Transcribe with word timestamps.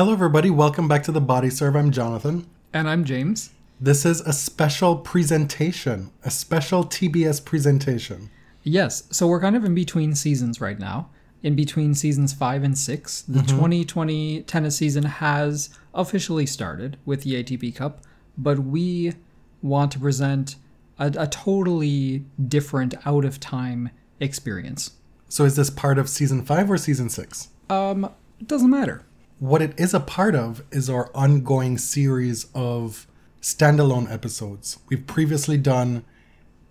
Hello, 0.00 0.14
everybody. 0.14 0.48
Welcome 0.48 0.88
back 0.88 1.02
to 1.02 1.12
the 1.12 1.20
Body 1.20 1.50
Serve. 1.50 1.76
I'm 1.76 1.90
Jonathan. 1.90 2.46
And 2.72 2.88
I'm 2.88 3.04
James. 3.04 3.50
This 3.78 4.06
is 4.06 4.22
a 4.22 4.32
special 4.32 4.96
presentation, 4.96 6.10
a 6.24 6.30
special 6.30 6.84
TBS 6.84 7.44
presentation. 7.44 8.30
Yes, 8.62 9.02
so 9.10 9.26
we're 9.26 9.42
kind 9.42 9.56
of 9.56 9.62
in 9.66 9.74
between 9.74 10.14
seasons 10.14 10.58
right 10.58 10.78
now. 10.78 11.10
In 11.42 11.54
between 11.54 11.94
seasons 11.94 12.32
five 12.32 12.62
and 12.62 12.78
six, 12.78 13.20
the 13.20 13.42
2020 13.42 14.44
tennis 14.44 14.78
season 14.78 15.02
has 15.02 15.68
officially 15.92 16.46
started 16.46 16.96
with 17.04 17.24
the 17.24 17.34
ATP 17.34 17.76
Cup, 17.76 18.00
but 18.38 18.60
we 18.60 19.12
want 19.60 19.92
to 19.92 19.98
present 19.98 20.56
a, 20.98 21.12
a 21.14 21.26
totally 21.26 22.24
different, 22.48 22.94
out 23.04 23.26
of 23.26 23.38
time 23.38 23.90
experience. 24.18 24.92
So, 25.28 25.44
is 25.44 25.56
this 25.56 25.68
part 25.68 25.98
of 25.98 26.08
season 26.08 26.42
five 26.42 26.70
or 26.70 26.78
season 26.78 27.10
six? 27.10 27.50
Um, 27.68 28.10
it 28.40 28.48
doesn't 28.48 28.70
matter. 28.70 29.04
What 29.40 29.62
it 29.62 29.72
is 29.80 29.94
a 29.94 30.00
part 30.00 30.34
of 30.34 30.62
is 30.70 30.90
our 30.90 31.10
ongoing 31.14 31.78
series 31.78 32.46
of 32.54 33.06
standalone 33.40 34.12
episodes. 34.12 34.78
We've 34.90 35.06
previously 35.06 35.56
done 35.56 36.04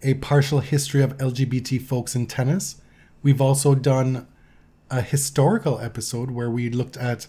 a 0.04 0.14
partial 0.14 0.60
history 0.60 1.02
of 1.02 1.18
LGBT 1.18 1.82
folks 1.82 2.16
in 2.16 2.28
tennis. 2.28 2.80
We've 3.24 3.42
also 3.42 3.74
done 3.74 4.28
a 4.92 5.02
historical 5.02 5.80
episode 5.80 6.30
where 6.30 6.52
we 6.52 6.70
looked 6.70 6.96
at 6.96 7.26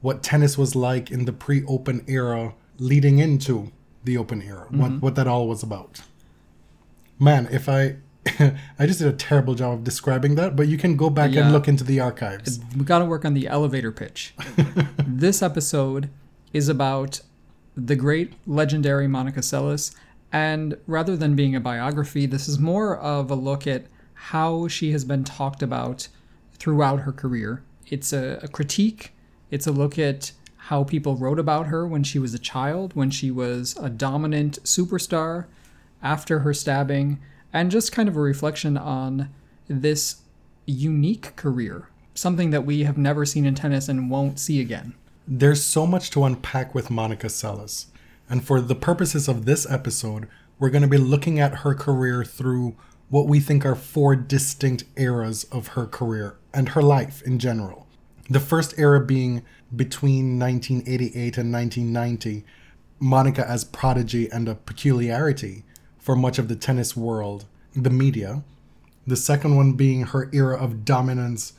what 0.00 0.22
tennis 0.22 0.56
was 0.56 0.74
like 0.74 1.10
in 1.10 1.26
the 1.26 1.34
pre 1.34 1.62
open 1.66 2.02
era 2.08 2.54
leading 2.78 3.18
into 3.18 3.70
the 4.04 4.16
open 4.16 4.40
era, 4.40 4.68
what, 4.70 4.90
mm-hmm. 4.90 5.00
what 5.00 5.16
that 5.16 5.26
all 5.26 5.46
was 5.46 5.62
about. 5.62 6.00
Man, 7.18 7.46
if 7.52 7.68
I. 7.68 7.96
I 8.78 8.86
just 8.86 8.98
did 8.98 9.08
a 9.08 9.12
terrible 9.16 9.54
job 9.54 9.74
of 9.74 9.84
describing 9.84 10.34
that, 10.36 10.56
but 10.56 10.68
you 10.68 10.76
can 10.78 10.96
go 10.96 11.10
back 11.10 11.32
Yeah. 11.32 11.44
and 11.44 11.52
look 11.52 11.68
into 11.68 11.84
the 11.84 12.00
archives. 12.00 12.60
We 12.76 12.84
got 12.84 12.98
to 13.00 13.04
work 13.04 13.24
on 13.24 13.34
the 13.34 13.46
elevator 13.48 13.92
pitch. 13.92 14.34
this 15.06 15.42
episode 15.42 16.08
is 16.52 16.68
about 16.68 17.20
the 17.76 17.96
great 17.96 18.32
legendary 18.46 19.06
Monica 19.08 19.40
Seles, 19.40 19.94
and 20.32 20.76
rather 20.86 21.16
than 21.16 21.34
being 21.36 21.54
a 21.54 21.60
biography, 21.60 22.26
this 22.26 22.48
is 22.48 22.58
more 22.58 22.96
of 22.96 23.30
a 23.30 23.34
look 23.34 23.66
at 23.66 23.86
how 24.14 24.68
she 24.68 24.92
has 24.92 25.04
been 25.04 25.24
talked 25.24 25.62
about 25.62 26.08
throughout 26.54 27.00
her 27.00 27.12
career. 27.12 27.62
It's 27.86 28.12
a, 28.12 28.40
a 28.42 28.48
critique, 28.48 29.12
it's 29.50 29.66
a 29.66 29.72
look 29.72 29.98
at 29.98 30.32
how 30.56 30.84
people 30.84 31.16
wrote 31.16 31.38
about 31.38 31.68
her 31.68 31.86
when 31.86 32.02
she 32.02 32.18
was 32.18 32.34
a 32.34 32.38
child, 32.38 32.94
when 32.94 33.10
she 33.10 33.30
was 33.30 33.76
a 33.80 33.88
dominant 33.88 34.58
superstar, 34.64 35.46
after 36.02 36.40
her 36.40 36.52
stabbing, 36.52 37.18
and 37.52 37.70
just 37.70 37.92
kind 37.92 38.08
of 38.08 38.16
a 38.16 38.20
reflection 38.20 38.76
on 38.76 39.30
this 39.68 40.22
unique 40.66 41.34
career, 41.36 41.88
something 42.14 42.50
that 42.50 42.66
we 42.66 42.84
have 42.84 42.98
never 42.98 43.24
seen 43.24 43.44
in 43.44 43.54
tennis 43.54 43.88
and 43.88 44.10
won't 44.10 44.38
see 44.38 44.60
again. 44.60 44.94
There's 45.26 45.62
so 45.62 45.86
much 45.86 46.10
to 46.10 46.24
unpack 46.24 46.74
with 46.74 46.90
Monica 46.90 47.26
Seles. 47.26 47.86
And 48.30 48.44
for 48.44 48.60
the 48.60 48.74
purposes 48.74 49.28
of 49.28 49.44
this 49.44 49.70
episode, 49.70 50.28
we're 50.58 50.70
going 50.70 50.82
to 50.82 50.88
be 50.88 50.98
looking 50.98 51.38
at 51.38 51.56
her 51.56 51.74
career 51.74 52.24
through 52.24 52.76
what 53.08 53.26
we 53.26 53.40
think 53.40 53.64
are 53.64 53.74
four 53.74 54.16
distinct 54.16 54.84
eras 54.96 55.44
of 55.44 55.68
her 55.68 55.86
career 55.86 56.36
and 56.52 56.70
her 56.70 56.82
life 56.82 57.22
in 57.22 57.38
general. 57.38 57.86
The 58.28 58.40
first 58.40 58.78
era 58.78 59.00
being 59.00 59.42
between 59.74 60.38
1988 60.38 61.38
and 61.38 61.52
1990, 61.52 62.44
Monica 63.00 63.48
as 63.48 63.64
prodigy 63.64 64.30
and 64.30 64.48
a 64.48 64.54
peculiarity 64.54 65.64
for 66.08 66.16
much 66.16 66.38
of 66.38 66.48
the 66.48 66.56
tennis 66.56 66.96
world, 66.96 67.44
the 67.76 67.90
media. 67.90 68.42
The 69.06 69.14
second 69.14 69.56
one 69.56 69.74
being 69.74 70.04
her 70.04 70.30
era 70.32 70.56
of 70.56 70.82
dominance 70.82 71.52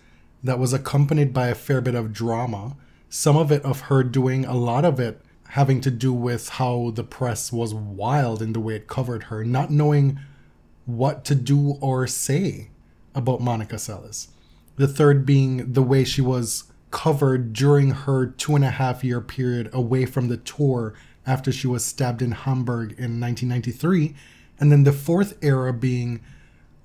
that 0.44 0.58
was 0.58 0.74
accompanied 0.74 1.36
by 1.36 1.50
a 1.50 1.54
fair 1.54 1.82
bit 1.82 1.94
of 1.94 2.14
drama. 2.14 2.76
Some 3.10 3.38
of 3.38 3.52
it 3.52 3.62
of 3.62 3.82
her 3.82 4.02
doing 4.04 4.46
a 4.46 4.56
lot 4.56 4.86
of 4.86 5.00
it 5.00 5.22
having 5.50 5.82
to 5.82 5.92
do 5.92 6.12
with 6.12 6.50
how 6.50 6.92
the 6.96 7.04
press 7.04 7.54
was 7.54 7.76
wild 7.76 8.42
in 8.42 8.54
the 8.54 8.60
way 8.60 8.74
it 8.74 8.88
covered 8.88 9.26
her, 9.26 9.46
not 9.46 9.70
knowing 9.70 10.20
what 10.88 11.24
to 11.26 11.36
do 11.36 11.78
or 11.80 12.08
say 12.08 12.70
about 13.14 13.42
Monica 13.42 13.76
Seles. 13.76 14.30
The 14.78 14.88
third 14.88 15.28
being 15.28 15.74
the 15.74 15.84
way 15.84 16.04
she 16.04 16.22
was 16.22 16.64
covered 16.90 17.54
during 17.54 17.92
her 17.92 18.26
two 18.26 18.56
and 18.56 18.66
a 18.66 18.72
half 18.72 19.04
year 19.04 19.22
period 19.22 19.70
away 19.74 20.08
from 20.08 20.28
the 20.28 20.38
tour 20.38 20.96
after 21.28 21.52
she 21.52 21.68
was 21.68 21.86
stabbed 21.86 22.24
in 22.24 22.32
Hamburg 22.32 22.94
in 22.94 23.22
1993. 23.22 24.16
And 24.60 24.72
then 24.72 24.84
the 24.84 24.92
fourth 24.92 25.38
era 25.42 25.74
being 25.74 26.22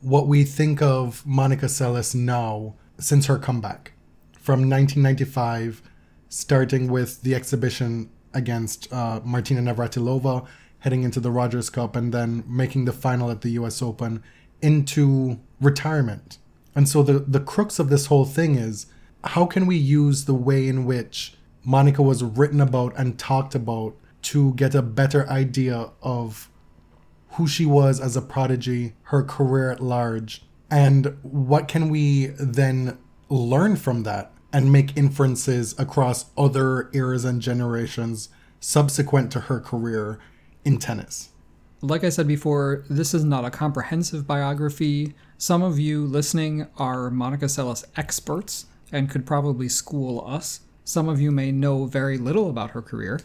what 0.00 0.26
we 0.26 0.44
think 0.44 0.80
of 0.82 1.26
Monica 1.26 1.66
Seles 1.66 2.14
now 2.14 2.74
since 2.98 3.26
her 3.26 3.38
comeback 3.38 3.92
from 4.38 4.68
1995, 4.68 5.82
starting 6.28 6.88
with 6.88 7.22
the 7.22 7.34
exhibition 7.34 8.10
against 8.32 8.92
uh, 8.92 9.20
Martina 9.24 9.60
Navratilova, 9.62 10.46
heading 10.80 11.02
into 11.02 11.20
the 11.20 11.30
Rogers 11.30 11.70
Cup, 11.70 11.96
and 11.96 12.12
then 12.12 12.44
making 12.46 12.84
the 12.84 12.92
final 12.92 13.30
at 13.30 13.40
the 13.40 13.50
US 13.52 13.80
Open 13.80 14.22
into 14.60 15.40
retirement. 15.60 16.38
And 16.74 16.88
so 16.88 17.02
the, 17.02 17.20
the 17.20 17.40
crux 17.40 17.78
of 17.78 17.88
this 17.88 18.06
whole 18.06 18.24
thing 18.24 18.56
is 18.56 18.86
how 19.24 19.46
can 19.46 19.66
we 19.66 19.76
use 19.76 20.26
the 20.26 20.34
way 20.34 20.68
in 20.68 20.84
which 20.84 21.34
Monica 21.64 22.02
was 22.02 22.22
written 22.22 22.60
about 22.60 22.92
and 22.96 23.18
talked 23.18 23.54
about 23.54 23.96
to 24.22 24.52
get 24.54 24.74
a 24.74 24.82
better 24.82 25.28
idea 25.30 25.90
of 26.02 26.50
who 27.34 27.46
she 27.46 27.66
was 27.66 28.00
as 28.00 28.16
a 28.16 28.22
prodigy, 28.22 28.94
her 29.04 29.22
career 29.22 29.70
at 29.70 29.82
large, 29.82 30.42
and 30.70 31.16
what 31.22 31.68
can 31.68 31.88
we 31.88 32.26
then 32.38 32.98
learn 33.28 33.76
from 33.76 34.02
that 34.04 34.32
and 34.52 34.70
make 34.70 34.96
inferences 34.96 35.74
across 35.78 36.26
other 36.36 36.88
eras 36.92 37.24
and 37.24 37.42
generations 37.42 38.28
subsequent 38.60 39.32
to 39.32 39.40
her 39.40 39.60
career 39.60 40.20
in 40.64 40.78
tennis. 40.78 41.30
Like 41.82 42.04
I 42.04 42.08
said 42.08 42.28
before, 42.28 42.84
this 42.88 43.12
is 43.12 43.24
not 43.24 43.44
a 43.44 43.50
comprehensive 43.50 44.26
biography. 44.26 45.14
Some 45.36 45.62
of 45.62 45.78
you 45.78 46.06
listening 46.06 46.68
are 46.78 47.10
Monica 47.10 47.46
Seles 47.46 47.84
experts 47.96 48.66
and 48.92 49.10
could 49.10 49.26
probably 49.26 49.68
school 49.68 50.24
us. 50.26 50.60
Some 50.84 51.08
of 51.08 51.20
you 51.20 51.32
may 51.32 51.50
know 51.50 51.86
very 51.86 52.16
little 52.16 52.48
about 52.48 52.70
her 52.70 52.80
career. 52.80 53.20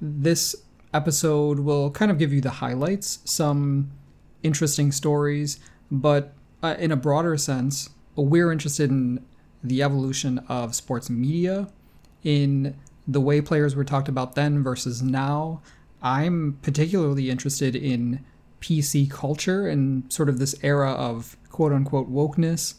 This 0.00 0.54
episode 0.96 1.60
will 1.60 1.90
kind 1.90 2.10
of 2.10 2.18
give 2.18 2.32
you 2.32 2.40
the 2.40 2.50
highlights, 2.50 3.20
some 3.24 3.90
interesting 4.42 4.90
stories, 4.90 5.60
but 5.90 6.32
uh, 6.62 6.74
in 6.78 6.90
a 6.90 6.96
broader 6.96 7.36
sense, 7.36 7.90
we're 8.16 8.50
interested 8.50 8.90
in 8.90 9.24
the 9.62 9.82
evolution 9.82 10.38
of 10.48 10.74
sports 10.74 11.10
media, 11.10 11.68
in 12.24 12.74
the 13.06 13.20
way 13.20 13.40
players 13.40 13.76
were 13.76 13.84
talked 13.84 14.08
about 14.08 14.34
then 14.34 14.62
versus 14.62 15.02
now. 15.02 15.60
I'm 16.02 16.58
particularly 16.62 17.30
interested 17.30 17.76
in 17.76 18.24
PC 18.60 19.10
culture 19.10 19.68
and 19.68 20.10
sort 20.12 20.28
of 20.28 20.38
this 20.38 20.54
era 20.62 20.92
of 20.92 21.36
quote 21.50 21.72
unquote 21.72 22.10
wokeness 22.10 22.74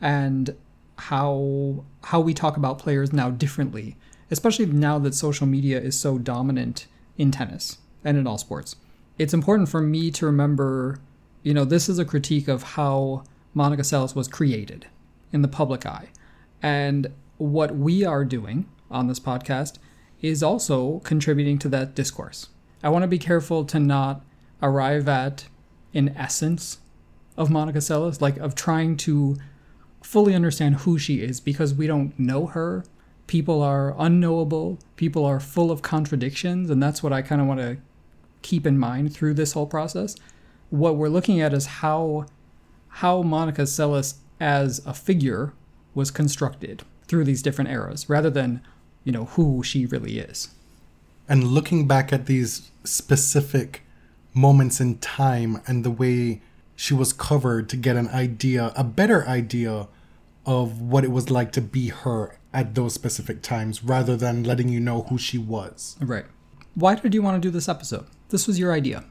and 0.00 0.54
how 0.98 1.84
how 2.04 2.20
we 2.20 2.34
talk 2.34 2.56
about 2.56 2.78
players 2.78 3.12
now 3.12 3.30
differently, 3.30 3.96
especially 4.30 4.66
now 4.66 4.98
that 4.98 5.14
social 5.14 5.46
media 5.46 5.80
is 5.80 5.98
so 5.98 6.18
dominant 6.18 6.86
in 7.16 7.30
tennis 7.30 7.78
and 8.04 8.16
in 8.16 8.26
all 8.26 8.38
sports. 8.38 8.76
It's 9.18 9.34
important 9.34 9.68
for 9.68 9.80
me 9.80 10.10
to 10.12 10.26
remember, 10.26 10.98
you 11.42 11.54
know, 11.54 11.64
this 11.64 11.88
is 11.88 11.98
a 11.98 12.04
critique 12.04 12.48
of 12.48 12.62
how 12.62 13.24
Monica 13.54 13.82
Seles 13.82 14.14
was 14.14 14.28
created 14.28 14.86
in 15.32 15.42
the 15.42 15.48
public 15.48 15.86
eye. 15.86 16.08
And 16.62 17.12
what 17.38 17.76
we 17.76 18.04
are 18.04 18.24
doing 18.24 18.68
on 18.90 19.08
this 19.08 19.20
podcast 19.20 19.78
is 20.20 20.42
also 20.42 21.00
contributing 21.00 21.58
to 21.58 21.68
that 21.68 21.94
discourse. 21.94 22.48
I 22.82 22.88
want 22.88 23.02
to 23.02 23.08
be 23.08 23.18
careful 23.18 23.64
to 23.66 23.78
not 23.78 24.24
arrive 24.62 25.08
at 25.08 25.46
an 25.94 26.14
essence 26.16 26.78
of 27.36 27.50
Monica 27.50 27.78
Seles, 27.78 28.20
like 28.20 28.36
of 28.38 28.54
trying 28.54 28.96
to 28.98 29.36
fully 30.02 30.34
understand 30.34 30.76
who 30.76 30.98
she 30.98 31.20
is 31.20 31.40
because 31.40 31.74
we 31.74 31.86
don't 31.86 32.18
know 32.18 32.46
her. 32.46 32.84
People 33.26 33.62
are 33.62 33.94
unknowable, 33.98 34.78
people 34.96 35.24
are 35.24 35.40
full 35.40 35.70
of 35.70 35.82
contradictions, 35.82 36.70
and 36.70 36.82
that's 36.82 37.02
what 37.02 37.12
I 37.12 37.22
kind 37.22 37.40
of 37.40 37.46
want 37.46 37.60
to 37.60 37.78
keep 38.42 38.66
in 38.66 38.78
mind 38.78 39.14
through 39.14 39.34
this 39.34 39.52
whole 39.52 39.66
process. 39.66 40.16
What 40.70 40.96
we're 40.96 41.08
looking 41.08 41.40
at 41.40 41.54
is 41.54 41.66
how 41.66 42.26
how 42.96 43.22
Monica 43.22 43.62
Seles 43.62 44.16
as 44.38 44.84
a 44.84 44.92
figure 44.92 45.54
was 45.94 46.10
constructed 46.10 46.82
through 47.06 47.24
these 47.24 47.42
different 47.42 47.70
eras 47.70 48.08
rather 48.08 48.28
than, 48.28 48.60
you 49.04 49.12
know, 49.12 49.26
who 49.26 49.62
she 49.62 49.86
really 49.86 50.18
is. 50.18 50.48
And 51.28 51.44
looking 51.44 51.86
back 51.86 52.12
at 52.12 52.26
these 52.26 52.70
specific 52.84 53.82
moments 54.34 54.80
in 54.80 54.98
time 54.98 55.60
and 55.66 55.84
the 55.84 55.90
way 55.90 56.42
she 56.76 56.94
was 56.94 57.12
covered 57.12 57.68
to 57.70 57.76
get 57.76 57.96
an 57.96 58.08
idea, 58.08 58.72
a 58.76 58.84
better 58.84 59.26
idea 59.26 59.88
of 60.44 60.80
what 60.80 61.04
it 61.04 61.10
was 61.12 61.30
like 61.30 61.52
to 61.52 61.60
be 61.60 61.88
her 61.88 62.36
at 62.52 62.74
those 62.74 62.94
specific 62.94 63.42
times 63.42 63.82
rather 63.82 64.16
than 64.16 64.44
letting 64.44 64.68
you 64.68 64.80
know 64.80 65.02
who 65.02 65.18
she 65.18 65.38
was. 65.38 65.96
Right. 66.00 66.26
Why 66.74 66.94
did 66.94 67.14
you 67.14 67.22
want 67.22 67.42
to 67.42 67.46
do 67.46 67.50
this 67.50 67.68
episode? 67.68 68.06
This 68.30 68.46
was 68.46 68.58
your 68.58 68.72
idea. 68.72 69.04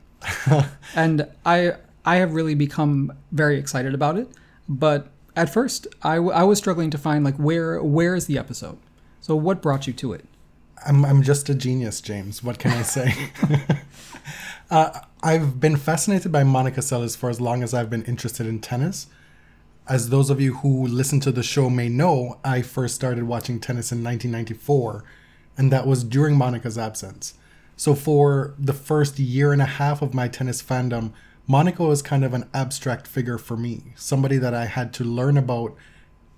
and 0.95 1.27
I 1.45 1.73
I 2.05 2.17
have 2.17 2.33
really 2.33 2.55
become 2.55 3.13
very 3.31 3.57
excited 3.57 3.93
about 3.93 4.17
it, 4.17 4.27
but 4.67 5.09
at 5.35 5.51
first 5.51 5.87
I, 6.03 6.15
w- 6.15 6.33
I 6.33 6.43
was 6.43 6.57
struggling 6.57 6.89
to 6.91 6.97
find 6.97 7.23
like 7.23 7.35
where 7.37 7.81
where 7.81 8.15
is 8.15 8.27
the 8.27 8.37
episode? 8.37 8.77
So 9.19 9.35
what 9.35 9.61
brought 9.61 9.87
you 9.87 9.93
to 9.93 10.13
it? 10.13 10.25
I'm, 10.85 11.05
I'm 11.05 11.21
just 11.21 11.47
a 11.49 11.53
genius, 11.53 12.01
James. 12.01 12.43
What 12.43 12.57
can 12.57 12.71
I 12.71 12.81
say? 12.81 13.13
uh, 14.71 14.99
I've 15.21 15.59
been 15.59 15.75
fascinated 15.75 16.31
by 16.31 16.43
Monica 16.43 16.81
Seles 16.81 17.15
for 17.15 17.29
as 17.29 17.39
long 17.39 17.61
as 17.61 17.73
I've 17.73 17.89
been 17.89 18.03
interested 18.03 18.47
in 18.47 18.59
tennis. 18.59 19.07
As 19.91 20.07
those 20.07 20.29
of 20.29 20.39
you 20.39 20.53
who 20.53 20.87
listen 20.87 21.19
to 21.19 21.33
the 21.33 21.43
show 21.43 21.69
may 21.69 21.89
know, 21.89 22.39
I 22.45 22.61
first 22.61 22.95
started 22.95 23.25
watching 23.25 23.59
tennis 23.59 23.91
in 23.91 24.01
1994, 24.01 25.03
and 25.57 25.69
that 25.69 25.85
was 25.85 26.05
during 26.05 26.37
Monica's 26.37 26.77
absence. 26.77 27.33
So, 27.75 27.93
for 27.93 28.55
the 28.57 28.71
first 28.71 29.19
year 29.19 29.51
and 29.51 29.61
a 29.61 29.65
half 29.65 30.01
of 30.01 30.13
my 30.13 30.29
tennis 30.29 30.63
fandom, 30.63 31.11
Monica 31.45 31.83
was 31.83 32.01
kind 32.01 32.23
of 32.23 32.33
an 32.33 32.49
abstract 32.53 33.05
figure 33.05 33.37
for 33.37 33.57
me, 33.57 33.91
somebody 33.97 34.37
that 34.37 34.53
I 34.53 34.63
had 34.63 34.93
to 34.93 35.03
learn 35.03 35.35
about 35.35 35.75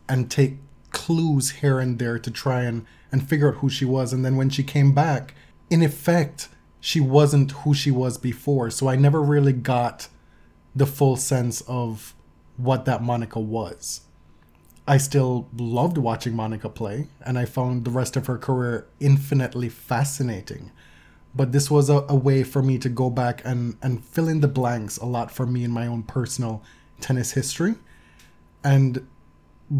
and 0.09 0.31
take 0.31 0.55
clues 0.89 1.51
here 1.51 1.77
and 1.79 2.00
there 2.00 2.17
to 2.17 2.31
try 2.31 2.63
and, 2.63 2.88
and 3.11 3.29
figure 3.29 3.50
out 3.50 3.57
who 3.57 3.69
she 3.69 3.85
was. 3.85 4.13
And 4.13 4.25
then 4.25 4.35
when 4.35 4.50
she 4.50 4.63
came 4.63 4.95
back, 4.95 5.35
in 5.69 5.83
effect, 5.83 6.50
she 6.79 7.00
wasn't 7.00 7.51
who 7.51 7.75
she 7.75 7.91
was 7.91 8.17
before. 8.17 8.71
So 8.71 8.88
I 8.88 8.95
never 8.95 9.21
really 9.21 9.53
got 9.53 10.07
the 10.75 10.88
full 10.88 11.17
sense 11.17 11.61
of 11.67 12.15
what 12.57 12.85
that 12.85 13.03
Monica 13.03 13.39
was. 13.39 14.01
I 14.88 14.97
still 14.97 15.47
loved 15.57 15.97
watching 15.97 16.35
Monica 16.35 16.69
play, 16.69 17.07
and 17.25 17.38
I 17.38 17.45
found 17.45 17.85
the 17.85 17.91
rest 17.91 18.17
of 18.17 18.25
her 18.27 18.38
career 18.38 18.88
infinitely 19.00 19.69
fascinating. 19.69 20.71
But 21.33 21.51
this 21.51 21.71
was 21.71 21.89
a, 21.89 22.05
a 22.09 22.15
way 22.15 22.44
for 22.44 22.61
me 22.61 22.77
to 22.79 22.89
go 22.89 23.09
back 23.09 23.41
and, 23.45 23.77
and 23.81 24.03
fill 24.03 24.27
in 24.27 24.41
the 24.41 24.47
blanks 24.47 24.97
a 24.97 25.05
lot 25.05 25.31
for 25.31 25.45
me 25.45 25.63
in 25.63 25.71
my 25.71 25.88
own 25.88 26.03
personal 26.03 26.63
tennis 27.00 27.31
history. 27.31 27.75
And 28.63 29.07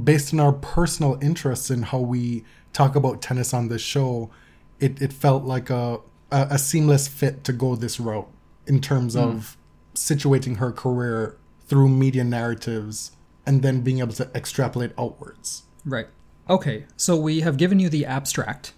based 0.03 0.33
on 0.33 0.39
our 0.39 0.53
personal 0.53 1.19
interests 1.21 1.69
in 1.69 1.83
how 1.83 1.99
we 1.99 2.43
talk 2.71 2.95
about 2.95 3.21
tennis 3.21 3.53
on 3.53 3.67
this 3.67 3.81
show, 3.81 4.31
it, 4.79 5.01
it 5.01 5.13
felt 5.13 5.43
like 5.43 5.69
a, 5.69 5.99
a, 6.31 6.47
a 6.51 6.57
seamless 6.57 7.07
fit 7.07 7.43
to 7.43 7.53
go 7.53 7.75
this 7.75 7.99
route 7.99 8.29
in 8.65 8.81
terms 8.81 9.15
mm. 9.15 9.21
of 9.21 9.57
situating 9.93 10.57
her 10.57 10.71
career 10.71 11.37
through 11.68 11.89
media 11.89 12.24
narratives 12.24 13.12
and 13.45 13.62
then 13.62 13.81
being 13.81 14.00
able 14.00 14.13
to 14.13 14.30
extrapolate 14.36 14.92
outwards. 14.98 15.63
Right. 15.86 16.07
Okay, 16.50 16.86
so 16.98 17.15
we 17.15 17.42
have 17.42 17.57
given 17.57 17.80
you 17.80 17.89
the 17.89 18.06
abstract, 18.06 18.74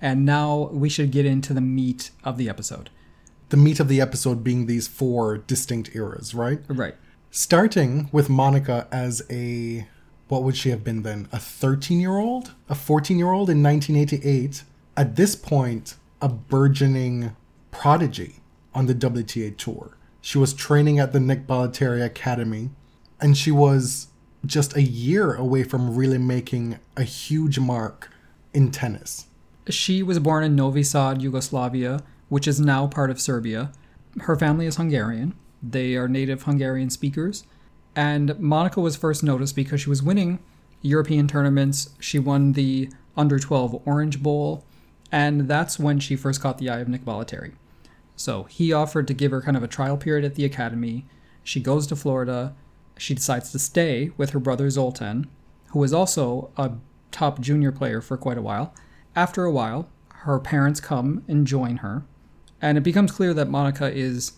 and 0.00 0.24
now 0.24 0.68
we 0.72 0.88
should 0.88 1.12
get 1.12 1.24
into 1.24 1.54
the 1.54 1.60
meat 1.60 2.10
of 2.24 2.36
the 2.36 2.48
episode. 2.48 2.90
The 3.48 3.56
meat 3.56 3.78
of 3.78 3.88
the 3.88 4.00
episode 4.00 4.42
being 4.42 4.66
these 4.66 4.88
four 4.88 5.38
distinct 5.38 5.94
eras, 5.94 6.34
right? 6.34 6.60
Right. 6.68 6.96
Starting 7.30 8.08
with 8.12 8.28
Monica 8.28 8.88
as 8.90 9.22
a 9.30 9.86
what 10.28 10.42
would 10.42 10.56
she 10.56 10.70
have 10.70 10.82
been 10.82 11.02
then? 11.02 11.28
A 11.32 11.38
13 11.38 12.00
year 12.00 12.16
old? 12.16 12.54
A 12.68 12.74
14 12.74 13.18
year 13.18 13.30
old 13.30 13.48
in 13.48 13.62
1988? 13.62 14.64
At 14.96 15.16
this 15.16 15.36
point, 15.36 15.94
a 16.20 16.28
burgeoning 16.28 17.36
prodigy 17.70 18.36
on 18.74 18.86
the 18.86 18.94
WTA 18.94 19.56
tour. 19.56 19.96
She 20.26 20.38
was 20.38 20.52
training 20.52 20.98
at 20.98 21.12
the 21.12 21.20
Nick 21.20 21.46
Bollettieri 21.46 22.04
Academy, 22.04 22.70
and 23.20 23.36
she 23.36 23.52
was 23.52 24.08
just 24.44 24.76
a 24.76 24.82
year 24.82 25.34
away 25.34 25.62
from 25.62 25.94
really 25.94 26.18
making 26.18 26.78
a 26.96 27.04
huge 27.04 27.60
mark 27.60 28.10
in 28.52 28.72
tennis. 28.72 29.26
She 29.68 30.02
was 30.02 30.18
born 30.18 30.42
in 30.42 30.56
Novi 30.56 30.82
Sad, 30.82 31.22
Yugoslavia, 31.22 32.02
which 32.28 32.48
is 32.48 32.60
now 32.60 32.88
part 32.88 33.10
of 33.10 33.20
Serbia. 33.20 33.70
Her 34.22 34.34
family 34.34 34.66
is 34.66 34.76
Hungarian. 34.76 35.34
They 35.62 35.94
are 35.94 36.08
native 36.08 36.42
Hungarian 36.42 36.90
speakers 36.90 37.44
and 37.96 38.38
Monica 38.38 38.80
was 38.80 38.94
first 38.94 39.24
noticed 39.24 39.56
because 39.56 39.80
she 39.80 39.88
was 39.88 40.02
winning 40.02 40.38
European 40.82 41.26
tournaments. 41.26 41.90
She 41.98 42.18
won 42.18 42.52
the 42.52 42.90
under 43.16 43.38
12 43.38 43.82
Orange 43.86 44.22
Bowl, 44.22 44.64
and 45.10 45.48
that's 45.48 45.78
when 45.78 45.98
she 45.98 46.14
first 46.14 46.42
caught 46.42 46.58
the 46.58 46.68
eye 46.68 46.80
of 46.80 46.88
Nick 46.88 47.04
Bollettieri. 47.04 47.52
So 48.16 48.44
he 48.44 48.72
offered 48.72 49.06
to 49.08 49.14
give 49.14 49.30
her 49.30 49.42
kind 49.42 49.56
of 49.56 49.62
a 49.62 49.68
trial 49.68 49.96
period 49.96 50.24
at 50.24 50.34
the 50.34 50.44
academy. 50.44 51.06
She 51.44 51.60
goes 51.60 51.86
to 51.88 51.96
Florida. 51.96 52.54
She 52.96 53.14
decides 53.14 53.52
to 53.52 53.58
stay 53.58 54.10
with 54.16 54.30
her 54.30 54.40
brother 54.40 54.70
Zoltan, 54.70 55.28
who 55.68 55.78
was 55.78 55.92
also 55.92 56.50
a 56.56 56.72
top 57.10 57.40
junior 57.40 57.72
player 57.72 58.00
for 58.00 58.16
quite 58.16 58.38
a 58.38 58.42
while. 58.42 58.74
After 59.14 59.44
a 59.44 59.52
while, 59.52 59.88
her 60.08 60.40
parents 60.40 60.80
come 60.80 61.22
and 61.28 61.46
join 61.46 61.78
her, 61.78 62.04
and 62.60 62.76
it 62.76 62.82
becomes 62.82 63.12
clear 63.12 63.32
that 63.34 63.48
Monica 63.48 63.94
is 63.94 64.32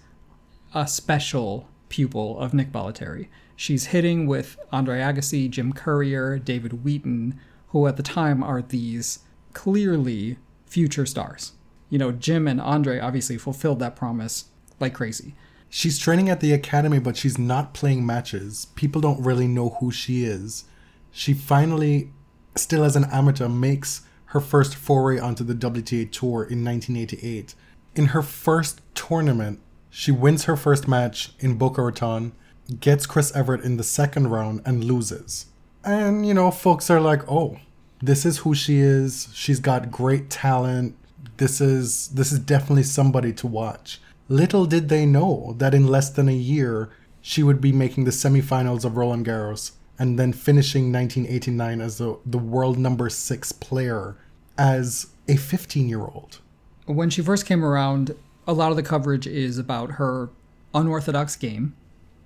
a 0.74 0.86
special 0.86 1.68
pupil 1.88 2.38
of 2.38 2.52
Nick 2.52 2.70
Bollettieri. 2.72 3.28
She's 3.56 3.86
hitting 3.86 4.26
with 4.26 4.58
Andre 4.70 5.00
Agassi, 5.00 5.48
Jim 5.50 5.72
Courier, 5.72 6.38
David 6.38 6.84
Wheaton, 6.84 7.40
who 7.68 7.86
at 7.86 7.96
the 7.96 8.02
time 8.02 8.42
are 8.42 8.62
these 8.62 9.20
clearly 9.52 10.36
future 10.66 11.06
stars. 11.06 11.52
You 11.90 11.98
know, 11.98 12.12
Jim 12.12 12.46
and 12.46 12.60
Andre 12.60 12.98
obviously 12.98 13.38
fulfilled 13.38 13.78
that 13.80 13.96
promise 13.96 14.46
like 14.80 14.94
crazy. 14.94 15.34
She's 15.70 15.98
training 15.98 16.28
at 16.28 16.40
the 16.40 16.52
academy, 16.52 16.98
but 16.98 17.16
she's 17.16 17.38
not 17.38 17.74
playing 17.74 18.06
matches. 18.06 18.66
People 18.74 19.00
don't 19.00 19.22
really 19.22 19.46
know 19.46 19.76
who 19.80 19.90
she 19.90 20.24
is. 20.24 20.64
She 21.10 21.34
finally, 21.34 22.10
still 22.56 22.84
as 22.84 22.96
an 22.96 23.04
amateur, 23.06 23.48
makes 23.48 24.02
her 24.26 24.40
first 24.40 24.74
foray 24.74 25.18
onto 25.18 25.44
the 25.44 25.54
WTA 25.54 26.10
Tour 26.10 26.44
in 26.44 26.64
1988. 26.64 27.54
In 27.94 28.06
her 28.06 28.22
first 28.22 28.80
tournament, 28.94 29.60
she 29.90 30.10
wins 30.10 30.44
her 30.44 30.56
first 30.56 30.86
match 30.86 31.32
in 31.38 31.56
Boca 31.56 31.82
Raton 31.82 32.32
gets 32.80 33.06
Chris 33.06 33.34
Evert 33.34 33.62
in 33.62 33.76
the 33.76 33.84
second 33.84 34.28
round 34.28 34.60
and 34.64 34.84
loses. 34.84 35.46
And, 35.84 36.26
you 36.26 36.34
know, 36.34 36.50
folks 36.50 36.90
are 36.90 37.00
like, 37.00 37.22
oh, 37.30 37.58
this 38.00 38.26
is 38.26 38.38
who 38.38 38.54
she 38.54 38.78
is. 38.78 39.28
She's 39.32 39.60
got 39.60 39.90
great 39.90 40.28
talent. 40.28 40.96
This 41.38 41.60
is 41.60 42.08
this 42.08 42.32
is 42.32 42.40
definitely 42.40 42.82
somebody 42.82 43.32
to 43.34 43.46
watch. 43.46 44.00
Little 44.28 44.66
did 44.66 44.88
they 44.88 45.06
know 45.06 45.54
that 45.58 45.74
in 45.74 45.86
less 45.86 46.10
than 46.10 46.28
a 46.28 46.32
year 46.32 46.90
she 47.20 47.42
would 47.42 47.60
be 47.60 47.72
making 47.72 48.04
the 48.04 48.10
semifinals 48.10 48.84
of 48.84 48.96
Roland 48.96 49.26
Garros 49.26 49.72
and 49.98 50.18
then 50.18 50.32
finishing 50.32 50.92
1989 50.92 51.80
as 51.80 51.98
the, 51.98 52.18
the 52.24 52.38
world 52.38 52.78
number 52.78 53.08
six 53.08 53.52
player 53.52 54.16
as 54.56 55.08
a 55.26 55.36
15 55.36 55.88
year 55.88 56.00
old. 56.00 56.40
When 56.86 57.10
she 57.10 57.22
first 57.22 57.46
came 57.46 57.64
around, 57.64 58.14
a 58.46 58.52
lot 58.52 58.70
of 58.70 58.76
the 58.76 58.82
coverage 58.82 59.26
is 59.26 59.58
about 59.58 59.92
her 59.92 60.30
unorthodox 60.74 61.36
game, 61.36 61.76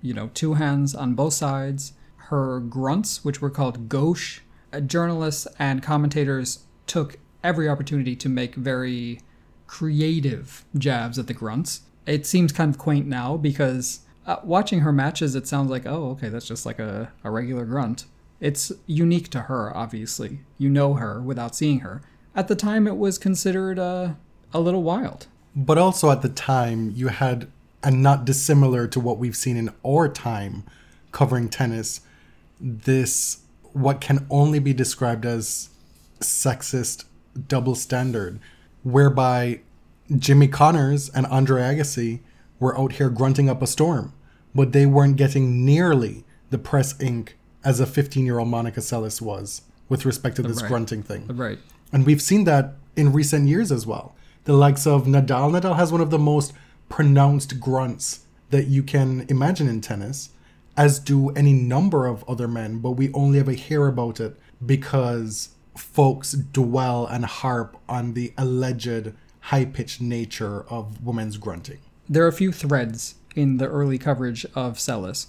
you 0.01 0.13
know, 0.13 0.29
two 0.33 0.55
hands 0.55 0.95
on 0.95 1.15
both 1.15 1.33
sides. 1.33 1.93
Her 2.27 2.59
grunts, 2.59 3.25
which 3.25 3.41
were 3.41 3.49
called 3.49 3.89
gauche, 3.89 4.39
uh, 4.71 4.79
journalists 4.79 5.47
and 5.59 5.83
commentators 5.83 6.65
took 6.87 7.17
every 7.43 7.67
opportunity 7.67 8.15
to 8.15 8.29
make 8.29 8.55
very 8.55 9.19
creative 9.67 10.65
jabs 10.77 11.17
at 11.19 11.27
the 11.27 11.33
grunts. 11.33 11.81
It 12.05 12.25
seems 12.25 12.51
kind 12.51 12.73
of 12.73 12.77
quaint 12.77 13.07
now 13.07 13.37
because 13.37 14.01
uh, 14.25 14.37
watching 14.43 14.81
her 14.81 14.91
matches, 14.91 15.35
it 15.35 15.47
sounds 15.47 15.69
like, 15.69 15.85
oh, 15.85 16.11
okay, 16.11 16.29
that's 16.29 16.47
just 16.47 16.65
like 16.65 16.79
a, 16.79 17.11
a 17.23 17.31
regular 17.31 17.65
grunt. 17.65 18.05
It's 18.39 18.71
unique 18.87 19.29
to 19.29 19.41
her, 19.41 19.75
obviously. 19.75 20.39
You 20.57 20.69
know 20.69 20.95
her 20.95 21.21
without 21.21 21.55
seeing 21.55 21.79
her. 21.79 22.01
At 22.35 22.47
the 22.47 22.55
time, 22.55 22.87
it 22.87 22.97
was 22.97 23.17
considered 23.17 23.79
uh, 23.79 24.13
a 24.53 24.59
little 24.59 24.83
wild. 24.83 25.27
But 25.55 25.77
also 25.77 26.09
at 26.11 26.21
the 26.21 26.29
time, 26.29 26.91
you 26.95 27.09
had 27.09 27.47
and 27.83 28.01
not 28.01 28.25
dissimilar 28.25 28.87
to 28.87 28.99
what 28.99 29.17
we've 29.17 29.35
seen 29.35 29.57
in 29.57 29.69
our 29.85 30.07
time 30.07 30.63
covering 31.11 31.49
tennis, 31.49 32.01
this 32.59 33.39
what 33.73 33.99
can 33.99 34.25
only 34.29 34.59
be 34.59 34.73
described 34.73 35.25
as 35.25 35.69
sexist 36.19 37.05
double 37.47 37.75
standard, 37.75 38.39
whereby 38.83 39.61
Jimmy 40.17 40.47
Connors 40.47 41.09
and 41.09 41.25
Andre 41.27 41.61
Agassi 41.61 42.19
were 42.59 42.77
out 42.77 42.93
here 42.93 43.09
grunting 43.09 43.49
up 43.49 43.61
a 43.61 43.67
storm, 43.67 44.13
but 44.53 44.71
they 44.71 44.85
weren't 44.85 45.15
getting 45.15 45.65
nearly 45.65 46.23
the 46.49 46.57
press 46.57 46.99
ink 47.01 47.37
as 47.63 47.79
a 47.79 47.85
15 47.85 48.25
year 48.25 48.39
old 48.39 48.49
Monica 48.49 48.79
Seles 48.79 49.21
was 49.21 49.63
with 49.89 50.05
respect 50.05 50.35
to 50.37 50.43
this 50.43 50.61
right. 50.61 50.67
grunting 50.67 51.03
thing. 51.03 51.27
Right. 51.27 51.59
And 51.91 52.05
we've 52.05 52.21
seen 52.21 52.43
that 52.45 52.75
in 52.95 53.13
recent 53.13 53.47
years 53.47 53.71
as 53.71 53.85
well. 53.85 54.15
The 54.45 54.53
likes 54.53 54.85
of 54.85 55.05
Nadal. 55.05 55.51
Nadal 55.51 55.75
has 55.75 55.91
one 55.91 56.01
of 56.01 56.09
the 56.09 56.19
most 56.19 56.53
pronounced 56.89 57.59
grunts 57.59 58.25
that 58.49 58.67
you 58.67 58.83
can 58.83 59.25
imagine 59.29 59.67
in 59.67 59.81
tennis, 59.81 60.29
as 60.75 60.99
do 60.99 61.29
any 61.31 61.53
number 61.53 62.05
of 62.05 62.23
other 62.27 62.47
men, 62.47 62.79
but 62.79 62.91
we 62.91 63.11
only 63.13 63.39
ever 63.39 63.51
hear 63.51 63.87
about 63.87 64.19
it 64.19 64.37
because 64.63 65.49
folks 65.75 66.33
dwell 66.33 67.05
and 67.05 67.25
harp 67.25 67.77
on 67.89 68.13
the 68.13 68.33
alleged 68.37 69.13
high 69.39 69.65
pitched 69.65 70.01
nature 70.01 70.63
of 70.69 71.05
women's 71.05 71.37
grunting. 71.37 71.79
There 72.07 72.23
are 72.23 72.29
a 72.29 72.33
few 72.33 72.51
threads 72.51 73.15
in 73.35 73.57
the 73.57 73.67
early 73.67 73.97
coverage 73.97 74.45
of 74.55 74.77
Seles. 74.77 75.27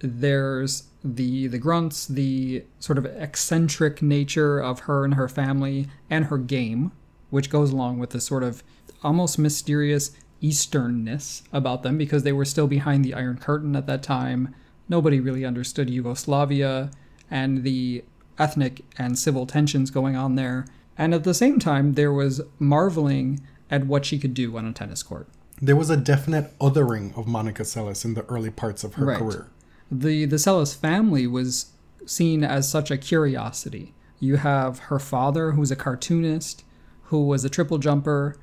There's 0.00 0.84
the 1.04 1.46
the 1.48 1.58
grunts, 1.58 2.06
the 2.06 2.64
sort 2.78 2.98
of 2.98 3.06
eccentric 3.06 4.02
nature 4.02 4.58
of 4.58 4.80
her 4.80 5.04
and 5.04 5.14
her 5.14 5.28
family 5.28 5.88
and 6.10 6.26
her 6.26 6.38
game, 6.38 6.92
which 7.30 7.50
goes 7.50 7.70
along 7.72 7.98
with 7.98 8.10
the 8.10 8.20
sort 8.20 8.42
of 8.42 8.62
almost 9.02 9.38
mysterious 9.38 10.10
Easternness 10.42 11.42
about 11.52 11.82
them 11.84 11.96
because 11.96 12.24
they 12.24 12.32
were 12.32 12.44
still 12.44 12.66
behind 12.66 13.04
the 13.04 13.14
Iron 13.14 13.38
Curtain 13.38 13.76
at 13.76 13.86
that 13.86 14.02
time. 14.02 14.54
Nobody 14.88 15.20
really 15.20 15.44
understood 15.44 15.88
Yugoslavia 15.88 16.90
and 17.30 17.62
the 17.62 18.04
ethnic 18.38 18.84
and 18.98 19.18
civil 19.18 19.46
tensions 19.46 19.90
going 19.90 20.16
on 20.16 20.34
there. 20.36 20.66
And 20.98 21.14
at 21.14 21.24
the 21.24 21.34
same 21.34 21.58
time, 21.58 21.94
there 21.94 22.12
was 22.12 22.40
marveling 22.58 23.40
at 23.70 23.86
what 23.86 24.04
she 24.04 24.18
could 24.18 24.34
do 24.34 24.56
on 24.56 24.66
a 24.66 24.72
tennis 24.72 25.02
court. 25.02 25.28
There 25.60 25.76
was 25.76 25.90
a 25.90 25.96
definite 25.96 26.56
othering 26.58 27.16
of 27.16 27.26
Monica 27.26 27.62
Seles 27.62 28.04
in 28.04 28.14
the 28.14 28.24
early 28.26 28.50
parts 28.50 28.84
of 28.84 28.94
her 28.94 29.06
Right. 29.06 29.18
career. 29.18 29.46
The 29.90 30.24
the 30.26 30.36
Seles 30.36 30.74
family 30.74 31.26
was 31.26 31.66
seen 32.06 32.42
as 32.42 32.68
such 32.68 32.90
a 32.90 32.96
curiosity. 32.98 33.94
You 34.18 34.36
have 34.36 34.78
her 34.90 34.98
father, 34.98 35.52
who's 35.52 35.70
a 35.70 35.76
cartoonist, 35.76 36.64
who 37.04 37.24
was 37.26 37.44
a 37.44 37.48
triple 37.50 37.78
jumper. 37.78 38.36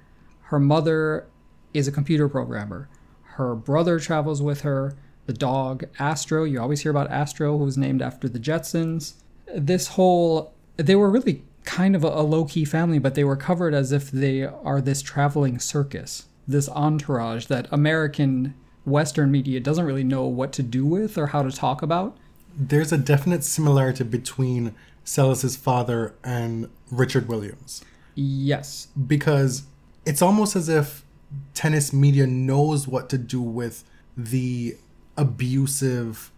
Her 0.44 0.60
mother 0.60 1.26
is 1.74 1.88
a 1.88 1.92
computer 1.92 2.28
programmer. 2.30 2.88
Her 3.38 3.56
brother 3.56 4.00
travels 4.00 4.42
with 4.42 4.62
her. 4.62 4.96
The 5.26 5.34
dog 5.34 5.86
Astro, 6.00 6.44
you 6.44 6.60
always 6.60 6.82
hear 6.82 6.92
about 6.92 7.12
Astro, 7.12 7.58
who 7.58 7.64
was 7.66 7.78
named 7.78 8.02
after 8.02 8.28
the 8.28 8.40
Jetsons. 8.40 9.14
This 9.56 9.90
whole, 9.90 10.54
they 10.78 10.96
were 10.96 11.10
really 11.10 11.44
kind 11.64 11.96
of 11.96 12.04
a, 12.04 12.08
a 12.08 12.24
low 12.24 12.46
key 12.46 12.66
family, 12.66 13.00
but 13.00 13.16
they 13.16 13.24
were 13.24 13.36
covered 13.36 13.74
as 13.74 13.92
if 13.92 14.12
they 14.12 14.44
are 14.44 14.82
this 14.82 15.02
traveling 15.02 15.60
circus, 15.60 16.26
this 16.48 16.68
entourage 16.70 17.46
that 17.48 17.68
American 17.72 18.56
Western 18.86 19.32
media 19.32 19.60
doesn't 19.60 19.86
really 19.86 20.04
know 20.04 20.24
what 20.26 20.52
to 20.54 20.64
do 20.64 20.86
with 20.86 21.18
or 21.18 21.28
how 21.28 21.44
to 21.44 21.52
talk 21.52 21.82
about. 21.82 22.18
There's 22.58 22.92
a 22.92 22.98
definite 22.98 23.44
similarity 23.44 24.04
between 24.04 24.74
Seles's 25.04 25.56
father 25.56 26.16
and 26.24 26.70
Richard 26.92 27.28
Williams 27.28 27.84
Yes. 28.16 28.88
because 29.08 29.64
it's 30.06 30.22
almost 30.22 30.56
as 30.56 30.70
if 30.70 31.04
tennis 31.54 31.94
media 31.94 32.26
knows 32.26 32.88
what 32.88 33.10
to 33.10 33.18
do 33.18 33.42
with 33.42 33.84
the 34.18 34.76
abusive 35.18 36.32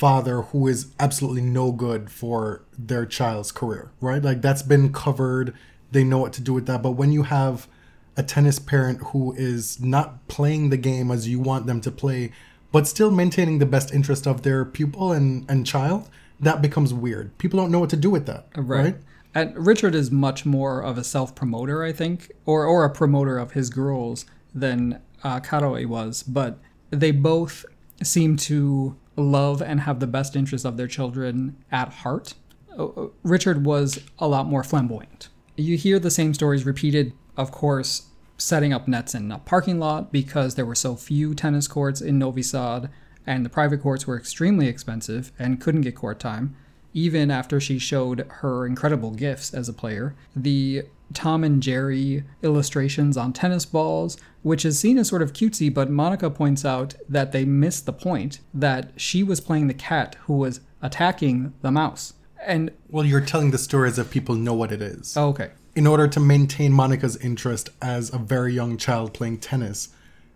father 0.00 0.40
who 0.40 0.66
is 0.66 0.86
absolutely 0.98 1.42
no 1.42 1.70
good 1.70 2.10
for 2.10 2.64
their 2.78 3.04
child's 3.04 3.52
career, 3.52 3.90
right? 4.00 4.22
Like 4.22 4.40
that's 4.40 4.62
been 4.62 4.94
covered. 4.94 5.52
They 5.92 6.04
know 6.04 6.16
what 6.16 6.32
to 6.34 6.40
do 6.40 6.54
with 6.54 6.64
that. 6.68 6.82
But 6.82 6.92
when 6.92 7.12
you 7.12 7.24
have 7.24 7.68
a 8.16 8.22
tennis 8.22 8.58
parent 8.58 9.02
who 9.08 9.34
is 9.36 9.78
not 9.78 10.26
playing 10.26 10.70
the 10.70 10.78
game 10.78 11.10
as 11.10 11.28
you 11.28 11.38
want 11.38 11.66
them 11.66 11.82
to 11.82 11.90
play, 11.90 12.32
but 12.72 12.86
still 12.86 13.10
maintaining 13.10 13.58
the 13.58 13.66
best 13.66 13.92
interest 13.92 14.26
of 14.26 14.40
their 14.40 14.64
pupil 14.64 15.12
and, 15.12 15.44
and 15.50 15.66
child, 15.66 16.08
that 16.40 16.62
becomes 16.62 16.94
weird. 16.94 17.36
People 17.36 17.58
don't 17.60 17.70
know 17.70 17.80
what 17.80 17.90
to 17.90 17.96
do 17.96 18.08
with 18.08 18.24
that, 18.24 18.46
right? 18.56 18.96
And 19.34 19.66
Richard 19.66 19.94
is 19.94 20.10
much 20.10 20.46
more 20.46 20.80
of 20.80 20.96
a 20.96 21.04
self 21.04 21.34
promoter, 21.34 21.84
I 21.84 21.92
think, 21.92 22.32
or, 22.46 22.64
or 22.64 22.84
a 22.84 22.90
promoter 22.90 23.36
of 23.36 23.52
his 23.52 23.68
girls 23.68 24.24
than 24.54 25.02
uh, 25.22 25.40
Karolj 25.40 25.84
was. 25.84 26.22
But 26.22 26.58
they 26.88 27.10
both 27.10 27.66
seem 28.02 28.38
to 28.38 28.96
love 29.20 29.62
and 29.62 29.80
have 29.80 30.00
the 30.00 30.06
best 30.06 30.36
interest 30.36 30.64
of 30.64 30.76
their 30.76 30.86
children 30.86 31.56
at 31.70 31.92
heart. 31.92 32.34
Uh, 32.78 32.86
uh, 32.86 33.08
Richard 33.22 33.64
was 33.64 34.00
a 34.18 34.28
lot 34.28 34.46
more 34.46 34.62
flamboyant. 34.62 35.28
You 35.56 35.76
hear 35.76 35.98
the 35.98 36.10
same 36.10 36.34
stories 36.34 36.64
repeated, 36.64 37.12
of 37.36 37.50
course, 37.50 38.08
setting 38.38 38.72
up 38.72 38.88
nets 38.88 39.14
in 39.14 39.30
a 39.30 39.38
parking 39.38 39.78
lot 39.78 40.10
because 40.10 40.54
there 40.54 40.66
were 40.66 40.74
so 40.74 40.96
few 40.96 41.34
tennis 41.34 41.68
courts 41.68 42.00
in 42.00 42.18
Novi 42.18 42.42
Sad, 42.42 42.90
and 43.26 43.44
the 43.44 43.50
private 43.50 43.82
courts 43.82 44.06
were 44.06 44.16
extremely 44.16 44.66
expensive 44.66 45.30
and 45.38 45.60
couldn't 45.60 45.82
get 45.82 45.94
court 45.94 46.18
time 46.18 46.56
even 46.92 47.30
after 47.30 47.60
she 47.60 47.78
showed 47.78 48.26
her 48.28 48.66
incredible 48.66 49.10
gifts 49.12 49.54
as 49.54 49.68
a 49.68 49.72
player. 49.72 50.14
The 50.34 50.84
Tom 51.12 51.44
and 51.44 51.62
Jerry 51.62 52.24
illustrations 52.42 53.16
on 53.16 53.32
tennis 53.32 53.66
balls, 53.66 54.16
which 54.42 54.64
is 54.64 54.78
seen 54.78 54.98
as 54.98 55.08
sort 55.08 55.22
of 55.22 55.32
cutesy, 55.32 55.72
but 55.72 55.90
Monica 55.90 56.30
points 56.30 56.64
out 56.64 56.94
that 57.08 57.32
they 57.32 57.44
missed 57.44 57.86
the 57.86 57.92
point 57.92 58.40
that 58.54 58.92
she 58.96 59.22
was 59.22 59.40
playing 59.40 59.66
the 59.66 59.74
cat 59.74 60.16
who 60.22 60.34
was 60.34 60.60
attacking 60.82 61.52
the 61.62 61.70
mouse. 61.70 62.14
And 62.42 62.70
Well, 62.88 63.04
you're 63.04 63.20
telling 63.20 63.50
the 63.50 63.58
story 63.58 63.88
as 63.88 63.98
if 63.98 64.10
people 64.10 64.34
know 64.34 64.54
what 64.54 64.72
it 64.72 64.80
is. 64.80 65.16
oh, 65.16 65.28
okay, 65.28 65.50
in 65.74 65.86
order 65.86 66.08
to 66.08 66.20
maintain 66.20 66.72
Monica's 66.72 67.16
interest 67.16 67.70
as 67.80 68.12
a 68.12 68.18
very 68.18 68.52
young 68.54 68.76
child 68.76 69.14
playing 69.14 69.38
tennis, 69.38 69.90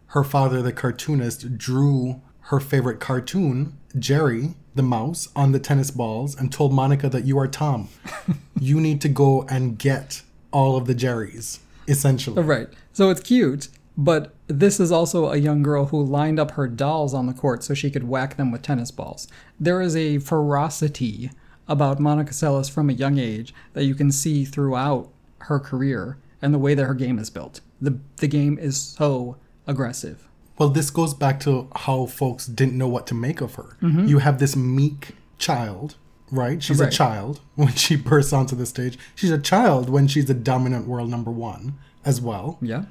her 0.09 0.25
father, 0.25 0.63
the 0.63 0.73
cartoonist, 0.73 1.59
drew 1.59 2.21
her 2.49 2.61
favorite 2.61 3.01
cartoon, 3.01 3.77
Jerry, 3.99 4.55
the 4.75 4.83
mouse, 4.83 5.29
on 5.35 5.53
the 5.53 5.59
tennis 5.59 5.91
balls 5.91 6.37
and 6.37 6.53
told 6.53 6.73
Monica 6.73 7.09
that 7.09 7.25
you 7.25 7.39
are 7.39 7.49
Tom. 7.49 7.89
you 8.61 8.81
need 8.81 9.01
to 9.01 9.09
go 9.09 9.43
and 9.49 9.79
get 9.79 10.23
all 10.55 10.77
of 10.77 10.87
the 10.87 10.95
Jerrys, 10.95 11.59
essentially. 11.87 12.39
Oh, 12.39 12.43
right. 12.43 12.69
So 12.95 13.11
it's 13.11 13.21
cute, 13.21 13.69
but 13.97 14.35
this 14.47 14.81
is 14.81 14.91
also 14.91 15.31
a 15.31 15.37
young 15.37 15.63
girl 15.63 15.87
who 15.87 16.03
lined 16.03 16.41
up 16.41 16.53
her 16.53 16.69
dolls 16.69 17.13
on 17.13 17.27
the 17.27 17.35
court 17.35 17.63
so 17.63 17.75
she 17.75 17.91
could 17.91 18.09
whack 18.09 18.37
them 18.37 18.51
with 18.51 18.63
tennis 18.63 18.91
balls. 18.91 19.29
There 19.61 19.83
is 19.83 19.95
a 19.95 20.19
ferocity 20.19 21.31
about 21.69 21.99
Monica 21.99 22.33
Seles 22.33 22.71
from 22.71 22.89
a 22.89 22.95
young 22.95 23.19
age 23.19 23.53
that 23.73 23.85
you 23.85 23.95
can 23.95 24.13
see 24.13 24.45
throughout 24.45 25.11
her 25.41 25.59
career 25.59 26.19
and 26.41 26.55
the 26.55 26.59
way 26.59 26.75
that 26.75 26.85
her 26.85 26.95
game 26.95 27.19
is 27.19 27.31
built. 27.31 27.61
The 27.81 27.99
the 28.19 28.29
game 28.29 28.59
is 28.59 28.77
so 28.81 29.37
aggressive. 29.67 30.29
Well, 30.59 30.69
this 30.69 30.91
goes 30.91 31.15
back 31.15 31.41
to 31.41 31.69
how 31.75 32.07
folks 32.07 32.47
didn't 32.47 32.79
know 32.79 32.87
what 32.87 33.07
to 33.09 33.15
make 33.15 33.41
of 33.41 33.57
her. 33.57 33.77
Mm-hmm. 33.83 34.07
You 34.07 34.19
have 34.19 34.39
this 34.39 34.55
meek 34.55 35.17
child, 35.39 35.97
right? 36.35 36.63
She's 36.63 36.79
Right. 36.81 36.93
a 36.93 36.97
child 36.97 37.41
when 37.55 37.73
she 37.75 37.97
bursts 37.97 38.33
onto 38.33 38.57
the 38.57 38.67
stage. 38.67 38.99
She's 39.15 39.31
a 39.31 39.39
child 39.39 39.89
when 39.89 40.07
she's 40.09 40.29
a 40.31 40.35
dominant 40.35 40.87
world 40.87 41.11
number 41.11 41.31
one 41.31 41.75
as 42.05 42.21
well. 42.21 42.59
Yeah. 42.61 42.85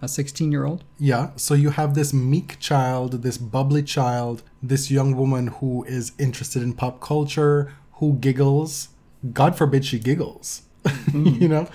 A 0.00 0.06
16 0.08 0.52
year 0.52 0.64
old. 0.64 0.84
Yeah, 0.98 1.30
so 1.36 1.54
you 1.54 1.70
have 1.70 1.94
this 1.94 2.12
meek 2.12 2.60
child, 2.60 3.22
this 3.22 3.36
bubbly 3.36 3.82
child, 3.82 4.42
this 4.62 4.90
young 4.90 5.16
woman 5.16 5.48
who 5.48 5.82
is 5.84 6.12
interested 6.18 6.62
in 6.62 6.72
pop 6.74 7.00
culture, 7.00 7.72
who 7.94 8.14
giggles. 8.14 8.88
God 9.32 9.56
forbid 9.58 9.84
she 9.84 9.98
giggles, 9.98 10.62
mm. 10.84 11.40
you 11.40 11.48
know? 11.48 11.66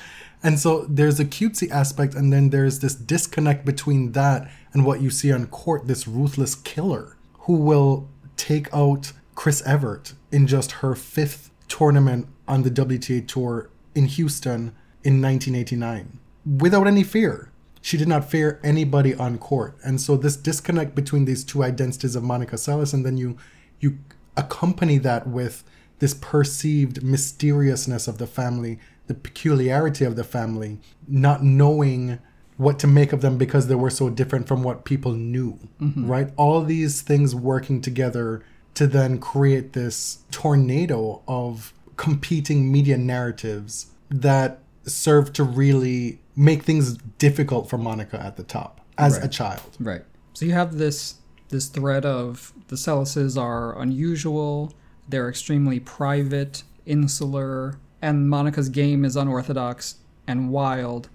And 0.41 0.59
so 0.59 0.85
there's 0.89 1.19
a 1.19 1.25
cutesy 1.25 1.69
aspect, 1.69 2.15
and 2.15 2.31
then 2.31 2.49
there's 2.49 2.79
this 2.79 2.95
disconnect 2.95 3.65
between 3.65 4.11
that 4.13 4.49
and 4.73 4.85
what 4.85 5.01
you 5.01 5.09
see 5.09 5.31
on 5.31 5.47
court 5.47 5.87
this 5.87 6.07
ruthless 6.07 6.55
killer 6.55 7.17
who 7.39 7.53
will 7.55 8.07
take 8.37 8.73
out 8.73 9.11
Chris 9.35 9.61
Evert 9.65 10.13
in 10.33 10.47
just 10.47 10.71
her 10.83 10.95
fifth 10.95 11.51
tournament 11.67 12.27
on 12.47 12.63
the 12.63 12.71
WTA 12.71 13.25
Tour 13.25 13.69
in 13.95 14.05
Houston 14.05 14.75
in 15.03 15.21
1989 15.21 16.19
without 16.59 16.87
any 16.87 17.03
fear. 17.03 17.51
She 17.81 17.97
did 17.97 18.07
not 18.07 18.29
fear 18.29 18.59
anybody 18.63 19.13
on 19.13 19.37
court. 19.37 19.77
And 19.83 20.01
so 20.01 20.17
this 20.17 20.35
disconnect 20.35 20.95
between 20.95 21.25
these 21.25 21.43
two 21.43 21.63
identities 21.63 22.15
of 22.15 22.23
Monica 22.23 22.55
Seles 22.55 22.93
and 22.93 23.05
then 23.05 23.17
you 23.17 23.37
you 23.79 23.99
accompany 24.35 24.97
that 24.99 25.27
with 25.27 25.63
this 25.99 26.15
perceived 26.15 27.03
mysteriousness 27.03 28.07
of 28.07 28.17
the 28.17 28.27
family, 28.27 28.79
the 29.07 29.13
peculiarity 29.13 30.05
of 30.05 30.15
the 30.15 30.23
family, 30.23 30.79
not 31.07 31.43
knowing 31.43 32.19
what 32.57 32.79
to 32.79 32.87
make 32.87 33.13
of 33.13 33.21
them 33.21 33.37
because 33.37 33.67
they 33.67 33.75
were 33.75 33.89
so 33.89 34.09
different 34.09 34.47
from 34.47 34.63
what 34.63 34.85
people 34.85 35.11
knew, 35.11 35.59
mm-hmm. 35.81 36.09
right? 36.09 36.31
All 36.37 36.63
these 36.63 37.01
things 37.01 37.35
working 37.35 37.81
together 37.81 38.43
to 38.75 38.87
then 38.87 39.19
create 39.19 39.73
this 39.73 40.19
tornado 40.31 41.21
of 41.27 41.73
competing 41.97 42.71
media 42.71 42.97
narratives 42.97 43.91
that 44.09 44.59
serve 44.85 45.31
to 45.33 45.43
really 45.43 46.19
make 46.35 46.63
things 46.63 46.97
difficult 47.17 47.69
for 47.69 47.77
Monica 47.77 48.19
at 48.21 48.35
the 48.35 48.43
top 48.43 48.81
as 48.97 49.17
a 49.17 49.27
child. 49.27 49.77
Right. 49.79 50.03
So 50.33 50.45
you 50.45 50.53
have 50.53 50.77
this 50.77 51.15
this 51.49 51.67
thread 51.67 52.03
of 52.05 52.51
the 52.67 52.77
Seleses 52.77 53.37
are 53.37 53.79
unusual, 53.79 54.73
they're 55.07 55.29
extremely 55.29 55.79
private, 55.79 56.63
insular, 56.85 57.77
and 58.01 58.27
Monica's 58.27 58.69
game 58.69 59.05
is 59.05 59.15
unorthodox 59.15 59.95
and 60.27 60.49
wild, 60.49 61.09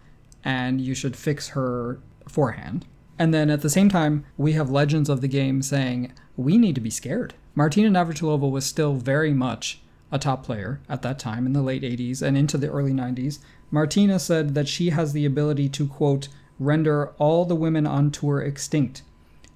and 0.45 0.81
you 0.81 0.95
should 0.95 1.17
fix 1.17 1.49
her 1.49 1.99
forehand. 2.29 2.87
And 3.19 3.35
then 3.35 3.51
at 3.51 3.63
the 3.63 3.71
same 3.71 3.89
time, 3.89 4.25
we 4.37 4.53
have 4.53 4.71
legends 4.71 5.09
of 5.09 5.21
the 5.21 5.29
game 5.29 5.61
saying 5.63 6.13
we 6.37 6.57
need 6.57 6.75
to 6.77 6.81
be 6.81 6.91
scared. 6.91 7.35
Martina 7.55 7.91
Navratilova 7.91 8.49
was 8.49 8.65
still 8.65 8.95
very 8.95 9.33
much 9.35 9.81
a 10.13 10.19
top 10.19 10.45
player 10.45 10.81
at 10.89 11.03
that 11.03 11.19
time 11.19 11.45
in 11.45 11.53
the 11.53 11.63
late 11.63 11.83
80s 11.83 12.23
and 12.23 12.39
into 12.39 12.57
the 12.57 12.71
early 12.71 12.93
90s. 12.93 13.41
Martina 13.71 14.19
said 14.19 14.55
that 14.55 14.69
she 14.69 14.91
has 14.91 15.13
the 15.13 15.27
ability 15.27 15.69
to, 15.71 15.87
quote, 15.87 16.29
render 16.59 17.09
all 17.19 17.45
the 17.45 17.55
women 17.55 17.87
on 17.87 18.11
tour 18.11 18.41
extinct. 18.41 19.03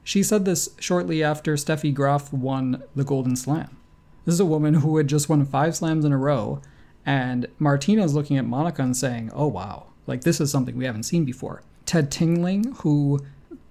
She 0.04 0.22
said 0.22 0.44
this 0.44 0.70
shortly 0.78 1.22
after 1.22 1.54
Steffi 1.54 1.94
Graf 1.94 2.32
won 2.32 2.82
the 2.94 3.04
Golden 3.04 3.36
Slam. 3.36 3.76
This 4.24 4.34
is 4.34 4.40
a 4.40 4.44
woman 4.44 4.74
who 4.74 4.96
had 4.96 5.08
just 5.08 5.28
won 5.28 5.44
five 5.46 5.76
slams 5.76 6.04
in 6.04 6.12
a 6.12 6.18
row, 6.18 6.60
and 7.06 7.46
Martina's 7.58 8.14
looking 8.14 8.36
at 8.36 8.44
Monica 8.44 8.82
and 8.82 8.96
saying, 8.96 9.30
oh 9.34 9.46
wow, 9.46 9.86
like 10.06 10.22
this 10.22 10.40
is 10.40 10.50
something 10.50 10.76
we 10.76 10.84
haven't 10.84 11.04
seen 11.04 11.24
before. 11.24 11.62
Ted 11.86 12.10
Tinling, 12.10 12.76
who 12.78 13.20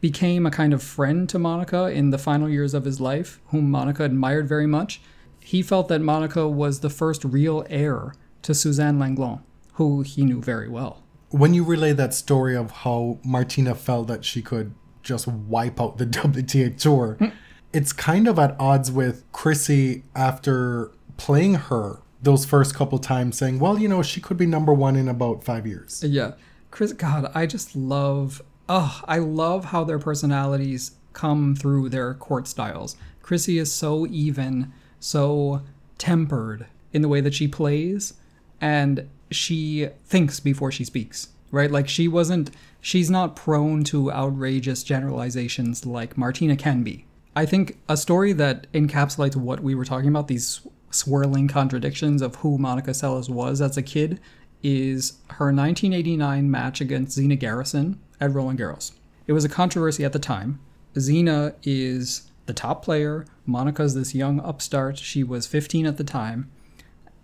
became 0.01 0.45
a 0.45 0.51
kind 0.51 0.73
of 0.73 0.83
friend 0.83 1.29
to 1.29 1.39
Monica 1.39 1.85
in 1.85 2.09
the 2.09 2.17
final 2.17 2.49
years 2.49 2.73
of 2.73 2.85
his 2.85 2.99
life, 2.99 3.39
whom 3.47 3.69
Monica 3.69 4.03
admired 4.03 4.47
very 4.47 4.67
much, 4.67 5.01
he 5.39 5.61
felt 5.61 5.87
that 5.87 6.01
Monica 6.01 6.47
was 6.47 6.79
the 6.79 6.89
first 6.89 7.23
real 7.23 7.65
heir 7.69 8.13
to 8.41 8.53
Suzanne 8.53 8.97
Lenglen, 8.97 9.41
who 9.73 10.01
he 10.01 10.25
knew 10.25 10.41
very 10.41 10.67
well. 10.67 11.03
When 11.29 11.53
you 11.53 11.63
relay 11.63 11.93
that 11.93 12.13
story 12.13 12.55
of 12.55 12.71
how 12.71 13.19
Martina 13.23 13.75
felt 13.75 14.07
that 14.07 14.25
she 14.25 14.41
could 14.41 14.73
just 15.03 15.27
wipe 15.27 15.79
out 15.79 15.97
the 15.97 16.05
WTA 16.07 16.77
tour, 16.77 17.15
hmm. 17.19 17.27
it's 17.71 17.93
kind 17.93 18.27
of 18.27 18.37
at 18.39 18.55
odds 18.59 18.91
with 18.91 19.23
Chrissy 19.31 20.03
after 20.15 20.91
playing 21.17 21.55
her 21.55 22.01
those 22.21 22.45
first 22.45 22.75
couple 22.75 22.99
times 22.99 23.37
saying, 23.37 23.59
well, 23.59 23.79
you 23.79 23.87
know, 23.87 24.03
she 24.03 24.21
could 24.21 24.37
be 24.37 24.45
number 24.45 24.73
one 24.73 24.95
in 24.95 25.07
about 25.07 25.43
five 25.43 25.65
years. 25.65 26.03
Yeah. 26.05 26.33
Chris, 26.69 26.93
God, 26.93 27.31
I 27.33 27.45
just 27.45 27.75
love, 27.75 28.41
oh, 28.69 29.01
I 29.07 29.17
love 29.17 29.65
how 29.65 29.83
their 29.83 29.99
personalities 29.99 30.91
come 31.13 31.55
through 31.55 31.89
their 31.89 32.13
court 32.13 32.47
styles. 32.47 32.95
Chrissy 33.21 33.57
is 33.57 33.71
so 33.71 34.07
even, 34.07 34.71
so 34.99 35.61
tempered 35.97 36.65
in 36.93 37.01
the 37.01 37.07
way 37.07 37.21
that 37.21 37.33
she 37.33 37.47
plays, 37.47 38.13
and 38.59 39.07
she 39.29 39.87
thinks 40.05 40.39
before 40.39 40.71
she 40.71 40.83
speaks, 40.83 41.29
right? 41.51 41.71
Like 41.71 41.87
she 41.87 42.07
wasn't, 42.07 42.51
she's 42.81 43.09
not 43.09 43.35
prone 43.35 43.83
to 43.85 44.11
outrageous 44.11 44.83
generalizations 44.83 45.85
like 45.85 46.17
Martina 46.17 46.55
can 46.55 46.83
be. 46.83 47.05
I 47.35 47.45
think 47.45 47.77
a 47.87 47.95
story 47.95 48.33
that 48.33 48.71
encapsulates 48.73 49.35
what 49.35 49.61
we 49.61 49.73
were 49.73 49.85
talking 49.85 50.09
about, 50.09 50.27
these 50.27 50.67
swirling 50.89 51.47
contradictions 51.47 52.21
of 52.21 52.35
who 52.35 52.57
Monica 52.57 52.91
Seles 52.91 53.29
was 53.29 53.61
as 53.61 53.77
a 53.77 53.81
kid, 53.81 54.19
is 54.63 55.13
her 55.29 55.45
1989 55.45 56.51
match 56.51 56.81
against 56.81 57.13
Zina 57.13 57.35
Garrison 57.35 57.99
at 58.21 58.31
Roland 58.31 58.59
Garros. 58.59 58.93
It 59.27 59.33
was 59.33 59.43
a 59.43 59.49
controversy 59.49 60.05
at 60.05 60.13
the 60.13 60.19
time. 60.19 60.59
Zina 60.97 61.55
is 61.63 62.31
the 62.45 62.53
top 62.53 62.83
player. 62.83 63.25
Monica's 63.45 63.95
this 63.95 64.15
young 64.15 64.39
upstart. 64.39 64.97
She 64.97 65.23
was 65.23 65.47
15 65.47 65.85
at 65.85 65.97
the 65.97 66.03
time. 66.03 66.49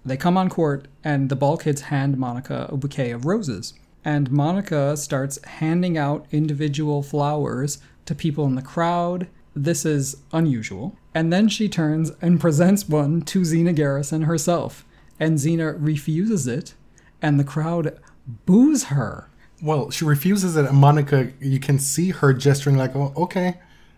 They 0.06 0.18
come 0.18 0.38
on 0.38 0.50
court, 0.50 0.88
and 1.04 1.30
the 1.30 1.36
ball 1.36 1.58
kids 1.58 1.82
hand 1.82 2.18
Monica 2.18 2.68
a 2.70 2.78
bouquet 2.78 3.12
of 3.12 3.26
roses. 3.26 3.74
And 4.06 4.32
Monica 4.32 4.96
starts 4.96 5.44
handing 5.46 5.98
out 5.98 6.26
individual 6.32 7.04
flowers 7.04 7.80
to 8.06 8.16
people 8.16 8.46
in 8.46 8.56
the 8.56 8.62
crowd. 8.62 9.28
This 9.54 9.86
is 9.86 10.18
unusual. 10.32 10.96
And 11.14 11.34
then 11.34 11.50
she 11.50 11.68
turns 11.68 12.12
and 12.22 12.40
presents 12.46 12.88
one 12.88 13.22
to 13.24 13.44
Zina 13.44 13.74
Garrison 13.74 14.24
herself. 14.24 14.86
And 15.20 15.40
Zina 15.40 15.74
refuses 15.74 16.48
it, 16.48 16.74
and 17.22 17.40
the 17.40 17.44
crowd 17.44 18.00
boos 18.46 18.86
her. 18.86 19.30
Well, 19.62 19.90
she 19.90 20.06
refuses 20.06 20.56
it, 20.56 20.66
and 20.66 20.78
Monica, 20.78 21.32
you 21.40 21.60
can 21.60 21.80
see 21.80 22.12
her 22.12 22.34
gesturing 22.34 22.78
like, 22.78 22.96
"Oh, 22.96 23.14
okay, 23.18 23.56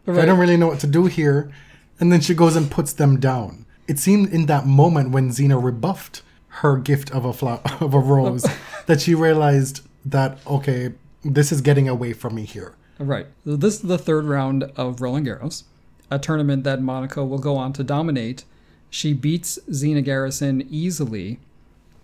I 0.08 0.26
don't 0.26 0.40
really 0.40 0.58
know 0.58 0.68
what 0.68 0.80
to 0.80 0.88
do 0.88 1.06
here," 1.06 1.52
and 2.00 2.12
then 2.12 2.22
she 2.22 2.34
goes 2.34 2.56
and 2.56 2.72
puts 2.72 2.94
them 2.94 3.20
down. 3.20 3.66
It 3.88 4.00
seemed 4.00 4.32
in 4.32 4.46
that 4.46 4.66
moment 4.66 5.12
when 5.12 5.32
Zina 5.32 5.58
rebuffed 5.58 6.22
her 6.48 6.78
gift 6.78 7.12
of 7.12 7.26
a 7.26 7.34
flower 7.34 7.62
of 7.80 7.94
a 7.94 8.00
rose 8.00 8.46
oh. 8.46 8.58
that 8.86 9.02
she 9.02 9.16
realized 9.16 9.82
that 10.06 10.40
okay, 10.48 10.94
this 11.24 11.52
is 11.52 11.62
getting 11.62 11.90
away 11.90 12.14
from 12.14 12.36
me 12.36 12.46
here. 12.46 12.76
Right. 12.98 13.28
This 13.46 13.76
is 13.76 13.82
the 13.82 13.98
third 13.98 14.26
round 14.26 14.64
of 14.76 15.02
Roland 15.02 15.26
Garros, 15.26 15.64
a 16.12 16.20
tournament 16.20 16.64
that 16.66 16.82
Monica 16.82 17.24
will 17.24 17.40
go 17.40 17.56
on 17.56 17.72
to 17.74 17.84
dominate. 17.84 18.44
She 18.90 19.14
beats 19.14 19.60
Zina 19.72 20.02
Garrison 20.02 20.66
easily. 20.70 21.40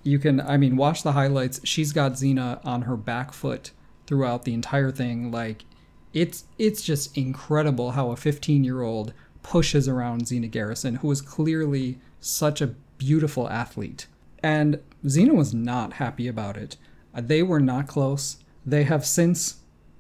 You 0.06 0.20
can, 0.20 0.40
I 0.40 0.56
mean, 0.58 0.78
watch 0.78 1.02
the 1.02 1.14
highlights. 1.14 1.60
She's 1.64 1.92
got 1.92 2.18
Zina 2.18 2.62
on 2.64 2.84
her 2.84 2.96
back 2.96 3.34
foot 3.34 3.72
throughout 4.06 4.46
the 4.46 4.54
entire 4.54 4.92
thing. 4.92 5.32
Like, 5.32 5.66
it's 6.14 6.46
it's 6.58 6.84
just 6.84 7.18
incredible 7.18 7.92
how 7.92 8.12
a 8.12 8.16
15 8.16 8.64
year 8.64 8.84
old 8.84 9.14
pushes 9.42 9.88
around 9.88 10.28
Zina 10.28 10.48
Garrison, 10.48 10.96
who 10.98 11.10
is 11.12 11.22
clearly 11.22 11.98
such 12.20 12.62
a 12.62 12.68
beautiful 12.98 13.50
athlete. 13.50 14.06
And 14.44 14.80
Zina 15.08 15.34
was 15.34 15.54
not 15.56 15.94
happy 15.94 16.28
about 16.28 16.56
it. 16.56 16.78
Uh, 17.14 17.22
They 17.22 17.42
were 17.42 17.60
not 17.60 17.88
close. 17.88 18.38
They 18.64 18.84
have 18.84 19.06
since 19.06 19.58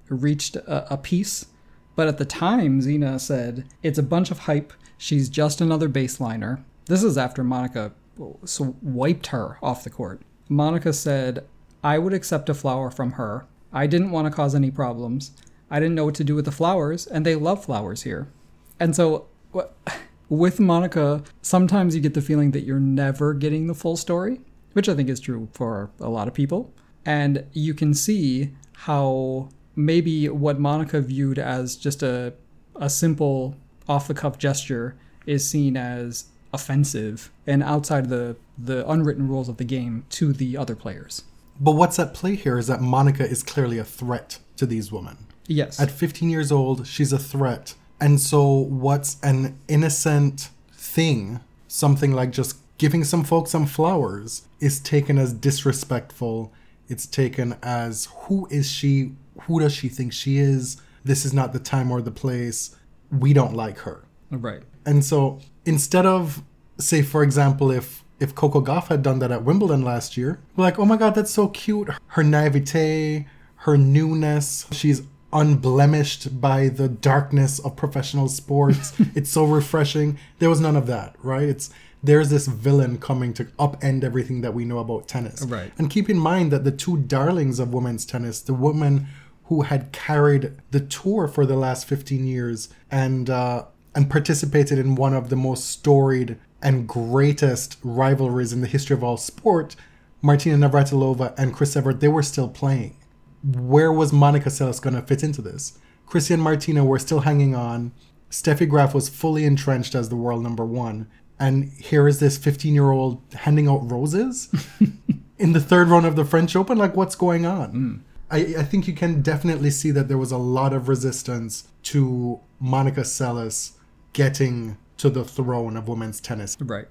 reached 0.08 0.56
a, 0.56 0.94
a 0.94 0.98
peace, 0.98 1.48
but 1.96 2.08
at 2.08 2.20
the 2.20 2.26
time, 2.26 2.80
Zina 2.82 3.18
said, 3.18 3.66
It's 3.82 3.98
a 3.98 4.04
bunch 4.04 4.30
of 4.30 4.40
hype. 4.40 4.72
She's 5.00 5.30
just 5.30 5.62
another 5.62 5.90
baseliner. 5.90 6.64
This 6.86 7.02
is 7.04 7.18
after 7.18 7.44
Monica 7.44 7.92
wiped 8.18 9.28
her 9.28 9.58
off 9.62 9.84
the 9.84 9.90
court. 9.90 10.22
Monica 10.50 10.94
said, 10.94 11.46
I 11.84 11.98
would 11.98 12.14
accept 12.14 12.50
a 12.50 12.54
flower 12.54 12.90
from 12.90 13.14
her. 13.14 13.48
I 13.74 13.88
didn't 13.88 14.12
want 14.12 14.28
to 14.28 14.34
cause 14.34 14.56
any 14.56 14.72
problems. 14.72 15.32
I 15.70 15.80
didn't 15.80 15.96
know 15.96 16.06
what 16.06 16.16
to 16.16 16.24
do 16.24 16.36
with 16.36 16.46
the 16.46 16.52
flowers, 16.52 17.08
and 17.08 17.26
they 17.26 17.36
love 17.36 17.66
flowers 17.66 18.04
here. 18.04 18.32
And 18.80 18.96
so, 18.96 19.28
with 20.30 20.60
Monica, 20.60 21.24
sometimes 21.42 21.96
you 21.96 22.02
get 22.02 22.14
the 22.14 22.22
feeling 22.22 22.52
that 22.52 22.64
you're 22.64 22.80
never 22.80 23.34
getting 23.34 23.68
the 23.68 23.74
full 23.74 23.98
story, 23.98 24.42
which 24.74 24.90
I 24.90 24.96
think 24.96 25.10
is 25.10 25.20
true 25.20 25.50
for 25.52 25.92
a 26.00 26.10
lot 26.10 26.28
of 26.28 26.34
people. 26.34 26.74
And 27.06 27.46
you 27.54 27.74
can 27.74 27.94
see 27.94 28.54
how 28.74 29.50
maybe 29.76 30.30
what 30.30 30.60
Monica 30.60 31.02
viewed 31.02 31.40
as 31.40 31.76
just 31.76 32.02
a, 32.04 32.34
a 32.76 32.90
simple 32.90 33.56
off 33.88 34.08
the 34.08 34.14
cuff 34.14 34.38
gesture 34.38 34.98
is 35.26 35.48
seen 35.48 35.78
as 35.78 36.26
offensive 36.56 37.30
and 37.46 37.62
outside 37.62 38.10
the, 38.10 38.36
the 38.58 38.90
unwritten 38.90 39.28
rules 39.28 39.48
of 39.48 39.58
the 39.58 39.64
game 39.64 40.06
to 40.10 40.34
the 40.34 40.58
other 40.58 40.76
players. 40.76 41.24
But 41.60 41.72
what's 41.72 42.00
at 42.00 42.14
play 42.14 42.36
here 42.36 42.58
is 42.58 42.68
that 42.68 42.82
Monica 42.82 43.28
is 43.28 43.44
clearly 43.44 43.78
a 43.78 43.84
threat 43.84 44.40
to 44.58 44.66
these 44.66 44.92
women. 44.92 45.18
Yes. 45.48 45.80
At 45.80 45.92
15 45.92 46.30
years 46.30 46.52
old, 46.52 46.88
she's 46.88 47.14
a 47.14 47.20
threat. 47.20 47.76
And 48.00 48.20
so, 48.20 48.52
what's 48.52 49.18
an 49.24 49.58
innocent 49.68 50.50
thing, 50.74 51.40
something 51.68 52.12
like 52.12 52.32
just 52.32 52.58
giving 52.78 53.04
some 53.04 53.24
folks 53.24 53.52
some 53.52 53.66
flowers, 53.66 54.48
is 54.60 54.80
taken 54.80 55.18
as 55.18 55.32
disrespectful. 55.34 56.52
It's 56.90 57.06
taken 57.06 57.56
as 57.64 58.10
who 58.24 58.48
is 58.52 58.70
she? 58.70 59.14
Who 59.44 59.60
does 59.60 59.74
she 59.74 59.88
think 59.88 60.12
she 60.12 60.38
is? 60.38 60.82
This 61.04 61.26
is 61.26 61.34
not 61.34 61.54
the 61.54 61.60
time 61.60 61.92
or 61.92 62.02
the 62.02 62.12
place. 62.12 62.76
We 63.12 63.32
don't 63.34 63.54
like 63.54 63.80
her. 63.80 64.04
right. 64.32 64.64
And 64.86 65.06
so 65.06 65.40
instead 65.66 66.06
of 66.06 66.44
say 66.78 67.02
for 67.02 67.24
example 67.24 67.72
if 67.72 68.04
if 68.20 68.34
Coco 68.34 68.62
Goff 68.62 68.88
had 68.88 69.04
done 69.04 69.20
that 69.20 69.32
at 69.32 69.44
Wimbledon 69.44 69.84
last 69.84 70.16
year, 70.16 70.40
we're 70.56 70.64
like, 70.64 70.80
"Oh 70.80 70.86
my 70.86 70.96
god, 70.96 71.16
that's 71.16 71.32
so 71.32 71.50
cute. 71.50 71.90
Her 72.08 72.24
naivete, 72.24 73.28
her 73.58 73.78
newness. 73.78 74.68
She's 74.72 75.02
unblemished 75.34 76.40
by 76.40 76.70
the 76.70 76.88
darkness 76.88 77.60
of 77.60 77.76
professional 77.76 78.30
sports. 78.30 78.94
it's 79.16 79.30
so 79.30 79.44
refreshing." 79.44 80.18
There 80.40 80.50
was 80.50 80.62
none 80.62 80.78
of 80.78 80.88
that, 80.88 81.16
right? 81.22 81.50
It's 81.50 81.70
there's 82.06 82.30
this 82.30 82.48
villain 82.48 82.98
coming 83.00 83.34
to 83.34 83.46
upend 83.60 84.04
everything 84.04 84.42
that 84.42 84.54
we 84.54 84.64
know 84.64 84.78
about 84.78 85.08
tennis. 85.08 85.42
Right. 85.42 85.72
And 85.78 85.90
keep 85.90 86.10
in 86.10 86.18
mind 86.18 86.52
that 86.52 86.64
the 86.64 86.72
two 86.72 86.98
darlings 86.98 87.60
of 87.60 87.74
women's 87.74 88.06
tennis, 88.06 88.42
the 88.42 88.54
woman 88.54 89.08
who 89.46 89.64
had 89.64 89.92
carried 89.92 90.54
the 90.72 90.80
tour 90.80 91.28
for 91.28 91.46
the 91.46 91.56
last 91.56 91.88
15 91.88 92.26
years 92.26 92.70
and 92.92 93.30
uh, 93.30 93.66
and 93.96 94.10
participated 94.10 94.78
in 94.78 94.96
one 94.96 95.14
of 95.14 95.30
the 95.30 95.36
most 95.38 95.68
storied 95.68 96.38
and 96.62 96.88
greatest 96.88 97.78
rivalries 97.82 98.52
in 98.52 98.62
the 98.62 98.68
history 98.68 98.94
of 98.94 99.04
all 99.04 99.18
sport, 99.18 99.76
Martina 100.22 100.68
Navratilova 100.68 101.34
and 101.38 101.54
Chris 101.54 101.76
Evert, 101.76 102.02
they 102.02 102.08
were 102.08 102.24
still 102.24 102.50
playing. 102.50 102.98
Where 103.44 103.92
was 103.92 104.12
Monica 104.12 104.50
Seles 104.50 104.82
going 104.82 104.96
to 104.96 105.02
fit 105.02 105.24
into 105.24 105.42
this? 105.42 105.78
Chrissy 106.06 106.34
and 106.34 106.44
Martina 106.44 106.84
were 106.84 107.00
still 107.00 107.22
hanging 107.22 107.56
on. 107.56 107.94
Steffi 108.30 108.68
Graf 108.68 108.94
was 108.94 109.08
fully 109.08 109.46
entrenched 109.46 109.96
as 109.96 110.10
the 110.10 110.16
world 110.16 110.44
number 110.44 110.66
one. 110.66 111.08
And 111.40 111.72
here 111.74 112.08
is 112.08 112.20
this 112.20 112.38
15 112.38 112.74
year 112.74 112.92
old 112.92 113.22
handing 113.34 113.68
out 113.68 113.90
roses 113.90 114.50
in 115.38 115.54
the 115.54 115.60
third 115.60 115.88
round 115.88 116.06
of 116.06 116.16
the 116.16 116.26
French 116.26 116.56
Open. 116.56 116.78
Like, 116.78 116.96
what's 116.96 117.16
going 117.16 117.46
on? 117.46 117.70
Hmm. 117.70 117.96
I, 118.32 118.40
I 118.58 118.64
think 118.64 118.88
you 118.88 118.94
can 118.94 119.22
definitely 119.22 119.70
see 119.70 119.92
that 119.92 120.08
there 120.08 120.18
was 120.18 120.32
a 120.32 120.38
lot 120.38 120.74
of 120.74 120.90
resistance 120.90 121.68
to 121.84 122.40
Monica 122.60 123.02
Seles 123.02 123.74
getting 124.16 124.78
to 124.96 125.10
the 125.10 125.26
throne 125.26 125.76
of 125.76 125.90
women's 125.90 126.22
tennis. 126.22 126.56
Right. 126.60 126.88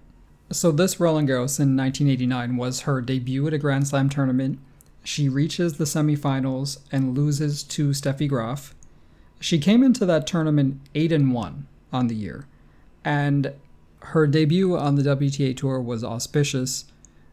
So 0.53 0.71
this 0.71 1.01
Roland 1.01 1.27
Garros 1.27 1.59
in 1.59 1.75
1989 1.75 2.57
was 2.59 2.81
her 2.81 3.01
debut 3.01 3.47
at 3.47 3.55
a 3.55 3.59
Grand 3.59 3.89
Slam 3.89 4.11
tournament. 4.11 4.59
She 5.03 5.31
reaches 5.31 5.79
the 5.79 5.85
semifinals 5.85 6.81
and 6.93 7.17
loses 7.17 7.63
to 7.63 7.91
Steffi 7.91 8.29
Graf. 8.29 8.75
She 9.41 9.59
came 9.59 9.83
into 9.83 10.05
that 10.05 10.27
tournament 10.27 10.83
8 10.95 11.13
and 11.13 11.33
1 11.33 11.67
on 11.95 12.09
the 12.09 12.15
year. 12.15 12.47
And 13.05 13.55
her 14.01 14.27
debut 14.27 14.77
on 14.77 14.97
the 14.97 15.03
WTA 15.03 15.57
tour 15.57 15.81
was 15.81 16.05
auspicious. 16.05 16.85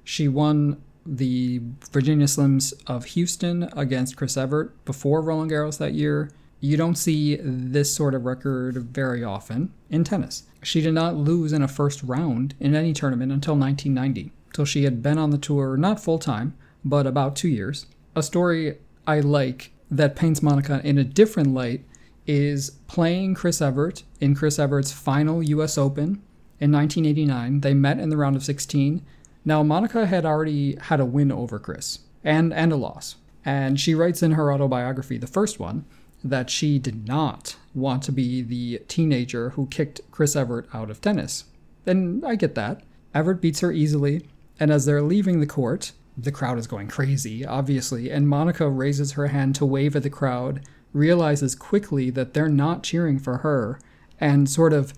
She 0.06 0.30
won 0.30 0.82
the 1.06 1.62
Virginia 1.92 2.28
Slims 2.28 2.74
of 2.88 3.06
Houston 3.06 3.64
against 3.74 4.16
Chris 4.16 4.38
Evert 4.38 4.74
before 4.86 5.22
Roland 5.22 5.52
Garros 5.52 5.80
that 5.80 5.94
year. 5.94 6.32
You 6.64 6.78
don't 6.78 6.96
see 6.96 7.38
this 7.42 7.94
sort 7.94 8.14
of 8.14 8.24
record 8.24 8.76
very 8.78 9.24
often 9.24 9.74
in 9.90 10.04
tennis. 10.04 10.44
She 10.62 10.80
did 10.80 10.94
not 10.94 11.16
lose 11.16 11.54
in 11.54 11.64
a 11.64 11.68
first 11.68 12.04
round 12.04 12.54
in 12.60 12.76
any 12.76 12.94
tournament 12.94 13.32
until 13.32 13.56
1990, 13.56 14.32
till 14.54 14.66
she 14.66 14.84
had 14.84 15.02
been 15.02 15.18
on 15.18 15.32
the 15.32 15.40
tour 15.40 15.76
not 15.76 16.00
full 16.00 16.20
time, 16.20 16.56
but 16.86 17.08
about 17.08 17.36
two 17.36 17.48
years. 17.50 17.88
A 18.16 18.22
story 18.22 18.78
I 19.08 19.22
like 19.22 19.72
that 19.90 20.16
paints 20.16 20.44
Monica 20.44 20.82
in 20.84 21.00
a 21.00 21.04
different 21.04 21.52
light 21.52 21.84
is 22.28 22.70
playing 22.88 23.34
Chris 23.34 23.60
Evert 23.60 24.04
in 24.20 24.36
Chris 24.36 24.60
Evert's 24.60 24.92
final 24.92 25.42
US 25.42 25.80
Open 25.80 26.22
in 26.60 26.72
1989. 26.72 27.62
They 27.62 27.74
met 27.74 27.98
in 27.98 28.10
the 28.10 28.18
round 28.18 28.36
of 28.36 28.44
16. 28.44 29.04
Now, 29.44 29.64
Monica 29.64 30.06
had 30.06 30.28
already 30.28 30.76
had 30.76 31.00
a 31.00 31.06
win 31.06 31.32
over 31.32 31.58
Chris 31.58 32.00
and, 32.24 32.54
and 32.54 32.72
a 32.72 32.76
loss. 32.76 33.16
And 33.44 33.80
she 33.80 33.96
writes 33.96 34.22
in 34.22 34.34
her 34.34 34.54
autobiography, 34.54 35.18
the 35.18 35.26
first 35.26 35.60
one, 35.60 35.86
that 36.24 36.50
she 36.50 36.80
did 36.80 37.08
not 37.08 37.56
want 37.74 38.04
to 38.04 38.12
be 38.12 38.42
the 38.42 38.80
teenager 38.88 39.52
who 39.52 39.68
kicked 39.68 40.02
Chris 40.12 40.36
Evert 40.36 40.68
out 40.74 40.90
of 40.90 41.02
tennis. 41.02 41.46
And 41.86 42.26
I 42.26 42.36
get 42.36 42.56
that. 42.56 42.84
Evert 43.14 43.42
beats 43.42 43.62
her 43.62 43.72
easily, 43.72 44.26
And 44.60 44.72
as 44.72 44.86
they're 44.86 45.02
leaving 45.02 45.40
the 45.40 45.48
court, 45.48 45.92
the 46.16 46.32
crowd 46.32 46.60
is 46.60 46.68
going 46.68 46.88
crazy, 46.88 47.46
obviously, 47.46 48.12
and 48.12 48.30
Monica 48.30 48.70
raises 48.70 49.14
her 49.14 49.28
hand 49.28 49.56
to 49.56 49.66
wave 49.66 49.96
at 49.96 50.04
the 50.04 50.10
crowd, 50.10 50.62
realizes 50.94 51.56
quickly 51.56 52.10
that 52.12 52.34
they're 52.34 52.50
not 52.50 52.84
cheering 52.84 53.18
for 53.18 53.38
her, 53.38 53.80
and 54.20 54.50
sort 54.50 54.74
of 54.74 54.94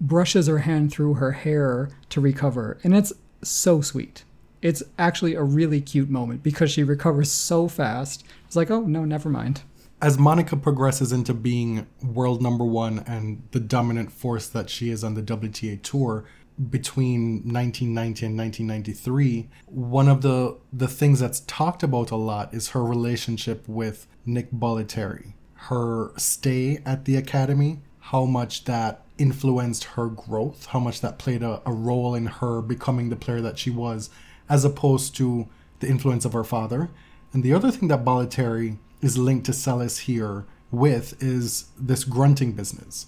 brushes 0.00 0.46
her 0.46 0.58
hand 0.58 0.90
through 0.90 1.14
her 1.14 1.32
hair 1.32 1.90
to 2.08 2.20
recover. 2.20 2.78
And 2.82 2.96
it's 2.96 3.12
so 3.42 3.80
sweet. 3.80 4.24
It's 4.62 4.82
actually 4.98 5.34
a 5.34 5.42
really 5.42 5.80
cute 5.80 6.10
moment 6.10 6.42
because 6.42 6.70
she 6.70 6.82
recovers 6.82 7.30
so 7.30 7.68
fast. 7.68 8.24
It's 8.46 8.56
like, 8.56 8.70
oh, 8.70 8.80
no, 8.80 9.04
never 9.04 9.28
mind. 9.28 9.62
As 10.00 10.18
Monica 10.18 10.56
progresses 10.56 11.12
into 11.12 11.32
being 11.32 11.86
world 12.02 12.42
number 12.42 12.64
one 12.64 13.00
and 13.06 13.42
the 13.52 13.60
dominant 13.60 14.12
force 14.12 14.46
that 14.48 14.68
she 14.68 14.90
is 14.90 15.02
on 15.02 15.14
the 15.14 15.22
WTA 15.22 15.82
tour, 15.82 16.24
between 16.70 17.42
1990 17.42 18.24
and 18.24 18.38
1993 18.38 19.46
one 19.66 20.08
of 20.08 20.22
the 20.22 20.56
the 20.72 20.88
things 20.88 21.20
that's 21.20 21.40
talked 21.40 21.82
about 21.82 22.10
a 22.10 22.16
lot 22.16 22.54
is 22.54 22.70
her 22.70 22.82
relationship 22.82 23.68
with 23.68 24.06
Nick 24.24 24.50
Bollettieri 24.50 25.34
her 25.68 26.12
stay 26.16 26.80
at 26.86 27.04
the 27.04 27.14
academy 27.14 27.82
how 27.98 28.24
much 28.24 28.64
that 28.64 29.04
influenced 29.18 29.84
her 29.84 30.06
growth 30.06 30.64
how 30.68 30.78
much 30.78 31.02
that 31.02 31.18
played 31.18 31.42
a, 31.42 31.60
a 31.66 31.72
role 31.74 32.14
in 32.14 32.24
her 32.24 32.62
becoming 32.62 33.10
the 33.10 33.16
player 33.16 33.42
that 33.42 33.58
she 33.58 33.68
was 33.68 34.08
as 34.48 34.64
opposed 34.64 35.14
to 35.16 35.46
the 35.80 35.88
influence 35.88 36.24
of 36.24 36.32
her 36.32 36.44
father. 36.44 36.90
And 37.32 37.42
the 37.42 37.52
other 37.52 37.70
thing 37.70 37.88
that 37.88 38.04
Bollettieri 38.04 38.78
is 39.00 39.18
linked 39.18 39.46
to 39.46 39.52
Seles 39.52 40.00
here 40.00 40.46
with 40.70 41.22
is 41.22 41.66
this 41.78 42.04
grunting 42.04 42.52
business 42.52 43.06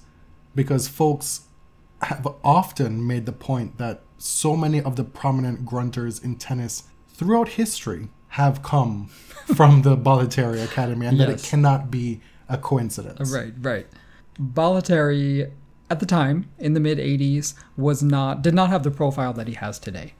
because 0.55 0.89
folks 0.89 1.43
have 2.03 2.27
often 2.45 3.07
made 3.07 3.27
the 3.27 3.33
point 3.33 3.79
that 3.79 4.03
so 4.19 4.57
many 4.57 4.81
of 4.81 4.97
the 4.97 5.05
prominent 5.05 5.65
grunters 5.65 6.23
in 6.23 6.37
tennis 6.37 6.85
throughout 7.09 7.51
history 7.51 8.09
have 8.29 8.63
come 8.63 9.07
from 9.55 9.83
the 9.83 9.97
Bollettieri 9.97 10.63
Academy 10.63 11.07
and 11.07 11.19
that 11.21 11.29
it 11.29 11.43
cannot 11.43 11.91
be 11.91 12.21
a 12.49 12.57
coincidence. 12.57 13.33
Right, 13.33 13.53
right. 13.61 13.87
Bollettieri, 14.41 15.51
at 15.91 16.01
the 16.01 16.07
time 16.07 16.49
in 16.59 16.75
the 16.75 16.81
mid 16.81 16.99
'80s, 16.99 17.55
was 17.77 18.03
not 18.03 18.43
did 18.43 18.55
not 18.55 18.71
have 18.71 18.83
the 18.83 18.91
profile 18.91 19.33
that 19.33 19.49
he 19.49 19.55
has 19.55 19.79
today. 19.79 20.15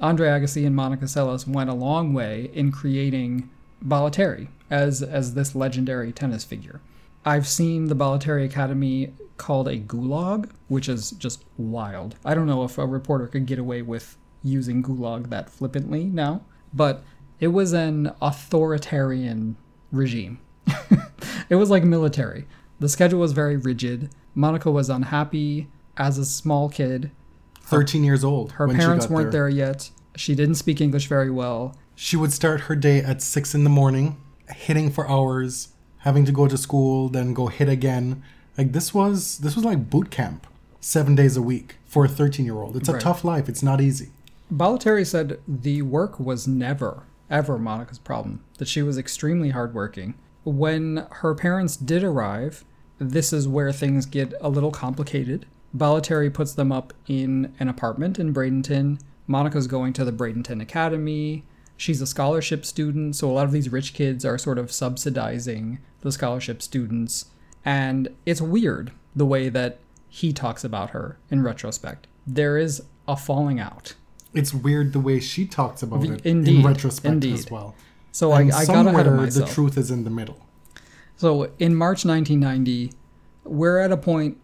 Andre 0.00 0.28
Agassi 0.28 0.66
and 0.66 0.74
Monica 0.74 1.04
Seles 1.04 1.46
went 1.46 1.70
a 1.70 1.74
long 1.74 2.12
way 2.12 2.50
in 2.52 2.72
creating 2.72 3.48
Bollettieri 3.82 4.48
as 4.70 5.02
as 5.02 5.34
this 5.34 5.54
legendary 5.54 6.12
tennis 6.12 6.44
figure. 6.44 6.80
I've 7.24 7.46
seen 7.46 7.86
the 7.86 7.94
Bollettieri 7.94 8.44
Academy 8.44 9.14
called 9.36 9.68
a 9.68 9.78
gulag, 9.78 10.50
which 10.68 10.88
is 10.88 11.12
just 11.12 11.44
wild. 11.56 12.16
I 12.24 12.34
don't 12.34 12.46
know 12.46 12.64
if 12.64 12.78
a 12.78 12.86
reporter 12.86 13.26
could 13.26 13.46
get 13.46 13.58
away 13.58 13.82
with 13.82 14.16
using 14.42 14.82
gulag 14.82 15.30
that 15.30 15.50
flippantly 15.50 16.04
now, 16.04 16.42
but 16.72 17.04
it 17.38 17.48
was 17.48 17.72
an 17.72 18.12
authoritarian 18.20 19.56
regime. 19.90 20.38
it 21.48 21.56
was 21.56 21.70
like 21.70 21.84
military. 21.84 22.46
The 22.80 22.88
schedule 22.88 23.20
was 23.20 23.32
very 23.32 23.56
rigid. 23.56 24.10
Monica 24.34 24.70
was 24.70 24.88
unhappy 24.88 25.68
as 25.96 26.18
a 26.18 26.24
small 26.24 26.68
kid. 26.68 27.10
13 27.62 28.02
years 28.02 28.24
old. 28.24 28.52
Her 28.52 28.68
parents 28.68 29.08
weren't 29.08 29.32
there 29.32 29.48
yet. 29.48 29.90
She 30.16 30.34
didn't 30.34 30.56
speak 30.56 30.80
English 30.80 31.06
very 31.06 31.30
well. 31.30 31.76
She 31.94 32.16
would 32.16 32.32
start 32.32 32.62
her 32.62 32.76
day 32.76 32.98
at 33.00 33.22
6 33.22 33.54
in 33.54 33.64
the 33.64 33.70
morning, 33.70 34.20
hitting 34.48 34.90
for 34.90 35.08
hours, 35.08 35.68
having 35.98 36.24
to 36.24 36.32
go 36.32 36.48
to 36.48 36.58
school, 36.58 37.08
then 37.08 37.32
go 37.34 37.46
hit 37.46 37.68
again. 37.68 38.22
Like 38.58 38.72
this 38.72 38.92
was 38.92 39.38
this 39.38 39.54
was 39.56 39.64
like 39.64 39.88
boot 39.90 40.10
camp. 40.10 40.46
7 40.80 41.14
days 41.14 41.36
a 41.36 41.42
week 41.42 41.76
for 41.86 42.04
a 42.04 42.08
13-year-old. 42.08 42.76
It's 42.76 42.88
a 42.88 42.94
Right. 42.94 43.00
tough 43.00 43.22
life. 43.24 43.48
It's 43.48 43.62
not 43.62 43.80
easy. 43.80 44.10
Bollettieri 44.52 45.06
said 45.06 45.38
the 45.46 45.82
work 45.82 46.18
was 46.18 46.48
never, 46.48 47.04
ever 47.30 47.56
Monica's 47.56 48.00
problem, 48.00 48.40
that 48.58 48.66
she 48.66 48.82
was 48.82 48.98
extremely 48.98 49.50
hardworking. 49.50 50.14
When 50.44 51.06
her 51.10 51.36
parents 51.36 51.76
did 51.76 52.02
arrive, 52.02 52.64
this 52.98 53.32
is 53.32 53.46
where 53.46 53.72
things 53.72 54.06
get 54.06 54.34
a 54.40 54.48
little 54.48 54.72
complicated. 54.72 55.46
Bollettieri 55.74 56.34
puts 56.34 56.52
them 56.52 56.72
up 56.72 56.92
in 57.06 57.54
an 57.60 57.68
apartment 57.68 58.18
in 58.18 58.34
Bradenton. 58.34 58.98
Monica's 59.28 59.68
going 59.68 59.92
to 59.94 60.04
the 60.04 60.12
Bradenton 60.12 60.60
Academy. 60.60 61.44
She's 61.82 62.00
a 62.00 62.06
scholarship 62.06 62.64
student, 62.64 63.16
so 63.16 63.28
a 63.28 63.32
lot 63.32 63.44
of 63.44 63.50
these 63.50 63.72
rich 63.72 63.92
kids 63.92 64.24
are 64.24 64.38
sort 64.38 64.56
of 64.56 64.70
subsidizing 64.70 65.80
the 66.02 66.12
scholarship 66.12 66.62
students. 66.62 67.24
And 67.64 68.14
it's 68.24 68.40
weird 68.40 68.92
the 69.16 69.26
way 69.26 69.48
that 69.48 69.80
he 70.08 70.32
talks 70.32 70.62
about 70.62 70.90
her 70.90 71.18
in 71.28 71.42
retrospect. 71.42 72.06
There 72.24 72.56
is 72.56 72.84
a 73.08 73.16
falling 73.16 73.58
out. 73.58 73.96
It's 74.32 74.54
weird 74.54 74.92
the 74.92 75.00
way 75.00 75.18
she 75.18 75.44
talks 75.44 75.82
about 75.82 76.04
it 76.04 76.24
Indeed, 76.24 76.60
in 76.60 76.64
retrospect 76.64 77.24
as 77.24 77.50
well. 77.50 77.74
So 78.12 78.30
I, 78.30 78.42
And 78.42 78.52
I 78.52 78.64
got 78.64 78.86
ahead 78.86 79.08
of 79.08 79.14
myself. 79.14 79.48
the 79.48 79.52
truth 79.52 79.76
is 79.76 79.90
in 79.90 80.04
the 80.04 80.10
middle. 80.10 80.38
So 81.16 81.50
in 81.58 81.74
March 81.74 82.04
1990, 82.04 82.92
we're 83.42 83.80
at 83.80 83.90
a 83.90 83.96
point 83.96 84.38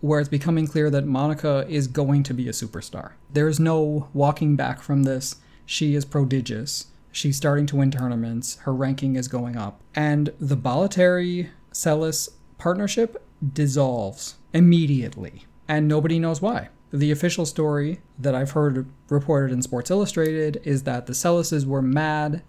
where 0.00 0.18
it's 0.18 0.28
becoming 0.28 0.66
clear 0.66 0.90
that 0.90 1.06
Monica 1.06 1.64
is 1.68 1.86
going 1.86 2.24
to 2.24 2.34
be 2.34 2.48
a 2.48 2.52
superstar. 2.52 3.12
There's 3.32 3.60
no 3.60 4.08
walking 4.12 4.56
back 4.56 4.82
from 4.82 5.04
this. 5.04 5.36
She 5.70 5.94
is 5.94 6.04
prodigious. 6.04 6.86
She's 7.12 7.36
starting 7.36 7.64
to 7.66 7.76
win 7.76 7.92
tournaments. 7.92 8.56
Her 8.62 8.74
ranking 8.74 9.14
is 9.14 9.28
going 9.28 9.56
up. 9.56 9.80
And 9.94 10.32
the 10.40 10.56
Bollettieri 10.56 11.50
Seles 11.72 12.28
partnership 12.58 13.22
dissolves 13.52 14.34
immediately. 14.52 15.44
And 15.68 15.86
nobody 15.86 16.18
knows 16.18 16.42
why. 16.42 16.70
The 16.92 17.12
official 17.12 17.46
story 17.46 18.00
that 18.18 18.34
I've 18.34 18.50
heard 18.50 18.88
reported 19.08 19.52
in 19.52 19.62
Sports 19.62 19.92
Illustrated 19.92 20.60
is 20.64 20.82
that 20.82 21.06
the 21.06 21.14
Seleses 21.14 21.64
were 21.64 21.82
mad 21.82 22.42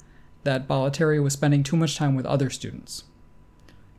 that 0.44 0.68
Bollettieri 0.68 1.22
was 1.22 1.34
spending 1.34 1.62
too 1.62 1.78
much 1.78 1.96
time 1.96 2.16
with 2.16 2.26
other 2.26 2.50
students. 2.50 3.04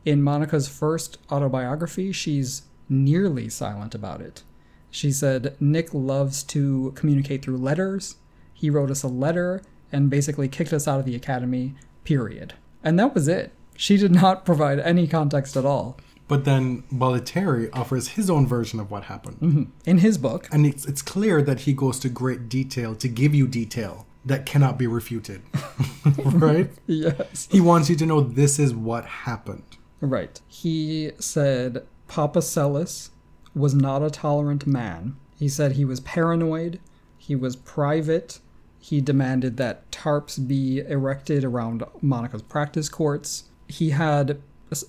In 0.05 0.21
Monica's 0.21 0.67
first 0.67 1.19
autobiography, 1.31 2.11
she's 2.11 2.63
nearly 2.89 3.49
silent 3.49 3.95
about 3.95 4.21
it. 4.21 4.43
She 4.91 5.13
said, 5.13 5.57
Nick 5.61 5.95
loves 5.95 6.43
to 6.43 6.91
communicate 6.97 7.45
through 7.45 7.59
letters. 7.59 8.17
He 8.63 8.71
wrote 8.71 8.93
us 8.93 9.03
a 9.03 9.09
letter 9.09 9.61
and 9.91 10.09
basically 10.09 10.47
kicked 10.47 10.73
us 10.73 10.87
out 10.87 11.01
of 11.01 11.05
the 11.05 11.17
academy, 11.17 11.75
period. 12.05 12.55
And 12.85 12.97
that 12.97 13.13
was 13.13 13.27
it. 13.27 13.51
She 13.77 13.97
did 13.97 14.13
not 14.13 14.45
provide 14.45 14.79
any 14.79 15.09
context 15.09 15.57
at 15.57 15.65
all. 15.65 15.99
But 16.29 16.45
then 16.45 16.85
Bollettieri 16.93 17.71
offers 17.73 18.11
his 18.11 18.31
own 18.31 18.47
version 18.47 18.79
of 18.79 18.89
what 18.89 19.03
happened. 19.03 19.41
Mm-hmm. 19.41 19.63
In 19.85 19.99
his 19.99 20.17
book, 20.17 20.47
And 20.53 20.65
it's, 20.65 20.85
it's 20.85 21.03
clear 21.03 21.43
that 21.43 21.63
he 21.63 21.73
goes 21.73 21.99
to 21.99 22.09
great 22.09 22.49
detail 22.49 22.95
to 22.95 23.09
give 23.09 23.35
you 23.35 23.49
detail 23.49 24.07
that 24.25 24.47
cannot 24.47 24.79
be 24.79 24.87
refuted. 24.87 25.43
right? 26.25 26.71
yes. 26.87 27.49
He 27.51 27.61
wants 27.61 27.91
you 27.91 27.97
to 27.97 28.07
know 28.07 28.21
this 28.21 28.61
is 28.61 28.73
what 28.73 29.05
happened. 29.05 29.77
Right. 30.01 30.41
He 30.47 31.11
said 31.19 31.85
Papa 32.07 32.39
Seles 32.39 33.11
was 33.57 33.75
not 33.75 34.05
a 34.05 34.11
tolerant 34.11 34.69
man. 34.69 35.17
He 35.37 35.49
said 35.49 35.73
he 35.73 35.85
was 35.85 35.99
paranoid, 35.99 36.79
he 37.19 37.35
was 37.35 37.57
private, 37.57 38.39
he 38.83 39.01
demanded 39.01 39.59
that 39.59 39.89
tarps 39.93 40.45
be 40.45 40.81
erected 40.81 41.45
around 41.45 41.85
Monica's 42.01 42.43
practice 42.43 42.89
courts. 42.89 43.45
He 43.69 43.91
had 43.91 44.43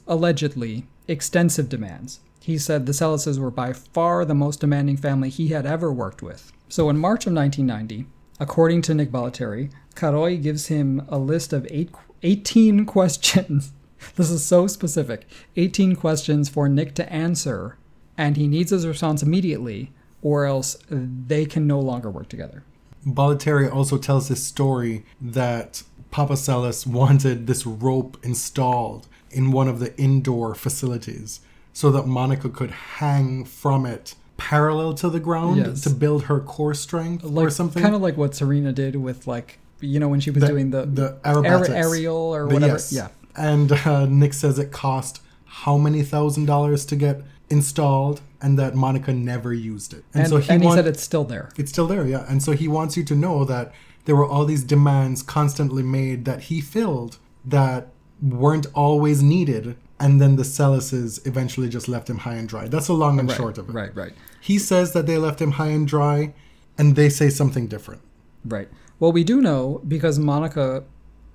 allegedly 0.08 0.88
extensive 1.08 1.69
demands. 1.69 2.19
He 2.41 2.58
said 2.58 2.88
the 2.88 2.93
Seleses 2.93 3.39
were 3.39 3.51
by 3.51 3.71
far 3.71 4.25
the 4.25 4.34
most 4.34 4.62
demanding 4.62 4.97
family 4.97 5.29
he 5.29 5.49
had 5.49 5.67
ever 5.67 5.93
worked 5.93 6.23
with. 6.23 6.51
So 6.69 6.89
in 6.89 6.97
March 6.97 7.27
of 7.27 7.34
1990, 7.34 8.08
according 8.39 8.82
to 8.82 8.95
Nick 8.95 9.12
Bollettieri, 9.12 9.71
Karolj 9.93 10.41
gives 10.41 10.67
him 10.67 11.06
a 11.08 11.19
list 11.19 11.53
of 11.53 11.67
eight, 11.69 11.91
18 12.23 12.86
questions. 12.88 13.73
This 14.15 14.32
is 14.32 14.43
so 14.43 14.65
specific. 14.65 15.27
18 15.56 15.95
questions 15.95 16.49
for 16.49 16.67
Nick 16.67 16.95
to 16.95 17.13
answer, 17.13 17.77
and 18.17 18.38
he 18.38 18.47
needs 18.47 18.71
his 18.71 18.88
response 18.88 19.21
immediately, 19.21 19.91
or 20.23 20.45
else 20.45 20.77
they 20.89 21.45
can 21.45 21.67
no 21.67 21.79
longer 21.79 22.10
work 22.10 22.27
together. 22.27 22.63
Bollettieri 23.06 23.72
also 23.72 23.98
tells 23.98 24.30
this 24.30 24.44
story 24.44 25.06
that 25.22 25.84
Papa 26.12 26.34
Seles 26.34 26.86
wanted 26.88 27.48
this 27.48 27.66
rope 27.66 28.18
installed 28.24 29.08
in 29.32 29.52
one 29.52 29.68
of 29.68 29.80
the 29.80 29.98
indoor 30.00 30.54
facilities 30.56 31.39
so 31.74 31.89
that 31.92 32.06
Monica 32.06 32.50
could 32.50 32.72
hang 32.72 33.44
from 33.46 33.86
it 33.86 34.16
parallel 34.38 34.94
to 34.96 35.10
the 35.10 35.20
ground 35.20 35.58
Yes. 35.58 35.82
to 35.82 35.89
build 35.89 36.24
her 36.26 36.39
core 36.39 36.74
strength 36.74 37.24
Like 37.24 37.48
or 37.48 37.50
something. 37.50 37.82
kind 37.82 37.96
of 37.96 38.02
like 38.02 38.18
what 38.18 38.36
Serena 38.36 38.72
did 38.74 38.96
with 38.96 39.26
like 39.28 39.60
you 39.80 40.00
know 40.00 40.08
when 40.08 40.20
she 40.20 40.32
was 40.32 40.42
The- 40.42 40.48
doing 40.48 40.70
the 40.72 40.86
the 40.86 41.18
aer- 41.26 41.72
aerial 41.72 42.16
or 42.16 42.48
The- 42.48 42.54
whatever. 42.54 42.74
yes. 42.74 42.92
Yeah. 42.94 43.08
And 43.36 43.72
uh, 43.72 44.06
Nick 44.06 44.34
says 44.34 44.60
it 44.60 44.72
cost 44.72 45.22
how 45.46 45.78
many 45.78 46.04
thousand 46.04 46.46
dollars 46.46 46.86
to 46.86 46.96
get 46.96 47.22
installed, 47.50 48.22
and 48.43 48.60
that 48.60 48.75
Monica 48.75 49.12
never 49.13 49.51
used 49.53 49.93
it. 49.93 50.03
And, 50.13 50.27
so 50.27 50.38
he, 50.38 50.49
and 50.51 50.62
he 50.62 50.67
want- 50.67 50.77
said 50.77 50.86
it's 50.88 51.01
still 51.01 51.23
there. 51.23 51.49
it's 51.58 51.71
still 51.71 51.88
there, 51.88 52.06
yeah. 52.06 52.25
And 52.29 52.43
so 52.43 52.51
he 52.51 52.67
wants 52.67 52.95
you 52.97 53.03
to 53.06 53.15
know 53.15 53.43
that 53.45 53.73
there 54.06 54.15
were 54.15 54.25
all 54.27 54.45
these 54.45 54.63
demands 54.63 55.23
constantly 55.23 55.82
made 55.82 56.25
that 56.25 56.41
he 56.43 56.60
filled 56.62 57.17
that 57.45 57.88
weren't 58.21 58.67
always 58.75 59.23
needed, 59.23 59.75
and 59.99 60.21
then 60.21 60.36
the 60.36 60.43
Seleses 60.45 61.19
eventually 61.25 61.69
just 61.69 61.88
left 61.88 62.10
him 62.10 62.19
high 62.19 62.36
and 62.36 62.47
dry. 62.47 62.67
That's 62.67 62.88
the 62.88 62.93
long 62.93 63.19
and 63.19 63.29
Right, 63.29 63.38
short 63.38 63.58
of 63.58 63.69
it. 63.69 63.73
right, 63.73 63.95
right, 63.95 64.13
He 64.41 64.60
says 64.60 64.93
that 64.93 65.08
they 65.08 65.17
left 65.17 65.41
him 65.41 65.51
high 65.51 65.69
and 65.69 65.88
dry, 65.88 66.34
and 66.77 66.95
they 66.95 67.10
say 67.10 67.29
something 67.29 67.67
different. 67.67 68.01
right. 68.45 68.67
Well, 68.99 69.12
we 69.12 69.23
do 69.25 69.41
know 69.41 69.82
because 69.88 70.17
Monica 70.19 70.84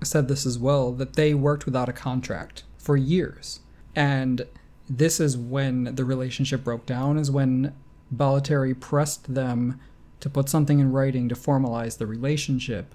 said 0.03 0.29
this 0.29 0.47
as 0.47 0.59
well 0.59 0.93
that 0.93 1.15
they 1.15 1.35
worked 1.35 1.67
without 1.67 1.89
a 1.89 1.93
contract 1.93 2.63
for 2.79 2.97
years. 2.97 3.61
And 3.95 4.47
this 4.89 5.21
is 5.21 5.37
when 5.37 5.95
the 5.95 6.05
relationship 6.05 6.65
broke 6.65 6.87
down, 6.87 7.19
is 7.19 7.31
when 7.31 7.75
Bollettieri 8.15 8.79
pressed 8.79 9.35
them 9.35 9.81
to 10.21 10.31
put 10.31 10.49
something 10.49 10.81
in 10.81 10.93
writing 10.93 11.29
to 11.29 11.35
formalize 11.35 11.99
the 11.99 12.07
relationship. 12.07 12.95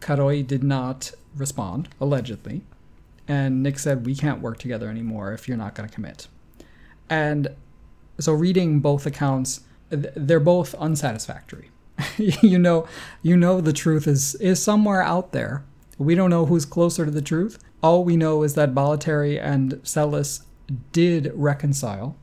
Karolj 0.00 0.46
did 0.46 0.64
not 0.64 1.12
respond, 1.36 1.88
allegedly. 2.00 2.62
And 3.28 3.62
Nick 3.62 3.78
said, 3.78 4.06
We 4.06 4.14
can't 4.14 4.40
work 4.40 4.58
together 4.58 4.88
anymore 4.88 5.32
if 5.32 5.46
you're 5.46 5.56
not 5.56 5.74
going 5.74 5.88
to 5.88 5.94
commit. 5.94 6.26
And 7.08 7.48
so, 8.18 8.32
reading 8.32 8.80
both 8.80 9.06
accounts, 9.06 9.60
they're 9.90 10.40
both 10.40 10.74
unsatisfactory. 10.74 11.70
you 12.16 12.58
know, 12.58 12.86
you 13.22 13.36
know 13.36 13.60
the 13.60 13.72
truth 13.72 14.06
is 14.06 14.34
is 14.36 14.62
somewhere 14.62 15.02
out 15.02 15.32
there. 15.32 15.64
We 15.98 16.14
don't 16.14 16.30
know 16.30 16.46
who's 16.46 16.64
closer 16.64 17.04
to 17.04 17.10
the 17.10 17.22
truth. 17.22 17.62
All 17.82 18.04
we 18.04 18.16
know 18.16 18.42
is 18.42 18.54
that 18.54 18.74
Bollettieri 18.74 19.40
and 19.40 19.74
Seles 19.82 20.42
did 20.92 21.32
reconcile 21.34 22.16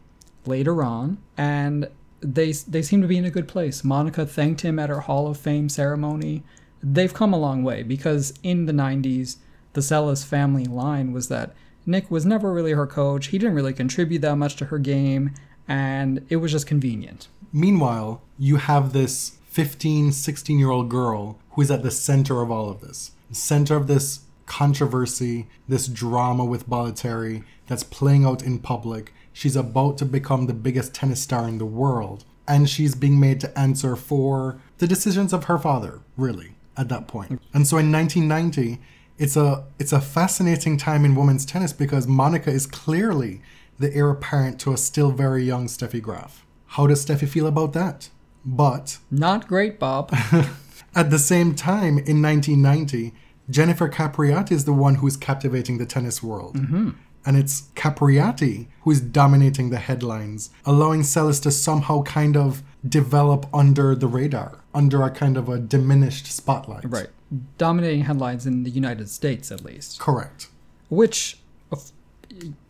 later 0.46 0.82
on, 0.84 1.18
and 1.38 1.90
they 2.22 2.52
they 2.52 2.82
seem 2.82 3.02
to 3.02 3.08
be 3.08 3.18
in 3.18 3.26
a 3.26 3.32
good 3.32 3.48
place. 3.48 3.84
Monica 3.84 4.26
thanked 4.26 4.62
him 4.62 4.80
at 4.80 4.90
her 4.90 5.02
Hall 5.02 5.28
of 5.28 5.38
Fame 5.38 5.70
ceremony. 5.70 6.44
They've 6.82 7.14
come 7.14 7.34
a 7.34 7.40
long 7.40 7.64
way 7.64 7.84
because 7.84 8.34
in 8.44 8.66
the 8.66 8.74
90s, 8.74 9.38
the 9.74 9.82
Seles 9.82 10.26
family 10.26 10.66
line 10.66 11.12
was 11.12 11.28
that 11.28 11.56
Nick 11.86 12.12
was 12.12 12.26
never 12.26 12.54
really 12.54 12.74
her 12.74 12.88
coach. 12.88 13.28
He 13.28 13.38
didn't 13.38 13.56
really 13.56 13.74
contribute 13.74 14.20
that 14.20 14.36
much 14.36 14.56
to 14.58 14.66
her 14.66 14.80
game, 14.80 15.32
and 15.68 16.26
it 16.30 16.38
was 16.38 16.52
just 16.52 16.68
convenient. 16.68 17.30
Meanwhile, 17.52 18.22
you 18.38 18.58
have 18.58 18.94
this 18.94 19.38
15, 19.46 20.12
16 20.12 20.60
year 20.60 20.70
old 20.70 20.90
girl 20.90 21.40
who 21.52 21.62
is 21.62 21.72
at 21.72 21.84
the 21.84 21.92
center 21.92 22.42
of 22.42 22.52
all 22.52 22.70
of 22.70 22.82
this, 22.82 23.12
center 23.32 23.76
of 23.76 23.88
this 23.88 24.22
controversy, 24.46 25.48
this 25.68 25.88
drama 25.88 26.46
with 26.46 26.70
Bollettieri 26.70 27.44
that's 27.68 27.84
playing 27.84 28.26
out 28.26 28.44
in 28.44 28.60
public. 28.60 29.14
She's 29.34 29.56
about 29.56 29.98
to 30.00 30.06
become 30.06 30.48
the 30.48 30.54
biggest 30.54 30.94
tennis 30.94 31.22
star 31.22 31.48
in 31.48 31.58
the 31.58 31.66
world, 31.66 32.26
and 32.48 32.70
she's 32.70 32.96
being 32.96 33.20
made 33.20 33.40
to 33.42 33.60
answer 33.60 33.96
for 33.96 34.60
the 34.78 34.88
decisions 34.88 35.34
of 35.34 35.46
her 35.46 35.58
father, 35.58 36.02
really, 36.16 36.56
at 36.76 36.90
that 36.90 37.08
point. 37.08 37.42
And 37.54 37.68
so 37.68 37.78
in 37.78 37.92
1990, 37.92 38.80
it's 39.18 39.36
a 39.36 39.66
it's 39.80 39.94
a 39.94 40.02
fascinating 40.02 40.78
time 40.78 41.04
in 41.04 41.16
women's 41.16 41.46
tennis 41.46 41.74
because 41.74 42.08
Monica 42.08 42.52
is 42.52 42.68
clearly 42.68 43.42
the 43.80 43.94
heir 43.94 44.10
apparent 44.10 44.60
to 44.62 44.74
a 44.74 44.78
still 44.78 45.12
very 45.12 45.44
young 45.44 45.68
Steffi 45.68 46.02
Graf. 46.02 46.46
How 46.68 46.88
does 46.88 47.06
Steffi 47.06 47.28
feel 47.28 47.48
about 47.48 47.74
that? 47.74 48.10
But 48.46 49.00
Not 49.12 49.48
great, 49.48 49.80
Bob. 49.80 50.14
at 50.96 51.10
the 51.10 51.20
same 51.20 51.54
time, 51.54 51.98
in 52.00 52.22
1990, 52.22 53.14
Jennifer 53.50 53.90
Capriati 53.90 54.52
is 54.52 54.66
the 54.66 54.74
one 54.74 54.96
who's 54.96 55.18
captivating 55.18 55.78
the 55.78 55.86
tennis 55.86 56.22
world. 56.22 56.56
Mm-hmm. 56.56 56.92
And 57.28 57.36
it's 57.36 57.64
Capriati 57.76 58.68
who 58.84 58.92
is 58.92 59.02
dominating 59.02 59.70
the 59.70 59.80
headlines, 59.80 60.50
allowing 60.66 61.02
Seles 61.02 61.42
to 61.44 61.52
somehow 61.52 62.04
kind 62.04 62.38
of 62.38 62.64
develop 62.88 63.46
under 63.54 63.94
the 63.96 64.08
radar, 64.08 64.60
under 64.74 65.04
a 65.04 65.12
kind 65.12 65.36
of 65.36 65.50
a 65.50 65.60
diminished 65.60 66.28
spotlight. 66.28 66.90
right. 66.90 67.10
Dominating 67.58 68.06
headlines 68.06 68.48
in 68.48 68.64
the 68.64 68.70
United 68.70 69.10
States, 69.10 69.52
at 69.52 69.62
least. 69.66 70.00
Correct. 70.00 70.48
which 70.88 71.40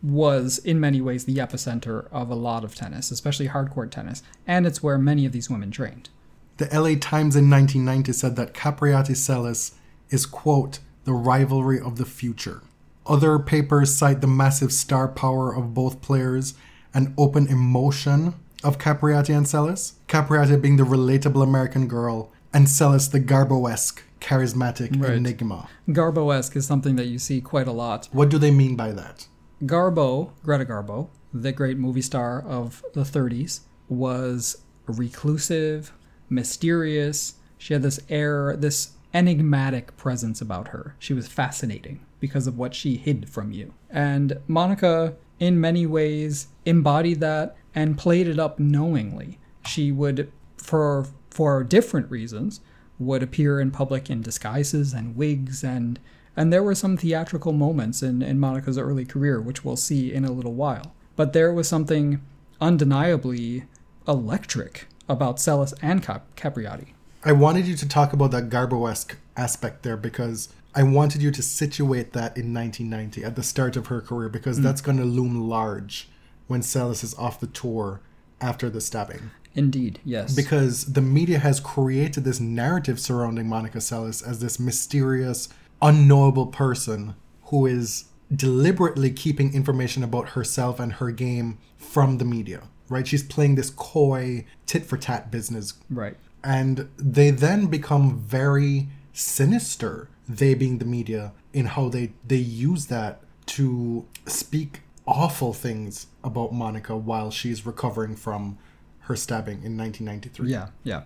was 0.02 0.58
in 0.58 0.80
many 0.80 1.00
ways 1.00 1.24
the 1.24 1.36
epicenter 1.36 2.08
of 2.10 2.28
a 2.28 2.34
lot 2.34 2.64
of 2.64 2.74
tennis, 2.74 3.12
especially 3.12 3.48
hardcourt 3.48 3.90
tennis, 3.92 4.24
and 4.44 4.66
it's 4.66 4.82
where 4.82 4.98
many 4.98 5.24
of 5.24 5.30
these 5.30 5.48
women 5.48 5.70
trained. 5.70 6.08
The 6.56 6.66
LA 6.66 6.98
Times 6.98 7.36
in 7.36 7.48
1990 7.48 8.12
said 8.12 8.34
that 8.34 8.54
Capriati 8.54 9.14
Seles 9.14 9.74
is, 10.10 10.26
quote, 10.26 10.80
the 11.04 11.12
rivalry 11.12 11.80
of 11.80 11.96
the 11.96 12.04
future. 12.04 12.62
Other 13.08 13.38
papers 13.38 13.94
cite 13.94 14.20
the 14.20 14.26
massive 14.26 14.70
star 14.70 15.08
power 15.08 15.54
of 15.54 15.72
both 15.72 16.02
players 16.02 16.52
and 16.92 17.14
open 17.16 17.46
emotion 17.46 18.34
of 18.62 18.76
Capriati 18.76 19.34
and 19.34 19.46
Seles. 19.46 19.94
Capriati 20.08 20.60
being 20.60 20.76
the 20.76 20.82
relatable 20.84 21.42
American 21.42 21.88
girl, 21.88 22.30
and 22.52 22.66
Seles 22.66 23.10
the 23.10 23.20
Garbo-esque, 23.20 24.02
charismatic 24.20 25.00
Right. 25.02 25.12
enigma. 25.14 25.68
Garbo-esque 25.88 26.56
is 26.56 26.66
something 26.66 26.96
that 26.96 27.06
you 27.06 27.18
see 27.18 27.40
quite 27.40 27.66
a 27.66 27.72
lot. 27.72 28.08
What 28.12 28.28
do 28.28 28.36
they 28.36 28.50
mean 28.50 28.76
by 28.76 28.92
that? 28.92 29.26
Garbo, 29.64 30.30
Greta 30.44 30.66
Garbo, 30.66 31.08
the 31.32 31.52
great 31.52 31.78
movie 31.78 32.02
star 32.02 32.40
of 32.42 32.82
the 32.92 33.04
30s, 33.04 33.60
was 33.88 34.58
reclusive, 34.86 35.92
mysterious. 36.28 37.34
She 37.56 37.72
had 37.72 37.82
this 37.82 38.00
air, 38.10 38.54
this 38.56 38.90
enigmatic 39.14 39.96
presence 39.96 40.42
about 40.42 40.68
her. 40.68 40.94
She 40.98 41.14
was 41.14 41.26
fascinating 41.26 42.00
because 42.20 42.46
of 42.46 42.58
what 42.58 42.74
she 42.74 42.96
hid 42.96 43.28
from 43.28 43.52
you. 43.52 43.74
And 43.90 44.38
Monica, 44.46 45.14
in 45.38 45.60
many 45.60 45.86
ways, 45.86 46.48
embodied 46.64 47.20
that 47.20 47.56
and 47.74 47.98
played 47.98 48.26
it 48.26 48.38
up 48.38 48.58
knowingly. 48.58 49.38
She 49.66 49.92
would, 49.92 50.32
for 50.56 51.06
for 51.30 51.62
different 51.62 52.10
reasons, 52.10 52.60
would 52.98 53.22
appear 53.22 53.60
in 53.60 53.70
public 53.70 54.10
in 54.10 54.22
disguises 54.22 54.92
and 54.92 55.16
wigs 55.16 55.62
and 55.62 55.98
and 56.36 56.52
there 56.52 56.62
were 56.62 56.76
some 56.76 56.96
theatrical 56.96 57.52
moments 57.52 58.00
in, 58.00 58.22
in 58.22 58.38
Monica's 58.38 58.78
early 58.78 59.04
career, 59.04 59.40
which 59.40 59.64
we'll 59.64 59.74
see 59.74 60.12
in 60.12 60.24
a 60.24 60.30
little 60.30 60.54
while. 60.54 60.94
But 61.16 61.32
there 61.32 61.52
was 61.52 61.66
something 61.66 62.20
undeniably 62.60 63.64
electric 64.06 64.86
about 65.08 65.38
Seles 65.38 65.74
and 65.82 66.00
Cap- 66.00 66.36
Capriati. 66.36 66.92
I 67.24 67.32
wanted 67.32 67.66
you 67.66 67.74
to 67.74 67.88
talk 67.88 68.12
about 68.12 68.30
that 68.30 68.50
Garbo-esque 68.50 69.16
aspect 69.36 69.82
there 69.82 69.96
because 69.96 70.48
I 70.74 70.82
wanted 70.82 71.22
you 71.22 71.30
to 71.30 71.42
situate 71.42 72.12
that 72.12 72.36
in 72.36 72.52
1990 72.54 73.24
at 73.24 73.36
the 73.36 73.42
start 73.42 73.76
of 73.76 73.86
her 73.86 74.00
career 74.00 74.28
because 74.28 74.60
mm. 74.60 74.62
that's 74.62 74.80
going 74.80 74.98
to 74.98 75.04
loom 75.04 75.48
large 75.48 76.08
when 76.46 76.60
Seles 76.60 77.02
is 77.02 77.14
off 77.14 77.40
the 77.40 77.46
tour 77.46 78.00
after 78.40 78.70
the 78.70 78.80
stabbing. 78.80 79.30
Indeed, 79.54 80.00
yes. 80.04 80.34
Because 80.34 80.92
the 80.92 81.00
media 81.00 81.38
has 81.38 81.58
created 81.58 82.24
this 82.24 82.38
narrative 82.38 83.00
surrounding 83.00 83.48
Monica 83.48 83.78
Seles 83.78 84.26
as 84.26 84.40
this 84.40 84.60
mysterious, 84.60 85.48
unknowable 85.82 86.46
person 86.46 87.14
who 87.44 87.66
is 87.66 88.04
deliberately 88.34 89.10
keeping 89.10 89.54
information 89.54 90.04
about 90.04 90.30
herself 90.30 90.78
and 90.78 90.94
her 90.94 91.10
game 91.10 91.58
from 91.76 92.18
the 92.18 92.24
media, 92.24 92.64
right? 92.88 93.06
She's 93.06 93.22
playing 93.22 93.54
this 93.54 93.70
coy 93.70 94.44
tit 94.66 94.84
for 94.84 94.96
tat 94.96 95.30
business 95.30 95.74
right. 95.88 96.16
and 96.44 96.88
they 96.98 97.30
then 97.30 97.66
become 97.66 98.18
very 98.18 98.88
sinister 99.12 100.08
they 100.28 100.54
being 100.54 100.78
the 100.78 100.84
media 100.84 101.32
in 101.52 101.66
how 101.66 101.88
they 101.88 102.12
they 102.26 102.36
use 102.36 102.86
that 102.86 103.20
to 103.46 104.06
speak 104.26 104.80
awful 105.06 105.54
things 105.54 106.08
about 106.22 106.52
monica 106.52 106.94
while 106.94 107.30
she's 107.30 107.64
recovering 107.64 108.14
from 108.14 108.58
her 109.00 109.16
stabbing 109.16 109.62
in 109.64 109.76
1993 109.76 110.50
Yeah, 110.50 110.68
yeah. 110.84 111.02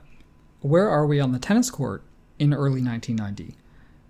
Where 0.60 0.88
are 0.88 1.06
we 1.06 1.20
on 1.20 1.32
the 1.32 1.38
tennis 1.38 1.70
court 1.70 2.02
in 2.38 2.52
early 2.52 2.82
1990? 2.82 3.56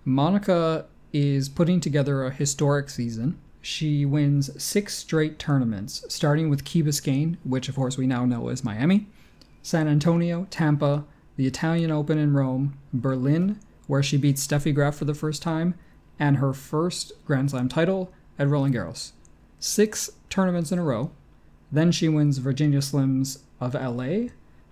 Monica 0.03 0.85
is 1.11 1.47
putting 1.47 1.79
together 1.79 2.25
a 2.25 2.31
historic 2.31 2.89
season. 2.89 3.39
She 3.61 4.05
wins 4.05 4.49
six 4.61 4.95
straight 4.95 5.39
tournaments, 5.39 6.03
starting 6.09 6.49
with 6.49 6.65
Key 6.65 6.83
Biscayne, 6.83 7.37
which 7.43 7.69
of 7.69 7.75
course 7.75 7.97
we 7.97 8.07
now 8.07 8.25
know 8.25 8.49
as 8.49 8.63
Miami, 8.63 9.07
San 9.61 9.87
Antonio, 9.87 10.47
Tampa, 10.49 11.05
the 11.37 11.47
Italian 11.47 11.91
Open 11.91 12.17
in 12.17 12.33
Rome, 12.33 12.77
Berlin, 12.93 13.59
where 13.93 14.01
she 14.01 14.17
beat 14.17 14.37
Steffi 14.37 14.73
Graf 14.73 14.95
for 14.95 15.05
the 15.05 15.13
first 15.13 15.43
time, 15.43 15.75
and 16.17 16.37
her 16.37 16.51
first 16.51 17.11
Grand 17.25 17.51
Slam 17.51 17.69
title 17.69 18.11
at 18.39 18.47
Roland 18.47 18.73
Garros. 18.73 19.11
Six 19.59 20.09
tournaments 20.31 20.71
in 20.71 20.79
a 20.79 20.83
row. 20.83 21.11
Then 21.71 21.91
she 21.91 22.09
wins 22.09 22.39
Virginia 22.39 22.79
Slims 22.79 23.43
of 23.61 23.75
LA, 23.75 24.29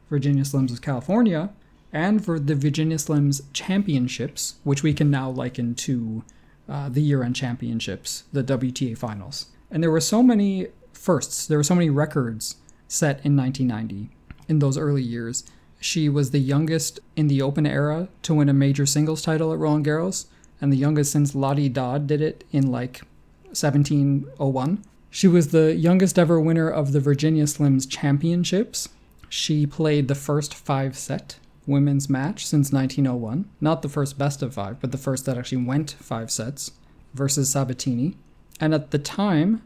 Virginia 0.10 0.44
Slims 0.44 0.74
of 0.74 0.82
California, 0.82 1.52
and 1.94 2.26
for 2.26 2.40
the 2.40 2.56
Virginia 2.56 2.98
Slims 2.98 3.44
Championships, 3.54 4.56
which 4.64 4.82
we 4.82 4.92
can 4.92 5.12
now 5.12 5.30
liken 5.30 5.76
to 5.76 6.24
uh, 6.68 6.90
the 6.90 7.02
year 7.02 7.22
end 7.22 7.36
championships, 7.36 8.24
the 8.34 8.44
WTA 8.44 8.98
finals. 8.98 9.52
And 9.70 9.84
there 9.84 9.92
were 9.92 10.02
so 10.02 10.24
many 10.24 10.70
firsts, 10.94 11.46
there 11.46 11.60
were 11.60 11.64
so 11.64 11.76
many 11.76 11.92
records 11.92 12.56
set 12.88 13.24
in 13.24 13.38
1990 13.38 14.10
in 14.48 14.58
those 14.58 14.80
early 14.80 15.04
years. 15.04 15.44
She 15.82 16.10
was 16.10 16.30
the 16.30 16.40
youngest 16.40 17.00
in 17.16 17.28
the 17.28 17.42
Open 17.42 17.66
era 17.66 18.08
to 18.22 18.36
win 18.36 18.50
a 18.50 18.54
major 18.54 18.86
singles 18.86 19.24
title 19.24 19.52
at 19.52 19.58
Roland 19.58 19.84
Garros, 19.84 20.28
and 20.62 20.72
the 20.72 20.78
youngest 20.78 21.12
since 21.12 21.34
Lottie 21.34 21.70
Dod 21.70 22.06
did 22.06 22.22
it 22.22 22.44
in 22.52 22.72
like 22.72 23.02
1701. 23.46 24.84
She 25.10 25.28
was 25.28 25.48
the 25.48 25.76
youngest 25.76 26.20
ever 26.20 26.40
winner 26.40 26.70
of 26.70 26.92
the 26.92 27.00
Virginia 27.00 27.46
Slims 27.46 27.90
Championships. 27.90 28.90
She 29.28 29.66
played 29.66 30.08
the 30.08 30.14
first 30.14 30.54
five 30.54 30.96
set 30.96 31.38
women's 31.66 32.08
match 32.08 32.46
since 32.46 32.72
1901. 32.72 33.50
Not 33.60 33.82
the 33.82 33.90
first 33.90 34.20
best 34.20 34.44
of 34.44 34.54
five, 34.54 34.80
but 34.80 34.92
the 34.92 35.00
first 35.00 35.26
that 35.26 35.38
actually 35.38 35.66
went 35.66 35.94
five 36.00 36.30
sets 36.30 36.74
versus 37.16 37.50
Sabatini. 37.50 38.18
And 38.60 38.76
at 38.76 38.92
the 38.92 39.00
time, 39.00 39.64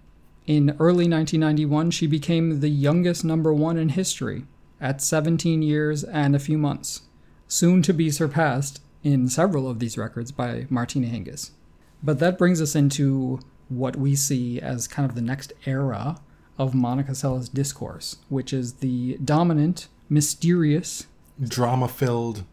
in 0.47 0.77
early 0.79 1.09
1991, 1.09 1.91
she 1.91 2.07
became 2.07 2.61
the 2.61 2.69
youngest 2.69 3.25
number 3.25 3.53
one 3.53 3.77
in 3.77 3.89
history 3.89 4.45
at 4.79 5.01
17 5.01 5.61
years 5.61 6.03
and 6.03 6.35
a 6.35 6.39
few 6.39 6.57
months, 6.57 7.01
soon 7.47 7.81
to 7.81 7.93
be 7.93 8.09
surpassed 8.09 8.81
in 9.03 9.29
several 9.29 9.69
of 9.69 9.79
these 9.79 9.97
records 9.97 10.31
by 10.31 10.65
Martina 10.69 11.07
Hingis. 11.07 11.51
But 12.01 12.19
that 12.19 12.37
brings 12.37 12.61
us 12.61 12.75
into 12.75 13.39
what 13.69 13.95
we 13.95 14.15
see 14.15 14.59
as 14.59 14.87
kind 14.87 15.07
of 15.07 15.15
the 15.15 15.21
next 15.21 15.53
era 15.65 16.19
of 16.57 16.73
Monica 16.73 17.11
Seles 17.11 17.51
discourse, 17.51 18.17
which 18.29 18.53
is 18.53 18.75
the 18.75 19.17
dominant, 19.23 19.87
mysterious, 20.09 21.07
Drama 21.41 21.87
filled 21.87 22.43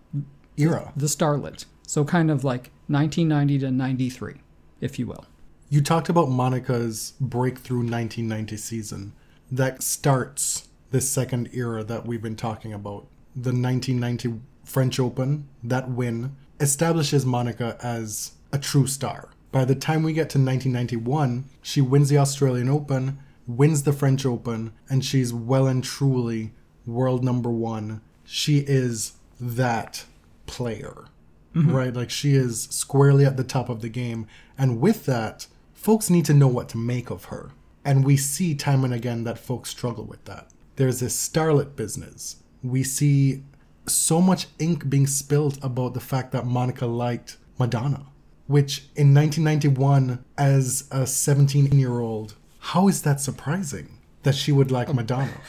era. 0.57 0.93
the 0.97 1.07
starlet. 1.07 1.67
So 1.87 2.05
kind 2.05 2.31
of 2.31 2.45
like 2.45 2.71
1990 2.89 3.59
to 3.61 3.71
93, 3.71 4.35
if 4.81 4.99
you 4.99 5.07
will. 5.07 5.27
You 5.69 5.81
talked 5.81 6.09
about 6.09 6.29
Monica's 6.29 7.15
breakthrough 7.21 7.79
1990 7.79 8.57
season 8.57 9.13
that 9.51 9.83
starts 9.83 10.69
this 10.93 11.11
second 11.11 11.51
era 11.53 11.83
that 11.85 12.07
we've 12.07 12.23
been 12.23 12.37
talking 12.37 12.73
about. 12.73 13.07
The 13.35 13.51
1990 13.51 14.41
French 14.65 15.01
Open, 15.01 15.49
that 15.65 15.91
win, 15.91 16.37
establishes 16.61 17.27
Monica 17.27 17.77
as 17.83 18.33
a 18.53 18.59
true 18.59 18.87
star. 18.87 19.31
By 19.51 19.65
the 19.65 19.75
time 19.75 20.03
we 20.03 20.13
get 20.13 20.31
to 20.31 20.39
1991, 20.39 21.45
she 21.61 21.81
wins 21.81 22.09
the 22.09 22.19
Australian 22.19 22.69
Open, 22.69 23.19
wins 23.47 23.83
the 23.83 23.93
French 23.93 24.25
Open, 24.25 24.73
and 24.89 25.05
she's 25.05 25.33
well 25.33 25.67
and 25.67 25.83
truly 25.83 26.53
world 26.87 27.25
number 27.25 27.51
one. 27.51 28.01
She 28.25 28.59
is 28.59 29.15
that 29.41 30.05
player, 30.47 31.07
mm-hmm. 31.55 31.75
right? 31.75 31.95
Like 31.95 32.11
she 32.11 32.35
is 32.35 32.63
squarely 32.71 33.25
at 33.25 33.37
the 33.37 33.45
top 33.45 33.69
of 33.69 33.83
the 33.83 33.89
game. 33.89 34.27
And 34.57 34.81
with 34.81 35.07
that, 35.07 35.47
folks 35.75 36.09
need 36.09 36.25
to 36.27 36.35
know 36.35 36.49
what 36.49 36.69
to 36.71 36.79
make 36.79 37.11
of 37.11 37.27
her. 37.27 37.51
And 37.85 38.05
we 38.05 38.17
see 38.17 38.55
time 38.55 38.85
and 38.85 38.95
again 38.95 39.25
that 39.25 39.39
folks 39.39 39.71
struggle 39.71 40.05
with 40.05 40.25
that. 40.27 40.52
There's 40.77 41.01
this 41.01 41.17
starlet 41.17 41.77
business. 41.77 42.37
We 42.63 42.83
see 42.83 43.43
so 43.87 44.21
much 44.21 44.47
ink 44.59 44.89
being 44.89 45.07
spilled 45.07 45.59
about 45.63 45.95
the 45.95 46.01
fact 46.01 46.33
that 46.33 46.47
Monica 46.47 46.87
liked 46.87 47.37
Madonna, 47.59 48.07
which 48.47 48.89
in 48.97 49.15
1991, 49.15 50.25
as 50.39 50.89
a 50.91 51.07
17 51.07 51.79
year 51.79 52.01
old, 52.01 52.37
how 52.59 52.89
is 52.89 53.03
that 53.03 53.21
surprising 53.21 53.99
that 54.23 54.35
she 54.35 54.53
would 54.53 54.71
like 54.71 54.93
Madonna? 54.95 55.41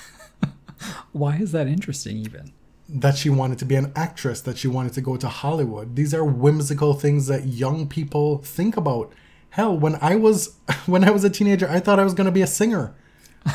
Why 1.11 1.37
is 1.37 1.51
that 1.51 1.67
interesting, 1.67 2.17
even? 2.17 2.51
that 2.89 3.17
she 3.17 3.29
wanted 3.29 3.57
to 3.59 3.65
be 3.65 3.75
an 3.75 3.91
actress, 3.95 4.41
that 4.41 4.57
she 4.57 4.67
wanted 4.67 4.93
to 4.93 5.01
go 5.01 5.17
to 5.17 5.27
Hollywood. 5.27 5.95
These 5.95 6.13
are 6.13 6.23
whimsical 6.23 6.93
things 6.93 7.27
that 7.27 7.47
young 7.47 7.87
people 7.87 8.39
think 8.39 8.77
about. 8.77 9.11
Hell, 9.51 9.77
when 9.77 9.97
I 10.01 10.15
was 10.15 10.55
when 10.85 11.03
I 11.03 11.11
was 11.11 11.23
a 11.23 11.29
teenager, 11.29 11.67
I 11.69 11.79
thought 11.79 11.99
I 11.99 12.03
was 12.03 12.13
going 12.13 12.25
to 12.25 12.31
be 12.31 12.41
a 12.41 12.47
singer. 12.47 12.95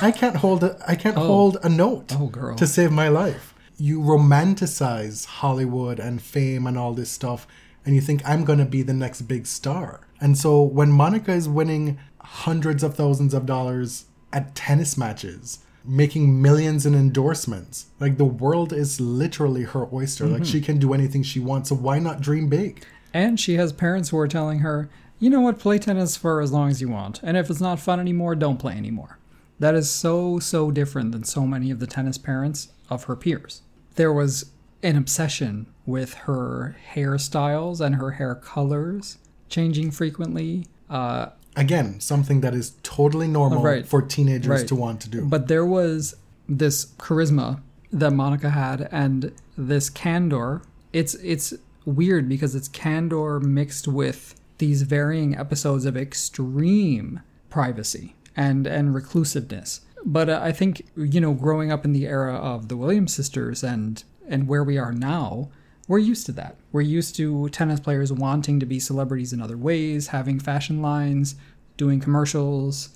I 0.03 0.11
can't 0.11 0.37
hold 0.37 0.64
a 0.64 0.79
I 0.87 0.94
can't 0.94 1.16
oh. 1.16 1.27
hold 1.27 1.59
a 1.62 1.68
note 1.68 2.12
Oh, 2.16 2.27
girl. 2.27 2.57
to 2.57 2.66
save 2.66 2.92
my 2.92 3.09
life. 3.09 3.55
You 3.77 4.01
romanticize 4.01 5.24
Hollywood 5.24 5.98
and 6.01 6.20
fame 6.20 6.66
and 6.66 6.77
all 6.77 6.94
this 6.94 7.11
stuff 7.11 7.46
and 7.88 7.94
you 7.94 8.03
think 8.03 8.20
I'm 8.27 8.44
going 8.44 8.59
to 8.59 8.66
be 8.66 8.83
the 8.83 8.92
next 8.92 9.22
big 9.22 9.46
star. 9.46 10.01
And 10.20 10.37
so 10.37 10.62
when 10.62 10.92
Monica 10.92 11.33
is 11.33 11.48
winning 11.48 11.98
hundreds 12.20 12.83
of 12.83 12.94
thousands 12.94 13.33
of 13.33 13.46
dollars 13.46 14.05
at 14.31 14.55
tennis 14.55 14.98
matches, 14.98 15.61
making 15.85 16.42
millions 16.42 16.85
in 16.85 16.94
endorsements, 16.94 17.87
like 17.98 18.18
the 18.18 18.27
world 18.27 18.74
is 18.74 19.01
literally 19.01 19.62
her 19.62 19.88
oyster. 19.90 20.27
Like 20.27 20.42
mm-hmm. 20.42 20.53
she 20.53 20.61
can 20.61 20.79
do 20.79 20.92
anything 20.92 21.22
she 21.22 21.40
wants. 21.40 21.70
So 21.70 21.77
why 21.77 21.98
not 21.98 22.20
dream 22.20 22.48
big? 22.48 22.85
And 23.14 23.40
she 23.40 23.55
has 23.55 23.72
parents 23.72 24.11
who 24.11 24.18
are 24.18 24.29
telling 24.29 24.59
her, 24.59 24.90
you 25.18 25.31
know 25.31 25.40
what, 25.40 25.59
play 25.59 25.79
tennis 25.79 26.14
for 26.16 26.42
as 26.42 26.53
long 26.53 26.68
as 26.68 26.83
you 26.83 26.88
want. 26.88 27.20
And 27.22 27.37
if 27.37 27.48
it's 27.48 27.61
not 27.61 27.81
fun 27.81 28.01
anymore, 28.01 28.35
don't 28.35 28.59
play 28.59 28.74
anymore. 28.74 29.18
That 29.59 29.75
is 29.75 29.90
so, 29.90 30.38
so 30.38 30.71
different 30.71 31.12
than 31.12 31.25
so 31.25 31.47
many 31.47 31.71
of 31.71 31.81
the 31.81 31.87
tennis 31.87 32.18
parents 32.18 32.68
of 32.90 33.05
her 33.05 33.16
peers. 33.16 33.62
There 33.97 34.12
was 34.12 34.51
an 34.83 34.97
obsession 34.97 35.66
with 35.87 36.14
her 36.14 36.77
hairstyles 36.94 37.81
and 37.85 37.97
her 37.97 38.12
hair 38.12 38.35
colors 38.37 39.18
changing 39.49 39.90
frequently. 39.90 40.66
Uh, 40.88 41.31
Again, 41.57 41.99
something 41.99 42.40
that 42.42 42.55
is 42.55 42.75
totally 42.85 43.27
normal 43.27 43.62
Right. 43.62 43.85
for 43.87 44.01
teenagers 44.01 44.49
Right. 44.49 44.68
to 44.68 44.77
want 44.77 45.01
to 45.01 45.09
do. 45.11 45.25
But 45.25 45.49
there 45.49 45.66
was 45.66 46.14
this 46.49 46.87
charisma 46.99 47.61
that 47.92 48.12
Monica 48.12 48.51
had 48.51 48.88
and 48.92 49.33
this 49.57 49.90
candor. 49.90 50.62
It's 50.92 51.14
it's 51.14 51.55
weird 51.85 52.29
because 52.29 52.55
it's 52.55 52.68
candor 52.68 53.40
mixed 53.40 53.88
with 53.88 54.35
these 54.59 54.83
varying 54.83 55.37
episodes 55.37 55.85
of 55.85 55.97
extreme 55.97 57.21
privacy 57.51 58.14
and 58.38 58.66
and 58.66 58.94
reclusiveness. 58.94 59.81
But 60.05 60.29
uh, 60.31 60.40
I 60.42 60.53
think 60.53 60.87
you 60.96 61.20
know, 61.20 61.35
growing 61.35 61.70
up 61.72 61.85
in 61.85 61.92
the 61.92 62.07
era 62.07 62.35
of 62.37 62.68
the 62.68 62.77
Williams 62.77 63.12
sisters 63.14 63.62
and 63.62 64.03
and 64.29 64.46
where 64.46 64.62
we 64.64 64.79
are 64.79 64.92
now, 64.92 65.51
we're 65.88 65.98
used 66.12 66.24
to 66.27 66.33
that. 66.33 66.57
We're 66.72 66.83
used 66.98 67.16
to 67.16 67.48
tennis 67.48 67.81
players 67.81 68.12
wanting 68.12 68.61
to 68.61 68.66
be 68.66 68.79
celebrities 68.79 69.33
in 69.33 69.40
other 69.42 69.57
ways, 69.57 70.09
having 70.09 70.38
fashion 70.38 70.81
lines, 70.83 71.35
doing 71.77 71.98
commercials, 72.01 72.90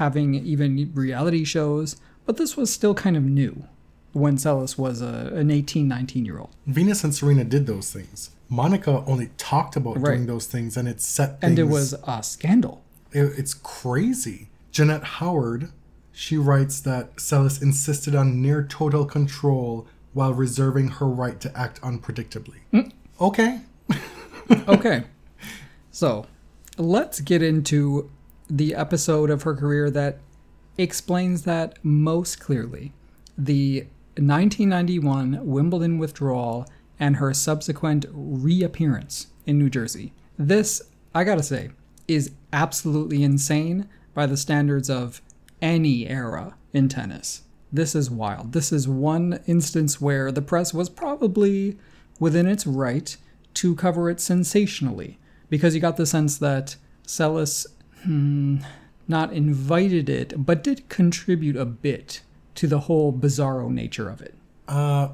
having 0.00 0.34
even 0.34 0.90
reality 0.94 1.44
shows, 1.44 1.96
but 2.26 2.36
this 2.38 2.56
was 2.56 2.72
still 2.72 2.94
kind 2.94 3.16
of 3.16 3.22
new 3.24 3.64
when 4.12 4.36
Seles 4.36 4.76
was 4.78 5.00
a, 5.02 5.30
an 5.34 5.50
18, 5.50 5.86
19 5.88 6.24
year 6.24 6.38
old. 6.38 6.50
Venus 6.66 7.04
and 7.04 7.14
Serena 7.14 7.44
did 7.44 7.66
those 7.66 7.90
things. 7.92 8.30
Monica 8.48 9.02
only 9.06 9.30
talked 9.38 9.76
about 9.76 9.98
Right. 10.00 10.14
doing 10.16 10.26
those 10.26 10.46
things, 10.46 10.76
and 10.76 10.86
it 10.88 11.00
set 11.00 11.40
things. 11.40 11.50
And 11.50 11.58
it 11.58 11.64
was 11.68 11.94
a 12.06 12.22
scandal. 12.22 12.82
it- 13.12 13.34
it's 13.38 13.52
crazy. 13.54 14.48
Johnette 14.72 15.04
Howard, 15.04 15.70
she 16.12 16.36
writes 16.36 16.80
that 16.80 17.16
Seles 17.16 17.62
insisted 17.62 18.14
on 18.14 18.40
near 18.40 18.64
total 18.64 19.04
control 19.04 19.86
while 20.14 20.32
reserving 20.32 20.88
her 20.88 21.06
right 21.06 21.40
to 21.40 21.56
act 21.56 21.80
unpredictably. 21.82 22.60
Mm. 22.72 22.92
Okay. 23.20 23.60
Okay, 24.68 25.04
so 25.90 26.26
let's 26.76 27.20
get 27.20 27.42
into 27.42 28.10
the 28.50 28.74
episode 28.74 29.30
of 29.30 29.44
her 29.44 29.54
career 29.54 29.90
that 29.90 30.18
explains 30.76 31.42
that 31.42 31.78
most 31.82 32.40
clearly 32.40 32.92
the 33.38 33.86
1991 34.16 35.46
Wimbledon 35.46 35.96
withdrawal 35.96 36.66
and 36.98 37.16
her 37.16 37.32
subsequent 37.32 38.04
reappearance 38.12 39.28
in 39.46 39.58
New 39.58 39.70
Jersey. 39.70 40.12
This, 40.38 40.82
I 41.14 41.24
gotta 41.24 41.42
say, 41.42 41.70
is 42.06 42.32
absolutely 42.52 43.22
insane 43.22 43.88
by 44.14 44.26
the 44.26 44.36
standards 44.36 44.90
of 44.90 45.20
any 45.60 46.08
era 46.08 46.54
in 46.72 46.88
tennis. 46.88 47.42
This 47.72 47.94
is 47.94 48.10
wild. 48.10 48.52
This 48.52 48.72
is 48.72 48.86
one 48.86 49.40
instance 49.46 50.00
where 50.00 50.30
the 50.30 50.42
press 50.42 50.74
was 50.74 50.90
probably 50.90 51.78
within 52.20 52.46
its 52.46 52.66
right 52.66 53.16
to 53.54 53.74
cover 53.74 54.10
it 54.10 54.20
sensationally 54.20 55.18
because 55.48 55.74
you 55.74 55.80
got 55.80 55.96
the 55.96 56.06
sense 56.06 56.38
that 56.38 56.76
Seles 57.06 57.66
hmm, 58.02 58.58
not 59.08 59.32
invited 59.32 60.08
it, 60.08 60.34
but 60.36 60.62
did 60.62 60.88
contribute 60.88 61.56
a 61.56 61.64
bit 61.64 62.22
to 62.54 62.66
the 62.66 62.80
whole 62.80 63.12
bizarro 63.12 63.70
nature 63.70 64.08
of 64.08 64.20
it. 64.20 64.34
Uh, 64.68 65.08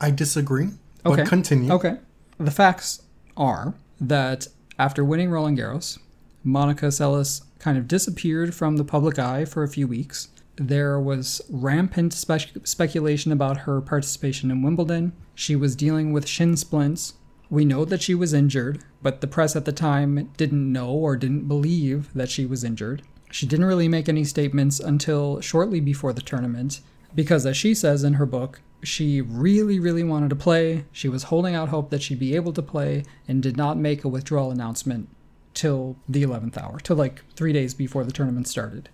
I 0.00 0.10
disagree. 0.10 0.68
Okay. 1.06 1.22
But 1.22 1.26
continue. 1.26 1.72
Okay. 1.72 1.96
The 2.38 2.50
facts 2.50 3.02
are 3.36 3.74
that 4.00 4.48
after 4.78 5.04
winning 5.04 5.30
Roland 5.30 5.58
Garros, 5.58 5.98
Monica 6.46 6.86
Seles 6.88 7.40
kind 7.58 7.78
of 7.78 7.88
disappeared 7.88 8.54
from 8.54 8.76
the 8.76 8.84
public 8.84 9.18
eye 9.18 9.46
for 9.46 9.62
a 9.62 9.68
few 9.68 9.88
weeks. 9.88 10.28
There 10.56 11.00
was 11.00 11.40
rampant 11.48 12.12
spec- 12.12 12.66
speculation 12.66 13.32
about 13.32 13.60
her 13.60 13.80
participation 13.80 14.50
in 14.50 14.62
Wimbledon. 14.62 15.14
She 15.34 15.56
was 15.56 15.74
dealing 15.74 16.12
with 16.12 16.28
shin 16.28 16.58
splints. 16.58 17.14
We 17.48 17.64
know 17.64 17.86
that 17.86 18.02
she 18.02 18.14
was 18.14 18.34
injured, 18.34 18.84
but 19.00 19.22
the 19.22 19.26
press 19.26 19.56
at 19.56 19.64
the 19.64 19.72
time 19.72 20.30
didn't 20.36 20.70
know 20.70 20.90
or 20.90 21.16
didn't 21.16 21.48
believe 21.48 22.12
that 22.12 22.28
she 22.28 22.44
was 22.44 22.62
injured. 22.62 23.00
She 23.30 23.46
didn't 23.46 23.64
really 23.64 23.88
make 23.88 24.10
any 24.10 24.24
statements 24.24 24.78
until 24.78 25.40
shortly 25.40 25.80
before 25.80 26.12
the 26.12 26.20
tournament, 26.20 26.82
because 27.14 27.46
as 27.46 27.56
she 27.56 27.74
says 27.74 28.04
in 28.04 28.14
her 28.14 28.26
book, 28.26 28.60
she 28.82 29.22
really, 29.22 29.80
really 29.80 30.04
wanted 30.04 30.28
to 30.28 30.36
play. 30.36 30.84
She 30.92 31.08
was 31.08 31.24
holding 31.24 31.54
out 31.54 31.70
hope 31.70 31.88
that 31.88 32.02
she'd 32.02 32.18
be 32.18 32.36
able 32.36 32.52
to 32.52 32.60
play 32.60 33.04
and 33.26 33.42
did 33.42 33.56
not 33.56 33.78
make 33.78 34.04
a 34.04 34.08
withdrawal 34.08 34.50
announcement 34.50 35.08
till 35.54 35.96
the 36.08 36.22
11th 36.22 36.56
hour, 36.58 36.78
till 36.80 36.96
like 36.96 37.22
three 37.36 37.52
days 37.52 37.74
before 37.74 38.04
the 38.04 38.12
tournament 38.12 38.48
started. 38.48 38.88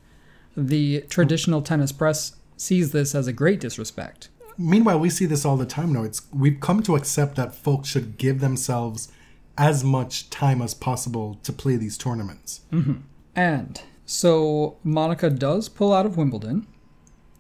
The 0.56 1.02
traditional 1.08 1.62
tennis 1.62 1.92
press 1.92 2.36
sees 2.56 2.92
this 2.92 3.14
as 3.14 3.26
a 3.26 3.32
great 3.32 3.60
disrespect. 3.60 4.28
Meanwhile, 4.58 5.00
we 5.00 5.10
see 5.10 5.26
this 5.26 5.44
all 5.44 5.56
the 5.56 5.66
time 5.66 5.92
now. 5.92 6.02
It's 6.02 6.22
we've 6.32 6.60
come 6.60 6.82
to 6.82 6.96
accept 6.96 7.36
that 7.36 7.54
folks 7.54 7.88
should 7.88 8.18
give 8.18 8.40
themselves 8.40 9.10
as 9.56 9.82
much 9.82 10.28
time 10.30 10.60
as 10.60 10.74
possible 10.74 11.38
to 11.42 11.52
play 11.52 11.76
these 11.76 11.96
tournaments. 11.96 12.60
Mm-hmm. 12.72 13.00
And 13.34 13.80
so 14.04 14.76
Monica 14.84 15.30
does 15.30 15.68
pull 15.68 15.92
out 15.92 16.04
of 16.04 16.16
Wimbledon, 16.16 16.66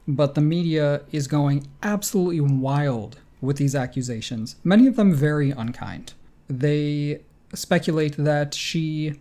but 0.06 0.34
the 0.34 0.40
media 0.40 1.02
is 1.12 1.26
going 1.26 1.66
absolutely 1.82 2.40
wild 2.40 3.18
with 3.40 3.56
these 3.56 3.74
accusations, 3.74 4.56
many 4.64 4.86
of 4.86 4.96
them 4.96 5.14
very 5.14 5.50
unkind. 5.50 6.12
They 6.48 7.22
speculate 7.54 8.16
that 8.16 8.54
she 8.54 9.14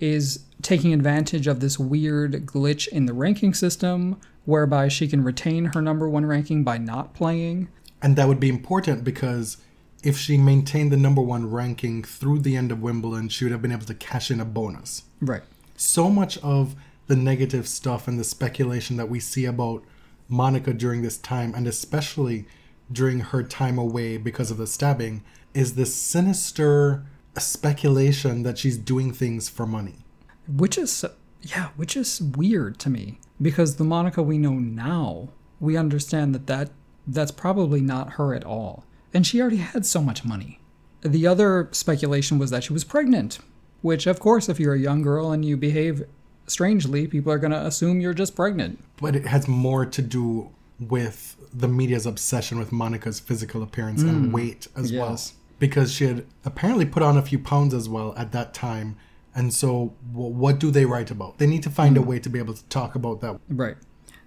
is 0.00 0.44
taking 0.62 0.92
advantage 0.92 1.46
of 1.46 1.60
this 1.60 1.78
weird 1.78 2.46
glitch 2.46 2.88
in 2.88 3.06
the 3.06 3.12
ranking 3.12 3.54
system 3.54 4.20
whereby 4.44 4.88
she 4.88 5.08
can 5.08 5.22
retain 5.22 5.66
her 5.74 5.82
number 5.82 6.08
one 6.08 6.24
ranking 6.24 6.64
by 6.64 6.78
not 6.78 7.14
playing. 7.14 7.68
And 8.02 8.16
that 8.16 8.28
would 8.28 8.40
be 8.40 8.48
important 8.48 9.04
because 9.04 9.58
if 10.02 10.16
she 10.16 10.36
maintained 10.36 10.92
the 10.92 10.96
number 10.96 11.20
one 11.20 11.50
ranking 11.50 12.04
through 12.04 12.40
the 12.40 12.56
end 12.56 12.70
of 12.70 12.80
Wimbledon, 12.80 13.28
she 13.28 13.44
would 13.44 13.52
have 13.52 13.62
been 13.62 13.72
able 13.72 13.86
to 13.86 13.94
cash 13.94 14.30
in 14.30 14.40
a 14.40 14.44
bonus. 14.44 15.02
Right. 15.20 15.42
So 15.76 16.08
much 16.10 16.38
of 16.38 16.76
the 17.06 17.16
negative 17.16 17.66
stuff 17.66 18.06
and 18.06 18.18
the 18.18 18.24
speculation 18.24 18.96
that 18.96 19.08
we 19.08 19.20
see 19.20 19.44
about 19.44 19.82
Monica 20.28 20.72
during 20.72 21.02
this 21.02 21.18
time, 21.18 21.54
and 21.54 21.66
especially 21.66 22.46
during 22.90 23.20
her 23.20 23.42
time 23.42 23.78
away 23.78 24.16
because 24.16 24.50
of 24.50 24.58
the 24.58 24.66
stabbing, 24.66 25.22
is 25.54 25.74
this 25.74 25.94
sinister 25.94 27.04
speculation 27.40 28.42
that 28.42 28.58
she's 28.58 28.76
doing 28.76 29.12
things 29.12 29.48
for 29.48 29.66
money. 29.66 30.04
Which 30.48 30.78
is, 30.78 31.04
yeah, 31.42 31.68
which 31.76 31.96
is 31.96 32.20
weird 32.20 32.78
to 32.80 32.90
me 32.90 33.18
because 33.40 33.76
the 33.76 33.84
Monica 33.84 34.22
we 34.22 34.38
know 34.38 34.54
now, 34.54 35.28
we 35.60 35.76
understand 35.76 36.34
that, 36.34 36.46
that 36.46 36.70
that's 37.06 37.30
probably 37.30 37.80
not 37.80 38.14
her 38.14 38.34
at 38.34 38.44
all. 38.44 38.84
And 39.12 39.26
she 39.26 39.40
already 39.40 39.58
had 39.58 39.86
so 39.86 40.02
much 40.02 40.24
money. 40.24 40.60
The 41.02 41.26
other 41.26 41.68
speculation 41.72 42.38
was 42.38 42.50
that 42.50 42.64
she 42.64 42.72
was 42.72 42.84
pregnant, 42.84 43.38
which, 43.80 44.06
of 44.06 44.18
course, 44.18 44.48
if 44.48 44.58
you're 44.58 44.74
a 44.74 44.78
young 44.78 45.02
girl 45.02 45.30
and 45.30 45.44
you 45.44 45.56
behave 45.56 46.04
strangely, 46.46 47.06
people 47.06 47.32
are 47.32 47.38
going 47.38 47.52
to 47.52 47.64
assume 47.64 48.00
you're 48.00 48.14
just 48.14 48.34
pregnant. 48.34 48.82
But 49.00 49.14
it 49.14 49.26
has 49.26 49.46
more 49.46 49.86
to 49.86 50.02
do 50.02 50.50
with 50.80 51.36
the 51.52 51.68
media's 51.68 52.06
obsession 52.06 52.58
with 52.58 52.72
Monica's 52.72 53.20
physical 53.20 53.62
appearance 53.62 54.02
and 54.02 54.26
mm. 54.26 54.32
weight 54.32 54.68
as 54.76 54.92
well. 54.92 55.18
Because 55.58 55.92
she 55.92 56.04
had 56.04 56.26
apparently 56.44 56.84
put 56.84 57.02
on 57.02 57.16
a 57.16 57.22
few 57.22 57.38
pounds 57.38 57.72
as 57.72 57.88
well 57.88 58.14
at 58.16 58.32
that 58.32 58.52
time. 58.52 58.96
And 59.34 59.52
so, 59.52 59.94
wh- 60.12 60.32
what 60.32 60.58
do 60.58 60.70
they 60.70 60.84
write 60.84 61.10
about? 61.10 61.38
They 61.38 61.46
need 61.46 61.62
to 61.62 61.70
find 61.70 61.96
a 61.96 62.00
hmm. 62.00 62.08
way 62.08 62.18
to 62.18 62.28
be 62.28 62.38
able 62.38 62.54
to 62.54 62.64
talk 62.64 62.94
about 62.94 63.20
that. 63.20 63.38
Right. 63.48 63.76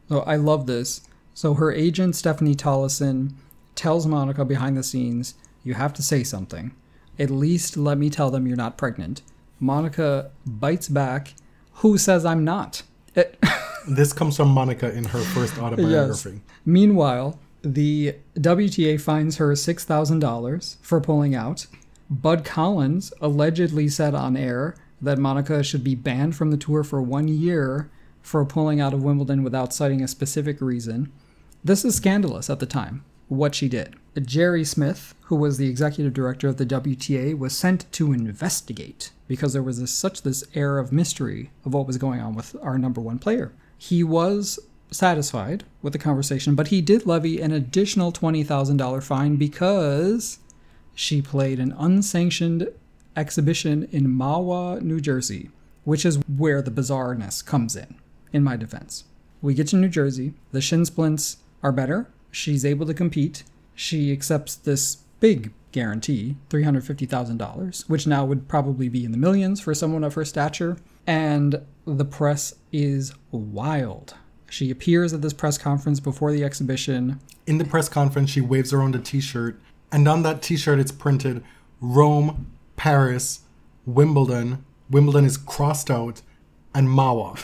So 0.08 0.22
I 0.22 0.36
love 0.38 0.66
this. 0.66 1.02
So 1.34 1.54
her 1.54 1.72
agent, 1.72 2.16
Stephanie 2.16 2.56
Tolleson, 2.56 3.34
tells 3.76 4.06
Monica 4.06 4.44
behind 4.44 4.76
the 4.76 4.84
scenes, 4.84 5.36
You 5.64 5.76
have 5.76 5.94
to 5.94 6.04
say 6.04 6.24
something. 6.24 6.74
At 7.18 7.30
least 7.30 7.78
let 7.78 7.98
me 7.98 8.10
tell 8.10 8.32
them 8.32 8.48
you're 8.48 8.58
not 8.58 8.78
pregnant. 8.78 9.22
Monica 9.60 10.32
bites 10.46 10.90
back, 10.90 11.34
Who 11.76 11.98
says 11.98 12.26
I'm 12.26 12.44
not? 12.44 12.84
It- 13.16 13.38
This 13.88 14.14
comes 14.14 14.36
from 14.36 14.50
Monica 14.50 14.92
in 14.94 15.06
her 15.06 15.20
first 15.20 15.58
autobiography. 15.60 16.30
Yes. 16.32 16.42
Meanwhile, 16.66 17.40
the 17.62 18.16
WTA 18.36 19.00
fines 19.00 19.38
her 19.38 19.52
$6,000 19.52 20.78
for 20.82 21.02
pulling 21.02 21.36
out. 21.36 21.68
Bud 22.10 22.44
Collins 22.44 23.14
allegedly 23.22 23.88
said 23.88 24.16
on 24.16 24.36
air 24.36 24.76
that 25.02 25.18
Monica 25.18 25.64
should 25.64 25.84
be 25.84 25.96
banned 25.96 26.36
from 26.36 26.52
the 26.52 26.58
tour 26.58 26.84
for 26.84 27.02
one 27.02 27.28
year 27.28 27.90
for 28.22 28.44
pulling 28.46 28.82
out 28.82 28.94
of 28.94 29.04
Wimbledon 29.04 29.44
without 29.44 29.74
citing 29.74 30.02
a 30.02 30.08
specific 30.08 30.62
reason. 30.62 31.12
This 31.64 31.86
is 31.86 31.96
scandalous 31.96 32.50
at 32.50 32.60
the 32.60 32.66
time, 32.66 33.04
what 33.28 33.56
she 33.56 33.68
did. 33.70 33.96
Gerry 34.20 34.66
Smith, 34.66 35.16
who 35.24 35.36
was 35.36 35.58
the 35.58 35.70
executive 35.70 36.14
director 36.14 36.48
of 36.48 36.58
the 36.58 36.66
WTA, 36.66 37.38
was 37.38 37.58
sent 37.58 37.90
to 37.94 38.12
investigate 38.12 39.12
because 39.28 39.54
there 39.54 39.64
was 39.64 39.90
such 39.92 40.24
this 40.24 40.44
air 40.56 40.78
of 40.78 40.92
mystery 40.92 41.52
of 41.66 41.74
what 41.74 41.88
was 41.88 41.98
going 41.98 42.20
on 42.20 42.36
with 42.36 42.56
our 42.62 42.78
number 42.78 43.00
one 43.00 43.20
player. 43.20 43.54
He 43.78 44.04
was 44.04 44.60
satisfied 44.92 45.64
with 45.82 45.94
the 45.94 46.00
conversation, 46.00 46.56
but 46.56 46.70
he 46.70 46.82
did 46.82 47.06
levy 47.06 47.42
an 47.42 47.52
additional 47.52 48.12
$20,000 48.12 49.04
fine 49.04 49.36
because 49.36 50.40
she 50.96 51.22
played 51.22 51.60
an 51.60 51.74
unsanctioned 51.78 52.70
exhibition 53.16 53.88
in 53.92 54.08
Mahwah, 54.08 54.82
New 54.82 55.00
Jersey, 55.00 55.50
which 55.84 56.06
is 56.06 56.20
where 56.38 56.62
the 56.62 56.72
bizarreness 56.72 57.46
comes 57.46 57.76
in, 57.76 57.96
in 58.34 58.44
my 58.44 58.56
defense. 58.56 59.06
We 59.42 59.54
get 59.54 59.68
to 59.68 59.78
New 59.78 59.90
Jersey, 59.90 60.34
the 60.52 60.62
shin 60.62 60.86
splints 60.86 61.38
are 61.64 61.72
better, 61.72 62.10
she's 62.32 62.66
able 62.66 62.86
to 62.86 62.94
compete, 62.94 63.44
she 63.74 64.12
accepts 64.12 64.56
this 64.56 64.98
big 65.20 65.54
guarantee, 65.72 66.36
$350,000, 66.50 67.90
which 67.90 68.08
now 68.08 68.26
would 68.26 68.48
probably 68.48 68.90
be 68.90 69.06
in 69.06 69.12
the 69.12 69.18
millions 69.18 69.62
for 69.62 69.74
someone 69.74 70.04
of 70.04 70.16
her 70.16 70.26
stature, 70.26 70.78
and 71.06 71.62
the 71.86 72.06
press 72.06 72.56
is 72.72 73.14
wild. 73.32 74.16
She 74.50 74.72
appears 74.72 75.14
at 75.14 75.22
this 75.22 75.34
press 75.34 75.58
conference 75.58 76.00
before 76.00 76.32
the 76.32 76.44
exhibition. 76.44 77.20
In 77.46 77.58
the 77.58 77.66
press 77.66 77.88
conference, 77.88 78.32
she 78.32 78.42
waves 78.42 78.74
around 78.74 78.96
a 78.96 79.00
t 79.00 79.22
shirt, 79.22 79.60
and 79.92 80.08
on 80.08 80.24
that 80.24 80.42
t 80.42 80.58
shirt, 80.58 80.80
it's 80.80 80.92
printed 80.92 81.44
Rome, 81.80 82.52
Paris, 82.76 83.42
Wimbledon. 83.86 84.66
Wimbledon 84.90 85.26
is 85.26 85.38
crossed 85.38 85.92
out, 85.92 86.22
and 86.74 86.88
Mahwah. 86.88 87.44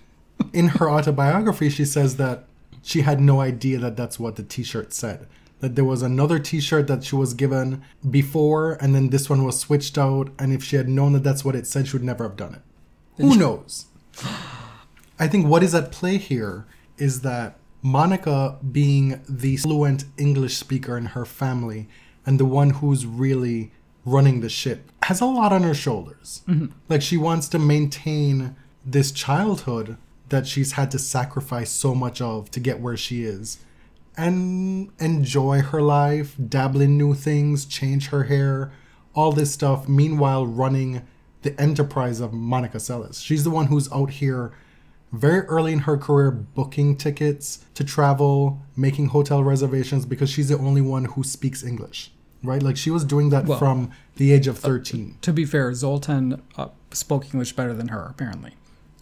In 0.52 0.68
her 0.68 0.90
autobiography, 0.90 1.68
she 1.68 1.84
says 1.84 2.16
that 2.16 2.44
she 2.82 3.00
had 3.00 3.20
no 3.20 3.40
idea 3.40 3.78
that 3.78 3.96
that's 3.96 4.18
what 4.18 4.36
the 4.36 4.42
t 4.42 4.62
shirt 4.62 4.92
said. 4.92 5.26
That 5.60 5.74
there 5.74 5.84
was 5.84 6.02
another 6.02 6.38
t 6.38 6.60
shirt 6.60 6.86
that 6.86 7.04
she 7.04 7.16
was 7.16 7.34
given 7.34 7.82
before, 8.08 8.74
and 8.80 8.94
then 8.94 9.10
this 9.10 9.28
one 9.28 9.44
was 9.44 9.58
switched 9.58 9.98
out, 9.98 10.30
and 10.38 10.52
if 10.52 10.62
she 10.62 10.76
had 10.76 10.88
known 10.88 11.12
that 11.14 11.24
that's 11.24 11.44
what 11.44 11.56
it 11.56 11.66
said, 11.66 11.88
she 11.88 11.96
would 11.96 12.04
never 12.04 12.24
have 12.24 12.36
done 12.36 12.54
it. 12.54 12.62
Who 13.16 13.36
knows? 13.36 13.86
I 15.18 15.28
think 15.28 15.46
what 15.46 15.62
is 15.62 15.74
at 15.74 15.92
play 15.92 16.18
here 16.18 16.66
is 16.98 17.20
that 17.22 17.58
Monica, 17.82 18.58
being 18.72 19.20
the 19.28 19.56
fluent 19.58 20.04
English 20.16 20.56
speaker 20.56 20.96
in 20.96 21.06
her 21.06 21.24
family 21.24 21.88
and 22.24 22.40
the 22.40 22.44
one 22.44 22.70
who's 22.70 23.04
really 23.04 23.72
running 24.04 24.40
the 24.40 24.48
ship, 24.48 24.90
has 25.02 25.20
a 25.20 25.26
lot 25.26 25.52
on 25.52 25.62
her 25.62 25.74
shoulders. 25.74 26.42
Mm-hmm. 26.48 26.66
Like 26.88 27.02
she 27.02 27.16
wants 27.16 27.48
to 27.48 27.58
maintain 27.58 28.56
this 28.84 29.12
childhood 29.12 29.98
that 30.30 30.46
she's 30.46 30.72
had 30.72 30.90
to 30.92 30.98
sacrifice 30.98 31.70
so 31.70 31.94
much 31.94 32.20
of 32.20 32.50
to 32.50 32.60
get 32.60 32.80
where 32.80 32.96
she 32.96 33.24
is 33.24 33.58
and 34.16 34.90
enjoy 34.98 35.60
her 35.60 35.82
life, 35.82 36.36
dabble 36.48 36.80
in 36.80 36.96
new 36.96 37.14
things, 37.14 37.64
change 37.64 38.08
her 38.08 38.24
hair, 38.24 38.72
all 39.14 39.32
this 39.32 39.52
stuff, 39.52 39.88
meanwhile 39.88 40.46
running 40.46 41.06
the 41.42 41.60
enterprise 41.60 42.20
of 42.20 42.32
Monica 42.32 42.78
Seles. 42.78 43.22
She's 43.22 43.44
the 43.44 43.50
one 43.50 43.66
who's 43.66 43.92
out 43.92 44.10
here 44.10 44.52
very 45.14 45.40
early 45.46 45.72
in 45.72 45.80
her 45.80 45.96
career 45.96 46.30
booking 46.30 46.96
tickets 46.96 47.64
to 47.74 47.84
travel, 47.84 48.60
making 48.76 49.08
hotel 49.08 49.42
reservations 49.42 50.04
because 50.04 50.30
she's 50.30 50.48
the 50.48 50.58
only 50.58 50.80
one 50.80 51.04
who 51.06 51.22
speaks 51.22 51.62
English. 51.62 52.10
Right? 52.42 52.62
Like 52.62 52.76
she 52.76 52.90
was 52.90 53.04
doing 53.04 53.30
that 53.30 53.46
Well, 53.46 53.58
from 53.58 53.90
the 54.16 54.32
age 54.32 54.46
of 54.46 54.58
13. 54.58 55.18
To 55.22 55.32
be 55.32 55.44
fair, 55.44 55.72
Zoltan 55.72 56.42
uh, 56.56 56.68
spoke 56.92 57.32
English 57.32 57.54
better 57.54 57.72
than 57.72 57.88
her, 57.88 58.06
apparently. 58.10 58.52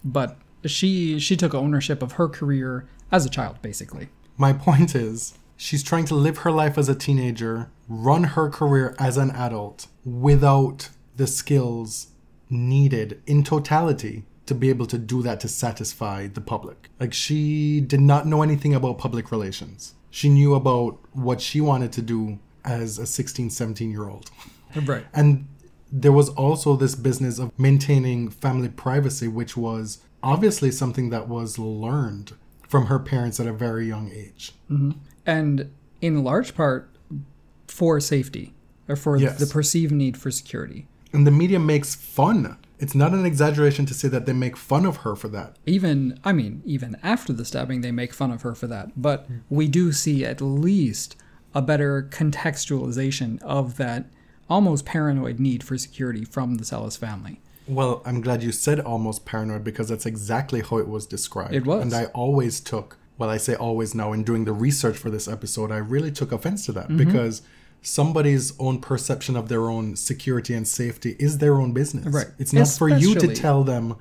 But 0.04 0.36
she 0.64 1.18
she 1.18 1.36
took 1.36 1.54
ownership 1.54 2.02
of 2.02 2.12
her 2.12 2.28
career 2.28 2.86
as 3.10 3.26
a 3.26 3.30
child, 3.30 3.60
basically. 3.60 4.08
My 4.36 4.52
point 4.52 4.94
is, 4.94 5.34
she's 5.56 5.82
trying 5.82 6.04
to 6.06 6.14
live 6.14 6.38
her 6.38 6.52
life 6.52 6.78
as 6.78 6.88
a 6.88 6.94
teenager, 6.94 7.70
run 7.88 8.24
her 8.24 8.48
career 8.48 8.94
as 8.98 9.16
an 9.16 9.30
adult 9.32 9.88
without 10.04 10.90
the 11.16 11.26
skills 11.26 12.08
needed 12.48 13.20
in 13.26 13.42
totality 13.42 14.24
to 14.46 14.54
be 14.54 14.68
able 14.70 14.86
to 14.86 14.98
do 14.98 15.22
that 15.22 15.40
to 15.40 15.48
satisfy 15.48 16.26
the 16.26 16.40
public. 16.40 16.90
Like, 16.98 17.12
she 17.14 17.80
did 17.80 18.00
not 18.00 18.26
know 18.26 18.42
anything 18.42 18.74
about 18.74 18.98
public 18.98 19.30
relations. 19.30 19.94
She 20.10 20.28
knew 20.28 20.54
about 20.54 20.98
what 21.12 21.40
she 21.40 21.60
wanted 21.60 21.92
to 21.92 22.02
do 22.02 22.38
as 22.64 22.98
a 22.98 23.06
16, 23.06 23.50
17 23.50 23.90
year 23.90 24.08
old. 24.08 24.30
Right. 24.74 25.06
And 25.12 25.46
there 25.90 26.12
was 26.12 26.28
also 26.30 26.76
this 26.76 26.94
business 26.94 27.38
of 27.38 27.56
maintaining 27.58 28.30
family 28.30 28.68
privacy, 28.68 29.28
which 29.28 29.56
was 29.56 29.98
obviously 30.22 30.70
something 30.70 31.10
that 31.10 31.28
was 31.28 31.58
learned 31.58 32.32
from 32.68 32.86
her 32.86 32.98
parents 32.98 33.38
at 33.38 33.46
a 33.46 33.52
very 33.52 33.86
young 33.86 34.10
age. 34.10 34.52
Mm-hmm. 34.70 34.92
And 35.26 35.70
in 36.00 36.24
large 36.24 36.54
part 36.54 36.88
for 37.66 38.00
safety 38.00 38.54
or 38.88 38.96
for 38.96 39.16
Yes. 39.16 39.38
the 39.38 39.46
perceived 39.46 39.92
need 39.92 40.16
for 40.16 40.30
security. 40.30 40.86
And 41.12 41.26
the 41.26 41.30
media 41.30 41.58
makes 41.58 41.94
fun. 41.94 42.56
It's 42.82 42.94
not 42.96 43.12
an 43.12 43.24
exaggeration 43.24 43.86
to 43.86 43.94
say 43.94 44.08
that 44.08 44.26
they 44.26 44.32
make 44.32 44.56
fun 44.56 44.84
of 44.84 44.98
her 44.98 45.14
for 45.14 45.28
that. 45.28 45.56
Even, 45.66 46.18
I 46.24 46.32
mean, 46.32 46.62
even 46.66 46.96
after 47.02 47.32
the 47.32 47.44
stabbing, 47.44 47.80
they 47.80 47.92
make 47.92 48.12
fun 48.12 48.32
of 48.32 48.42
her 48.42 48.54
for 48.56 48.66
that. 48.66 49.00
But 49.00 49.26
we 49.48 49.68
do 49.68 49.92
see 49.92 50.24
at 50.24 50.40
least 50.40 51.14
a 51.54 51.62
better 51.62 52.02
contextualization 52.10 53.40
of 53.42 53.76
that 53.76 54.06
almost 54.50 54.84
paranoid 54.84 55.38
need 55.38 55.62
for 55.62 55.78
security 55.78 56.24
from 56.24 56.56
the 56.56 56.64
Seles 56.64 56.98
family. 56.98 57.40
Well, 57.68 58.02
I'm 58.04 58.20
glad 58.20 58.42
you 58.42 58.50
said 58.52 58.80
almost 58.80 59.24
paranoid 59.24 59.62
because 59.62 59.88
that's 59.88 60.04
exactly 60.06 60.62
how 60.62 60.78
it 60.78 60.88
was 60.88 61.06
described. 61.06 61.54
It 61.54 61.64
was. 61.64 61.82
And 61.82 61.94
I 61.94 62.06
always 62.06 62.60
took, 62.60 62.98
well, 63.16 63.30
I 63.30 63.36
say 63.36 63.54
always 63.54 63.94
now, 63.94 64.12
in 64.12 64.24
doing 64.24 64.44
the 64.44 64.52
research 64.52 64.98
for 64.98 65.10
this 65.10 65.28
episode, 65.28 65.70
I 65.70 65.76
really 65.76 66.10
took 66.10 66.32
offense 66.32 66.66
to 66.66 66.72
that 66.72 66.88
Mm-hmm. 66.88 66.98
because 66.98 67.42
somebody's 67.82 68.58
own 68.58 68.80
perception 68.80 69.36
of 69.36 69.48
their 69.48 69.68
own 69.68 69.96
security 69.96 70.54
and 70.54 70.66
safety 70.66 71.16
is 71.18 71.38
their 71.38 71.56
own 71.56 71.72
business. 71.72 72.06
Right. 72.06 72.28
It's 72.38 72.52
not 72.52 72.68
for 72.68 72.88
you 72.88 73.14
to 73.16 73.34
tell 73.34 73.64
them 73.64 73.96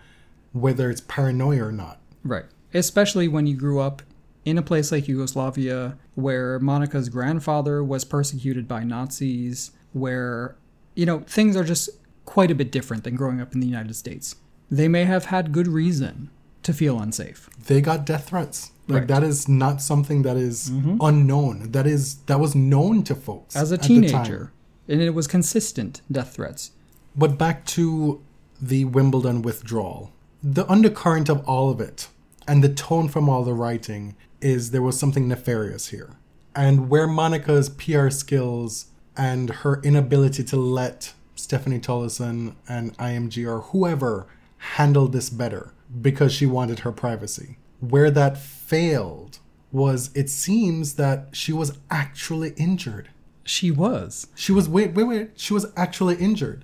whether 0.53 0.89
it's 0.89 1.01
paranoia 1.01 1.65
or 1.65 1.71
not. 1.71 1.99
Right. 2.23 2.45
Especially 2.73 3.27
when 3.27 3.47
you 3.47 3.55
grew 3.55 3.79
up 3.79 4.01
in 4.45 4.57
a 4.57 4.61
place 4.61 4.91
like 4.91 5.07
Yugoslavia 5.07 5.97
where 6.15 6.59
Monica's 6.59 7.09
grandfather 7.09 7.83
was 7.83 8.05
persecuted 8.05 8.67
by 8.67 8.83
Nazis, 8.83 9.71
where, 9.93 10.55
you 10.95 11.05
know, 11.05 11.19
things 11.21 11.55
are 11.57 11.63
just 11.63 11.89
quite 12.25 12.51
a 12.51 12.55
bit 12.55 12.71
different 12.71 13.03
than 13.03 13.15
growing 13.15 13.41
up 13.41 13.53
in 13.53 13.59
the 13.59 13.67
United 13.67 13.95
States. 13.95 14.35
They 14.69 14.87
may 14.87 15.05
have 15.05 15.25
had 15.25 15.51
good 15.51 15.67
reason 15.67 16.29
to 16.63 16.73
feel 16.73 16.99
unsafe. 16.99 17.49
they 17.67 17.81
got 17.81 18.05
death 18.05 18.29
threats. 18.29 18.71
Like 18.87 19.01
Right. 19.01 19.07
Mm-hmm. 19.07 19.07
that 19.13 19.23
is 19.23 19.47
not 19.47 19.81
something 19.81 20.21
that 20.23 20.35
is 20.37 20.69
unknown. 20.99 21.71
That 21.71 21.87
is 21.87 22.15
that 22.25 22.39
was 22.39 22.55
known 22.55 23.03
to 23.03 23.15
folks 23.15 23.55
As 23.55 23.71
a 23.71 23.75
at 23.75 23.83
the 23.83 23.87
time. 23.87 24.01
teenager, 24.01 24.51
and 24.87 25.01
it 25.01 25.11
was 25.11 25.27
consistent 25.27 26.01
death 26.11 26.33
threats. 26.35 26.71
But 27.15 27.37
back 27.37 27.65
to 27.77 28.21
the 28.61 28.85
Wimbledon 28.85 29.41
withdrawal. 29.41 30.11
The 30.43 30.69
undercurrent 30.69 31.29
of 31.29 31.43
all 31.47 31.69
of 31.69 31.79
it 31.79 32.07
and 32.47 32.63
the 32.63 32.69
tone 32.69 33.07
from 33.07 33.29
all 33.29 33.43
the 33.43 33.53
writing 33.53 34.15
is 34.41 34.71
there 34.71 34.81
was 34.81 34.99
something 34.99 35.27
nefarious 35.27 35.89
here. 35.89 36.17
And 36.55 36.89
where 36.89 37.07
Monica's 37.07 37.69
PR 37.69 38.09
skills 38.09 38.87
and 39.15 39.49
her 39.49 39.79
inability 39.83 40.43
to 40.45 40.57
let 40.57 41.13
Stephanie 41.35 41.79
Tolleson 41.79 42.55
and 42.67 42.97
IMG 42.97 43.47
or 43.47 43.61
whoever 43.61 44.27
handle 44.57 45.07
this 45.07 45.29
better 45.29 45.73
because 45.99 46.31
she 46.33 46.45
wanted 46.45 46.79
her 46.79 46.91
privacy. 46.91 47.57
Where 47.79 48.11
that 48.11 48.37
failed 48.37 49.39
was 49.71 50.11
it 50.15 50.29
seems 50.29 50.95
that 50.95 51.29
she 51.31 51.51
was 51.53 51.77
actually 51.89 52.51
injured. 52.57 53.09
She 53.43 53.71
was. 53.71 54.27
She 54.35 54.51
was 54.51 54.69
wait 54.69 54.93
wait 54.93 55.03
wait. 55.05 55.31
She 55.35 55.53
was 55.53 55.65
actually 55.75 56.15
injured. 56.15 56.63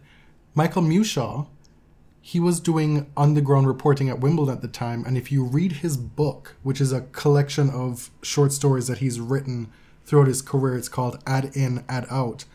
Michael 0.54 0.82
Mewshaw, 0.82 1.48
he 2.22 2.40
was 2.40 2.60
doing 2.60 3.10
underground 3.16 3.68
reporting 3.68 4.10
at 4.10 4.20
Wimbledon 4.20 4.56
at 4.56 4.62
the 4.62 4.68
time, 4.68 5.06
and 5.06 5.18
if 5.18 5.32
you 5.32 5.44
read 5.44 5.72
his 5.72 5.96
book, 5.98 6.56
which 6.64 6.82
is 6.82 6.92
a 6.92 7.02
collection 7.02 7.70
of 7.70 8.10
short 8.22 8.52
stories 8.52 8.88
that 8.88 8.98
he's 8.98 9.20
written 9.20 9.72
throughout 10.06 10.28
his 10.28 10.42
career, 10.42 10.76
it's 10.76 10.90
called 10.90 11.22
Ad 11.26 11.52
In, 11.56 11.86
Ad 11.88 12.06
Out. 12.10 12.46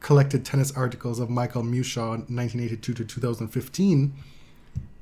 Collected 0.00 0.44
tennis 0.44 0.72
articles 0.76 1.18
of 1.18 1.30
Michael 1.30 1.62
Mewshaw, 1.62 2.10
1982 2.28 2.94
to 2.94 3.04
2015. 3.04 4.12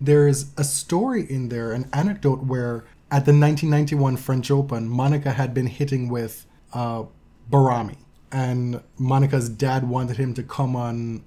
There's 0.00 0.52
a 0.56 0.64
story 0.64 1.28
in 1.28 1.48
there, 1.48 1.72
an 1.72 1.88
anecdote 1.92 2.44
where 2.44 2.84
at 3.10 3.24
the 3.24 3.32
1991 3.32 4.16
French 4.18 4.50
Open, 4.50 4.88
Monica 4.88 5.32
had 5.32 5.54
been 5.54 5.66
hitting 5.66 6.08
with 6.08 6.46
uh, 6.72 7.04
Bahrami, 7.50 7.96
and 8.30 8.82
Monica's 8.98 9.48
dad 9.48 9.88
wanted 9.88 10.18
him 10.18 10.34
to 10.34 10.42
come 10.42 10.76
on 10.76 11.24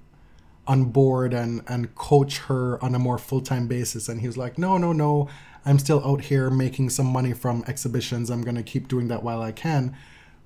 on 0.67 0.85
board 0.85 1.33
and 1.33 1.63
and 1.67 1.95
coach 1.95 2.37
her 2.37 2.81
on 2.83 2.93
a 2.93 2.99
more 2.99 3.17
full-time 3.17 3.67
basis. 3.67 4.07
And 4.07 4.21
he 4.21 4.27
was 4.27 4.37
like 4.37 4.57
no 4.57 4.77
no 4.77 4.93
no. 4.93 5.27
I'm 5.65 5.79
still 5.79 6.03
out 6.05 6.21
here 6.21 6.49
making 6.49 6.89
some 6.89 7.07
money 7.07 7.33
from 7.33 7.63
exhibitions. 7.67 8.29
I'm 8.29 8.41
going 8.41 8.55
to 8.55 8.63
keep 8.63 8.87
doing 8.87 9.07
that 9.09 9.21
while 9.21 9.41
i 9.41 9.51
can. 9.51 9.95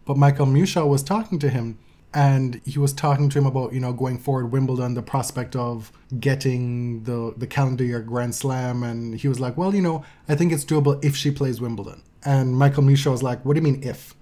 But 0.05 0.17
michael 0.17 0.45
mewshaw 0.45 0.88
was 0.88 1.03
talking 1.03 1.38
to 1.39 1.49
him 1.49 1.80
and 2.16 2.61
he 2.66 2.80
was 2.80 2.93
talking 2.93 3.30
to 3.30 3.38
him 3.38 3.45
about 3.45 3.74
you 3.74 3.80
know 3.80 3.91
going 3.91 4.18
forward 4.18 4.51
wimbledon 4.51 4.93
the 4.93 5.03
prospect 5.03 5.55
of 5.55 5.91
getting 6.20 7.03
the 7.03 7.34
the 7.38 7.45
calendar 7.45 7.84
year 7.84 7.99
grand 7.99 8.34
slam. 8.34 8.82
And 8.82 9.20
he 9.20 9.28
was 9.28 9.39
like 9.39 9.57
well 9.57 9.76
you 9.76 9.82
know 9.82 10.03
i 10.28 10.34
think 10.34 10.51
it's 10.51 10.66
doable 10.66 11.03
if 11.03 11.16
she 11.16 11.30
plays 11.30 11.61
wimbledon. 11.61 12.01
And 12.24 12.55
michael 12.55 12.84
mewshaw 12.84 13.11
was 13.11 13.22
like 13.22 13.43
what 13.43 13.53
do 13.53 13.59
you 13.59 13.63
mean 13.63 13.84
if? 13.84 14.16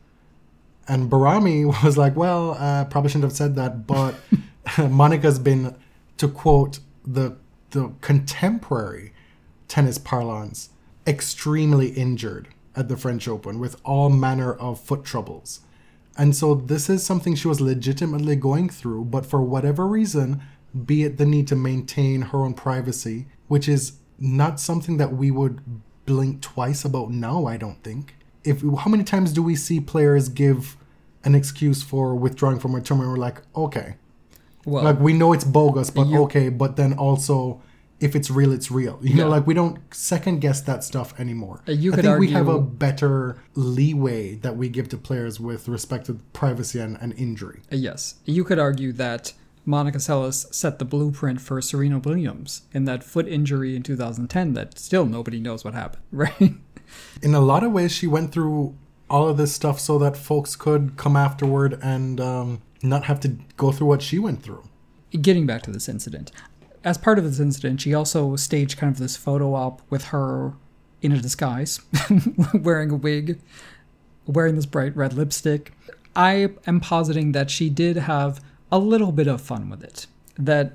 And 0.85 1.09
Bahrami 1.09 1.65
was 1.83 1.97
like, 1.97 2.17
well, 2.17 2.57
uh, 2.59 2.83
probably 2.83 3.09
shouldn't 3.09 3.23
have 3.23 3.37
said 3.37 3.55
that, 3.55 3.87
but 3.87 4.15
Monica's 4.77 5.39
been, 5.39 5.75
to 6.17 6.27
quote 6.27 6.79
the 7.05 7.37
the 7.71 7.91
contemporary 8.01 9.13
tennis 9.67 9.97
parlance, 9.97 10.69
extremely 11.07 11.87
injured 11.89 12.49
at 12.75 12.87
the 12.87 12.97
French 12.97 13.27
Open 13.27 13.59
with 13.59 13.79
all 13.83 14.09
manner 14.09 14.53
of 14.53 14.79
foot 14.79 15.03
troubles. 15.03 15.61
And 16.17 16.35
so 16.35 16.55
this 16.55 16.89
is 16.89 17.03
something 17.03 17.35
she 17.35 17.47
was 17.47 17.59
legitimately 17.59 18.35
going 18.35 18.69
through, 18.69 19.05
but 19.05 19.25
for 19.25 19.41
whatever 19.41 19.87
reason, 19.87 20.43
be 20.85 21.03
it 21.03 21.17
the 21.17 21.25
need 21.25 21.47
to 21.47 21.55
maintain 21.55 22.21
her 22.21 22.43
own 22.43 22.53
privacy, 22.53 23.27
which 23.47 23.67
is 23.67 23.93
not 24.19 24.59
something 24.59 24.97
that 24.97 25.13
we 25.13 25.31
would 25.31 25.61
blink 26.05 26.41
twice 26.41 26.85
about 26.85 27.09
now, 27.11 27.45
I 27.45 27.57
don't 27.57 27.81
think. 27.83 28.15
If 28.43 28.61
how 28.61 28.89
many 28.89 29.03
times 29.03 29.31
do 29.33 29.41
we 29.41 29.55
see 29.55 29.79
players 29.79 30.29
give 30.29 30.77
an 31.23 31.33
excuse 31.35 31.81
for 31.81 32.15
withdrawing 32.15 32.59
from 32.59 32.75
a 32.75 32.81
tournament? 32.81 33.11
We're 33.11 33.17
like, 33.17 33.41
okay, 33.55 33.95
Well, 34.65 34.83
like 34.83 34.99
we 34.99 35.13
know 35.13 35.33
it's 35.33 35.45
bogus, 35.45 35.89
but 35.89 36.07
okay. 36.07 36.49
But 36.49 36.75
then 36.75 36.93
also, 36.93 37.61
if 38.03 38.17
it's 38.17 38.29
real, 38.29 38.51
it's 38.51 38.69
real. 38.69 38.99
You 39.01 39.15
know, 39.15 39.29
like 39.29 39.47
we 39.47 39.53
don't 39.53 39.79
second 39.93 40.41
guess 40.41 40.59
that 40.61 40.83
stuff 40.83 41.17
anymore. 41.17 41.61
Uh, 41.67 41.71
you 41.71 41.93
I 41.93 41.95
think 41.95 42.19
we 42.19 42.31
have 42.31 42.49
a 42.49 42.59
better 42.59 43.37
leeway 43.55 44.35
that 44.35 44.57
we 44.57 44.67
give 44.67 44.89
to 44.89 44.97
players 44.97 45.39
with 45.39 45.69
respect 45.69 46.07
to 46.07 46.15
privacy 46.33 46.79
and, 46.79 46.97
and 46.99 47.13
injury. 47.13 47.61
yes, 47.71 48.15
you 48.25 48.43
could 48.43 48.59
argue 48.59 48.91
that 48.93 49.33
Monica 49.65 49.99
Seles 49.99 50.53
set 50.53 50.79
the 50.79 50.85
blueprint 50.85 51.39
for 51.39 51.61
Serena 51.61 51.99
Williams 51.99 52.63
in 52.73 52.83
that 52.85 53.03
foot 53.03 53.27
injury 53.27 53.75
in 53.75 53.83
2010 53.83 54.53
that 54.53 54.77
still 54.77 55.05
nobody 55.05 55.39
knows 55.39 55.63
what 55.63 55.73
happened, 55.73 56.03
right? 56.11 56.55
In 57.21 57.33
a 57.33 57.39
lot 57.39 57.63
of 57.63 57.71
ways, 57.71 57.93
she 57.93 58.05
went 58.05 58.33
through 58.33 58.75
all 59.09 59.29
of 59.29 59.37
this 59.37 59.53
stuff 59.53 59.79
so 59.79 59.97
that 59.99 60.17
folks 60.17 60.57
could 60.57 60.97
come 60.97 61.15
afterward 61.15 61.79
and 61.81 62.19
um, 62.19 62.61
not 62.81 63.05
have 63.05 63.21
to 63.21 63.37
go 63.55 63.71
through 63.71 63.87
what 63.87 64.01
she 64.01 64.19
went 64.19 64.43
through. 64.43 64.63
Getting 65.11 65.45
back 65.45 65.61
to 65.63 65.71
this 65.71 65.87
incident, 65.87 66.31
as 66.83 66.97
part 66.97 67.17
of 67.17 67.23
this 67.23 67.39
incident, 67.39 67.81
she 67.81 67.93
also 67.93 68.35
staged 68.35 68.77
kind 68.77 68.91
of 68.91 68.99
this 68.99 69.15
photo 69.15 69.53
op 69.53 69.81
with 69.89 70.05
her 70.05 70.53
in 71.01 71.11
a 71.11 71.19
disguise, 71.19 71.81
wearing 72.53 72.89
a 72.89 72.95
wig, 72.95 73.39
wearing 74.25 74.55
this 74.55 74.65
bright 74.65 74.95
red 74.95 75.13
lipstick. 75.13 75.73
I 76.15 76.49
am 76.67 76.79
positing 76.79 77.31
that 77.31 77.49
she 77.49 77.69
did 77.69 77.97
have 77.97 78.41
a 78.71 78.79
little 78.79 79.11
bit 79.11 79.27
of 79.27 79.41
fun 79.41 79.69
with 79.69 79.83
it. 79.83 80.07
That 80.37 80.73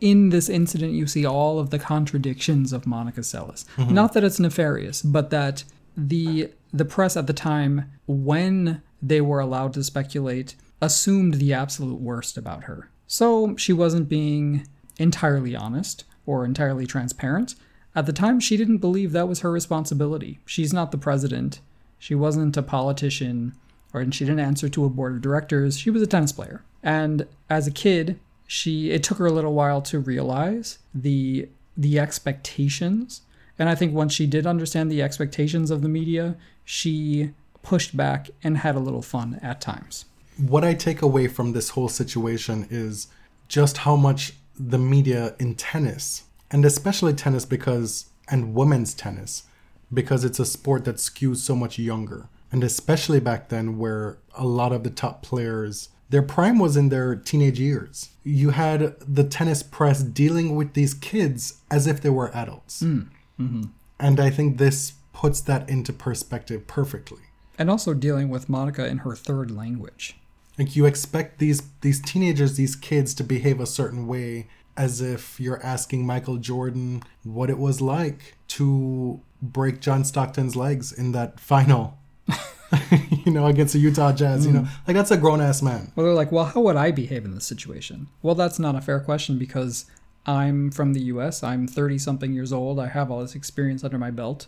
in 0.00 0.28
this 0.28 0.48
incident, 0.48 0.92
you 0.92 1.06
see 1.06 1.26
all 1.26 1.58
of 1.58 1.70
the 1.70 1.78
contradictions 1.78 2.72
of 2.72 2.86
Monica 2.86 3.20
Seles. 3.20 3.64
Mm-hmm. 3.76 3.94
Not 3.94 4.12
that 4.12 4.24
it's 4.24 4.38
nefarious, 4.38 5.02
but 5.02 5.30
that 5.30 5.64
the 5.96 6.50
the 6.72 6.84
press 6.84 7.16
at 7.16 7.26
the 7.26 7.32
time, 7.32 7.90
when 8.06 8.82
they 9.00 9.20
were 9.20 9.40
allowed 9.40 9.72
to 9.74 9.82
speculate, 9.82 10.54
assumed 10.80 11.34
the 11.34 11.52
absolute 11.52 12.00
worst 12.00 12.36
about 12.36 12.64
her. 12.64 12.90
So 13.06 13.56
she 13.56 13.72
wasn't 13.72 14.08
being 14.08 14.66
entirely 14.98 15.56
honest 15.56 16.04
or 16.26 16.44
entirely 16.44 16.86
transparent. 16.86 17.54
At 17.94 18.06
the 18.06 18.12
time, 18.12 18.38
she 18.38 18.56
didn't 18.56 18.78
believe 18.78 19.12
that 19.12 19.28
was 19.28 19.40
her 19.40 19.50
responsibility. 19.50 20.40
She's 20.44 20.72
not 20.72 20.92
the 20.92 20.98
president. 20.98 21.60
She 21.98 22.14
wasn't 22.14 22.56
a 22.56 22.62
politician, 22.62 23.54
or 23.92 24.00
and 24.00 24.14
she 24.14 24.24
didn't 24.24 24.40
answer 24.40 24.68
to 24.68 24.84
a 24.84 24.90
board 24.90 25.14
of 25.14 25.22
directors. 25.22 25.78
She 25.78 25.90
was 25.90 26.02
a 26.02 26.06
tennis 26.06 26.32
player. 26.32 26.62
And 26.82 27.26
as 27.48 27.66
a 27.66 27.72
kid, 27.72 28.20
she 28.46 28.90
it 28.90 29.02
took 29.02 29.18
her 29.18 29.26
a 29.26 29.32
little 29.32 29.54
while 29.54 29.82
to 29.82 29.98
realize 29.98 30.78
the 30.94 31.48
the 31.76 31.98
expectations. 31.98 33.22
And 33.58 33.68
I 33.68 33.74
think 33.74 33.92
once 33.94 34.12
she 34.12 34.26
did 34.26 34.46
understand 34.46 34.90
the 34.90 35.02
expectations 35.02 35.70
of 35.70 35.82
the 35.82 35.88
media, 35.88 36.36
she 36.64 37.30
pushed 37.62 37.96
back 37.96 38.30
and 38.44 38.58
had 38.58 38.76
a 38.76 38.80
little 38.80 39.02
fun 39.02 39.40
at 39.42 39.60
times. 39.60 40.04
what 40.38 40.64
I 40.64 40.74
take 40.74 41.02
away 41.02 41.26
from 41.26 41.52
this 41.52 41.70
whole 41.70 41.88
situation 41.88 42.66
is 42.70 43.08
just 43.48 43.78
how 43.78 43.96
much 43.96 44.34
the 44.58 44.78
media 44.78 45.34
in 45.38 45.54
tennis, 45.54 46.24
and 46.50 46.64
especially 46.64 47.12
tennis 47.14 47.44
because, 47.44 48.06
and 48.28 48.54
women's 48.54 48.94
tennis, 48.94 49.44
because 49.92 50.24
it's 50.24 50.40
a 50.40 50.46
sport 50.46 50.84
that 50.84 50.96
skews 50.96 51.36
so 51.36 51.54
much 51.54 51.78
younger. 51.78 52.28
And 52.50 52.64
especially 52.64 53.20
back 53.20 53.48
then, 53.48 53.78
where 53.78 54.18
a 54.34 54.46
lot 54.46 54.72
of 54.72 54.82
the 54.82 54.90
top 54.90 55.22
players, 55.22 55.90
their 56.08 56.22
prime 56.22 56.58
was 56.58 56.76
in 56.76 56.88
their 56.88 57.14
teenage 57.14 57.60
years. 57.60 58.10
You 58.24 58.50
had 58.50 58.96
the 59.00 59.24
tennis 59.24 59.62
press 59.62 60.02
dealing 60.02 60.56
with 60.56 60.72
these 60.72 60.94
kids 60.94 61.60
as 61.70 61.86
if 61.86 62.00
they 62.00 62.10
were 62.10 62.34
adults. 62.34 62.80
Hmm. 62.80 63.00
Mm-hmm. 63.38 63.62
And 64.00 64.20
I 64.20 64.30
think 64.30 64.58
this 64.58 64.94
puts 65.12 65.40
that 65.42 65.68
into 65.68 65.92
perspective 65.92 66.66
perfectly. 66.66 67.20
And 67.58 67.68
also 67.70 67.92
dealing 67.92 68.28
with 68.28 68.48
Monica 68.48 68.86
in 68.86 68.98
her 68.98 69.14
third 69.14 69.50
language. 69.50 70.16
Like 70.58 70.74
you 70.74 70.86
expect 70.86 71.38
these 71.38 71.62
these 71.80 72.00
teenagers, 72.00 72.56
these 72.56 72.74
kids 72.74 73.14
to 73.14 73.24
behave 73.24 73.60
a 73.60 73.66
certain 73.66 74.06
way 74.06 74.48
as 74.76 75.00
if 75.00 75.40
you're 75.40 75.64
asking 75.64 76.06
Michael 76.06 76.36
Jordan 76.36 77.02
what 77.24 77.50
it 77.50 77.58
was 77.58 77.80
like 77.80 78.36
to 78.48 79.20
break 79.42 79.80
John 79.80 80.04
Stockton's 80.04 80.56
legs 80.56 80.92
in 80.92 81.12
that 81.12 81.40
final. 81.40 81.98
you 83.24 83.32
know, 83.32 83.46
against 83.46 83.72
the 83.72 83.78
Utah 83.78 84.12
Jazz, 84.12 84.46
you 84.46 84.52
know. 84.52 84.60
Mm. 84.60 84.68
Like 84.86 84.96
that's 84.96 85.10
a 85.10 85.16
grown 85.16 85.40
ass 85.40 85.62
man. 85.62 85.92
Well, 85.94 86.06
they're 86.06 86.14
like, 86.14 86.32
well, 86.32 86.44
how 86.44 86.60
would 86.62 86.76
I 86.76 86.90
behave 86.90 87.24
in 87.24 87.34
this 87.34 87.46
situation? 87.46 88.08
Well, 88.22 88.34
that's 88.34 88.58
not 88.58 88.74
a 88.74 88.80
fair 88.80 89.00
question 89.00 89.38
because 89.38 89.86
I'm 90.26 90.70
from 90.70 90.92
the 90.92 91.00
US. 91.02 91.42
I'm 91.42 91.66
30 91.66 91.98
something 91.98 92.32
years 92.32 92.52
old. 92.52 92.78
I 92.78 92.88
have 92.88 93.10
all 93.10 93.20
this 93.20 93.34
experience 93.34 93.84
under 93.84 93.98
my 93.98 94.10
belt. 94.10 94.46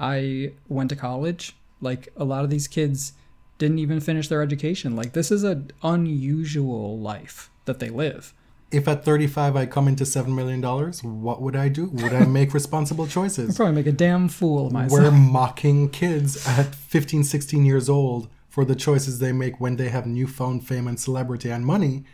I 0.00 0.52
went 0.68 0.90
to 0.90 0.96
college. 0.96 1.56
Like, 1.80 2.08
a 2.16 2.24
lot 2.24 2.42
of 2.42 2.50
these 2.50 2.66
kids 2.66 3.12
didn't 3.58 3.78
even 3.78 4.00
finish 4.00 4.28
their 4.28 4.42
education. 4.42 4.96
Like, 4.96 5.12
this 5.12 5.30
is 5.30 5.42
an 5.44 5.70
unusual 5.82 6.98
life 6.98 7.50
that 7.64 7.78
they 7.80 7.90
live. 7.90 8.32
If 8.70 8.86
at 8.86 9.04
35 9.04 9.56
I 9.56 9.66
come 9.66 9.88
into 9.88 10.04
7 10.04 10.34
million 10.34 10.60
dollars, 10.60 11.02
what 11.02 11.40
would 11.40 11.56
I 11.56 11.68
do? 11.68 11.86
Would 11.86 12.12
I 12.12 12.24
make 12.26 12.52
responsible 12.60 13.04
I'd 13.04 13.10
choices? 13.10 13.56
probably 13.56 13.74
make 13.74 13.86
a 13.86 13.92
damn 13.92 14.28
fool 14.28 14.66
of 14.66 14.72
myself. 14.72 15.00
We're 15.00 15.10
mocking 15.10 15.88
kids 15.88 16.46
at 16.46 16.74
15, 16.74 17.24
16 17.24 17.64
years 17.64 17.88
old 17.88 18.28
for 18.48 18.64
the 18.64 18.74
choices 18.74 19.18
they 19.20 19.32
make 19.32 19.58
when 19.60 19.76
they 19.76 19.88
have 19.88 20.06
newfound 20.06 20.66
fame 20.66 20.86
and 20.86 21.00
celebrity 21.00 21.50
and 21.50 21.64
money 21.64 22.04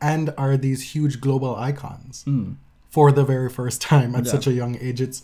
and 0.00 0.34
are 0.36 0.56
these 0.56 0.92
huge 0.94 1.20
global 1.20 1.54
icons 1.54 2.22
hmm. 2.24 2.52
for 2.90 3.12
the 3.12 3.24
very 3.24 3.48
first 3.48 3.80
time 3.80 4.14
at 4.16 4.24
Yeah. 4.24 4.32
such 4.32 4.46
a 4.48 4.52
young 4.52 4.76
age. 4.80 5.00
It's 5.00 5.22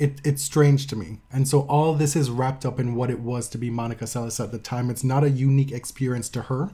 it, 0.00 0.20
it's 0.24 0.42
strange 0.42 0.86
to 0.88 0.96
me. 0.96 1.20
And 1.32 1.46
so 1.46 1.60
all 1.62 1.94
this 1.94 2.16
is 2.16 2.30
wrapped 2.30 2.64
up 2.64 2.80
in 2.80 2.94
what 2.94 3.10
it 3.10 3.20
was 3.20 3.48
to 3.50 3.58
be 3.58 3.70
Monica 3.70 4.04
Seles 4.04 4.42
at 4.42 4.50
the 4.50 4.58
time. 4.58 4.90
It's 4.90 5.04
not 5.04 5.24
a 5.24 5.30
unique 5.30 5.72
experience 5.72 6.28
to 6.30 6.42
her, 6.42 6.70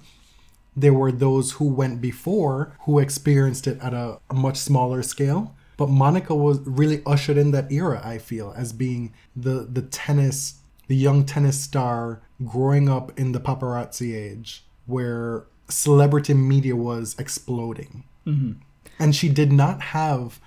there 0.77 0.93
were 0.93 1.11
those 1.11 1.53
who 1.53 1.65
went 1.65 2.01
before 2.01 2.77
who 2.83 2.99
experienced 2.99 3.67
it 3.67 3.79
at 3.81 3.95
a, 3.95 4.19
a 4.29 4.35
much 4.35 4.59
smaller 4.59 5.03
scale. 5.03 5.57
But 5.79 5.89
Monica 5.89 6.35
was 6.35 6.61
really 6.61 7.03
ushered 7.07 7.39
in 7.39 7.51
that 7.53 7.73
era, 7.73 8.01
I 8.05 8.19
feel, 8.19 8.53
as 8.57 8.73
being 8.73 9.15
the 9.35 9.67
the 9.71 9.83
tennis, 9.83 10.61
the 10.87 10.97
young 10.97 11.25
tennis 11.25 11.61
star 11.61 12.21
growing 12.45 12.89
up 12.89 13.19
in 13.19 13.33
the 13.33 13.41
paparazzi 13.41 14.15
age 14.15 14.65
where 14.87 15.47
celebrity 15.69 16.35
media 16.35 16.77
was 16.77 17.17
exploding. 17.19 18.05
Mm-hmm. 18.27 18.53
And 18.99 19.17
she 19.17 19.29
did 19.29 19.53
not 19.53 19.81
have 19.81 20.41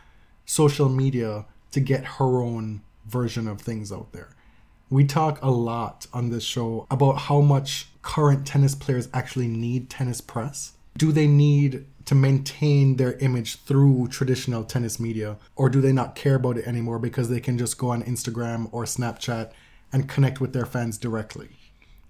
social 0.45 0.89
media 0.89 1.45
to 1.71 1.79
get 1.79 2.05
her 2.05 2.41
own 2.41 2.81
version 3.05 3.47
of 3.47 3.61
things 3.61 3.91
out 3.91 4.11
there. 4.11 4.29
We 4.89 5.05
talk 5.05 5.39
a 5.41 5.51
lot 5.51 6.07
on 6.13 6.29
this 6.29 6.43
show 6.43 6.87
about 6.89 7.13
how 7.13 7.41
much 7.41 7.89
current 8.01 8.47
tennis 8.47 8.73
players 8.73 9.07
actually 9.13 9.47
need 9.47 9.89
tennis 9.89 10.21
press. 10.21 10.73
Do 10.97 11.11
they 11.11 11.27
need 11.27 11.85
to 12.05 12.15
maintain 12.15 12.95
their 12.95 13.13
image 13.19 13.57
through 13.57 14.07
traditional 14.07 14.63
tennis 14.63 14.99
media, 14.99 15.37
or 15.55 15.69
do 15.69 15.79
they 15.79 15.93
not 15.93 16.15
care 16.15 16.35
about 16.35 16.57
it 16.57 16.65
anymore 16.65 16.97
because 16.97 17.29
they 17.29 17.39
can 17.39 17.57
just 17.57 17.77
go 17.77 17.89
on 17.89 18.01
Instagram 18.03 18.67
or 18.71 18.83
Snapchat 18.85 19.51
and 19.93 20.09
connect 20.09 20.41
with 20.41 20.53
their 20.53 20.65
fans 20.65 20.97
directly? 20.97 21.49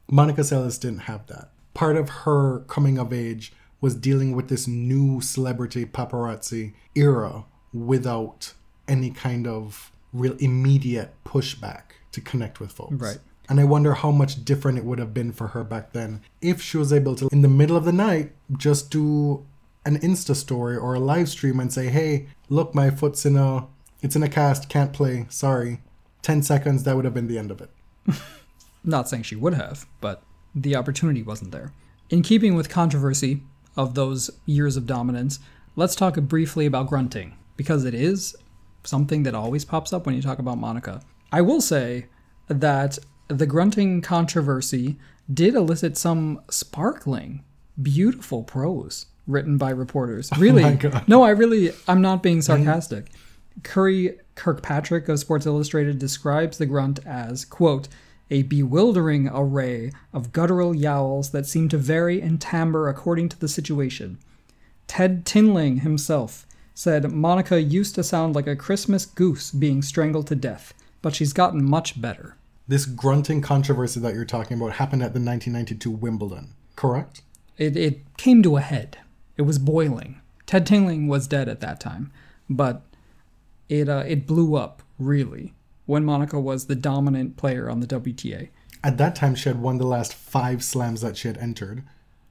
Monica 0.09 0.41
Seles 0.41 0.79
didn't 0.79 0.99
have 0.99 1.27
that. 1.27 1.49
Part 1.73 1.97
of 1.97 2.09
her 2.09 2.59
coming 2.61 2.97
of 2.97 3.11
age 3.11 3.51
was 3.81 3.93
dealing 3.93 4.35
with 4.35 4.47
this 4.47 4.67
new 4.67 5.19
celebrity 5.21 5.85
paparazzi 5.85 6.73
era 6.95 7.43
without 7.73 8.53
any 8.89 9.11
kind 9.11 9.47
of 9.47 9.91
real 10.11 10.35
immediate 10.39 11.13
pushback 11.25 11.83
to 12.11 12.19
connect 12.21 12.59
with 12.59 12.71
folks. 12.71 12.93
Right. 12.93 13.19
And 13.47 13.59
I 13.59 13.63
wonder 13.63 13.93
how 13.93 14.11
much 14.11 14.45
different 14.45 14.77
it 14.77 14.85
would 14.85 14.99
have 14.99 15.13
been 15.13 15.31
for 15.31 15.47
her 15.47 15.63
back 15.63 15.93
then 15.93 16.21
if 16.41 16.61
she 16.61 16.77
was 16.77 16.93
able 16.93 17.15
to, 17.15 17.29
in 17.31 17.41
the 17.41 17.47
middle 17.47 17.77
of 17.77 17.85
the 17.85 17.91
night, 17.91 18.31
just 18.57 18.91
do 18.91 19.45
an 19.85 19.97
Insta 19.99 20.35
story 20.35 20.77
or 20.77 20.93
a 20.93 20.99
live 20.99 21.29
stream 21.29 21.59
and 21.59 21.73
say, 21.73 21.87
hey, 21.87 22.27
look, 22.49 22.75
my 22.75 22.91
foot's 22.91 23.25
in 23.25 23.35
a, 23.37 23.65
it's 24.01 24.15
in 24.15 24.21
a 24.21 24.29
cast, 24.29 24.69
can't 24.69 24.93
play, 24.93 25.25
sorry. 25.29 25.81
10 26.21 26.43
seconds, 26.43 26.83
that 26.83 26.95
would 26.95 27.05
have 27.05 27.13
been 27.13 27.27
the 27.27 27.39
end 27.39 27.49
of 27.49 27.61
it. 27.61 27.71
Not 28.83 29.09
saying 29.09 29.23
she 29.23 29.35
would 29.35 29.55
have, 29.55 29.87
but 29.99 30.21
the 30.53 30.75
opportunity 30.75 31.23
wasn't 31.23 31.51
there. 31.51 31.73
In 32.09 32.21
keeping 32.21 32.55
with 32.55 32.69
controversy 32.69 33.41
of 33.75 33.95
those 33.95 34.29
years 34.45 34.77
of 34.77 34.85
dominance, 34.85 35.39
let's 35.75 35.95
talk 35.95 36.15
briefly 36.15 36.65
about 36.65 36.87
grunting, 36.87 37.35
because 37.55 37.85
it 37.85 37.93
is 37.93 38.35
something 38.83 39.23
that 39.23 39.35
always 39.35 39.65
pops 39.65 39.93
up 39.93 40.05
when 40.05 40.15
you 40.15 40.21
talk 40.21 40.39
about 40.39 40.57
Monica. 40.57 41.01
I 41.31 41.41
will 41.41 41.61
say 41.61 42.07
that 42.47 42.97
the 43.27 43.45
grunting 43.45 44.01
controversy 44.01 44.97
did 45.31 45.53
elicit 45.53 45.97
some 45.97 46.41
sparkling, 46.49 47.43
beautiful 47.81 48.43
prose 48.43 49.05
written 49.27 49.57
by 49.57 49.69
reporters. 49.69 50.29
Oh 50.35 50.39
really? 50.39 50.63
my 50.63 50.73
God. 50.73 51.07
No, 51.07 51.23
I 51.23 51.29
really, 51.29 51.71
I'm 51.87 52.01
not 52.01 52.23
being 52.23 52.39
mm-hmm. 52.39 52.63
sarcastic. 52.63 53.11
Curry 53.63 54.17
Kirkpatrick 54.35 55.07
of 55.09 55.19
Sports 55.19 55.45
Illustrated 55.45 55.99
describes 55.99 56.57
the 56.57 56.65
grunt 56.65 56.99
as, 57.05 57.45
quote, 57.45 57.87
a 58.31 58.43
bewildering 58.43 59.29
array 59.31 59.91
of 60.13 60.31
guttural 60.31 60.75
yowls 60.75 61.31
that 61.31 61.45
seem 61.45 61.67
to 61.69 61.77
vary 61.77 62.21
in 62.21 62.37
timbre 62.37 62.87
according 62.87 63.29
to 63.29 63.39
the 63.39 63.47
situation. 63.47 64.19
Ted 64.87 65.25
Tinling 65.25 65.81
himself 65.81 66.45
said 66.79 67.11
Monica 67.11 67.61
used 67.61 67.93
to 67.93 68.01
sound 68.01 68.33
like 68.33 68.47
a 68.47 68.55
Christmas 68.55 69.05
goose 69.05 69.51
being 69.51 69.81
strangled 69.81 70.27
to 70.27 70.33
death, 70.33 70.73
but 71.01 71.13
she's 71.13 71.33
gotten 71.33 71.61
much 71.61 71.99
better. 71.99 72.37
This 72.69 72.85
grunting 72.85 73.41
controversy 73.41 73.99
that 73.99 74.13
you're 74.13 74.23
talking 74.23 74.55
about 74.55 74.71
happened 74.71 75.03
at 75.03 75.13
the 75.13 75.19
1992 75.19 75.91
Wimbledon, 75.91 76.53
correct? 76.77 77.21
It, 77.57 77.75
it 77.75 78.15
came 78.15 78.41
to 78.43 78.55
a 78.55 78.61
head. 78.61 78.97
It 79.35 79.41
was 79.41 79.59
boiling. 79.59 80.21
Ted 80.45 80.65
Tinling 80.65 81.09
was 81.09 81.27
dead 81.27 81.49
at 81.49 81.59
that 81.59 81.81
time, 81.81 82.13
but 82.49 82.83
it 83.67 83.89
uh, 83.89 84.05
it 84.07 84.25
blew 84.25 84.55
up 84.55 84.81
really 84.97 85.53
when 85.85 86.05
Monica 86.05 86.39
was 86.39 86.67
the 86.67 86.75
dominant 86.75 87.35
player 87.35 87.69
on 87.69 87.81
the 87.81 87.87
WTA. 87.87 88.51
At 88.85 88.97
that 88.97 89.15
time, 89.15 89.35
she 89.35 89.49
had 89.49 89.61
won 89.61 89.79
the 89.79 89.85
last 89.85 90.13
five 90.13 90.63
slams 90.63 91.01
that 91.01 91.17
she 91.17 91.27
had 91.27 91.37
entered 91.39 91.83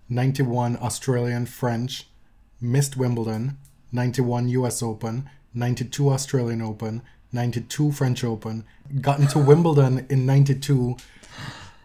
91 0.09 0.79
Australian 0.79 1.45
French, 1.45 2.07
missed 2.63 2.97
Wimbledon, 2.97 3.59
91 3.93 4.49
US 4.51 4.83
Open, 4.83 5.29
92 5.55 6.11
Australian 6.11 6.63
Open, 6.63 7.03
92 7.33 7.93
French 7.93 8.25
Open, 8.25 8.65
got 9.01 9.21
into 9.21 9.39
Wimbledon 9.39 10.07
in 10.09 10.27
92 10.27 10.97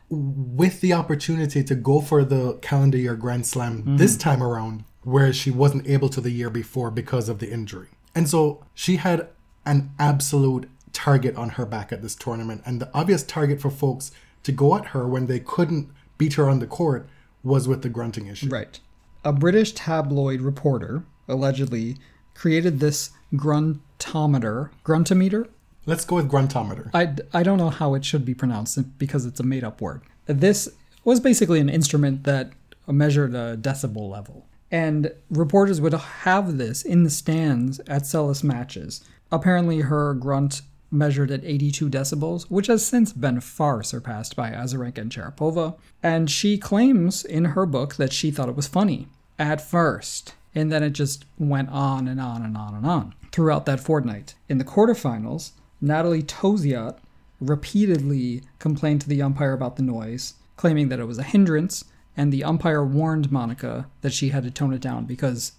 with 0.10 0.82
the 0.82 0.94
opportunity 0.94 1.64
to 1.64 1.76
go 1.76 2.00
for 2.00 2.24
the 2.24 2.54
calendar 2.62 2.98
year 2.98 3.16
Grand 3.16 3.46
Slam 3.46 3.80
mm-hmm. 3.80 3.98
this 3.98 4.16
time 4.16 4.44
around, 4.44 4.84
where 5.04 5.34
she 5.34 5.52
wasn't 5.52 5.88
able 5.88 6.10
to 6.10 6.22
the 6.22 6.30
year 6.30 6.50
before 6.50 6.92
because 6.92 7.30
of 7.30 7.40
the 7.40 7.52
injury. 7.52 7.90
And 8.16 8.30
so 8.30 8.64
she 8.74 8.98
had 8.98 9.28
an 9.66 9.92
absolute 9.98 10.70
target 10.92 11.36
on 11.36 11.50
her 11.50 11.66
back 11.66 11.92
at 11.92 12.02
this 12.02 12.16
tournament. 12.16 12.62
And 12.66 12.80
the 12.80 12.90
obvious 12.94 13.24
target 13.24 13.60
for 13.60 13.72
folks 13.72 14.12
to 14.44 14.52
go 14.52 14.76
at 14.76 14.88
her 14.88 15.08
when 15.08 15.26
they 15.26 15.40
couldn't 15.40 15.90
beat 16.18 16.34
her 16.34 16.50
on 16.50 16.60
the 16.60 16.68
court 16.68 17.08
was 17.44 17.68
with 17.68 17.82
the 17.82 17.90
grunting 17.90 18.28
issue. 18.28 18.50
Right. 18.50 18.80
A 19.26 19.34
British 19.34 19.72
tabloid 19.72 20.42
reporter 20.42 21.04
allegedly 21.28 21.98
created 22.34 22.80
this 22.80 23.12
gruntometer. 23.34 24.70
Gruntometer? 24.84 25.48
Let's 25.86 26.06
go 26.06 26.16
with 26.16 26.32
gruntometer. 26.32 26.90
I, 26.94 27.16
I 27.38 27.44
don't 27.44 27.58
know 27.58 27.70
how 27.70 27.94
it 27.94 28.06
should 28.06 28.26
be 28.26 28.34
pronounced 28.34 28.98
because 28.98 29.26
it's 29.26 29.40
a 29.40 29.44
made 29.44 29.64
up 29.64 29.82
word. 29.82 30.02
This 30.26 30.70
was 31.04 31.20
basically 31.20 31.60
an 31.60 31.70
instrument 31.70 32.24
that 32.24 32.52
measured 32.88 33.36
a 33.36 33.58
decibel 33.58 34.10
level. 34.10 34.46
And 34.72 35.12
reporters 35.30 35.80
would 35.82 35.94
have 35.94 36.58
this 36.58 36.82
in 36.82 37.04
the 37.04 37.10
stands 37.10 37.80
at 37.82 38.04
Seles 38.04 38.44
matches. 38.44 39.04
Apparently, 39.32 39.82
her 39.82 40.14
grunt 40.14 40.62
measured 40.90 41.32
at 41.32 41.44
82 41.44 41.90
decibels, 41.90 42.44
which 42.44 42.68
has 42.68 42.86
since 42.86 43.12
been 43.12 43.42
far 43.42 43.84
surpassed 43.84 44.36
by 44.36 44.52
Azarenka 44.52 45.00
and 45.00 45.12
Sharapova. 45.12 45.78
And 46.02 46.30
she 46.30 46.58
claims 46.58 47.26
in 47.26 47.46
her 47.46 47.66
book 47.66 47.96
that 47.96 48.14
she 48.14 48.32
thought 48.32 48.50
it 48.50 48.56
was 48.56 48.68
funny 48.68 49.08
at 49.38 49.60
first. 49.60 50.36
And 50.56 50.72
then 50.72 50.84
it 50.84 50.92
just 50.92 51.26
went 51.38 51.70
on 51.70 52.08
and 52.08 52.20
on 52.20 52.44
and 52.44 52.56
on 52.56 52.76
and 52.76 52.86
on 52.86 53.16
throughout 53.32 53.66
that 53.66 53.80
fortnight. 53.80 54.36
In 54.48 54.60
the 54.60 54.64
quarterfinals, 54.64 55.52
Natalie 55.82 56.24
Tauziat 56.24 56.98
repeatedly 57.40 58.44
complained 58.60 59.02
to 59.02 59.10
the 59.10 59.22
umpire 59.22 59.54
about 59.54 59.76
the 59.76 59.84
noise, 59.84 60.36
claiming 60.56 60.90
that 60.90 61.00
it 61.00 61.06
was 61.06 61.18
a 61.18 61.24
hindrance, 61.24 61.84
and 62.16 62.32
the 62.32 62.44
umpire 62.44 62.86
warned 62.86 63.32
Monica 63.32 63.88
that 64.02 64.14
she 64.14 64.30
had 64.30 64.44
to 64.44 64.52
tone 64.52 64.74
it 64.74 64.82
down 64.82 65.06
because 65.06 65.54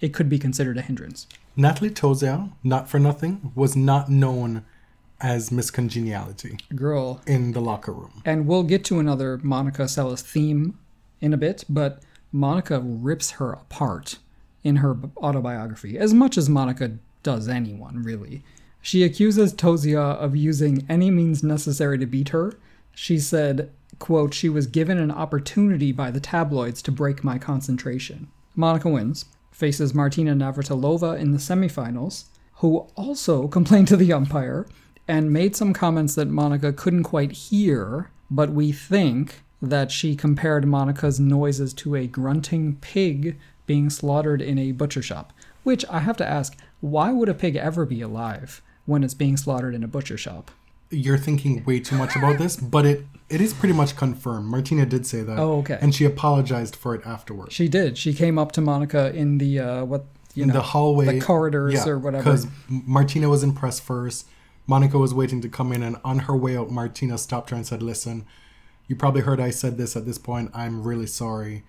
it 0.00 0.12
could 0.12 0.28
be 0.28 0.38
considered 0.38 0.76
a 0.76 0.82
hindrance. 0.82 1.26
Natalie 1.56 1.90
Tauziat, 1.90 2.52
not 2.64 2.88
for 2.88 2.98
nothing, 2.98 3.52
was 3.54 3.76
not 3.76 4.08
known 4.08 4.64
as 5.20 5.52
Miss 5.52 5.70
Congeniality 5.70 6.58
Girl. 6.74 7.20
in 7.26 7.52
the 7.52 7.60
locker 7.60 7.92
room. 7.92 8.22
And 8.24 8.46
we'll 8.46 8.62
get 8.62 8.84
to 8.86 8.98
another 8.98 9.38
Monica 9.42 9.82
Seles 9.82 10.22
theme 10.22 10.78
in 11.20 11.34
a 11.34 11.36
bit, 11.36 11.64
but 11.68 12.02
Monica 12.32 12.80
rips 12.80 13.32
her 13.32 13.52
apart 13.52 14.18
in 14.62 14.76
her 14.76 14.96
autobiography, 15.18 15.98
as 15.98 16.12
much 16.12 16.36
as 16.36 16.48
Monica 16.48 16.92
does 17.22 17.48
anyone, 17.48 18.02
really. 18.02 18.42
She 18.82 19.02
accuses 19.02 19.52
Tauziat 19.52 20.16
of 20.16 20.36
using 20.36 20.86
any 20.88 21.10
means 21.10 21.42
necessary 21.42 21.98
to 21.98 22.06
beat 22.06 22.30
her. 22.30 22.54
She 22.94 23.18
said, 23.18 23.70
quote, 23.98 24.34
she 24.34 24.48
was 24.48 24.66
given 24.66 24.98
an 24.98 25.10
opportunity 25.10 25.92
by 25.92 26.10
the 26.10 26.20
tabloids 26.20 26.82
to 26.82 26.92
break 26.92 27.22
my 27.22 27.38
concentration. 27.38 28.28
Monica 28.56 28.88
wins, 28.88 29.26
faces 29.50 29.94
Martina 29.94 30.34
Navratilova 30.34 31.18
in 31.18 31.32
the 31.32 31.38
semifinals, 31.38 32.24
who 32.54 32.88
also 32.96 33.48
complained 33.56 33.88
to 33.88 33.96
the 33.96 34.12
umpire 34.12 34.66
and 35.06 35.32
made 35.32 35.56
some 35.56 35.72
comments 35.72 36.14
that 36.14 36.28
Monica 36.28 36.72
couldn't 36.72 37.02
quite 37.02 37.32
hear, 37.32 38.10
but 38.30 38.50
we 38.50 38.72
think 38.72 39.42
that 39.60 39.90
she 39.90 40.16
compared 40.16 40.66
Monica's 40.66 41.20
noises 41.20 41.74
to 41.74 41.94
a 41.94 42.06
grunting 42.06 42.76
pig 42.76 43.36
being 43.70 43.88
slaughtered 43.88 44.42
in 44.42 44.58
a 44.58 44.72
butcher 44.72 45.00
shop. 45.00 45.32
Which 45.62 45.84
I 45.88 46.00
have 46.00 46.16
to 46.16 46.26
ask, 46.28 46.56
why 46.80 47.12
would 47.12 47.28
a 47.28 47.34
pig 47.34 47.54
ever 47.54 47.86
be 47.86 48.00
alive 48.00 48.62
when 48.84 49.04
it's 49.04 49.14
being 49.14 49.36
slaughtered 49.36 49.76
in 49.76 49.84
a 49.84 49.86
butcher 49.86 50.18
shop? 50.18 50.50
You're 50.90 51.16
thinking 51.16 51.64
way 51.64 51.78
too 51.78 51.94
much 51.94 52.16
about 52.16 52.38
this, 52.38 52.56
but 52.56 52.84
it 52.84 53.06
it 53.28 53.40
is 53.40 53.54
pretty 53.54 53.72
much 53.72 53.94
confirmed. 53.94 54.46
Martina 54.48 54.86
did 54.86 55.06
say 55.06 55.22
that. 55.22 55.38
Oh, 55.38 55.58
okay. 55.58 55.78
And 55.80 55.94
she 55.94 56.04
apologized 56.04 56.74
for 56.74 56.96
it 56.96 57.06
afterwards. 57.06 57.54
She 57.54 57.68
did. 57.68 57.96
She 57.96 58.12
came 58.12 58.40
up 58.40 58.50
to 58.52 58.60
Monica 58.60 59.14
in 59.14 59.38
the 59.38 59.60
uh, 59.60 59.84
what 59.84 60.04
you 60.34 60.42
in 60.42 60.48
know 60.48 60.54
the 60.54 60.62
hallway, 60.62 61.06
the 61.06 61.20
corridors 61.20 61.86
or 61.86 61.96
whatever. 61.96 62.24
Because 62.24 62.48
Martina 62.68 63.28
was 63.28 63.44
impressed 63.44 63.84
first. 63.84 64.26
Monica 64.66 64.98
was 64.98 65.14
waiting 65.14 65.40
to 65.42 65.48
come 65.48 65.72
in, 65.72 65.84
and 65.84 65.96
on 66.04 66.18
her 66.26 66.34
way 66.34 66.56
out, 66.56 66.72
Martina 66.72 67.16
stopped 67.18 67.50
her 67.50 67.56
and 67.56 67.64
said, 67.64 67.84
"Listen, 67.84 68.26
you 68.88 68.96
probably 68.96 69.20
heard 69.20 69.38
I 69.38 69.50
said 69.50 69.78
this 69.78 69.96
at 69.96 70.06
this 70.06 70.18
point. 70.18 70.50
I'm 70.54 70.82
really 70.82 71.06
sorry. 71.06 71.62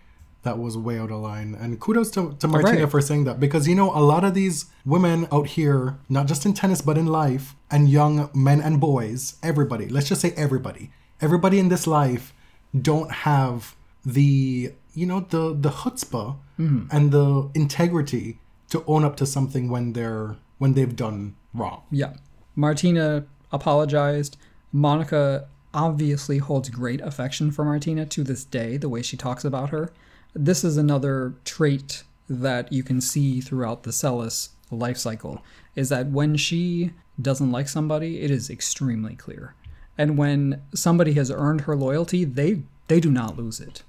That 0.43 0.57
was 0.57 0.77
way 0.77 0.99
out 0.99 1.11
of 1.11 1.21
line." 1.21 1.55
And 1.59 1.79
kudos 1.79 2.11
to, 2.11 2.35
to 2.39 2.47
Martina 2.47 2.81
right. 2.81 2.91
for 2.91 3.01
saying 3.01 3.25
that 3.25 3.39
because 3.39 3.67
you 3.67 3.75
know 3.75 3.91
a 3.91 4.01
lot 4.01 4.23
of 4.23 4.33
these 4.33 4.65
women 4.85 5.27
out 5.31 5.47
here, 5.47 5.97
not 6.09 6.27
just 6.27 6.45
in 6.45 6.53
tennis 6.53 6.81
but 6.81 6.97
in 6.97 7.05
life, 7.05 7.55
and 7.69 7.89
young 7.89 8.29
men 8.33 8.61
and 8.61 8.79
boys, 8.79 9.35
everybody. 9.43 9.87
Let's 9.87 10.09
just 10.09 10.21
say 10.21 10.33
everybody. 10.35 10.91
Everybody 11.19 11.59
in 11.59 11.69
this 11.69 11.85
life 11.85 12.33
don't 12.73 13.11
have 13.11 13.75
the 14.03 14.73
you 14.93 15.05
know, 15.05 15.21
the 15.21 15.53
the 15.53 15.69
chutzpah 15.69 16.37
mm-hmm. 16.59 16.85
and 16.91 17.11
the 17.11 17.49
integrity 17.53 18.39
to 18.69 18.83
own 18.87 19.03
up 19.03 19.15
to 19.17 19.25
something 19.25 19.69
when 19.69 19.93
they're 19.93 20.37
when 20.57 20.73
they've 20.73 20.95
done 20.95 21.35
wrong. 21.53 21.83
Yeah. 21.91 22.13
Martina 22.55 23.25
apologized. 23.51 24.37
Monica 24.71 25.47
obviously 25.73 26.37
holds 26.37 26.69
great 26.69 27.01
affection 27.01 27.51
for 27.51 27.63
Martina 27.63 28.05
to 28.05 28.23
this 28.23 28.43
day, 28.43 28.77
the 28.77 28.89
way 28.89 29.01
she 29.01 29.17
talks 29.17 29.45
about 29.45 29.69
her. 29.69 29.91
This 30.33 30.63
is 30.63 30.77
another 30.77 31.33
trait 31.45 32.03
that 32.29 32.71
you 32.71 32.83
can 32.83 33.01
see 33.01 33.41
throughout 33.41 33.83
the 33.83 33.91
Seles 33.91 34.49
life 34.69 34.97
cycle 34.97 35.43
is 35.75 35.89
that 35.89 36.07
when 36.07 36.37
she 36.37 36.91
doesn't 37.21 37.51
like 37.51 37.67
somebody, 37.67 38.21
it 38.21 38.31
is 38.31 38.49
extremely 38.49 39.15
clear. 39.15 39.53
And 39.97 40.17
when 40.17 40.61
somebody 40.73 41.13
has 41.13 41.29
earned 41.29 41.61
her 41.61 41.75
loyalty, 41.75 42.23
they 42.23 42.61
they 42.87 42.99
do 42.99 43.11
not 43.11 43.37
lose 43.37 43.59
it. 43.59 43.83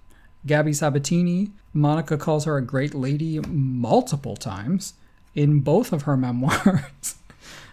Gabby 0.46 0.72
Sabatini, 0.72 1.50
Monica 1.72 2.16
calls 2.18 2.44
her 2.44 2.56
a 2.56 2.62
great 2.62 2.94
lady 2.94 3.38
multiple 3.48 4.36
times 4.36 4.94
in 5.34 5.60
both 5.60 5.92
of 5.92 6.02
her 6.02 6.16
memoirs. 6.26 7.14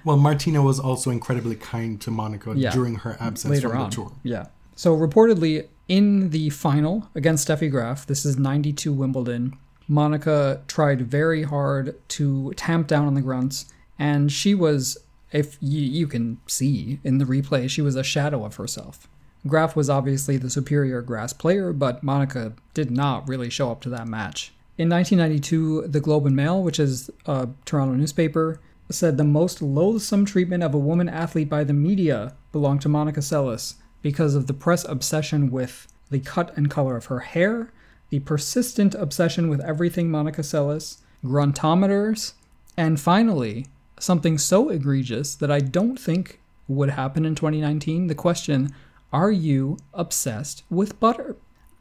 Well, 0.06 0.18
Martina 0.18 0.62
was 0.62 0.80
also 0.80 1.10
incredibly 1.10 1.56
kind 1.56 2.00
to 2.02 2.12
Monica 2.12 2.54
Yeah. 2.56 2.72
during 2.72 2.96
her 2.96 3.18
absence 3.20 3.52
later 3.56 3.70
from 3.70 3.78
on. 3.80 3.90
the 3.90 3.96
tour. 3.96 4.12
Yeah. 4.24 4.48
So 4.76 4.96
reportedly 4.96 5.68
in 5.90 6.30
the 6.30 6.52
final 6.52 7.10
against 7.16 7.48
Steffi 7.48 7.70
Graf, 7.70 8.06
this 8.06 8.24
is 8.24 8.38
92 8.38 8.94
Wimbledon, 8.94 9.58
Monica 9.88 10.62
tried 10.68 11.02
very 11.02 11.44
hard 11.44 11.96
to 12.10 12.54
tamp 12.54 12.88
down 12.88 13.08
on 13.08 13.16
the 13.16 13.22
grunts, 13.22 13.66
and 13.98 14.32
she 14.32 14.54
was, 14.54 15.00
if 15.32 15.58
you, 15.60 15.82
you 15.82 16.08
can 16.08 16.40
see 16.46 17.00
in 17.04 17.18
the 17.18 17.26
replay, 17.26 17.68
she 17.68 17.82
was 17.82 17.96
a 17.96 18.04
shadow 18.04 18.46
of 18.46 18.56
herself. 18.56 19.08
Graf 19.48 19.76
was 19.76 19.90
obviously 19.90 20.38
the 20.38 20.50
superior 20.50 21.02
grass 21.02 21.34
player, 21.34 21.74
but 21.74 22.04
Monica 22.04 22.54
did 22.76 22.92
not 22.92 23.28
really 23.28 23.50
show 23.50 23.72
up 23.72 23.82
to 23.82 23.90
that 23.90 24.08
match. 24.08 24.54
In 24.78 24.90
1992, 24.90 25.88
the 25.88 26.00
Globe 26.00 26.28
and 26.28 26.36
Mail, 26.36 26.62
which 26.62 26.80
is 26.80 27.10
a 27.26 27.50
Toronto 27.66 27.96
newspaper, 27.96 28.60
said 28.92 29.18
the 29.18 29.24
most 29.24 29.62
loathsome 29.62 30.26
treatment 30.26 30.62
of 30.62 30.74
a 30.74 30.80
woman 30.80 31.10
athlete 31.10 31.50
by 31.50 31.64
the 31.64 31.74
media 31.74 32.36
belonged 32.52 32.82
to 32.82 32.90
Monica 32.90 33.22
Seles 33.22 33.76
because 34.02 34.36
of 34.36 34.48
the 34.48 34.54
press 34.54 34.86
obsession 34.86 35.52
with 35.52 35.88
the 36.10 36.20
cut 36.20 36.56
and 36.58 36.70
color 36.70 36.96
of 36.96 37.06
her 37.06 37.20
hair, 37.20 37.72
the 38.10 38.20
persistent 38.20 38.96
obsession 38.96 39.50
with 39.50 39.62
everything 39.62 40.10
Monica 40.10 40.42
Seles, 40.42 40.98
gruntometers, 41.24 42.34
and 42.78 43.00
finally, 43.00 43.68
something 44.00 44.38
so 44.38 44.70
egregious 44.70 45.36
that 45.36 45.52
I 45.52 45.60
don't 45.60 46.00
think 46.00 46.40
would 46.68 46.92
happen 46.92 47.26
in 47.26 47.36
2019 47.36 48.08
the 48.08 48.16
question 48.16 48.74
Are 49.12 49.32
you 49.32 49.78
obsessed 49.94 50.64
with 50.70 51.00
butter? 51.00 51.36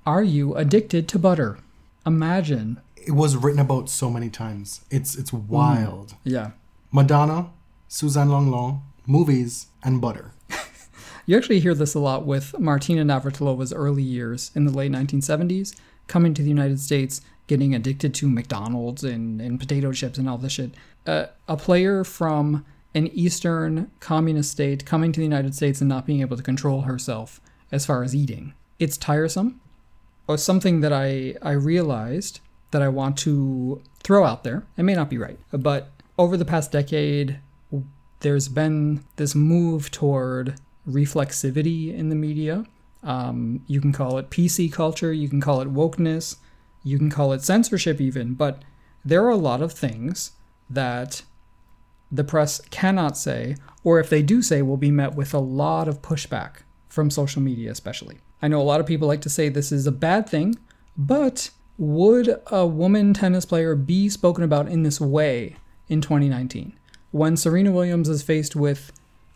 Are 0.05 0.23
you 0.23 0.55
addicted 0.55 1.09
to 1.09 1.19
butter? 1.19 1.59
Imagine. 2.07 2.81
It 2.97 3.13
was 3.13 3.37
written 3.37 3.61
about 3.61 3.91
so 3.91 4.11
many 4.11 4.31
times. 4.31 4.81
It's 4.91 5.15
it's 5.17 5.31
mm. 5.31 5.47
wild. 5.47 6.15
Yeah. 6.25 6.53
Madonna, 6.91 7.51
Suzanne 7.87 8.29
Lenglen, 8.29 8.81
movies, 9.07 9.67
and 9.83 10.01
butter. 10.01 10.33
You 11.29 11.37
actually 11.37 11.61
hear 11.61 11.75
this 11.75 11.93
a 11.93 11.99
lot 11.99 12.25
with 12.25 12.59
Martina 12.59 13.05
Navratilova's 13.05 13.71
early 13.75 14.03
years 14.03 14.51
in 14.55 14.65
the 14.65 14.73
late 14.73 14.91
1970s, 14.91 15.77
coming 16.07 16.33
to 16.33 16.41
the 16.41 16.49
United 16.49 16.81
States, 16.81 17.21
getting 17.47 17.75
addicted 17.75 18.15
to 18.15 18.31
McDonald's 18.31 19.05
and, 19.05 19.39
and 19.39 19.61
potato 19.61 19.93
chips 19.93 20.17
and 20.17 20.27
all 20.27 20.39
this 20.39 20.55
shit. 20.55 20.73
Uh, 21.07 21.27
a 21.47 21.55
player 21.55 22.03
from 22.03 22.65
an 22.95 23.09
Eastern 23.09 23.91
communist 24.01 24.53
state 24.53 24.87
coming 24.87 25.13
to 25.13 25.21
the 25.21 25.27
United 25.27 25.55
States 25.55 25.83
and 25.83 25.89
not 25.91 26.07
being 26.07 26.23
able 26.23 26.39
to 26.39 26.43
control 26.43 26.81
herself 26.81 27.43
as 27.71 27.85
far 27.85 28.03
as 28.03 28.17
eating. 28.17 28.55
It's 28.79 28.97
tiresome. 28.97 29.61
Or 30.27 30.39
something 30.39 30.81
that 30.81 30.95
I, 30.95 31.35
I 31.43 31.53
realized 31.53 32.41
that 32.71 32.81
I 32.81 32.89
want 32.89 33.19
to 33.19 33.83
throw 34.03 34.25
out 34.25 34.45
there. 34.45 34.65
It 34.79 34.85
may 34.85 34.95
not 34.95 35.11
be 35.11 35.19
right, 35.19 35.39
but 35.53 35.91
over 36.17 36.39
the 36.39 36.47
past 36.47 36.73
decade, 36.73 37.39
there's 38.21 38.49
been 38.49 39.05
this 39.17 39.35
move 39.35 39.91
toward 39.91 40.55
reflexivity 40.89 41.95
in 41.95 42.09
the 42.09 42.15
media. 42.15 42.65
Um, 43.03 43.63
you 43.67 43.81
can 43.81 43.93
call 43.93 44.19
it 44.19 44.31
PC 44.31 44.73
culture, 44.73 45.13
you 45.13 45.29
can 45.29 45.41
call 45.41 45.61
it 45.61 45.73
wokeness, 45.73 46.37
you 46.83 46.99
can 46.99 47.11
call 47.11 47.33
it 47.33 47.43
censorship, 47.43 48.01
even, 48.01 48.35
but 48.35 48.63
there 49.05 49.25
are 49.25 49.31
a 49.31 49.37
lot 49.37 49.63
of 49.63 49.73
things 49.73 50.33
that 50.69 51.23
the 52.11 52.25
press 52.25 52.61
cannot 52.71 53.17
say, 53.17 53.57
or 53.85 54.01
if 54.01 54.11
they 54.11 54.23
do 54.23 54.43
say, 54.43 54.63
will 54.63 54.77
be 54.77 54.91
met 54.91 55.15
with 55.15 55.33
a 55.33 55.39
lot 55.39 55.89
of 55.89 56.03
pushback 56.03 56.63
from 56.89 57.11
social 57.11 57.43
media, 57.43 57.71
especially. 57.71 58.19
I 58.41 58.49
know 58.49 58.61
a 58.61 58.63
lot 58.63 58.81
of 58.81 58.87
people 58.87 59.09
like 59.09 59.21
to 59.23 59.31
say 59.31 59.49
this 59.49 59.73
is 59.73 59.87
a 59.87 59.93
bad 59.93 60.29
thing, 60.29 60.57
but 60.97 61.51
would 61.77 62.41
a 62.49 62.67
woman 62.67 63.15
tennis 63.15 63.45
player 63.45 63.75
be 63.75 64.09
spoken 64.09 64.43
about 64.43 64.69
in 64.69 64.83
this 64.83 65.01
way 65.01 65.57
in 65.89 66.01
2019? 66.01 66.77
When 67.11 67.37
Serena 67.37 67.71
Williams 67.71 68.09
is 68.09 68.23
faced 68.23 68.57
with 68.57 68.93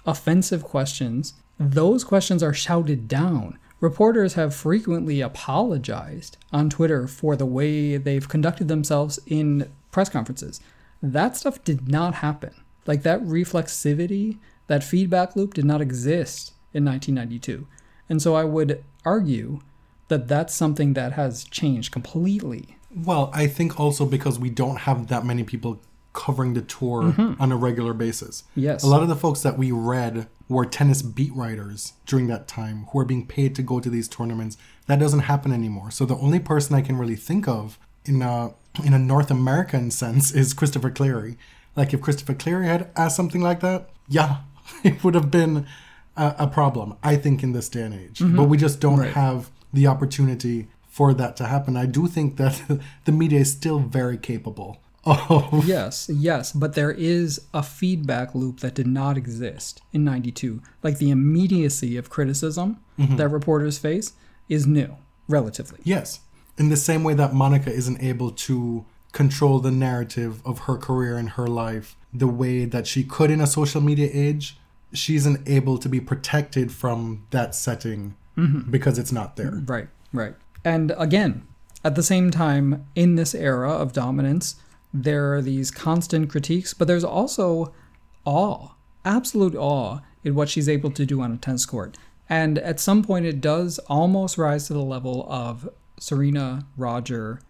offensive 0.06 0.64
questions, 0.64 1.34
those 1.70 2.04
questions 2.04 2.42
are 2.42 2.54
shouted 2.54 3.08
down. 3.08 3.58
Reporters 3.80 4.34
have 4.34 4.54
frequently 4.54 5.20
apologized 5.20 6.36
on 6.52 6.70
Twitter 6.70 7.06
for 7.06 7.36
the 7.36 7.46
way 7.46 7.96
they've 7.96 8.28
conducted 8.28 8.68
themselves 8.68 9.18
in 9.26 9.70
press 9.90 10.08
conferences. 10.08 10.60
That 11.02 11.36
stuff 11.36 11.62
did 11.64 11.88
not 11.88 12.14
happen. 12.14 12.54
Like 12.86 13.02
that 13.02 13.22
reflexivity, 13.22 14.38
that 14.68 14.84
feedback 14.84 15.34
loop 15.36 15.54
did 15.54 15.64
not 15.64 15.80
exist 15.80 16.52
in 16.72 16.84
1992. 16.84 17.66
And 18.08 18.22
so 18.22 18.34
I 18.34 18.44
would 18.44 18.84
argue 19.04 19.60
that 20.08 20.28
that's 20.28 20.54
something 20.54 20.92
that 20.92 21.12
has 21.12 21.44
changed 21.44 21.92
completely. 21.92 22.76
Well, 22.94 23.30
I 23.32 23.46
think 23.46 23.80
also 23.80 24.04
because 24.04 24.38
we 24.38 24.50
don't 24.50 24.80
have 24.80 25.08
that 25.08 25.24
many 25.24 25.42
people 25.42 25.80
covering 26.12 26.52
the 26.54 26.62
tour 26.62 27.04
mm-hmm. 27.04 27.40
on 27.40 27.50
a 27.50 27.56
regular 27.56 27.94
basis. 27.94 28.44
Yes. 28.54 28.82
A 28.82 28.86
lot 28.86 29.02
of 29.02 29.08
the 29.08 29.16
folks 29.16 29.40
that 29.42 29.56
we 29.56 29.72
read 29.72 30.28
were 30.52 30.64
tennis 30.64 31.02
beat 31.02 31.34
writers 31.34 31.94
during 32.06 32.26
that 32.28 32.46
time 32.46 32.86
who 32.90 32.98
are 32.98 33.04
being 33.04 33.26
paid 33.26 33.54
to 33.56 33.62
go 33.62 33.80
to 33.80 33.90
these 33.90 34.08
tournaments. 34.08 34.56
That 34.86 34.98
doesn't 34.98 35.20
happen 35.20 35.52
anymore. 35.52 35.90
So 35.90 36.04
the 36.04 36.16
only 36.16 36.38
person 36.38 36.76
I 36.76 36.82
can 36.82 36.96
really 36.96 37.16
think 37.16 37.48
of 37.48 37.78
in 38.04 38.22
a 38.22 38.54
in 38.84 38.94
a 38.94 38.98
North 38.98 39.30
American 39.30 39.90
sense 39.90 40.32
is 40.32 40.54
Christopher 40.54 40.90
Clarey. 40.90 41.36
Like 41.76 41.92
if 41.92 42.00
Christopher 42.00 42.34
Clarey 42.34 42.66
had 42.66 42.90
asked 42.96 43.16
something 43.16 43.40
like 43.40 43.60
that, 43.60 43.90
yeah, 44.08 44.38
it 44.84 45.02
would 45.02 45.14
have 45.14 45.30
been 45.30 45.66
a, 46.16 46.34
a 46.40 46.46
problem. 46.46 46.96
I 47.02 47.16
think 47.16 47.42
in 47.42 47.52
this 47.52 47.68
day 47.68 47.82
and 47.82 47.94
age, 47.94 48.18
mm-hmm. 48.18 48.36
but 48.36 48.44
we 48.44 48.56
just 48.56 48.80
don't 48.80 49.02
have 49.02 49.50
the 49.72 49.86
opportunity 49.86 50.68
for 50.88 51.14
that 51.14 51.36
to 51.36 51.46
happen. 51.46 51.76
I 51.76 51.86
do 51.86 52.06
think 52.06 52.36
that 52.36 52.80
the 53.04 53.12
media 53.12 53.40
is 53.40 53.50
still 53.50 53.78
very 53.78 54.18
capable 54.18 54.81
of 55.04 55.26
oh. 55.30 55.62
Yes, 55.66 56.10
yes, 56.12 56.52
but 56.52 56.74
there 56.74 56.90
is 56.90 57.40
a 57.52 57.62
feedback 57.62 58.34
loop 58.34 58.60
that 58.60 58.74
did 58.74 58.86
not 58.86 59.16
exist 59.16 59.82
in 59.92 60.04
92. 60.04 60.62
Like 60.82 60.98
the 60.98 61.10
immediacy 61.10 61.96
of 61.96 62.10
criticism 62.10 62.78
mm-hmm. 62.98 63.16
that 63.16 63.28
reporters 63.28 63.78
face 63.78 64.12
is 64.48 64.66
new, 64.66 64.96
relatively. 65.28 65.80
Yes. 65.84 66.20
In 66.58 66.68
the 66.68 66.76
same 66.76 67.02
way 67.02 67.14
that 67.14 67.32
Monica 67.32 67.72
isn't 67.72 68.02
able 68.02 68.30
to 68.30 68.84
control 69.12 69.58
the 69.58 69.70
narrative 69.70 70.44
of 70.46 70.60
her 70.60 70.76
career 70.76 71.16
and 71.16 71.30
her 71.30 71.46
life 71.46 71.96
the 72.12 72.26
way 72.26 72.64
that 72.64 72.86
she 72.86 73.04
could 73.04 73.30
in 73.30 73.40
a 73.40 73.46
social 73.46 73.80
media 73.80 74.08
age, 74.12 74.58
she 74.92 75.16
isn't 75.16 75.48
able 75.48 75.78
to 75.78 75.88
be 75.88 76.00
protected 76.00 76.70
from 76.70 77.26
that 77.30 77.54
setting 77.54 78.14
mm-hmm. 78.36 78.70
because 78.70 78.98
it's 78.98 79.12
not 79.12 79.36
there. 79.36 79.62
Right, 79.64 79.88
right. 80.12 80.34
And 80.64 80.92
again, 80.98 81.46
at 81.84 81.94
the 81.94 82.02
same 82.02 82.30
time, 82.30 82.86
in 82.94 83.16
this 83.16 83.34
era 83.34 83.72
of 83.72 83.92
dominance, 83.92 84.56
there 84.92 85.34
are 85.34 85.42
these 85.42 85.70
constant 85.70 86.28
critiques, 86.28 86.74
but 86.74 86.86
there's 86.86 87.04
also 87.04 87.72
awe, 88.24 88.70
absolute 89.04 89.54
awe 89.54 90.00
in 90.24 90.34
what 90.34 90.48
she's 90.48 90.68
able 90.68 90.90
to 90.90 91.06
do 91.06 91.20
on 91.20 91.32
a 91.32 91.36
tennis 91.36 91.66
court. 91.66 91.96
And 92.28 92.58
at 92.58 92.80
some 92.80 93.02
point, 93.02 93.26
it 93.26 93.40
does 93.40 93.78
almost 93.80 94.38
rise 94.38 94.66
to 94.66 94.72
the 94.72 94.82
level 94.82 95.26
of 95.28 95.68
Serena, 95.98 96.66
Roger, 96.76 97.40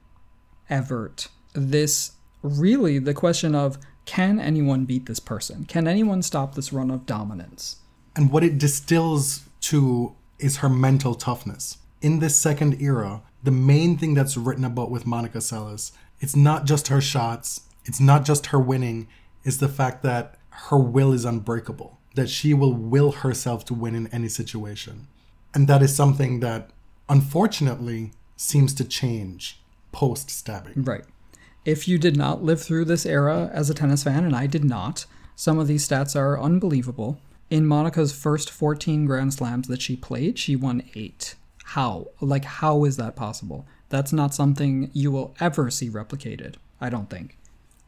Evert. 0.69 1.29
This 1.53 2.13
really 2.43 2.99
the 2.99 3.15
question 3.15 3.55
of 3.55 3.79
can 4.05 4.41
anyone 4.41 4.85
beat 4.85 5.07
this 5.07 5.21
person? 5.21 5.65
Can 5.65 5.87
anyone 5.87 6.23
stop 6.23 6.55
this 6.55 6.73
run 6.73 6.91
of 6.91 7.07
dominance? 7.07 7.77
And 8.17 8.31
what 8.31 8.43
it 8.43 8.59
distills 8.59 9.45
to 9.63 10.15
is 10.39 10.59
her 10.59 10.69
mental 10.69 11.15
toughness. 11.15 11.79
In 12.01 12.19
this 12.19 12.37
second 12.37 12.81
era, 12.83 13.23
the 13.43 13.53
main 13.53 13.97
thing 13.97 14.15
that's 14.15 14.37
written 14.37 14.65
about 14.65 14.91
with 14.91 15.07
Monica 15.07 15.39
Seles, 15.39 15.93
it's 16.23 16.37
not 16.37 16.65
just 16.65 16.89
her 16.89 17.01
shots, 17.01 17.63
it's 17.85 18.01
not 18.01 18.25
just 18.25 18.47
her 18.47 18.59
winning, 18.59 19.09
it's 19.45 19.57
the 19.59 19.69
fact 19.69 20.03
that 20.05 20.37
her 20.69 20.79
will 20.79 21.13
is 21.13 21.25
unbreakable, 21.25 21.99
that 22.15 22.31
she 22.31 22.55
will 22.55 22.73
will 22.73 23.11
herself 23.11 23.65
to 23.67 23.75
win 23.75 23.97
in 23.97 24.07
any 24.07 24.29
situation. 24.29 25.09
And 25.53 25.67
that 25.67 25.83
is 25.83 25.95
something 25.95 26.41
that 26.41 26.71
unfortunately 27.09 28.13
seems 28.37 28.73
to 28.75 28.85
change 28.85 29.61
post 29.91 30.31
stabbing. 30.31 30.85
Right. 30.85 31.05
If 31.65 31.87
you 31.87 31.99
did 31.99 32.17
not 32.17 32.43
live 32.43 32.63
through 32.63 32.87
this 32.87 33.05
era 33.05 33.51
as 33.53 33.69
a 33.69 33.75
tennis 33.75 34.05
fan, 34.05 34.25
and 34.25 34.35
I 34.35 34.47
did 34.47 34.65
not, 34.65 35.07
some 35.35 35.59
of 35.59 35.67
these 35.67 35.87
stats 35.87 36.17
are 36.17 36.41
unbelievable. 36.41 37.19
In 37.51 37.67
Monica's 37.67 38.13
first 38.13 38.49
14 38.49 39.07
Grand 39.07 39.35
Slams 39.35 39.69
that 39.69 39.83
she 39.83 39.97
played, 39.97 40.39
she 40.39 40.57
won 40.57 40.85
eight. 40.95 41.35
How? 41.65 42.09
Like, 42.21 42.45
how 42.45 42.85
is 42.85 42.97
that 42.97 43.17
possible? 43.17 43.67
That's 43.93 44.11
not 44.11 44.33
something 44.33 44.91
you 44.95 45.13
will 45.13 45.37
ever 45.39 45.71
see 45.71 45.91
replicated, 45.91 46.55
I 46.81 46.89
don't 46.89 47.11
think. 47.11 47.37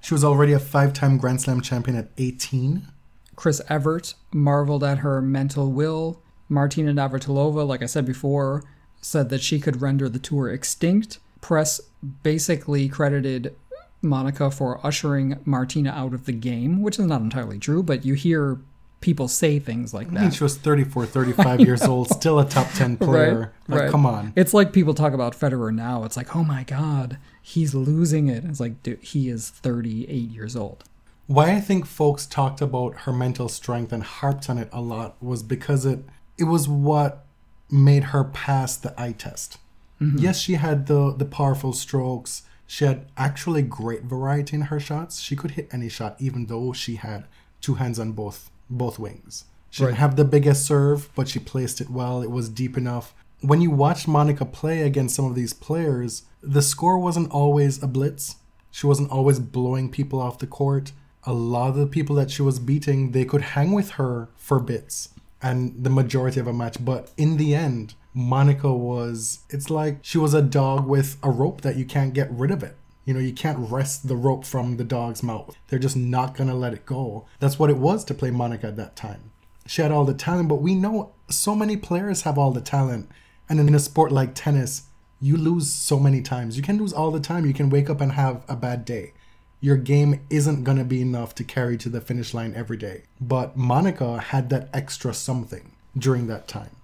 She 0.03 0.13
was 0.13 0.23
already 0.23 0.53
a 0.53 0.59
five 0.59 0.93
time 0.93 1.17
Grand 1.17 1.41
Slam 1.41 1.63
champion 1.63 1.97
at 1.97 2.11
18. 2.19 2.89
Chris 3.37 3.63
Evert 3.71 4.13
marveled 4.31 4.85
at 4.85 4.99
her 4.99 5.23
mental 5.23 5.73
will. 5.73 6.21
Martina 6.47 6.93
Navratilova, 6.93 7.67
like 7.67 7.83
I 7.83 7.87
said 7.87 8.05
before, 8.05 8.65
said 9.01 9.31
that 9.31 9.41
she 9.41 9.59
could 9.59 9.81
render 9.81 10.11
the 10.11 10.19
tour 10.19 10.51
extinct. 10.51 11.21
Press 11.41 11.81
basically 12.23 12.87
credited 12.87 13.57
Monica 14.03 14.51
for 14.51 14.87
ushering 14.87 15.41
Martina 15.47 15.89
out 15.89 16.13
of 16.13 16.27
the 16.27 16.33
game, 16.33 16.83
which 16.83 16.99
is 16.99 17.07
not 17.07 17.23
entirely 17.23 17.59
true, 17.59 17.83
but 17.83 18.05
you 18.05 18.13
hear 18.13 18.59
people 19.05 19.29
say 19.29 19.59
things 19.59 19.93
like 19.93 20.07
I 20.07 20.11
mean, 20.11 20.25
that. 20.25 20.35
she 20.35 20.43
was 20.43 20.57
34, 20.57 21.05
35 21.05 21.61
years 21.69 21.83
old, 21.83 22.09
still 22.09 22.39
a 22.39 22.49
top 22.49 22.73
10 22.73 22.97
player. 22.97 23.53
Like, 23.69 23.83
right. 23.83 23.91
come 23.91 24.07
on. 24.07 24.33
It's 24.35 24.55
like 24.55 24.73
people 24.73 24.95
talk 24.95 25.13
about 25.13 25.39
Federer 25.39 25.75
now. 25.75 26.05
It's 26.05 26.17
like, 26.17 26.35
oh 26.35 26.43
my 26.43 26.65
God, 26.65 27.19
he's 27.43 27.75
losing 27.75 28.29
it. 28.29 28.45
It's 28.47 28.61
like, 28.61 28.83
dude, 28.83 29.03
he 29.03 29.29
is 29.29 29.51
38 29.51 30.09
years 30.09 30.57
old. 30.57 30.85
Why 31.27 31.53
I 31.53 31.61
think 31.61 31.85
folks 31.85 32.25
talked 32.25 32.63
about 32.63 33.01
her 33.01 33.13
mental 33.13 33.51
strength 33.51 33.93
and 33.93 34.03
harped 34.03 34.49
on 34.49 34.57
it 34.57 34.71
a 34.73 34.81
lot 34.81 35.23
was 35.23 35.43
because 35.43 35.85
it 35.85 36.01
it 36.39 36.45
was 36.45 36.67
what 36.67 37.27
made 37.71 38.05
her 38.05 38.25
pass 38.25 38.75
the 38.79 38.99
eye 38.99 39.13
test. 39.13 39.59
Mm-hmm. 40.01 40.19
Yes, 40.19 40.41
she 40.41 40.55
had 40.55 40.87
the 40.87 41.15
the 41.15 41.27
powerful 41.27 41.75
strokes. 41.75 42.43
She 42.67 42.87
had 42.87 43.05
actually 43.19 43.61
great 43.61 44.05
variety 44.05 44.57
in 44.57 44.63
her 44.63 44.81
shots. 44.81 45.21
She 45.21 45.37
could 45.37 45.53
hit 45.53 45.69
any 45.73 45.91
shot, 45.91 46.17
even 46.19 46.47
though 46.47 46.73
she 46.73 46.97
had 46.97 47.27
two 47.61 47.75
hands 47.75 47.99
on 47.99 48.13
both 48.13 48.51
both 48.69 48.99
wings. 48.99 49.45
She 49.71 49.83
didn't 49.83 49.97
have 49.97 50.15
the 50.17 50.25
biggest 50.25 50.65
serve, 50.65 51.11
but 51.17 51.29
she 51.29 51.41
placed 51.41 51.81
it 51.81 51.91
well. 51.91 52.23
It 52.23 52.31
was 52.31 52.49
deep 52.49 52.77
enough. 52.77 53.13
When 53.41 53.61
you 53.61 53.71
watched 53.71 54.07
Monica 54.07 54.45
play 54.45 54.83
against 54.83 55.17
some 55.17 55.25
of 55.25 55.35
these 55.35 55.53
players, 55.53 56.23
the 56.43 56.63
score 56.63 56.99
wasn't 56.99 57.33
always 57.33 57.83
a 57.83 57.89
blitz. 57.89 58.37
She 58.71 58.87
wasn't 58.87 59.11
always 59.11 59.41
blowing 59.41 59.91
people 59.91 60.21
off 60.21 60.39
the 60.39 60.47
court. 60.47 60.93
A 61.25 61.33
lot 61.33 61.71
of 61.71 61.77
the 61.77 61.87
people 61.87 62.15
that 62.17 62.31
she 62.31 62.43
was 62.43 62.59
beating, 62.59 63.11
they 63.11 63.25
could 63.25 63.43
hang 63.43 63.73
with 63.73 63.93
her 63.93 64.29
for 64.37 64.61
bits 64.61 65.09
and 65.43 65.83
the 65.83 65.91
majority 65.91 66.41
of 66.41 66.47
a 66.47 66.53
match. 66.53 66.83
But 66.85 67.11
in 67.17 67.37
the 67.37 67.55
end, 67.55 67.95
Monica 68.15 68.73
was, 68.73 69.41
it's 69.51 69.71
like 69.71 69.99
she 70.03 70.19
was 70.19 70.35
a 70.35 70.43
dog 70.43 70.87
with 70.87 71.17
a 71.23 71.31
rope 71.31 71.63
that 71.63 71.77
you 71.77 71.85
can't 71.85 72.15
get 72.15 72.31
rid 72.31 72.51
of 72.51 72.63
it. 72.63 72.77
You 73.05 73.15
know, 73.15 73.21
you 73.21 73.33
can't 73.33 73.71
wrest 73.71 74.09
the 74.09 74.17
rope 74.17 74.45
from 74.45 74.77
the 74.77 74.85
dog's 74.85 75.23
mouth. 75.23 75.57
They're 75.69 75.79
just 75.79 75.97
not 75.97 76.35
going 76.35 76.49
to 76.49 76.55
let 76.55 76.73
it 76.73 76.87
go. 76.87 77.27
That's 77.39 77.59
what 77.59 77.71
it 77.71 77.77
was 77.77 78.05
to 78.07 78.15
play 78.15 78.31
Monica 78.31 78.69
at 78.69 78.77
that 78.77 78.97
time. 78.97 79.31
She 79.67 79.83
had 79.83 79.93
all 79.93 80.05
the 80.05 80.15
talent, 80.15 80.49
but 80.49 80.63
we 80.63 80.75
know 80.75 81.13
so 81.29 81.55
many 81.55 81.77
players 81.77 82.23
have 82.23 82.39
all 82.39 82.51
the 82.51 82.61
talent. 82.61 83.11
And 83.49 83.61
in 83.61 83.75
a 83.75 83.79
sport 83.79 84.11
like 84.11 84.35
tennis, 84.35 84.85
you 85.21 85.37
lose 85.37 85.73
so 85.73 85.99
many 85.99 86.23
times. 86.23 86.57
You 86.57 86.63
can 86.63 86.79
lose 86.79 86.93
all 86.93 87.11
the 87.11 87.21
time. 87.21 87.47
You 87.47 87.55
can 87.55 87.71
wake 87.71 87.89
up 87.89 88.01
and 88.01 88.13
have 88.13 88.43
a 88.49 88.57
bad 88.57 88.85
day. 88.85 89.13
Your 89.61 89.77
game 89.77 90.21
isn't 90.29 90.65
going 90.65 90.77
to 90.77 90.85
be 90.85 91.01
enough 91.01 91.35
to 91.37 91.45
carry 91.45 91.79
to 91.79 91.89
the 91.89 92.01
finish 92.01 92.35
line 92.35 92.55
every 92.55 92.77
day. 92.77 93.05
But 93.21 93.57
Monica 93.57 94.19
had 94.19 94.51
that 94.51 94.69
extra 94.75 95.15
something 95.15 95.73
during 95.97 96.27
that 96.27 96.49
time. 96.49 96.77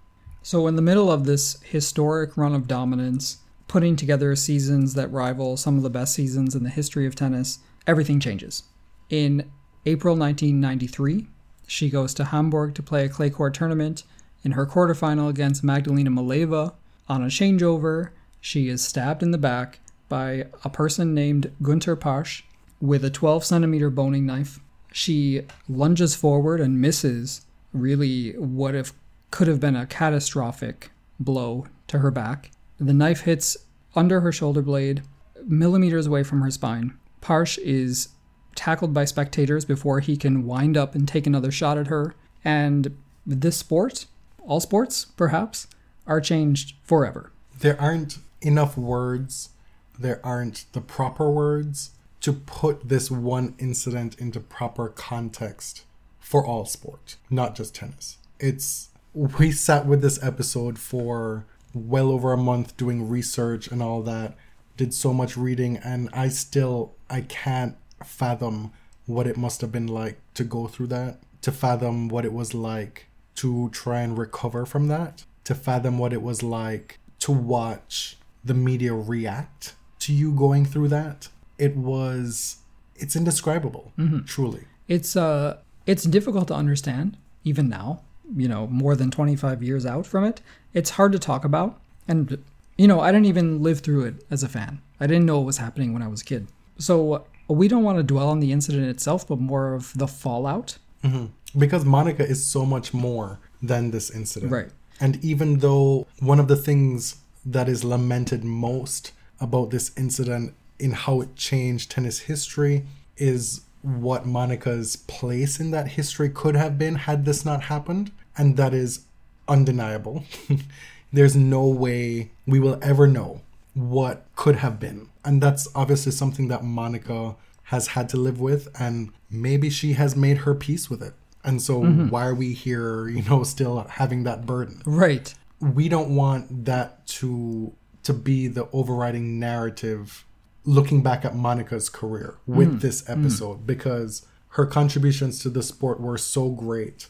So, 0.42 0.66
in 0.66 0.76
the 0.76 0.82
middle 0.82 1.12
of 1.12 1.24
this 1.24 1.60
historic 1.62 2.38
run 2.38 2.54
of 2.54 2.66
dominance, 2.66 3.38
putting 3.70 3.94
together 3.94 4.34
seasons 4.34 4.94
that 4.94 5.12
rival 5.12 5.56
some 5.56 5.76
of 5.76 5.84
the 5.84 5.88
best 5.88 6.12
seasons 6.12 6.56
in 6.56 6.64
the 6.64 6.70
history 6.70 7.06
of 7.06 7.14
tennis, 7.14 7.60
everything 7.86 8.18
changes. 8.18 8.64
In 9.10 9.48
April 9.86 10.16
1993, 10.16 11.28
she 11.68 11.88
goes 11.88 12.12
to 12.14 12.24
Hamburg 12.24 12.74
to 12.74 12.82
play 12.82 13.04
a 13.04 13.08
clay 13.08 13.30
court 13.30 13.54
tournament. 13.54 14.02
In 14.42 14.52
her 14.52 14.66
quarterfinal 14.66 15.28
against 15.28 15.62
Magdalena 15.62 16.10
Maleeva, 16.10 16.74
on 17.08 17.22
a 17.22 17.26
changeover, 17.26 18.10
she 18.40 18.68
is 18.68 18.82
stabbed 18.82 19.22
in 19.22 19.30
the 19.30 19.38
back 19.38 19.78
by 20.08 20.46
a 20.64 20.68
person 20.68 21.14
named 21.14 21.52
Gunter 21.62 21.94
Parche 21.94 22.42
with 22.80 23.04
a 23.04 23.10
12 23.10 23.44
centimeter 23.44 23.88
boning 23.88 24.26
knife. 24.26 24.58
She 24.92 25.42
lunges 25.68 26.16
forward 26.16 26.60
and 26.60 26.80
misses 26.80 27.42
really 27.72 28.32
what 28.32 28.74
if 28.74 28.94
could 29.30 29.46
have 29.46 29.60
been 29.60 29.76
a 29.76 29.86
catastrophic 29.86 30.90
blow 31.20 31.68
to 31.86 32.00
her 32.00 32.10
back. 32.10 32.50
The 32.80 32.94
knife 32.94 33.20
hits 33.20 33.58
under 33.94 34.20
her 34.22 34.32
shoulder 34.32 34.62
blade, 34.62 35.02
millimeters 35.44 36.06
away 36.06 36.22
from 36.22 36.40
her 36.40 36.50
spine. 36.50 36.96
Parche 37.20 37.58
is 37.58 38.08
tackled 38.56 38.94
by 38.94 39.04
spectators 39.04 39.64
before 39.64 40.00
he 40.00 40.16
can 40.16 40.46
wind 40.46 40.76
up 40.76 40.94
and 40.94 41.06
take 41.06 41.26
another 41.26 41.50
shot 41.50 41.76
at 41.76 41.88
her. 41.88 42.14
And 42.42 42.96
this 43.26 43.58
sport, 43.58 44.06
all 44.38 44.60
sports 44.60 45.04
perhaps, 45.04 45.66
are 46.06 46.20
changed 46.20 46.74
forever. 46.82 47.32
There 47.58 47.80
aren't 47.80 48.18
enough 48.40 48.76
words, 48.78 49.50
there 49.98 50.20
aren't 50.24 50.64
the 50.72 50.80
proper 50.80 51.30
words 51.30 51.90
to 52.22 52.32
put 52.32 52.88
this 52.88 53.10
one 53.10 53.54
incident 53.58 54.18
into 54.18 54.40
proper 54.40 54.88
context 54.88 55.84
for 56.18 56.46
all 56.46 56.64
sport, 56.64 57.16
not 57.28 57.54
just 57.54 57.74
tennis. 57.74 58.16
It's 58.38 58.88
we 59.12 59.52
sat 59.52 59.86
with 59.86 60.02
this 60.02 60.22
episode 60.22 60.78
for 60.78 61.44
well 61.74 62.10
over 62.10 62.32
a 62.32 62.36
month 62.36 62.76
doing 62.76 63.08
research 63.08 63.68
and 63.68 63.82
all 63.82 64.02
that, 64.02 64.36
did 64.76 64.94
so 64.94 65.12
much 65.12 65.36
reading 65.36 65.76
and 65.76 66.08
I 66.12 66.28
still 66.28 66.94
I 67.08 67.22
can't 67.22 67.76
fathom 68.04 68.72
what 69.06 69.26
it 69.26 69.36
must 69.36 69.60
have 69.60 69.72
been 69.72 69.86
like 69.86 70.18
to 70.34 70.44
go 70.44 70.66
through 70.66 70.86
that, 70.88 71.20
to 71.42 71.52
fathom 71.52 72.08
what 72.08 72.24
it 72.24 72.32
was 72.32 72.54
like 72.54 73.06
to 73.36 73.68
try 73.70 74.00
and 74.00 74.16
recover 74.16 74.64
from 74.64 74.88
that, 74.88 75.24
to 75.44 75.54
fathom 75.54 75.98
what 75.98 76.12
it 76.12 76.22
was 76.22 76.42
like 76.42 76.98
to 77.20 77.32
watch 77.32 78.16
the 78.44 78.54
media 78.54 78.94
react 78.94 79.74
to 79.98 80.12
you 80.12 80.32
going 80.32 80.64
through 80.64 80.88
that. 80.88 81.28
It 81.58 81.76
was 81.76 82.58
it's 82.96 83.16
indescribable, 83.16 83.92
truly. 84.26 84.64
It's 84.88 85.16
uh 85.16 85.58
it's 85.86 86.04
difficult 86.04 86.48
to 86.48 86.54
understand 86.54 87.16
even 87.44 87.68
now, 87.68 88.02
you 88.36 88.48
know, 88.48 88.66
more 88.66 88.96
than 88.96 89.10
25 89.10 89.62
years 89.62 89.86
out 89.86 90.06
from 90.06 90.24
it. 90.24 90.40
It's 90.72 90.90
hard 90.90 91.12
to 91.12 91.18
talk 91.18 91.44
about 91.44 91.80
and 92.08 92.42
you 92.76 92.88
know, 92.88 93.00
I 93.00 93.12
didn't 93.12 93.26
even 93.26 93.62
live 93.62 93.80
through 93.80 94.04
it 94.06 94.24
as 94.30 94.42
a 94.42 94.48
fan. 94.48 94.80
I 94.98 95.06
didn't 95.06 95.26
know 95.26 95.36
what 95.36 95.46
was 95.46 95.58
happening 95.58 95.92
when 95.92 96.02
I 96.02 96.08
was 96.08 96.22
a 96.22 96.24
kid. 96.24 96.46
So 96.78 97.12
uh, 97.12 97.22
we 97.48 97.68
don't 97.68 97.82
want 97.82 97.98
to 97.98 98.02
dwell 98.02 98.30
on 98.30 98.40
the 98.40 98.52
incident 98.52 98.86
itself, 98.86 99.28
but 99.28 99.38
more 99.38 99.74
of 99.74 99.92
the 99.98 100.08
fallout. 100.08 100.78
Mm-hmm. 101.04 101.26
Because 101.58 101.84
Monica 101.84 102.26
is 102.26 102.42
so 102.44 102.64
much 102.64 102.94
more 102.94 103.38
than 103.60 103.90
this 103.90 104.10
incident. 104.10 104.50
Right. 104.50 104.70
And 104.98 105.22
even 105.22 105.58
though 105.58 106.06
one 106.20 106.40
of 106.40 106.48
the 106.48 106.56
things 106.56 107.16
that 107.44 107.68
is 107.68 107.84
lamented 107.84 108.44
most 108.44 109.12
about 109.40 109.70
this 109.70 109.92
incident 109.96 110.54
in 110.78 110.92
how 110.92 111.20
it 111.20 111.36
changed 111.36 111.90
tennis 111.90 112.20
history 112.20 112.86
is 113.18 113.60
what 113.82 114.24
Monica's 114.24 114.96
place 114.96 115.60
in 115.60 115.70
that 115.70 115.88
history 115.88 116.30
could 116.30 116.56
have 116.56 116.78
been 116.78 116.94
had 116.94 117.26
this 117.26 117.44
not 117.44 117.64
happened. 117.64 118.10
And 118.36 118.56
that 118.56 118.74
is 118.74 119.06
undeniable. 119.48 120.24
There's 121.12 121.36
no 121.36 121.66
way 121.66 122.30
we 122.46 122.60
will 122.60 122.78
ever 122.82 123.06
know 123.06 123.40
what 123.74 124.26
could 124.36 124.56
have 124.56 124.78
been. 124.78 125.08
And 125.24 125.42
that's 125.42 125.68
obviously 125.74 126.12
something 126.12 126.48
that 126.48 126.64
Monica 126.64 127.36
has 127.64 127.88
had 127.88 128.08
to 128.10 128.16
live 128.16 128.40
with. 128.40 128.68
And 128.80 129.12
maybe 129.30 129.70
she 129.70 129.94
has 129.94 130.16
made 130.16 130.38
her 130.38 130.54
peace 130.54 130.88
with 130.88 131.02
it. 131.02 131.14
And 131.42 131.60
so 131.60 131.82
mm-hmm. 131.82 132.08
why 132.08 132.26
are 132.26 132.34
we 132.34 132.52
here, 132.52 133.08
you 133.08 133.22
know, 133.22 133.42
still 133.44 133.86
having 133.88 134.24
that 134.24 134.46
burden? 134.46 134.82
Right. 134.84 135.34
we 135.60 135.88
don't 135.88 136.14
want 136.16 136.64
that 136.64 137.06
to 137.06 137.74
to 138.02 138.14
be 138.14 138.48
the 138.48 138.66
overriding 138.72 139.38
narrative 139.38 140.24
looking 140.64 141.02
back 141.02 141.24
at 141.24 141.34
Monica's 141.34 141.88
career 141.88 142.36
with 142.46 142.76
mm. 142.76 142.80
this 142.80 143.02
mm. 143.02 143.10
episode 143.10 143.66
because 143.66 144.26
her 144.50 144.66
contributions 144.66 145.38
to 145.40 145.50
the 145.50 145.62
sport 145.62 146.00
were 146.00 146.18
so 146.18 146.48
great 146.48 147.08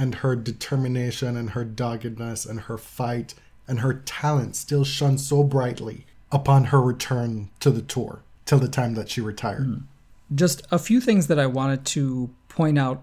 and 0.00 0.16
her 0.16 0.34
determination 0.34 1.36
and 1.36 1.50
her 1.50 1.62
doggedness 1.62 2.46
and 2.46 2.60
her 2.60 2.78
fight 2.78 3.34
and 3.68 3.80
her 3.80 3.92
talent 3.92 4.56
still 4.56 4.82
shone 4.82 5.18
so 5.18 5.44
brightly 5.44 6.06
upon 6.32 6.64
her 6.64 6.80
return 6.80 7.50
to 7.60 7.70
the 7.70 7.82
tour 7.82 8.22
till 8.46 8.58
the 8.58 8.66
time 8.66 8.94
that 8.94 9.10
she 9.10 9.20
retired. 9.20 9.64
Hmm. 9.64 10.34
just 10.34 10.62
a 10.70 10.78
few 10.78 11.00
things 11.02 11.26
that 11.26 11.38
I 11.38 11.46
wanted 11.46 11.84
to 11.86 12.30
point 12.48 12.78
out 12.78 13.02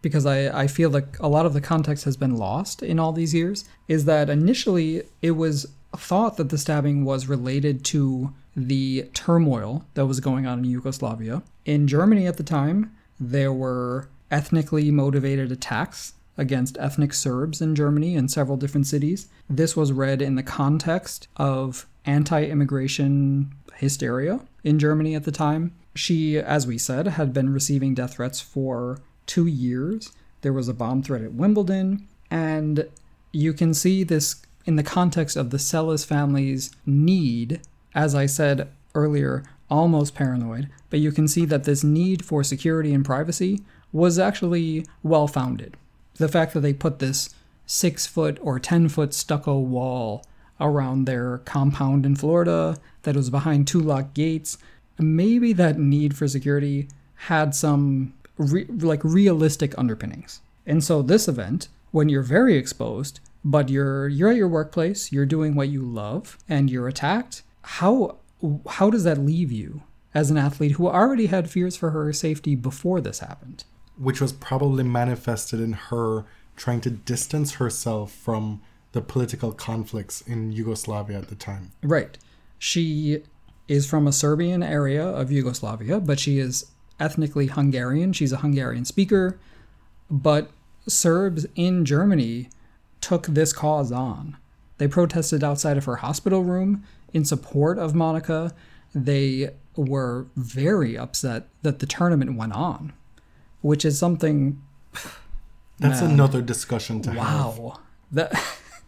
because 0.00 0.26
I, 0.26 0.62
I 0.62 0.66
feel 0.68 0.90
like 0.90 1.18
a 1.18 1.26
lot 1.26 1.44
of 1.44 1.54
the 1.54 1.60
context 1.60 2.04
has 2.04 2.16
been 2.16 2.36
lost 2.36 2.84
in 2.84 3.00
all 3.00 3.12
these 3.12 3.34
years 3.34 3.64
is 3.88 4.04
that 4.04 4.30
initially 4.30 5.02
it 5.20 5.32
was 5.32 5.66
thought 5.96 6.36
that 6.36 6.50
the 6.50 6.58
stabbing 6.58 7.04
was 7.04 7.26
related 7.26 7.84
to 7.86 8.32
the 8.54 9.08
turmoil 9.12 9.84
that 9.94 10.06
was 10.06 10.20
going 10.20 10.46
on 10.46 10.60
in 10.60 10.64
Yugoslavia. 10.66 11.42
In 11.64 11.88
Germany 11.88 12.28
at 12.28 12.36
the 12.36 12.44
time, 12.44 12.94
there 13.18 13.52
were 13.52 14.08
ethnically 14.30 14.90
motivated 14.92 15.50
attacks 15.50 16.12
against 16.38 16.78
ethnic 16.78 17.12
Serbs 17.12 17.60
in 17.60 17.74
Germany 17.74 18.14
in 18.14 18.28
several 18.28 18.56
different 18.56 18.86
cities. 18.86 19.28
This 19.50 19.76
was 19.76 19.92
read 19.92 20.22
in 20.22 20.36
the 20.36 20.42
context 20.42 21.28
of 21.36 21.86
anti 22.06 22.44
immigration 22.44 23.52
hysteria 23.74 24.40
in 24.64 24.78
Germany 24.78 25.14
at 25.14 25.24
the 25.24 25.32
time. 25.32 25.74
She, 25.94 26.38
as 26.38 26.66
we 26.66 26.78
said, 26.78 27.08
had 27.08 27.32
been 27.32 27.52
receiving 27.52 27.94
death 27.94 28.14
threats 28.14 28.40
for 28.40 29.00
two 29.26 29.46
years. 29.46 30.12
There 30.40 30.52
was 30.52 30.68
a 30.68 30.74
bomb 30.74 31.02
threat 31.02 31.22
at 31.22 31.34
Wimbledon, 31.34 32.06
and 32.30 32.88
you 33.32 33.52
can 33.52 33.74
see 33.74 34.04
this 34.04 34.36
in 34.64 34.76
the 34.76 34.82
context 34.82 35.36
of 35.36 35.50
the 35.50 35.56
Seles 35.58 36.06
family's 36.06 36.70
need 36.86 37.60
as 37.94 38.14
I 38.14 38.26
said 38.26 38.68
earlier, 38.94 39.44
almost 39.70 40.14
paranoid, 40.14 40.68
but 40.90 41.00
you 41.00 41.12
can 41.12 41.28
see 41.28 41.44
that 41.46 41.64
this 41.64 41.82
need 41.82 42.24
for 42.24 42.44
security 42.44 42.94
and 42.94 43.04
privacy 43.04 43.62
was 43.92 44.18
actually 44.18 44.86
well 45.02 45.26
founded. 45.26 45.76
The 46.18 46.28
fact 46.28 46.54
that 46.54 46.60
they 46.60 46.72
put 46.72 46.98
this 46.98 47.30
six 47.66 48.06
foot 48.06 48.38
or 48.40 48.58
10 48.58 48.88
foot 48.88 49.14
stucco 49.14 49.58
wall 49.58 50.24
around 50.60 51.04
their 51.04 51.38
compound 51.38 52.04
in 52.04 52.16
Florida 52.16 52.76
that 53.02 53.16
was 53.16 53.30
behind 53.30 53.66
two 53.66 53.80
locked 53.80 54.14
gates, 54.14 54.58
maybe 54.98 55.52
that 55.52 55.78
need 55.78 56.16
for 56.16 56.26
security 56.26 56.88
had 57.14 57.54
some 57.54 58.14
re- 58.36 58.66
like 58.66 59.02
realistic 59.04 59.76
underpinnings. 59.78 60.40
And 60.66 60.82
so 60.82 61.02
this 61.02 61.28
event, 61.28 61.68
when 61.90 62.08
you're 62.08 62.22
very 62.22 62.56
exposed, 62.56 63.20
but 63.44 63.68
you're 63.68 64.08
you're 64.08 64.30
at 64.30 64.36
your 64.36 64.48
workplace, 64.48 65.12
you're 65.12 65.26
doing 65.26 65.54
what 65.54 65.68
you 65.68 65.82
love, 65.82 66.38
and 66.48 66.68
you're 66.70 66.88
attacked, 66.88 67.42
how 67.62 68.16
how 68.68 68.90
does 68.90 69.04
that 69.04 69.18
leave 69.18 69.52
you 69.52 69.82
as 70.14 70.30
an 70.30 70.36
athlete 70.36 70.72
who 70.72 70.88
already 70.88 71.26
had 71.26 71.50
fears 71.50 71.76
for 71.76 71.90
her 71.90 72.12
safety 72.12 72.54
before 72.54 73.00
this 73.00 73.20
happened? 73.20 73.64
Which 73.98 74.20
was 74.20 74.32
probably 74.32 74.84
manifested 74.84 75.60
in 75.60 75.72
her 75.72 76.24
trying 76.56 76.80
to 76.82 76.90
distance 76.90 77.54
herself 77.54 78.12
from 78.12 78.60
the 78.92 79.00
political 79.00 79.52
conflicts 79.52 80.22
in 80.22 80.52
Yugoslavia 80.52 81.18
at 81.18 81.28
the 81.28 81.34
time. 81.34 81.72
Right. 81.82 82.16
She 82.58 83.22
is 83.68 83.86
from 83.86 84.06
a 84.06 84.12
Serbian 84.12 84.62
area 84.62 85.04
of 85.04 85.30
Yugoslavia, 85.30 86.00
but 86.00 86.18
she 86.18 86.38
is 86.38 86.66
ethnically 86.98 87.46
Hungarian. 87.46 88.12
She's 88.12 88.32
a 88.32 88.38
Hungarian 88.38 88.84
speaker, 88.84 89.38
but 90.10 90.50
Serbs 90.86 91.46
in 91.54 91.84
Germany 91.84 92.48
took 93.00 93.26
this 93.26 93.52
cause 93.52 93.92
on. 93.92 94.36
They 94.78 94.88
protested 94.88 95.44
outside 95.44 95.76
of 95.76 95.84
her 95.84 95.96
hospital 95.96 96.42
room 96.42 96.84
in 97.12 97.24
support 97.24 97.78
of 97.78 97.94
Monica. 97.94 98.54
They 98.94 99.50
were 99.76 100.26
very 100.34 100.96
upset 100.96 101.48
that 101.62 101.78
the 101.78 101.86
tournament 101.86 102.36
went 102.36 102.54
on, 102.54 102.92
which 103.60 103.84
is 103.84 103.98
something. 103.98 104.62
That's 105.78 106.00
Man. 106.00 106.12
another 106.12 106.42
discussion 106.42 107.00
to 107.02 107.10
have. 107.12 107.58
Wow. 107.58 107.80
The, 108.10 108.40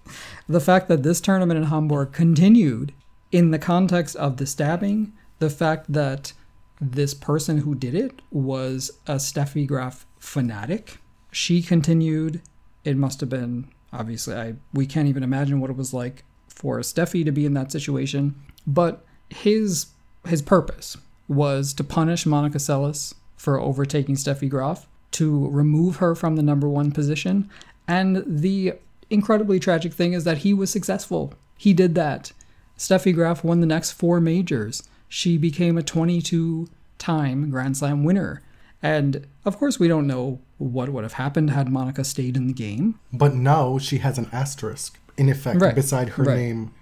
the 0.49 0.61
fact 0.61 0.89
that 0.89 1.03
this 1.03 1.21
tournament 1.21 1.59
in 1.59 1.65
Hamburg 1.65 2.13
continued 2.13 2.93
in 3.31 3.53
the 3.53 3.59
context 3.59 4.17
of 4.17 4.39
the 4.39 4.47
stabbing, 4.47 5.13
the 5.39 5.51
fact 5.51 5.93
that 5.93 6.33
this 6.81 7.15
person 7.15 7.59
who 7.59 7.75
did 7.75 7.95
it 7.95 8.23
was 8.31 8.91
a 9.07 9.17
Steffi 9.17 9.67
Graf 9.67 10.07
fanatic. 10.19 10.99
She 11.31 11.63
continued. 11.63 12.41
It 12.85 12.97
must 12.97 13.21
have 13.21 13.29
been 13.29 13.69
obviously 13.93 14.35
I 14.35 14.55
we 14.73 14.87
can't 14.87 15.09
even 15.09 15.23
imagine 15.23 15.61
what 15.61 15.71
it 15.71 15.77
was 15.77 15.93
like 15.93 16.25
for 16.49 16.79
Steffi 16.81 17.25
to 17.25 17.33
be 17.33 17.47
in 17.47 17.55
that 17.55 17.71
situation. 17.71 18.35
But 18.67 19.05
his 19.29 19.87
his 20.27 20.43
purpose 20.43 20.97
was 21.29 21.73
to 21.75 21.85
punish 21.85 22.27
Monica 22.27 22.59
Seles 22.59 23.15
for 23.41 23.59
overtaking 23.59 24.17
Steffi 24.17 24.51
Graf, 24.51 24.87
to 25.13 25.49
remove 25.49 25.97
her 25.97 26.15
from 26.15 26.37
the 26.37 26.43
number 26.43 26.69
one 26.69 26.93
position, 26.93 27.49
and 27.89 28.23
the 28.27 28.75
incredibly 29.09 29.59
tragic 29.59 29.95
thing 29.95 30.13
is 30.13 30.25
that 30.25 30.39
he 30.39 30.53
was 30.53 30.71
successful. 30.71 31.33
He 31.57 31.73
did 31.73 31.95
that. 31.95 32.33
Steffi 32.77 33.15
Graf 33.15 33.43
won 33.43 33.61
the 33.61 33.67
next 33.67 33.93
four 33.93 34.21
majors. 34.21 34.83
She 35.09 35.39
became 35.39 35.79
a 35.79 35.83
22 35.83 36.69
time 36.99 37.49
Grand 37.49 37.79
Slam 37.79 38.05
winner. 38.05 38.43
And 38.83 39.27
of 39.47 39.57
course, 39.59 39.81
we 39.81 39.89
don't 39.89 40.07
know 40.07 40.39
what 40.59 40.91
would 40.91 41.03
have 41.05 41.15
happened 41.15 41.49
had 41.51 41.71
Monica 41.71 42.05
stayed 42.05 42.37
in 42.37 42.47
the 42.47 42.53
game. 42.53 42.99
But 43.11 43.35
now 43.35 43.79
she 43.79 43.99
has 43.99 44.19
an 44.19 44.29
asterisk, 44.33 44.99
in 45.17 45.31
effect, 45.31 45.61
Right. 45.63 45.75
beside 45.75 46.11
her 46.11 46.25
Right. 46.25 46.37
name 46.37 46.73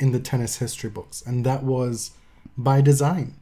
in 0.00 0.10
the 0.10 0.20
tennis 0.20 0.56
history 0.56 0.90
books. 0.90 1.22
And 1.24 1.46
that 1.46 1.62
was 1.62 2.10
by 2.56 2.80
design. 2.80 3.34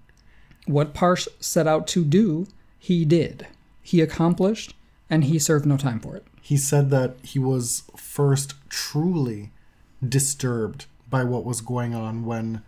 What 0.67 0.95
Parche 0.95 1.27
set 1.41 1.67
out 1.67 1.87
to 1.89 2.05
do, 2.05 2.47
he 2.87 3.05
did. 3.05 3.49
He 3.83 4.01
accomplished, 4.01 4.77
and 5.11 5.25
he 5.25 5.41
served 5.41 5.67
no 5.67 5.77
time 5.77 5.99
for 5.99 6.15
it. 6.15 6.25
He 6.41 6.57
said 6.57 6.91
that 6.91 7.17
he 7.25 7.41
was 7.41 7.83
first 7.97 8.55
truly 8.69 9.51
disturbed 10.07 10.87
by 11.11 11.25
what 11.25 11.45
was 11.45 11.61
going 11.61 11.97
on 11.97 12.25
when 12.25 12.63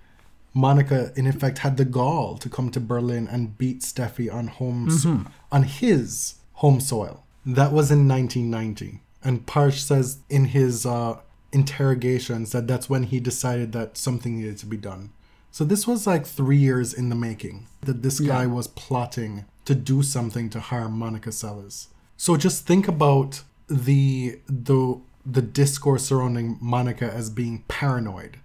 Monica, 0.53 1.13
in 1.15 1.29
effect, 1.29 1.59
had 1.59 1.77
the 1.77 1.85
gall 1.85 2.37
to 2.39 2.49
come 2.49 2.69
to 2.73 2.81
Berlin 2.81 3.29
and 3.29 3.57
beat 3.57 3.83
Steffi 3.83 4.33
on 4.33 4.49
home 4.49 4.91
so- 4.91 5.25
on 5.53 5.63
his 5.63 6.35
home 6.55 6.81
soil. 6.81 7.23
That 7.47 7.73
was 7.73 7.93
in 7.93 8.09
1990, 8.09 9.01
and 9.23 9.47
Parche 9.47 9.79
says 9.79 10.19
in 10.29 10.47
his 10.47 10.85
uh, 10.85 11.19
interrogations 11.53 12.51
that 12.51 12.67
that's 12.67 12.91
when 12.91 13.05
he 13.05 13.21
decided 13.21 13.71
that 13.73 13.97
something 13.97 14.37
needed 14.39 14.59
to 14.59 14.67
be 14.67 14.77
done. 14.77 15.11
So 15.53 15.65
this 15.65 15.87
was 15.87 16.09
like 16.09 16.27
three 16.27 16.59
years 16.59 16.93
in 16.93 17.09
the 17.09 17.15
making 17.15 17.69
that 17.83 18.03
this 18.03 18.19
guy 18.19 18.47
was 18.47 18.67
plotting 18.67 19.45
to 19.69 19.75
do 19.75 20.03
something 20.03 20.49
to 20.49 20.61
harm 20.61 20.99
Monica 20.99 21.29
Seles. 21.29 21.89
So 22.17 22.39
just 22.39 22.67
think 22.67 22.89
about 22.89 23.43
the 23.69 24.41
the 24.47 24.99
the 25.27 25.43
discourse 25.43 26.07
surrounding 26.07 26.57
Monica 26.59 27.13
as 27.13 27.29
being 27.29 27.65
paranoid 27.69 28.39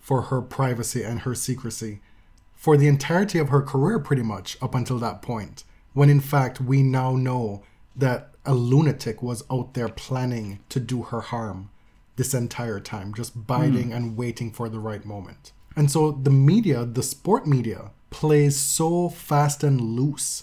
for 0.00 0.22
her 0.22 0.42
privacy 0.42 1.04
and 1.04 1.20
her 1.20 1.36
secrecy 1.36 2.00
for 2.56 2.76
the 2.76 2.88
entirety 2.88 3.38
of 3.38 3.50
her 3.50 3.62
career 3.62 4.00
pretty 4.00 4.24
much 4.24 4.56
up 4.60 4.74
until 4.74 4.98
that 4.98 5.22
point 5.22 5.62
when 5.92 6.10
in 6.10 6.18
fact 6.18 6.60
we 6.60 6.82
now 6.82 7.14
know 7.14 7.62
that 7.94 8.34
a 8.44 8.54
lunatic 8.54 9.22
was 9.22 9.44
out 9.48 9.74
there 9.74 9.88
planning 9.88 10.58
to 10.68 10.80
do 10.80 11.02
her 11.02 11.20
harm 11.20 11.70
this 12.16 12.34
entire 12.34 12.80
time 12.80 13.14
just 13.14 13.46
biding 13.46 13.88
hmm. 13.88 13.92
and 13.92 14.16
waiting 14.16 14.50
for 14.50 14.68
the 14.68 14.80
right 14.80 15.04
moment 15.04 15.52
and 15.76 15.92
so 15.92 16.10
the 16.10 16.30
media 16.30 16.84
the 16.84 17.04
sport 17.04 17.46
media 17.46 17.92
plays 18.10 18.56
so 18.56 19.08
fast 19.08 19.62
and 19.62 19.80
loose 19.80 20.42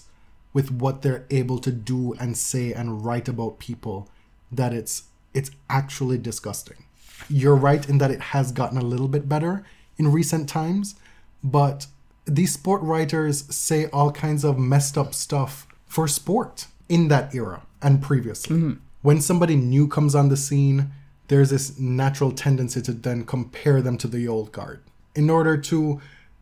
with 0.54 0.70
what 0.70 1.02
they're 1.02 1.26
able 1.30 1.58
to 1.58 1.70
do 1.70 2.14
and 2.14 2.38
say 2.38 2.72
and 2.72 3.04
write 3.04 3.28
about 3.28 3.58
people 3.58 4.08
that 4.50 4.72
it's 4.72 5.02
it's 5.34 5.50
actually 5.68 6.16
disgusting. 6.16 6.84
You're 7.28 7.56
right 7.56 7.86
in 7.88 7.98
that 7.98 8.12
it 8.12 8.20
has 8.20 8.52
gotten 8.52 8.78
a 8.78 8.82
little 8.82 9.08
bit 9.08 9.28
better 9.28 9.64
in 9.98 10.12
recent 10.12 10.48
times, 10.48 10.94
but 11.42 11.88
these 12.24 12.52
sport 12.52 12.80
writers 12.82 13.44
say 13.54 13.86
all 13.86 14.12
kinds 14.12 14.44
of 14.44 14.58
messed 14.58 14.96
up 14.96 15.12
stuff 15.12 15.66
for 15.86 16.08
sport 16.08 16.66
in 16.88 17.08
that 17.08 17.34
era 17.34 17.62
and 17.82 18.00
previously. 18.00 18.56
Mm-hmm. 18.56 18.72
When 19.02 19.20
somebody 19.20 19.56
new 19.56 19.88
comes 19.88 20.14
on 20.14 20.28
the 20.28 20.36
scene, 20.36 20.92
there's 21.28 21.50
this 21.50 21.78
natural 21.78 22.32
tendency 22.32 22.80
to 22.82 22.92
then 22.92 23.24
compare 23.24 23.82
them 23.82 23.98
to 23.98 24.08
the 24.08 24.28
old 24.28 24.52
guard. 24.52 24.82
In 25.14 25.28
order 25.30 25.56
to 25.56 26.00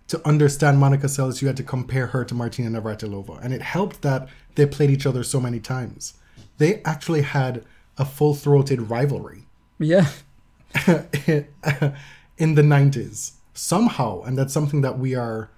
to 0.09 0.27
understand 0.27 0.79
Monica 0.79 1.07
Seles, 1.07 1.41
you 1.41 1.49
had 1.49 1.57
to 1.57 1.63
compare 1.63 2.09
her 2.09 2.25
to 2.25 2.35
Martina 2.35 2.81
Navratilova, 2.81 3.43
and 3.43 3.55
it 3.55 3.63
helped 3.63 4.03
that 4.03 4.29
they 4.55 4.67
played 4.67 4.91
each 4.91 5.07
other 5.07 5.23
so 5.23 5.41
many 5.41 5.61
times. 5.61 6.15
They 6.59 6.83
actually 6.85 7.23
had 7.23 7.65
a 7.97 8.05
full-throated 8.05 8.91
rivalry. 8.91 9.45
Yeah. 9.79 10.09
in 12.39 12.55
the 12.55 12.63
90s 12.63 13.33
somehow 13.55 14.23
and 14.23 14.39
that's 14.39 14.53
something 14.53 14.81
that 14.81 14.99
we 14.99 15.15
are 15.15 15.51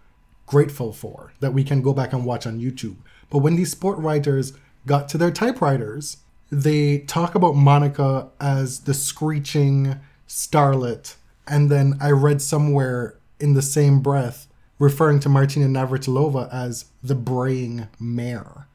grateful 0.46 0.92
for 0.92 1.32
that 1.40 1.54
we 1.54 1.62
can 1.62 1.80
go 1.80 1.92
back 1.92 2.12
and 2.12 2.24
watch 2.24 2.46
on 2.46 2.60
youtube. 2.60 2.96
But 3.30 3.38
when 3.38 3.56
these 3.56 3.70
sport 3.70 3.98
writers 3.98 4.52
got 4.86 5.08
to 5.10 5.18
their 5.18 5.30
typewriters 5.30 6.18
they 6.50 6.98
talk 6.98 7.34
about 7.34 7.54
monica 7.54 8.28
as 8.40 8.80
the 8.80 8.94
screeching 8.94 9.98
starlet. 10.28 11.14
And 11.46 11.70
then 11.70 11.94
i 12.00 12.10
read 12.10 12.42
somewhere 12.42 13.18
in 13.40 13.54
the 13.54 13.62
same 13.62 14.00
breath 14.00 14.46
referring 14.78 15.20
to 15.20 15.28
martina 15.28 15.66
navratilova 15.66 16.52
as 16.52 16.86
the 17.02 17.14
braying 17.14 17.88
mare 17.98 18.66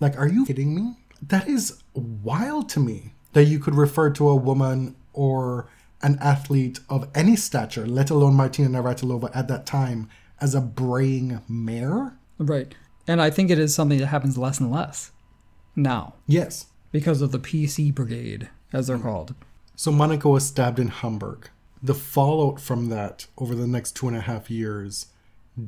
like, 0.00 0.16
are 0.18 0.26
you 0.28 0.46
kidding 0.46 0.74
me? 0.74 0.96
That 1.20 1.46
is 1.46 1.82
wild 1.92 2.70
to 2.70 2.80
me 2.80 3.12
that 3.34 3.44
you 3.44 3.58
could 3.58 3.74
refer 3.74 4.08
to 4.10 4.28
a 4.30 4.34
woman 4.34 4.96
or 5.12 5.68
an 6.02 6.16
athlete 6.22 6.80
of 6.88 7.06
any 7.14 7.36
stature, 7.36 7.86
let 7.86 8.08
alone 8.08 8.32
Martina 8.34 8.70
Navratilova 8.70 9.30
at 9.34 9.46
that 9.48 9.66
time, 9.66 10.08
as 10.40 10.54
a 10.54 10.60
braying 10.62 11.42
mare. 11.46 12.16
Right. 12.38 12.74
And 13.06 13.20
I 13.20 13.28
think 13.28 13.50
it 13.50 13.58
is 13.58 13.74
something 13.74 13.98
that 13.98 14.06
happens 14.06 14.38
less 14.38 14.58
and 14.58 14.70
less 14.72 15.10
now 15.76 16.14
Yes. 16.26 16.66
because 16.90 17.20
of 17.20 17.30
the 17.30 17.38
PC 17.38 17.94
brigade, 17.94 18.48
as 18.72 18.86
they're 18.86 18.98
called. 18.98 19.34
So 19.76 19.92
Monica 19.92 20.30
was 20.30 20.46
stabbed 20.46 20.78
in 20.78 20.88
Hamburg. 20.88 21.50
The 21.82 21.94
fallout 21.94 22.60
from 22.60 22.88
that 22.88 23.26
over 23.38 23.54
the 23.54 23.66
next 23.66 23.96
two 23.96 24.08
and 24.08 24.16
a 24.16 24.20
half 24.20 24.50
years 24.50 25.06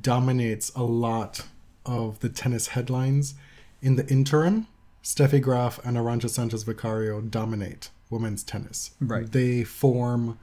dominates 0.00 0.70
a 0.74 0.82
lot 0.82 1.46
of 1.86 2.20
the 2.20 2.28
tennis 2.28 2.68
headlines. 2.68 3.34
In 3.80 3.96
the 3.96 4.06
interim, 4.08 4.68
Steffi 5.02 5.40
Graf 5.40 5.84
and 5.84 5.96
Arantxa 5.96 6.30
Sanchez 6.30 6.62
Vicario 6.62 7.20
dominate 7.20 7.90
women's 8.10 8.42
tennis. 8.42 8.92
Right. 9.00 9.30
They 9.30 9.64
form 9.64 10.38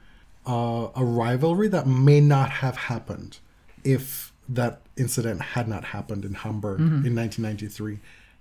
uh, 0.46 0.88
a 0.94 1.04
rivalry 1.04 1.68
that 1.68 1.86
may 1.86 2.20
not 2.20 2.50
have 2.50 2.76
happened 2.76 3.38
if 3.84 4.32
that 4.48 4.82
incident 4.96 5.40
had 5.40 5.68
not 5.68 5.84
happened 5.86 6.24
in 6.24 6.34
Hamburg 6.34 6.80
in 6.80 7.14
1993. 7.14 8.00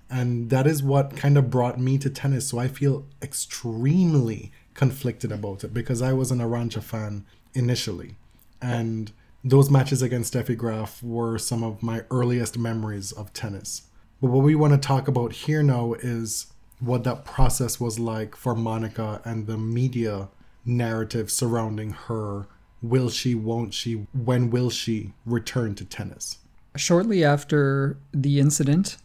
And 0.10 0.50
that 0.50 0.66
is 0.66 0.82
what 0.82 1.16
kind 1.16 1.38
of 1.38 1.52
brought 1.52 1.80
me 1.80 1.98
to 2.00 2.10
tennis. 2.10 2.48
So 2.50 2.58
I 2.58 2.68
feel 2.68 3.06
extremely 3.22 4.52
conflicted 4.74 5.32
about 5.32 5.63
it 5.63 5.74
because 5.74 6.01
I 6.01 6.13
was 6.13 6.32
an 6.32 6.39
Arantxa 6.39 6.84
fan 6.84 7.26
initially. 7.53 8.15
And 8.61 9.11
those 9.43 9.70
matches 9.70 10.01
against 10.01 10.34
Steffi 10.34 10.57
Graf 10.57 11.01
were 11.01 11.38
some 11.38 11.63
of 11.63 11.82
my 11.82 12.03
earliest 12.11 12.57
memories 12.57 13.11
of 13.11 13.32
tennis. 13.34 13.84
But 14.22 14.32
what 14.32 14.43
we 14.43 14.55
want 14.55 14.74
to 14.74 14.88
talk 14.88 15.07
about 15.07 15.32
here 15.32 15.63
now 15.63 15.93
is 15.93 16.47
what 16.80 17.03
that 17.05 17.26
process 17.26 17.80
was 17.80 17.99
like 17.99 18.36
for 18.36 18.55
Monica 18.55 19.22
and 19.24 19.47
the 19.47 19.57
media 19.57 20.30
narrative 20.65 21.32
surrounding 21.32 21.91
her. 21.91 22.47
Will 22.82 23.09
she, 23.09 23.36
won't 23.36 23.74
she, 23.74 24.07
when 24.13 24.49
will 24.49 24.70
she 24.70 25.13
return 25.26 25.76
to 25.76 25.86
tennis? 25.86 26.38
Shortly 26.76 27.24
after 27.24 27.97
the 28.13 28.39
incident, 28.39 28.97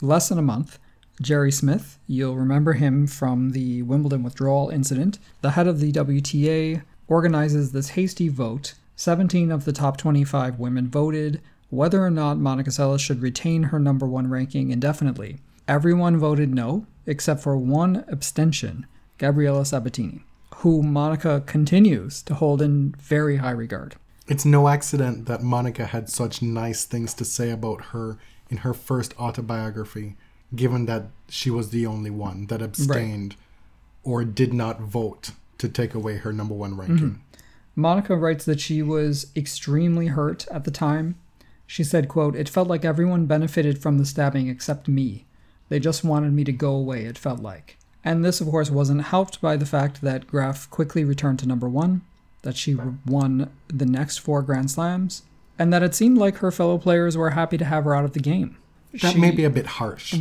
less 0.00 0.28
than 0.28 0.38
a 0.38 0.42
month, 0.42 0.78
Gerry 1.22 1.50
Smith, 1.50 1.98
you'll 2.06 2.36
remember 2.36 2.74
him 2.74 3.06
from 3.06 3.50
the 3.50 3.82
Wimbledon 3.82 4.22
withdrawal 4.22 4.68
incident, 4.68 5.18
the 5.40 5.52
head 5.52 5.66
of 5.66 5.80
the 5.80 5.92
WTA, 5.92 6.82
organizes 7.08 7.72
this 7.72 7.90
hasty 7.90 8.28
vote. 8.28 8.74
17 8.96 9.50
of 9.50 9.64
the 9.64 9.72
top 9.72 9.96
25 9.96 10.58
women 10.58 10.88
voted 10.88 11.40
whether 11.70 12.04
or 12.04 12.10
not 12.10 12.38
Monica 12.38 12.70
Seles 12.70 13.00
should 13.00 13.22
retain 13.22 13.64
her 13.64 13.78
number 13.78 14.06
one 14.06 14.28
ranking 14.30 14.70
indefinitely. 14.70 15.38
Everyone 15.66 16.16
voted 16.16 16.54
no, 16.54 16.86
except 17.06 17.42
for 17.42 17.56
one 17.56 18.04
abstention, 18.08 18.86
Gabriela 19.18 19.64
Sabatini, 19.64 20.24
who 20.56 20.82
Monica 20.82 21.42
continues 21.44 22.22
to 22.22 22.34
hold 22.34 22.62
in 22.62 22.94
very 23.00 23.36
high 23.36 23.50
regard. 23.50 23.96
It's 24.28 24.44
no 24.44 24.68
accident 24.68 25.26
that 25.26 25.42
Monica 25.42 25.86
had 25.86 26.08
such 26.08 26.42
nice 26.42 26.84
things 26.84 27.14
to 27.14 27.24
say 27.24 27.50
about 27.50 27.86
her 27.86 28.18
in 28.48 28.58
her 28.58 28.74
first 28.74 29.18
autobiography, 29.18 30.16
given 30.54 30.86
that 30.86 31.06
she 31.28 31.50
was 31.50 31.70
the 31.70 31.86
only 31.86 32.10
one 32.10 32.46
that 32.46 32.62
abstained 32.62 33.34
right. 33.34 34.12
or 34.12 34.24
did 34.24 34.52
not 34.52 34.80
vote 34.80 35.32
to 35.58 35.68
take 35.68 35.94
away 35.94 36.18
her 36.18 36.32
number 36.32 36.54
one 36.54 36.76
ranking. 36.76 36.96
Mm-hmm. 36.96 37.40
Monica 37.74 38.16
writes 38.16 38.44
that 38.44 38.60
she 38.60 38.82
was 38.82 39.30
extremely 39.36 40.06
hurt 40.06 40.46
at 40.48 40.64
the 40.64 40.70
time. 40.70 41.16
She 41.66 41.84
said, 41.84 42.08
quote, 42.08 42.34
It 42.34 42.48
felt 42.48 42.68
like 42.68 42.84
everyone 42.84 43.26
benefited 43.26 43.82
from 43.82 43.98
the 43.98 44.06
stabbing 44.06 44.48
except 44.48 44.88
me. 44.88 45.26
They 45.68 45.80
just 45.80 46.04
wanted 46.04 46.32
me 46.32 46.44
to 46.44 46.52
go 46.52 46.72
away, 46.72 47.04
it 47.04 47.18
felt 47.18 47.40
like. 47.40 47.76
And 48.04 48.24
this, 48.24 48.40
of 48.40 48.48
course, 48.48 48.70
wasn't 48.70 49.02
helped 49.02 49.40
by 49.40 49.56
the 49.56 49.66
fact 49.66 50.00
that 50.00 50.28
Graf 50.28 50.70
quickly 50.70 51.04
returned 51.04 51.40
to 51.40 51.48
number 51.48 51.68
one, 51.68 52.02
that 52.42 52.56
she 52.56 52.76
won 53.04 53.50
the 53.66 53.84
next 53.84 54.18
four 54.18 54.42
Grand 54.42 54.70
Slams, 54.70 55.22
and 55.58 55.72
that 55.72 55.82
it 55.82 55.94
seemed 55.94 56.16
like 56.16 56.36
her 56.36 56.52
fellow 56.52 56.78
players 56.78 57.16
were 57.16 57.30
happy 57.30 57.58
to 57.58 57.64
have 57.64 57.84
her 57.84 57.94
out 57.94 58.04
of 58.04 58.12
the 58.12 58.20
game. 58.20 58.56
That 59.00 59.14
she, 59.14 59.18
may 59.18 59.30
be 59.30 59.44
a 59.44 59.50
bit 59.50 59.66
harsh. 59.66 60.14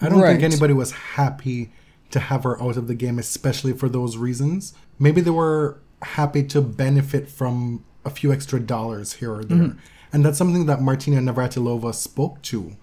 I 0.00 0.08
don't 0.08 0.20
right. 0.20 0.32
think 0.32 0.42
anybody 0.42 0.72
was 0.72 0.92
happy 0.92 1.72
to 2.10 2.20
have 2.20 2.44
her 2.44 2.60
out 2.62 2.76
of 2.76 2.88
the 2.88 2.94
game, 2.94 3.18
especially 3.18 3.72
for 3.72 3.88
those 3.88 4.16
reasons. 4.16 4.74
Maybe 4.98 5.20
they 5.20 5.30
were 5.30 5.78
happy 6.02 6.42
to 6.44 6.60
benefit 6.60 7.28
from 7.28 7.84
a 8.04 8.10
few 8.10 8.32
extra 8.32 8.60
dollars 8.60 9.14
here 9.14 9.32
or 9.32 9.44
there. 9.44 9.58
Mm-hmm. 9.58 9.78
And 10.12 10.24
that's 10.24 10.38
something 10.38 10.66
that 10.66 10.80
Martina 10.80 11.20
Navratilova 11.20 11.94
spoke 11.94 12.42
to 12.42 12.76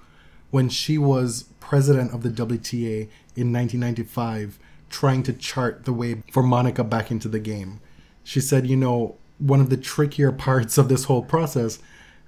when 0.51 0.69
she 0.69 0.97
was 0.97 1.45
president 1.59 2.13
of 2.13 2.23
the 2.23 2.29
WTA 2.29 3.09
in 3.35 3.51
1995, 3.51 4.57
trying 4.89 5.23
to 5.23 5.33
chart 5.33 5.83
the 5.83 5.91
way 5.91 6.23
for 6.31 6.41
Monica 6.41 6.83
back 6.83 7.11
into 7.11 7.27
the 7.27 7.39
game. 7.39 7.81
She 8.23 8.39
said, 8.39 8.65
you 8.67 8.77
know, 8.77 9.17
one 9.39 9.59
of 9.59 9.69
the 9.69 9.77
trickier 9.77 10.31
parts 10.47 10.77
of 10.77 10.87
this 10.87 11.05
whole 11.05 11.23
process 11.23 11.79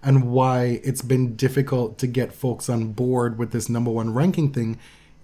and 0.03 0.31
why 0.31 0.79
it's 0.83 1.01
been 1.01 1.35
difficult 1.35 1.97
to 1.99 2.07
get 2.07 2.33
folks 2.33 2.69
on 2.69 2.93
board 2.93 3.37
with 3.37 3.51
this 3.51 3.69
number 3.69 3.91
one 3.91 4.13
ranking 4.13 4.51
thing 4.51 4.77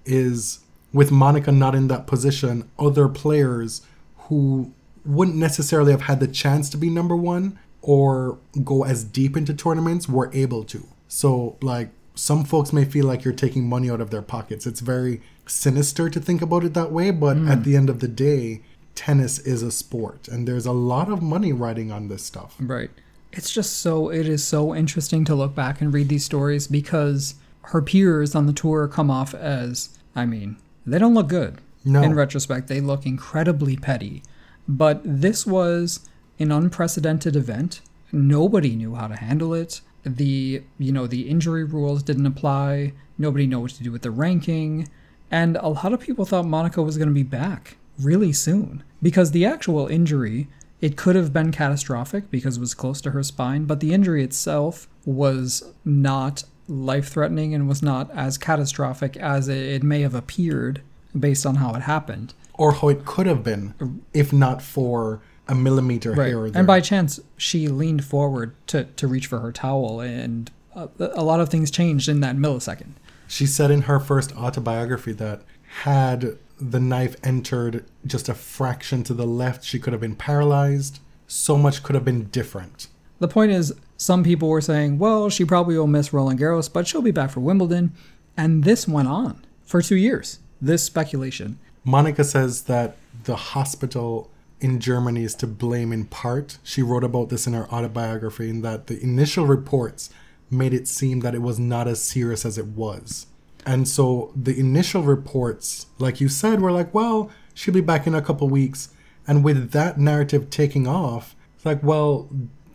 is 0.05 0.59
with 0.93 1.11
Monica 1.11 1.51
not 1.51 1.75
in 1.75 1.87
that 1.87 2.07
position, 2.07 2.69
other 2.79 3.07
players 3.07 3.81
who 4.29 4.73
wouldn't 5.05 5.37
necessarily 5.37 5.91
have 5.91 6.03
had 6.03 6.19
the 6.19 6.27
chance 6.27 6.69
to 6.69 6.77
be 6.77 6.89
number 6.89 7.15
one 7.15 7.59
or 7.81 8.37
go 8.63 8.83
as 8.83 9.03
deep 9.03 9.37
into 9.37 9.53
tournaments 9.53 10.09
were 10.09 10.31
able 10.33 10.63
to. 10.63 10.87
So, 11.07 11.57
like, 11.61 11.89
some 12.15 12.43
folks 12.43 12.73
may 12.73 12.85
feel 12.85 13.05
like 13.05 13.23
you're 13.23 13.33
taking 13.33 13.67
money 13.67 13.89
out 13.91 14.01
of 14.01 14.09
their 14.09 14.21
pockets. 14.21 14.65
It's 14.65 14.79
very 14.79 15.21
sinister 15.45 16.09
to 16.09 16.19
think 16.19 16.41
about 16.41 16.63
it 16.63 16.73
that 16.73 16.91
way, 16.91 17.11
but 17.11 17.37
mm. 17.37 17.49
at 17.49 17.63
the 17.63 17.75
end 17.75 17.89
of 17.89 17.99
the 17.99 18.07
day, 18.07 18.61
tennis 18.95 19.37
is 19.39 19.61
a 19.61 19.71
sport 19.71 20.27
and 20.27 20.47
there's 20.47 20.65
a 20.65 20.71
lot 20.71 21.09
of 21.09 21.21
money 21.21 21.53
riding 21.53 21.91
on 21.91 22.07
this 22.07 22.23
stuff. 22.23 22.55
Right. 22.59 22.89
It's 23.35 23.51
just 23.51 23.79
so 23.79 24.09
it 24.09 24.27
is 24.27 24.43
so 24.43 24.73
interesting 24.73 25.25
to 25.25 25.35
look 25.35 25.53
back 25.53 25.81
and 25.81 25.93
read 25.93 26.09
these 26.09 26.25
stories 26.25 26.67
because 26.67 27.35
her 27.63 27.81
peers 27.81 28.33
on 28.35 28.45
the 28.45 28.53
tour 28.53 28.87
come 28.87 29.11
off 29.11 29.33
as 29.33 29.89
I 30.15 30.25
mean, 30.25 30.57
they 30.85 30.97
don't 30.97 31.13
look 31.13 31.27
good. 31.27 31.59
No. 31.83 32.01
In 32.01 32.15
retrospect, 32.15 32.67
they 32.67 32.81
look 32.81 33.05
incredibly 33.05 33.75
petty. 33.75 34.23
But 34.67 35.01
this 35.03 35.45
was 35.45 36.09
an 36.39 36.51
unprecedented 36.51 37.35
event. 37.35 37.81
Nobody 38.11 38.75
knew 38.75 38.95
how 38.95 39.07
to 39.07 39.15
handle 39.15 39.53
it 39.53 39.81
the 40.05 40.61
you 40.77 40.91
know 40.91 41.07
the 41.07 41.27
injury 41.27 41.63
rules 41.63 42.03
didn't 42.03 42.25
apply 42.25 42.93
nobody 43.17 43.47
knew 43.47 43.59
what 43.59 43.71
to 43.71 43.83
do 43.83 43.91
with 43.91 44.03
the 44.03 44.11
ranking 44.11 44.87
and 45.31 45.57
a 45.57 45.67
lot 45.67 45.93
of 45.93 45.99
people 45.99 46.25
thought 46.25 46.45
monica 46.45 46.81
was 46.81 46.97
going 46.97 47.07
to 47.07 47.13
be 47.13 47.23
back 47.23 47.77
really 47.99 48.31
soon 48.31 48.83
because 49.01 49.31
the 49.31 49.45
actual 49.45 49.87
injury 49.87 50.47
it 50.85 50.95
could 50.95 51.15
have 51.15 51.33
been 51.33 51.51
catastrophic 51.51 52.29
because 52.29 52.57
it 52.57 52.59
was 52.59 52.73
close 52.73 53.01
to 53.01 53.11
her 53.11 53.23
spine 53.23 53.65
but 53.65 53.79
the 53.79 53.93
injury 53.93 54.23
itself 54.23 54.87
was 55.05 55.73
not 55.83 56.43
life 56.67 57.09
threatening 57.09 57.53
and 57.53 57.67
was 57.67 57.81
not 57.81 58.09
as 58.11 58.37
catastrophic 58.37 59.17
as 59.17 59.47
it 59.47 59.83
may 59.83 60.01
have 60.01 60.15
appeared 60.15 60.81
based 61.17 61.45
on 61.45 61.55
how 61.55 61.73
it 61.73 61.81
happened 61.81 62.33
or 62.53 62.73
how 62.73 62.89
it 62.89 63.05
could 63.05 63.25
have 63.25 63.43
been 63.43 64.01
if 64.13 64.31
not 64.31 64.61
for 64.61 65.21
a 65.47 65.55
millimeter 65.55 66.11
right. 66.11 66.27
here 66.27 66.41
or 66.41 66.49
there. 66.49 66.59
And 66.59 66.67
by 66.67 66.81
chance, 66.81 67.19
she 67.37 67.67
leaned 67.67 68.03
forward 68.03 68.55
to, 68.67 68.85
to 68.85 69.07
reach 69.07 69.27
for 69.27 69.39
her 69.39 69.51
towel, 69.51 69.99
and 69.99 70.51
a, 70.73 70.89
a 70.99 71.23
lot 71.23 71.39
of 71.39 71.49
things 71.49 71.69
changed 71.69 72.09
in 72.09 72.21
that 72.21 72.35
millisecond. 72.35 72.93
She 73.27 73.45
said 73.45 73.71
in 73.71 73.83
her 73.83 73.99
first 73.99 74.35
autobiography 74.35 75.11
that 75.13 75.41
had 75.83 76.37
the 76.59 76.79
knife 76.79 77.15
entered 77.23 77.85
just 78.05 78.29
a 78.29 78.33
fraction 78.33 79.03
to 79.03 79.13
the 79.13 79.27
left, 79.27 79.63
she 79.63 79.79
could 79.79 79.93
have 79.93 80.01
been 80.01 80.15
paralyzed. 80.15 80.99
So 81.27 81.57
much 81.57 81.83
could 81.83 81.95
have 81.95 82.05
been 82.05 82.25
different. 82.25 82.87
The 83.19 83.27
point 83.27 83.51
is, 83.51 83.73
some 83.97 84.23
people 84.23 84.49
were 84.49 84.61
saying, 84.61 84.99
well, 84.99 85.29
she 85.29 85.45
probably 85.45 85.77
will 85.77 85.87
miss 85.87 86.13
Roland 86.13 86.39
Garros, 86.39 86.71
but 86.71 86.87
she'll 86.87 87.01
be 87.01 87.11
back 87.11 87.31
for 87.31 87.39
Wimbledon. 87.39 87.93
And 88.37 88.63
this 88.63 88.87
went 88.87 89.07
on 89.07 89.43
for 89.65 89.81
two 89.81 89.95
years, 89.95 90.39
this 90.61 90.83
speculation. 90.83 91.57
Monica 91.83 92.23
says 92.23 92.63
that 92.63 92.97
the 93.23 93.35
hospital 93.35 94.29
in 94.59 94.79
Germany 94.79 95.23
is 95.23 95.35
to 95.35 95.47
blame 95.47 95.91
in 95.91 96.05
part. 96.05 96.57
She 96.63 96.81
wrote 96.81 97.03
about 97.03 97.29
this 97.29 97.47
in 97.47 97.53
her 97.53 97.69
autobiography, 97.71 98.49
in 98.49 98.61
that 98.61 98.87
the 98.87 99.01
initial 99.01 99.45
reports 99.45 100.09
made 100.51 100.73
it 100.73 100.87
seem 100.87 101.21
that 101.21 101.35
it 101.35 101.41
was 101.41 101.59
not 101.59 101.87
as 101.87 102.01
serious 102.01 102.45
as 102.45 102.57
it 102.57 102.67
was. 102.67 103.27
And 103.65 103.87
so 103.87 104.31
the 104.35 104.57
initial 104.57 105.01
reports, 105.01 105.87
like 105.97 106.21
you 106.21 106.29
said, 106.29 106.61
were 106.61 106.71
like, 106.71 106.93
well, 106.93 107.31
she'll 107.53 107.73
be 107.73 107.81
back 107.81 108.05
in 108.05 108.13
a 108.13 108.21
couple 108.21 108.47
weeks. 108.47 108.89
And 109.27 109.43
with 109.43 109.71
that 109.71 109.97
narrative 109.97 110.49
taking 110.49 110.87
off, 110.87 111.35
it's 111.55 111.65
like, 111.65 111.81
well, 111.81 112.29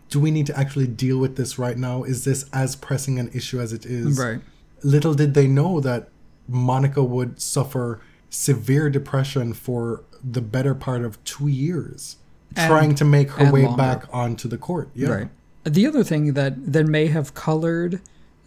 do 0.09 0.19
we 0.19 0.31
need 0.31 0.45
to 0.47 0.59
actually 0.59 0.87
deal 0.87 1.17
with 1.17 1.37
this 1.37 1.57
right 1.57 1.77
now? 1.77 2.03
Is 2.03 2.25
this 2.25 2.45
as 2.51 2.75
pressing 2.75 3.19
an 3.19 3.29
issue 3.33 3.59
as 3.59 3.71
it 3.71 3.85
is? 3.85 4.19
Right. 4.19 4.41
Little 4.83 5.13
did 5.13 5.33
they 5.33 5.47
know 5.47 5.79
that 5.79 6.09
Monica 6.47 7.03
would 7.03 7.41
suffer 7.41 8.01
severe 8.29 8.89
depression 8.89 9.53
for 9.53 10.03
the 10.23 10.41
better 10.41 10.75
part 10.75 11.03
of 11.03 11.23
two 11.23 11.47
years 11.47 12.17
and, 12.55 12.69
trying 12.69 12.95
to 12.95 13.05
make 13.05 13.31
her 13.31 13.51
way 13.51 13.63
longer. 13.63 13.77
back 13.77 14.05
onto 14.11 14.47
the 14.47 14.57
court. 14.57 14.89
Yeah. 14.93 15.09
Right. 15.09 15.29
The 15.63 15.87
other 15.87 16.03
thing 16.03 16.33
that, 16.33 16.73
that 16.73 16.85
may 16.85 17.07
have 17.07 17.33
colored 17.33 18.01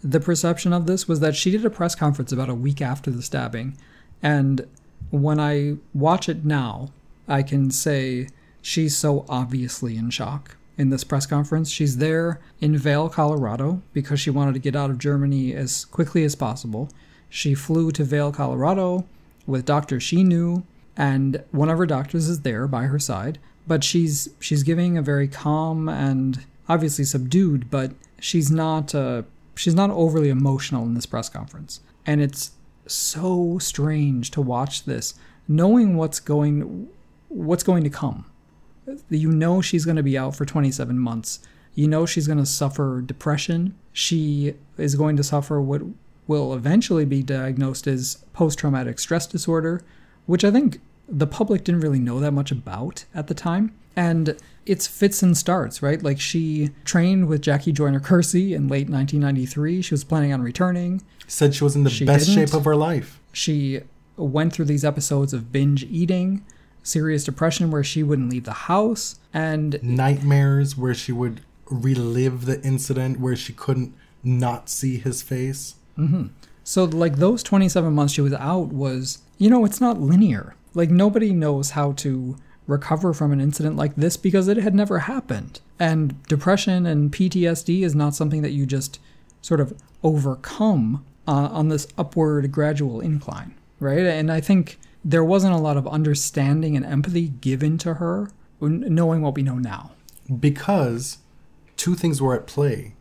the 0.05 0.19
perception 0.19 0.71
of 0.71 0.85
this 0.85 1.07
was 1.07 1.19
that 1.21 1.35
she 1.35 1.49
did 1.49 1.65
a 1.65 1.69
press 1.69 1.95
conference 1.95 2.31
about 2.31 2.47
a 2.47 2.53
week 2.53 2.79
after 2.79 3.09
the 3.09 3.23
stabbing. 3.23 3.75
And 4.21 4.67
when 5.09 5.39
I 5.39 5.77
watch 5.95 6.29
it 6.29 6.45
now, 6.45 6.91
I 7.27 7.41
can 7.41 7.71
say 7.71 8.29
she's 8.61 8.95
so 8.95 9.25
obviously 9.27 9.97
in 9.97 10.11
shock 10.11 10.57
in 10.77 10.91
this 10.91 11.03
press 11.03 11.25
conference. 11.25 11.71
She's 11.71 11.97
there 11.97 12.39
in 12.61 12.77
Vail, 12.77 13.09
Colorado, 13.09 13.81
because 13.93 14.19
she 14.19 14.29
wanted 14.29 14.53
to 14.53 14.59
get 14.59 14.75
out 14.75 14.91
of 14.91 14.99
Germany 14.99 15.55
as 15.55 15.85
quickly 15.85 16.23
as 16.23 16.35
possible. 16.35 16.89
She 17.27 17.55
flew 17.55 17.91
to 17.91 18.03
Vail, 18.03 18.31
Colorado 18.31 19.05
with 19.47 19.65
doctors 19.65 20.03
she 20.03 20.23
knew 20.23 20.63
and 20.95 21.43
one 21.51 21.69
of 21.69 21.77
her 21.79 21.85
doctors 21.85 22.29
is 22.29 22.41
there 22.41 22.67
by 22.67 22.83
her 22.83 22.99
side, 22.99 23.39
but 23.67 23.83
she's 23.83 24.29
she's 24.39 24.63
giving 24.63 24.97
a 24.97 25.01
very 25.01 25.27
calm 25.27 25.89
and 25.89 26.45
obviously 26.69 27.03
subdued, 27.03 27.69
but 27.69 27.91
she's 28.19 28.49
not 28.49 28.95
uh, 28.95 29.23
she's 29.55 29.75
not 29.75 29.89
overly 29.91 30.29
emotional 30.29 30.85
in 30.85 30.93
this 30.93 31.05
press 31.05 31.29
conference, 31.29 31.79
and 32.05 32.21
it's 32.21 32.51
so 32.87 33.57
strange 33.59 34.31
to 34.31 34.41
watch 34.41 34.85
this, 34.85 35.15
knowing 35.47 35.97
what's 35.97 36.19
going 36.19 36.87
what's 37.29 37.63
going 37.63 37.83
to 37.83 37.89
come. 37.89 38.25
You 39.09 39.31
know 39.31 39.61
she's 39.61 39.85
going 39.85 39.97
to 39.97 40.03
be 40.03 40.17
out 40.17 40.35
for 40.35 40.45
27 40.45 40.97
months. 40.99 41.39
You 41.73 41.87
know 41.87 42.05
she's 42.05 42.27
going 42.27 42.39
to 42.39 42.45
suffer 42.45 43.01
depression. 43.01 43.75
She 43.91 44.53
is 44.77 44.95
going 44.95 45.17
to 45.17 45.23
suffer 45.23 45.59
what 45.59 45.81
will 46.27 46.53
eventually 46.53 47.05
be 47.05 47.23
diagnosed 47.23 47.87
as 47.87 48.23
post 48.33 48.59
traumatic 48.59 48.99
stress 48.99 49.25
disorder 49.25 49.81
which 50.25 50.43
I 50.43 50.51
think 50.51 50.81
the 51.07 51.27
public 51.27 51.63
didn't 51.63 51.81
really 51.81 51.99
know 51.99 52.19
that 52.19 52.31
much 52.31 52.51
about 52.51 53.05
at 53.13 53.27
the 53.27 53.33
time. 53.33 53.75
And 53.95 54.37
it's 54.65 54.87
fits 54.87 55.21
and 55.21 55.37
starts, 55.37 55.81
right? 55.81 56.01
Like 56.01 56.19
she 56.19 56.71
trained 56.85 57.27
with 57.27 57.41
Jackie 57.41 57.71
Joyner 57.71 57.99
Kersee 57.99 58.53
in 58.53 58.67
late 58.67 58.89
1993. 58.89 59.81
She 59.81 59.93
was 59.93 60.03
planning 60.03 60.33
on 60.33 60.41
returning. 60.41 61.01
Said 61.27 61.53
she 61.55 61.63
was 61.63 61.75
in 61.75 61.83
the 61.83 61.89
She 61.89 62.05
best 62.05 62.25
didn't. 62.27 62.47
shape 62.47 62.53
of 62.55 62.65
her 62.65 62.75
life. 62.75 63.19
She 63.31 63.81
went 64.17 64.53
through 64.53 64.65
these 64.65 64.85
episodes 64.85 65.33
of 65.33 65.51
binge 65.51 65.83
eating, 65.83 66.43
serious 66.83 67.23
depression 67.23 67.69
where 67.71 67.83
she 67.83 68.01
wouldn't 68.03 68.29
leave 68.31 68.45
the 68.45 68.53
house, 68.53 69.19
and 69.33 69.79
Nightmares 69.83 70.77
where 70.77 70.93
she 70.93 71.11
would 71.11 71.41
relive 71.69 72.45
the 72.45 72.61
incident 72.61 73.19
where 73.19 73.35
she 73.35 73.51
couldn't 73.53 73.93
not 74.23 74.69
see 74.69 74.97
his 74.97 75.21
face. 75.21 75.75
Mm-hmm. 75.97 76.27
So 76.63 76.85
like 76.85 77.17
those 77.17 77.43
27 77.43 77.93
months 77.93 78.13
she 78.13 78.21
was 78.21 78.33
out 78.33 78.69
was, 78.69 79.19
you 79.37 79.49
know, 79.49 79.65
it's 79.65 79.81
not 79.81 79.99
linear. 79.99 80.55
Like 80.73 80.89
nobody 80.89 81.31
knows 81.31 81.71
how 81.71 81.91
to 81.93 82.37
recover 82.67 83.13
from 83.13 83.31
an 83.31 83.41
incident 83.41 83.75
like 83.75 83.95
this 83.95 84.17
because 84.17 84.47
it 84.47 84.57
had 84.57 84.73
never 84.73 84.99
happened. 84.99 85.59
And 85.79 86.21
depression 86.23 86.85
and 86.85 87.11
PTSD 87.11 87.83
is 87.83 87.95
not 87.95 88.15
something 88.15 88.41
that 88.41 88.51
you 88.51 88.65
just 88.65 88.99
sort 89.41 89.59
of 89.59 89.73
overcome 90.03 91.05
uh, 91.27 91.49
on 91.51 91.69
this 91.69 91.87
upward 91.97 92.51
gradual 92.51 92.99
incline, 93.01 93.53
right? 93.79 94.05
And 94.05 94.31
I 94.31 94.41
think 94.41 94.79
there 95.03 95.23
wasn't 95.23 95.53
a 95.53 95.57
lot 95.59 95.77
of 95.77 95.87
understanding 95.87 96.75
and 96.75 96.85
empathy 96.85 97.27
given 97.29 97.77
to 97.79 97.95
her 97.95 98.29
knowing 98.59 99.21
what 99.21 99.35
we 99.35 99.43
know 99.43 99.55
now. 99.59 99.91
because 100.39 101.19
two 101.77 101.93
things 101.93 102.21
were 102.21 102.33
at 102.33 102.47
play. 102.47 102.95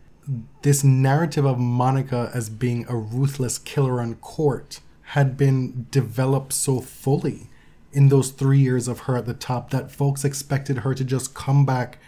This 0.62 0.82
narrative 0.82 1.44
of 1.44 1.58
Monica 1.58 2.30
as 2.34 2.48
being 2.50 2.84
a 2.88 2.96
ruthless 2.96 3.58
killer 3.58 4.00
on 4.00 4.16
court 4.16 4.80
had 5.08 5.36
been 5.36 5.86
developed 5.90 6.52
so 6.52 6.80
fully 6.80 7.48
in 7.94 8.08
those 8.08 8.30
three 8.30 8.58
years 8.58 8.88
of 8.88 9.00
her 9.00 9.16
at 9.16 9.26
the 9.26 9.34
top 9.34 9.70
that 9.70 9.90
folks 9.90 10.24
expected 10.24 10.78
her 10.78 10.94
to 10.94 11.04
just 11.04 11.34
come 11.34 11.64
back 11.64 11.98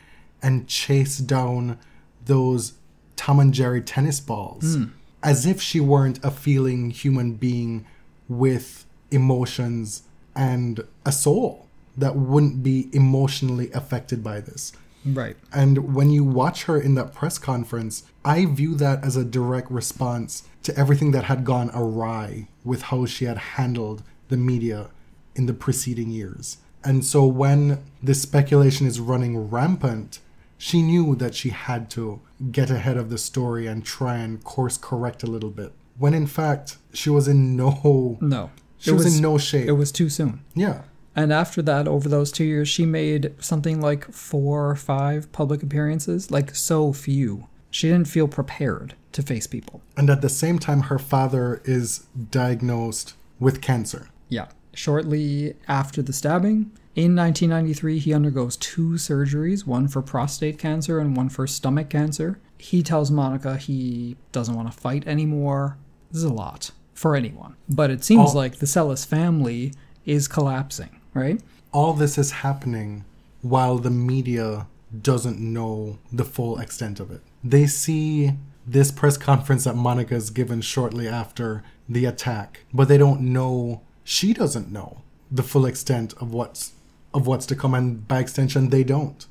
and 0.43 0.69
chase 0.69 1.19
down 1.19 1.79
those 2.25 2.75
Tom 3.15 3.41
and 3.41 3.55
Jerry 3.55 3.81
tennis 3.81 4.21
balls 4.21 4.77
hmm. 4.77 4.85
as 5.23 5.47
if 5.47 5.63
she 5.63 5.81
weren't 5.81 6.23
a 6.25 6.31
feeling 6.31 6.91
human 6.91 7.35
being 7.35 7.87
with 8.29 8.85
emotions 9.11 10.03
and 10.35 10.81
a 11.05 11.13
soul 11.13 11.67
that 11.97 12.17
wouldn't 12.17 12.63
be 12.63 12.91
emotionally 12.93 13.71
affected 13.73 14.23
by 14.23 14.41
this. 14.41 14.73
Right. 15.05 15.37
And 15.53 15.95
when 15.95 16.11
you 16.11 16.25
watch 16.25 16.65
her 16.65 16.81
in 16.81 16.97
that 16.97 17.15
press 17.15 17.39
conference, 17.39 18.03
I 18.25 18.45
view 18.47 18.75
that 18.75 19.05
as 19.05 19.17
a 19.17 19.25
direct 19.25 19.71
response 19.71 20.43
to 20.65 20.77
everything 20.77 21.13
that 21.13 21.25
had 21.25 21.45
gone 21.45 21.71
awry 21.73 22.49
with 22.65 22.83
how 22.83 23.07
she 23.07 23.25
had 23.25 23.39
handled 23.39 24.03
the 24.29 24.37
media 24.37 24.89
in 25.37 25.47
the 25.47 25.55
preceding 25.55 26.11
years. 26.11 26.59
And 26.83 27.05
so 27.05 27.27
when 27.27 27.83
this 28.03 28.23
speculation 28.23 28.87
is 28.87 29.01
running 29.01 29.51
rampant, 29.51 30.21
she 30.59 30.83
knew 30.83 31.15
that 31.17 31.35
she 31.35 31.51
had 31.51 31.91
to 31.91 32.21
get 32.51 32.71
ahead 32.71 32.97
of 32.97 33.11
the 33.11 33.19
story 33.19 33.67
and 33.67 33.85
try 33.85 34.17
and 34.19 34.43
course 34.43 34.77
correct 34.79 35.23
a 35.23 35.27
little 35.27 35.51
bit. 35.51 35.73
When 35.99 36.15
in 36.15 36.27
fact, 36.27 36.79
she 36.93 37.11
was 37.11 37.27
in 37.29 37.57
no 37.57 38.19
No. 38.21 38.51
she 38.79 38.91
It 38.91 38.95
was, 38.95 39.17
in 39.17 39.23
no 39.23 39.39
shape. 39.39 39.69
It 39.69 39.73
was 39.73 39.93
too 39.93 40.09
soon. 40.09 40.41
yeah. 40.55 40.83
And 41.19 41.33
after 41.33 41.63
that, 41.63 41.89
over 41.89 42.11
those 42.11 42.31
two 42.31 42.45
years, 42.45 42.69
she 42.69 42.85
made 42.85 43.33
something 43.41 43.81
like 43.81 44.13
four 44.13 44.69
or 44.69 44.77
five 44.77 45.33
public 45.33 45.63
appearances, 45.63 46.31
like 46.31 46.55
so 46.55 46.93
few. 46.93 47.49
She 47.71 47.89
didn't 47.89 48.09
feel 48.09 48.29
prepared 48.29 48.95
to 49.13 49.23
face 49.23 49.47
people. 49.47 49.81
And 49.97 50.11
at 50.11 50.21
the 50.21 50.29
same 50.29 50.59
time 50.59 50.83
her 50.83 50.99
father 50.99 51.63
is 51.65 52.07
diagnosed 52.31 53.15
with 53.41 53.63
cancer. 53.63 54.09
Yeah. 54.29 54.49
Shortly 54.77 55.55
after 55.69 56.03
the 56.03 56.13
stabbing, 56.13 56.71
in 56.95 57.17
1993, 57.17 57.99
he 57.99 58.13
undergoes 58.13 58.59
two 58.59 58.91
surgeries 58.91 59.67
one 59.67 59.89
for 59.89 60.03
prostate 60.03 60.59
cancer 60.59 60.99
and 60.99 61.17
one 61.17 61.31
for 61.31 61.47
stomach 61.47 61.89
cancer. 61.89 62.39
He 62.59 62.83
tells 62.83 63.11
Monica 63.11 63.57
he 63.57 64.17
doesn't 64.33 64.55
want 64.55 64.71
to 64.71 64.79
fight 64.79 65.07
anymore. 65.07 65.79
This 66.11 66.19
is 66.19 66.25
a 66.25 66.33
lot 66.33 66.73
for 66.93 67.17
anyone. 67.17 67.57
But 67.71 67.91
it 67.91 68.05
seems 68.05 68.33
Oh. 68.35 68.37
like 68.37 68.57
the 68.59 68.67
Seles 68.67 69.07
family 69.07 69.73
is 70.05 70.29
collapsing, 70.29 71.01
right? 71.15 71.41
all 71.73 71.93
this 71.93 72.17
is 72.17 72.31
happening 72.31 73.05
while 73.43 73.77
the 73.79 73.91
media 73.91 74.67
doesn't 75.03 75.39
know 75.39 75.99
the 76.13 76.25
full 76.25 76.59
extent 76.59 77.01
of 77.01 77.11
it. 77.11 77.21
They 77.45 77.67
see 77.67 78.33
this 78.67 78.91
press 78.91 79.17
conference 79.19 79.65
that 79.65 79.77
Monica 79.77 80.15
is 80.15 80.31
given 80.31 80.61
shortly 80.63 81.07
after 81.09 81.63
the 81.89 82.05
attack, 82.07 82.61
but 82.73 82.89
they 82.89 82.97
don't 82.99 83.21
know 83.21 83.83
she 84.07 84.33
doesn't 84.33 84.71
know 84.71 85.03
the 85.33 85.43
full 85.43 85.67
extent 85.67 86.15
of 86.21 86.33
what's 86.33 86.73
of 87.13 87.27
what's 87.27 87.45
to 87.47 87.57
come 87.57 87.75
and 87.75 88.07
by 88.07 88.21
extension 88.21 88.71
they 88.71 88.85
don't. 88.85 89.27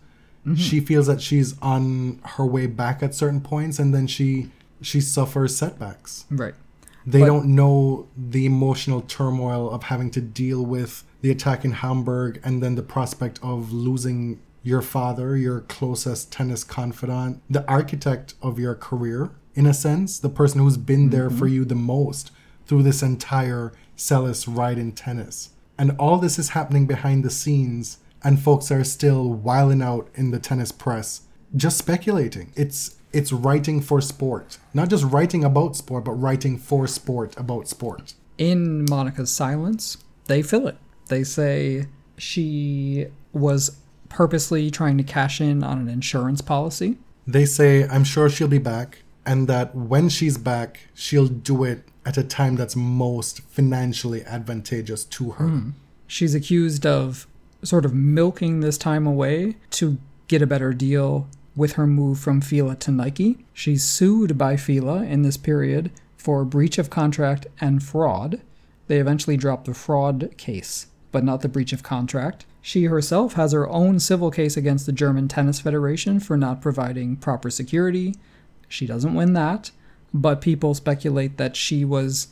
Mm-hmm. 0.46 0.56
She 0.56 0.80
feels 0.82 1.08
that 1.08 1.22
she's 1.22 1.58
on 1.62 2.20
her 2.36 2.46
way 2.46 2.68
back 2.68 3.02
at 3.02 3.16
certain 3.16 3.40
points 3.40 3.80
and 3.80 3.94
then 3.96 4.06
she 4.06 4.52
she 4.82 5.00
suffers 5.00 5.56
setbacks 5.56 6.26
Right. 6.30 6.54
they 7.06 7.22
But- 7.22 7.28
don't 7.28 7.48
know 7.56 8.08
the 8.18 8.46
emotional 8.46 9.02
turmoil 9.02 9.72
of 9.72 9.84
having 9.84 10.12
to 10.12 10.22
deal 10.22 10.64
with 10.66 11.04
the 11.22 11.32
attack 11.32 11.64
in 11.64 11.72
Hamburg 11.72 12.42
and 12.44 12.62
then 12.62 12.76
the 12.76 12.84
prospect 12.84 13.40
of 13.42 13.72
losing 13.72 14.40
your 14.62 14.82
father, 14.82 15.38
your 15.38 15.62
closest 15.62 16.32
tennis 16.34 16.64
confidant, 16.66 17.42
the 17.50 17.66
architect 17.70 18.34
of 18.42 18.60
your 18.60 18.76
career, 18.76 19.30
in 19.54 19.66
a 19.66 19.74
sense, 19.74 20.20
the 20.20 20.30
person 20.30 20.60
who's 20.60 20.76
been 20.78 21.12
there 21.12 21.30
for 21.30 21.46
mm-hmm. 21.46 21.56
you 21.56 21.66
the 21.66 21.76
most 21.76 22.32
through 22.66 22.84
this 22.84 23.02
entire 23.02 23.72
Seles 23.98 24.46
ride 24.48 24.78
in 24.78 24.92
tennis. 24.92 25.50
And 25.78 25.92
all 26.00 26.18
this 26.18 26.40
is 26.40 26.50
happening 26.50 26.86
behind 26.86 27.24
the 27.24 27.30
scenes, 27.30 27.98
and 28.24 28.40
folks 28.42 28.72
are 28.72 28.84
still 28.84 29.30
wiling 29.30 29.82
out 29.82 30.10
in 30.16 30.32
the 30.32 30.40
tennis 30.40 30.72
press, 30.72 31.22
just 31.56 31.78
speculating. 31.78 32.52
It's 32.56 32.98
it's 33.14 33.32
writing 33.32 33.80
for 33.82 34.02
sport, 34.02 34.58
not 34.74 34.90
just 34.90 35.06
writing 35.06 35.44
about 35.44 35.76
sport, 35.78 36.04
but 36.04 36.12
writing 36.14 36.58
for 36.58 36.86
sport 36.88 37.34
about 37.38 37.68
sport. 37.70 38.14
in 38.38 38.86
Monica's 38.90 39.32
silence, 39.32 39.98
they 40.26 40.42
fill 40.42 40.68
it. 40.68 40.78
They 41.08 41.24
say 41.24 41.88
she 42.18 43.08
was 43.32 43.78
purposely 44.10 44.70
trying 44.72 44.98
to 44.98 45.04
cash 45.04 45.40
in 45.40 45.64
on 45.64 45.80
an 45.80 45.88
insurance 45.88 46.42
policy. 46.42 46.98
They 47.28 47.46
say, 47.46 47.88
I'm 47.88 48.04
sure 48.04 48.30
she'll 48.30 48.48
be 48.48 48.58
back, 48.60 49.04
and 49.26 49.48
that 49.48 49.74
when 49.76 50.10
she's 50.10 50.38
back, 50.38 50.80
she'll 50.94 51.28
do 51.28 51.64
it 51.64 51.84
at 52.06 52.18
a 52.18 52.24
time 52.24 52.56
that's 52.56 52.76
most 52.76 53.42
financially 53.42 54.24
advantageous 54.26 55.04
to 55.06 55.32
her. 55.32 55.48
Hmm. 55.48 55.70
She's 56.08 56.36
accused 56.36 56.86
of 56.86 57.28
sort 57.64 57.86
of 57.86 57.94
milking 57.94 58.60
this 58.60 58.78
time 58.78 59.08
away 59.08 59.56
to 59.72 59.98
get 60.28 60.42
a 60.42 60.48
better 60.48 60.74
deal 60.74 61.28
with 61.56 61.74
her 61.74 61.88
move 61.88 62.20
from 62.20 62.42
Fila 62.42 62.76
to 62.76 62.92
Nike. 62.92 63.46
She's 63.54 63.84
sued 63.84 64.38
by 64.38 64.58
Fila 64.58 65.04
in 65.04 65.24
this 65.24 65.38
period 65.38 65.92
for 66.18 66.46
breach 66.46 66.78
of 66.78 66.90
contract 66.90 67.48
and 67.60 67.82
fraud. 67.82 68.42
They 68.88 69.00
eventually 69.00 69.38
dropped 69.38 69.66
the 69.66 69.74
fraud 69.74 70.32
case, 70.38 70.88
but 71.12 71.24
not 71.24 71.42
the 71.42 71.50
breach 71.50 71.74
of 71.74 71.82
contract. 71.82 72.46
She 72.62 72.86
herself 72.86 73.34
has 73.34 73.52
her 73.52 73.70
own 73.70 74.00
civil 74.00 74.32
case 74.32 74.58
against 74.58 74.86
the 74.86 74.92
German 74.92 75.28
Tennis 75.28 75.60
Federation 75.60 76.20
for 76.20 76.36
not 76.36 76.62
providing 76.62 77.16
proper 77.16 77.50
security. 77.50 78.16
She 78.68 78.86
doesn't 78.86 79.14
win 79.14 79.34
that, 79.34 79.72
but 80.16 80.40
people 80.40 80.74
speculate 80.74 81.36
that 81.38 81.58
she 81.58 81.84
was 81.84 82.30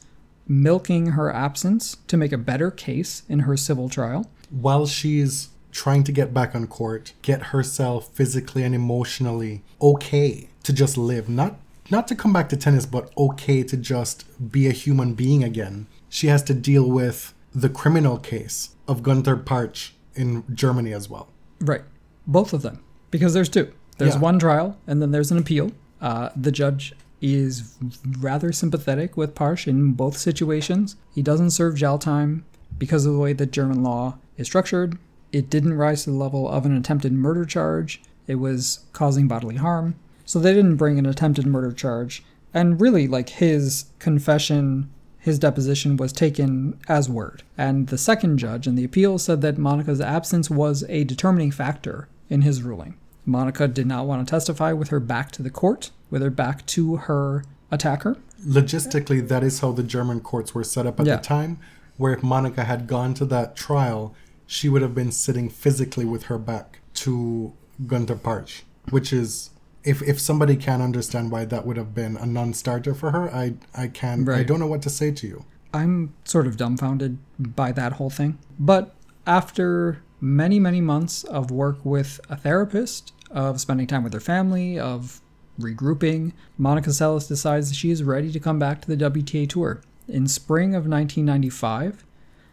milking 0.47 1.07
her 1.07 1.31
absence 1.31 1.97
to 2.07 2.15
make 2.15 2.31
a 2.31 2.37
better 2.37 2.71
case 2.71 3.23
in 3.27 3.39
her 3.39 3.57
civil 3.57 3.89
trial. 3.89 4.29
While 4.49 4.87
she's 4.87 5.49
trying 5.71 6.03
to 6.05 6.11
get 6.13 6.33
back 6.33 6.55
on 6.55 6.67
court, 6.67 7.11
get 7.21 7.47
herself 7.47 8.07
physically 8.13 8.63
and 8.63 8.73
emotionally 8.73 9.63
okay 9.81 10.47
to 10.63 10.71
just 10.71 10.97
live, 10.97 11.27
not 11.27 11.59
not 11.91 12.07
to 12.07 12.15
come 12.15 12.31
back 12.31 12.47
to 12.49 12.55
tennis, 12.57 12.85
but 12.85 13.11
okay 13.17 13.61
to 13.63 13.75
just 13.75 14.23
be 14.51 14.67
a 14.67 14.71
human 14.71 15.13
being 15.13 15.43
again. 15.43 15.87
She 16.07 16.27
has 16.27 16.41
to 16.43 16.53
deal 16.53 16.89
with 16.89 17.33
the 17.53 17.67
criminal 17.67 18.17
case 18.17 18.69
of 18.87 19.03
Gunter 19.03 19.35
Parche 19.35 19.91
in 20.15 20.45
Germany 20.55 20.93
as 20.93 21.09
well. 21.09 21.27
Right. 21.59 21.81
Both 22.25 22.53
of 22.53 22.61
them. 22.61 22.79
Because 23.11 23.33
there's 23.33 23.49
two. 23.49 23.73
There's 23.97 24.15
Yeah. 24.15 24.21
one 24.21 24.39
trial, 24.39 24.77
and 24.87 25.01
then 25.01 25.11
there's 25.11 25.31
an 25.31 25.37
appeal. 25.37 25.71
Uh, 26.01 26.29
the 26.37 26.51
judge 26.51 26.93
is 27.23 27.75
rather 28.19 28.51
sympathetic 28.51 29.15
with 29.15 29.33
Parche 29.33 29.67
in 29.67 29.93
both 29.93 30.17
situations. 30.17 30.97
He 31.15 31.21
doesn't 31.21 31.51
serve 31.51 31.77
jail 31.77 31.97
time 31.97 32.43
because 32.77 33.05
of 33.05 33.13
the 33.13 33.19
way 33.19 33.31
that 33.31 33.51
German 33.51 33.81
law 33.81 34.17
is 34.37 34.47
structured. 34.47 34.97
It 35.31 35.49
didn't 35.49 35.77
rise 35.77 36.03
to 36.03 36.11
the 36.11 36.17
level 36.17 36.49
of 36.49 36.65
an 36.65 36.75
attempted 36.75 37.13
murder 37.13 37.45
charge. 37.45 38.01
It 38.27 38.35
was 38.35 38.85
causing 38.91 39.29
bodily 39.29 39.55
harm. 39.55 39.95
So 40.25 40.37
they 40.37 40.53
didn't 40.53 40.75
bring 40.75 40.99
an 40.99 41.05
attempted 41.05 41.45
murder 41.45 41.71
charge. 41.71 42.23
And 42.53 42.79
really, 42.79 43.07
like 43.07 43.29
his 43.29 43.85
confession, 43.99 44.89
his 45.17 45.39
deposition 45.39 45.95
was 45.95 46.11
taken 46.11 46.77
as 46.89 47.09
word. 47.09 47.43
And 47.57 47.87
the 47.87 47.97
second 47.97 48.37
judge 48.37 48.67
in 48.67 48.75
the 48.75 48.83
appeal 48.83 49.17
said 49.17 49.41
that 49.41 49.57
Monica's 49.57 50.01
absence 50.01 50.49
was 50.49 50.83
a 50.89 51.05
determining 51.05 51.51
factor 51.51 52.09
in 52.29 52.41
his 52.41 52.63
ruling. 52.63 52.95
Monica 53.25 53.67
did 53.67 53.87
not 53.87 54.05
want 54.05 54.25
to 54.25 54.29
testify 54.29 54.73
with 54.73 54.89
her 54.89 54.99
back 54.99 55.31
to 55.31 55.41
the 55.43 55.49
court, 55.49 55.91
with 56.09 56.21
her 56.21 56.29
back 56.29 56.65
to 56.67 56.97
her 56.97 57.43
attacker. 57.71 58.17
logistically 58.45 59.25
that 59.27 59.41
is 59.43 59.59
how 59.61 59.71
the 59.71 59.81
german 59.83 60.19
courts 60.19 60.53
were 60.53 60.63
set 60.65 60.85
up 60.85 60.99
at 60.99 61.05
Yeah. 61.05 61.15
the 61.15 61.21
time 61.23 61.57
where 61.97 62.13
if 62.13 62.21
monica 62.21 62.65
had 62.65 62.87
gone 62.87 63.13
to 63.15 63.25
that 63.25 63.55
trial 63.55 64.13
she 64.45 64.67
would 64.69 64.81
have 64.81 64.93
been 64.93 65.11
sitting 65.11 65.49
physically 65.49 66.03
with 66.05 66.23
her 66.23 66.37
back 66.37 66.79
to 66.93 67.53
Gunter 67.87 68.15
Parche, 68.15 68.61
which 68.91 69.11
is 69.13 69.49
if 69.83 70.01
if 70.03 70.19
somebody 70.19 70.55
can 70.55 70.81
understand 70.81 71.31
why 71.31 71.45
that 71.45 71.65
would 71.65 71.77
have 71.77 71.95
been 71.95 72.17
a 72.17 72.25
non-starter 72.25 72.93
for 72.93 73.11
her, 73.11 73.33
I 73.33 73.55
I 73.73 73.87
can 73.87 74.27
I 74.29 74.43
don't 74.43 74.59
know 74.59 74.67
what 74.67 74.81
to 74.83 74.89
say 74.89 75.09
to 75.11 75.25
you. 75.27 75.45
I'm 75.73 76.13
sort 76.25 76.45
of 76.45 76.55
dumbfounded 76.57 77.17
by 77.39 77.71
that 77.71 77.93
whole 77.93 78.09
thing. 78.11 78.37
But 78.59 78.93
after 79.25 79.99
many, 80.23 80.57
many 80.57 80.79
months 80.79 81.25
of 81.25 81.51
work 81.51 81.83
with 81.83 82.21
a 82.29 82.37
therapist, 82.37 83.11
of 83.29 83.59
spending 83.59 83.85
time 83.85 84.03
with 84.03 84.13
her 84.13 84.21
family, 84.21 84.79
of 84.79 85.19
regrouping, 85.59 86.31
Monica 86.57 86.91
Seles 86.91 87.27
decides 87.27 87.67
that 87.69 87.75
she 87.75 87.91
is 87.91 88.03
ready 88.03 88.31
to 88.31 88.39
come 88.39 88.57
back 88.57 88.81
to 88.81 88.87
the 88.87 88.95
WTA 88.95 89.49
Tour. 89.49 89.81
In 90.07 90.27
spring 90.27 90.75
of 90.75 90.87
1995, 90.87 92.05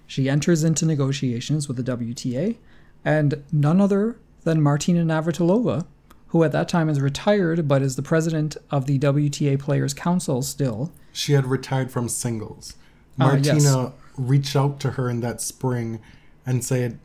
she 0.05 0.29
enters 0.29 0.65
into 0.65 0.85
negotiations 0.85 1.69
with 1.69 1.77
the 1.77 1.97
WTA, 1.97 2.57
and 3.05 3.45
none 3.53 3.81
other 3.81 4.19
than 4.43 4.61
Martina 4.61 5.05
Navratilova, 5.05 5.87
who 6.29 6.43
at 6.43 6.51
that 6.51 6.69
time 6.69 6.89
is 6.89 7.01
retired 7.01 7.69
but 7.69 7.83
is 7.83 7.95
the 7.95 8.03
president 8.03 8.57
of 8.73 8.87
the 8.87 8.99
WTA 8.99 9.61
Players 9.61 9.95
Council 9.95 10.43
still, 10.43 10.91
She 11.13 11.35
had 11.35 11.47
retired 11.47 11.93
from 11.93 12.09
singles. 12.09 12.75
Ah, 13.21 13.37
yes. 13.37 13.65
Martina 13.65 13.93
reached 14.17 14.57
out 14.57 14.81
to 14.81 14.93
her 14.93 15.09
in 15.09 15.21
that 15.21 15.41
spring 15.41 16.01
and 16.45 16.65
said, 16.65 16.99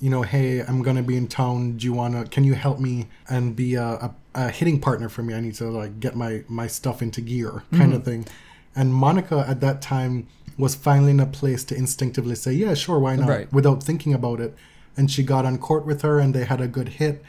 you 0.00 0.08
know, 0.10 0.22
hey, 0.22 0.60
I'm 0.60 0.82
gonna 0.82 1.02
be 1.02 1.16
in 1.16 1.26
town. 1.28 1.76
Do 1.76 1.84
you 1.86 1.92
wanna? 1.92 2.24
Can 2.26 2.44
you 2.44 2.54
help 2.54 2.78
me 2.80 3.08
and 3.28 3.54
be 3.54 3.74
a, 3.74 3.84
a, 3.84 4.14
a 4.34 4.50
hitting 4.50 4.80
partner 4.80 5.08
for 5.08 5.22
me? 5.22 5.34
I 5.34 5.40
need 5.40 5.54
to 5.56 5.68
like 5.68 6.00
get 6.00 6.16
my 6.16 6.42
my 6.48 6.66
stuff 6.66 7.02
into 7.02 7.20
gear, 7.20 7.62
kind 7.72 7.82
Mm-hmm. 7.82 7.92
of 7.92 8.04
thing. 8.04 8.26
And 8.74 8.94
Monica 8.94 9.44
at 9.48 9.60
that 9.60 9.82
time 9.82 10.26
was 10.56 10.74
finally 10.74 11.10
in 11.10 11.20
a 11.20 11.26
place 11.26 11.64
to 11.64 11.74
instinctively 11.74 12.34
say, 12.34 12.52
yeah, 12.52 12.74
sure, 12.74 12.98
why 12.98 13.16
not, 13.16 13.28
Right. 13.28 13.52
without 13.52 13.82
thinking 13.82 14.12
about 14.14 14.40
it. 14.40 14.54
And 14.96 15.10
she 15.10 15.22
got 15.22 15.44
on 15.46 15.58
court 15.58 15.86
with 15.86 16.02
her, 16.02 16.18
and 16.18 16.34
they 16.34 16.44
had 16.44 16.60
a 16.60 16.68
good 16.68 16.90
hit. 17.00 17.22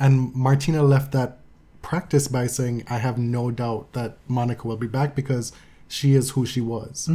And 0.00 0.34
Martina 0.34 0.82
left 0.82 1.12
that 1.12 1.38
practice 1.80 2.26
by 2.28 2.46
saying, 2.46 2.84
I 2.88 2.98
have 2.98 3.18
no 3.18 3.50
doubt 3.50 3.92
that 3.92 4.16
Monica 4.28 4.66
will 4.66 4.76
be 4.76 4.86
back 4.86 5.14
because 5.14 5.52
she 5.88 6.14
is 6.14 6.30
who 6.30 6.44
she 6.46 6.60
was. 6.60 7.08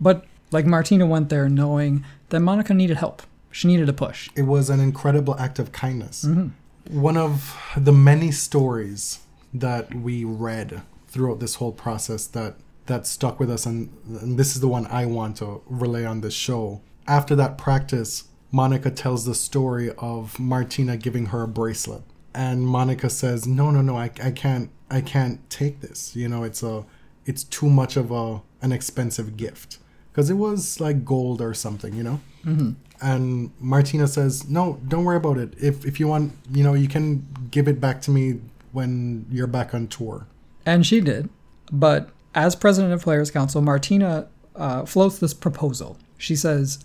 But 0.00 0.24
like 0.50 0.66
Martina 0.66 1.06
went 1.06 1.28
there 1.28 1.48
knowing 1.48 2.04
that 2.30 2.40
Monica 2.40 2.74
needed 2.74 2.96
help. 2.96 3.22
She 3.54 3.68
needed 3.68 3.88
a 3.88 3.92
push. 3.92 4.28
It 4.34 4.42
was 4.42 4.68
an 4.68 4.80
incredible 4.80 5.38
act 5.38 5.60
of 5.60 5.70
kindness. 5.70 6.24
Mm-hmm. 6.24 7.00
One 7.00 7.16
of 7.16 7.56
the 7.76 7.92
many 7.92 8.32
stories 8.32 9.20
that 9.54 9.94
we 9.94 10.24
read 10.24 10.82
throughout 11.06 11.38
this 11.38 11.54
whole 11.54 11.70
process 11.70 12.26
that 12.26 12.56
that 12.86 13.06
stuck 13.06 13.38
with 13.38 13.48
us 13.48 13.64
and, 13.64 13.90
and 14.20 14.36
this 14.36 14.56
is 14.56 14.60
the 14.60 14.66
one 14.66 14.86
I 14.88 15.06
want 15.06 15.36
to 15.36 15.62
relay 15.66 16.04
on 16.04 16.20
this 16.20 16.34
show. 16.34 16.82
After 17.06 17.36
that 17.36 17.56
practice, 17.56 18.24
Monica 18.50 18.90
tells 18.90 19.24
the 19.24 19.36
story 19.36 19.92
of 19.98 20.38
Martina 20.40 20.96
giving 20.96 21.26
her 21.26 21.44
a 21.44 21.48
bracelet. 21.48 22.02
And 22.34 22.66
Monica 22.66 23.08
says, 23.08 23.46
"No, 23.46 23.70
no, 23.70 23.82
no, 23.82 23.96
I, 23.96 24.10
I 24.22 24.32
can't 24.32 24.70
I 24.90 25.00
can't 25.00 25.48
take 25.48 25.80
this. 25.80 26.16
You 26.16 26.28
know, 26.28 26.42
it's 26.42 26.64
a 26.64 26.84
it's 27.24 27.44
too 27.44 27.70
much 27.70 27.96
of 27.96 28.10
a 28.10 28.42
an 28.62 28.72
expensive 28.72 29.36
gift." 29.36 29.78
Because 30.10 30.30
it 30.30 30.34
was 30.34 30.80
like 30.80 31.04
gold 31.04 31.40
or 31.40 31.54
something, 31.54 31.92
you 31.92 32.04
know? 32.04 32.20
Mm-hmm. 32.44 32.72
And 33.00 33.50
Martina 33.60 34.06
says, 34.06 34.48
"No, 34.48 34.80
don't 34.86 35.04
worry 35.04 35.16
about 35.16 35.38
it. 35.38 35.54
If 35.60 35.84
if 35.84 36.00
you 36.00 36.08
want, 36.08 36.32
you 36.50 36.62
know, 36.62 36.74
you 36.74 36.88
can 36.88 37.26
give 37.50 37.68
it 37.68 37.80
back 37.80 38.00
to 38.02 38.10
me 38.10 38.40
when 38.72 39.26
you're 39.30 39.46
back 39.46 39.74
on 39.74 39.88
tour." 39.88 40.26
And 40.66 40.86
she 40.86 41.00
did. 41.00 41.28
But 41.72 42.10
as 42.34 42.56
president 42.56 42.92
of 42.92 43.02
Players 43.02 43.30
Council, 43.30 43.60
Martina 43.60 44.28
uh, 44.56 44.84
floats 44.84 45.18
this 45.18 45.34
proposal. 45.34 45.98
She 46.18 46.36
says, 46.36 46.78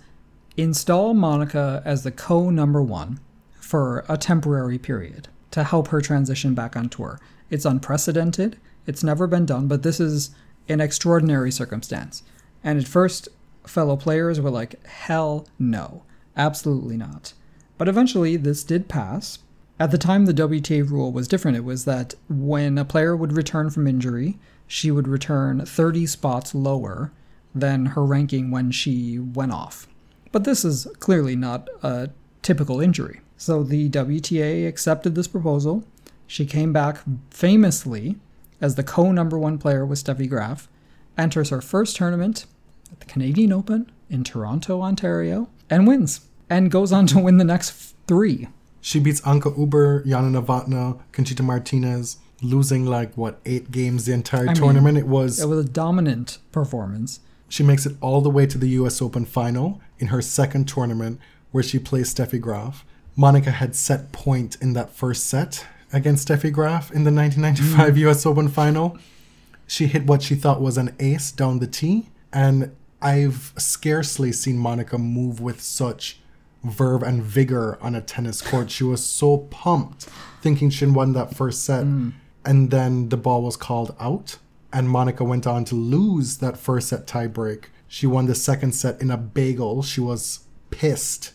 install 0.57 1.13
Monica 1.13 1.81
as 1.85 2.03
the 2.03 2.11
co 2.11 2.49
number 2.49 2.81
one 2.81 3.19
for 3.59 4.05
a 4.09 4.17
temporary 4.17 4.77
period 4.77 5.27
to 5.51 5.63
help 5.63 5.89
her 5.89 6.01
transition 6.01 6.53
back 6.53 6.75
on 6.75 6.89
tour. 6.89 7.19
It's 7.49 7.65
unprecedented, 7.65 8.59
it's 8.85 9.03
never 9.03 9.27
been 9.27 9.45
done, 9.45 9.67
but 9.67 9.83
this 9.83 9.99
is 9.99 10.31
an 10.67 10.81
extraordinary 10.81 11.51
circumstance. 11.51 12.23
And 12.63 12.77
at 12.77 12.87
first, 12.87 13.29
fellow 13.69 13.95
players 13.95 14.39
were 14.39 14.49
like, 14.49 14.85
hell 14.85 15.47
no, 15.57 16.03
absolutely 16.35 16.97
not. 16.97 17.33
But 17.77 17.87
eventually, 17.87 18.35
this 18.35 18.63
did 18.63 18.89
pass. 18.89 19.39
At 19.79 19.91
the 19.91 19.97
time, 19.97 20.25
the 20.25 20.33
WTA 20.33 20.89
rule 20.89 21.11
was 21.11 21.27
different. 21.27 21.55
It 21.55 21.63
was 21.63 21.85
that 21.85 22.15
when 22.27 22.77
a 22.77 22.83
player 22.83 23.15
would 23.15 23.33
return 23.33 23.69
from 23.69 23.87
injury, 23.87 24.37
she 24.67 24.91
would 24.91 25.07
return 25.07 25.65
30 25.65 26.05
spots 26.05 26.53
lower 26.53 27.11
than 27.55 27.87
her 27.87 28.03
ranking 28.03 28.51
when 28.51 28.71
she 28.71 29.17
went 29.17 29.53
off. 29.53 29.87
But 30.31 30.43
this 30.43 30.65
is 30.65 30.87
clearly 30.99 31.35
not 31.35 31.69
a 31.81 32.09
typical 32.41 32.81
injury. 32.81 33.21
So 33.37 33.63
the 33.63 33.89
WTA 33.89 34.67
accepted 34.67 35.15
this 35.15 35.27
proposal. 35.27 35.85
She 36.27 36.45
came 36.45 36.73
back 36.73 36.99
famously 37.31 38.17
as 38.61 38.75
the 38.75 38.83
co 38.83 39.11
number 39.11 39.37
one 39.37 39.57
player 39.57 39.85
with 39.85 40.03
Steffi 40.03 40.29
Graf, 40.29 40.67
enters 41.17 41.49
her 41.49 41.61
first 41.61 41.95
tournament 41.95 42.45
at 42.91 42.99
the 42.99 43.05
Canadian 43.05 43.51
Open 43.51 43.91
in 44.09 44.23
Toronto, 44.23 44.81
Ontario, 44.81 45.49
and 45.69 45.87
wins, 45.87 46.21
and 46.49 46.71
goes 46.71 46.91
on 46.91 47.05
to 47.07 47.19
win 47.19 47.37
the 47.37 47.43
next 47.43 47.95
three. 48.07 48.47
She 48.81 48.99
beats 48.99 49.21
Anke 49.21 49.55
Huber, 49.55 50.03
Jana 50.05 50.41
Novotna, 50.41 50.99
Conchita 51.11 51.43
Martinez, 51.43 52.17
losing 52.41 52.85
like 52.85 53.15
what 53.17 53.39
eight 53.45 53.71
games 53.71 54.05
the 54.05 54.13
entire 54.13 54.45
mean, 54.45 54.55
tournament. 54.55 54.97
it 54.97 55.07
was 55.07 55.39
It 55.39 55.47
was 55.47 55.65
a 55.65 55.69
dominant 55.69 56.37
performance. 56.51 57.19
she 57.49 57.63
makes 57.63 57.85
it 57.85 57.95
all 58.01 58.21
the 58.21 58.29
way 58.29 58.45
to 58.45 58.57
the 58.57 58.69
U.S. 58.69 59.01
Open 59.01 59.25
final 59.25 59.81
in 59.99 60.07
her 60.07 60.21
second 60.21 60.67
tournament, 60.67 61.19
where 61.51 61.63
she 61.63 61.79
plays 61.79 62.13
Steffi 62.13 62.39
Graf. 62.39 62.85
Monica 63.15 63.51
had 63.51 63.75
set 63.75 64.11
point 64.11 64.55
in 64.61 64.73
that 64.73 64.91
first 64.91 65.25
set 65.25 65.65
against 65.91 66.27
Steffi 66.27 66.51
Graf 66.51 66.91
in 66.91 67.03
the 67.03 67.11
1995 67.11 67.93
mm. 67.93 67.97
U.S. 68.01 68.25
Open 68.25 68.47
final. 68.47 68.97
She 69.67 69.87
hit 69.87 70.05
what 70.05 70.21
she 70.21 70.35
thought 70.35 70.61
was 70.61 70.77
an 70.77 70.95
ace 70.99 71.31
down 71.31 71.59
the 71.59 71.67
tee, 71.67 72.09
and 72.31 72.73
I've 73.01 73.53
scarcely 73.57 74.31
seen 74.31 74.57
Monica 74.57 74.97
move 74.97 75.39
with 75.39 75.61
such 75.61 76.19
verve 76.63 77.03
and 77.03 77.23
vigor 77.23 77.77
on 77.81 77.95
a 77.95 78.01
tennis 78.01 78.41
court. 78.41 78.69
She 78.69 78.83
was 78.83 79.03
so 79.03 79.37
pumped, 79.37 80.03
thinking 80.41 80.69
she'd 80.69 80.89
won 80.89 81.13
that 81.13 81.35
first 81.35 81.63
set, 81.63 81.83
hmm. 81.83 82.09
and 82.45 82.71
then 82.71 83.09
the 83.09 83.17
ball 83.17 83.41
was 83.41 83.55
called 83.55 83.95
out, 83.99 84.37
and 84.73 84.89
Monica 84.89 85.23
went 85.23 85.47
on 85.47 85.65
to 85.65 85.75
lose 85.75 86.37
that 86.37 86.57
first 86.57 86.89
set 86.89 87.07
tiebreak. 87.07 87.65
She 87.87 88.05
won 88.05 88.27
the 88.27 88.35
second 88.35 88.73
set 88.73 89.01
in 89.01 89.09
a 89.09 89.17
bagel. 89.17 89.81
She 89.81 90.01
was 90.01 90.41
pissed. 90.69 91.33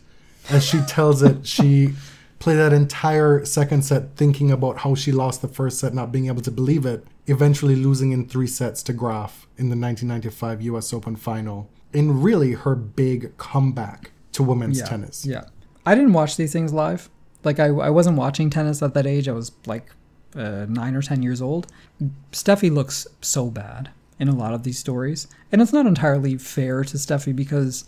As 0.51 0.65
she 0.65 0.81
tells 0.83 1.23
it, 1.23 1.47
she 1.47 1.95
played 2.39 2.57
that 2.57 2.73
entire 2.73 3.45
second 3.45 3.83
set 3.85 4.17
thinking 4.17 4.51
about 4.51 4.79
how 4.79 4.95
she 4.95 5.11
lost 5.11 5.41
the 5.43 5.49
first 5.49 5.79
set, 5.79 5.95
not 5.95 6.13
being 6.13 6.27
able 6.27 6.43
to 6.43 6.51
believe 6.51 6.85
it, 6.85 7.05
eventually 7.27 7.77
losing 7.77 8.13
in 8.13 8.29
three 8.29 8.47
sets 8.47 8.83
to 8.85 8.93
Graf 8.93 9.47
in 9.57 9.69
the 9.69 9.77
1995 9.77 10.63
US 10.63 10.93
Open 10.93 11.17
final. 11.17 11.71
In 11.93 12.21
really 12.23 12.53
her 12.53 12.75
big 12.75 13.37
comeback 13.37 14.11
to 14.33 14.43
women's 14.43 14.81
yeah, 14.81 14.87
tennis. 14.87 15.25
Yeah. 15.25 15.45
I 15.87 15.95
didn't 15.95 16.13
watch 16.13 16.37
these 16.37 16.53
things 16.53 16.73
live. 16.73 17.09
Like, 17.45 17.61
I, 17.61 17.67
I 17.67 17.91
wasn't 17.91 18.17
watching 18.17 18.51
tennis 18.51 18.83
at 18.83 18.95
that 18.95 19.07
age. 19.07 19.29
I 19.29 19.33
was 19.33 19.53
like 19.67 19.91
uh, 20.35 20.67
nine 20.69 20.95
or 20.97 21.03
10 21.03 21.23
years 21.23 21.41
old. 21.41 21.67
Steffi 22.33 22.71
looks 22.71 23.07
so 23.21 23.51
bad 23.51 23.91
in 24.19 24.29
a 24.29 24.35
lot 24.35 24.55
of 24.55 24.63
these 24.63 24.79
stories. 24.79 25.27
And 25.53 25.63
it's 25.63 25.73
not 25.73 25.87
entirely 25.87 26.37
fair 26.37 26.85
to 26.85 26.97
Steffi 26.97 27.35
because 27.35 27.85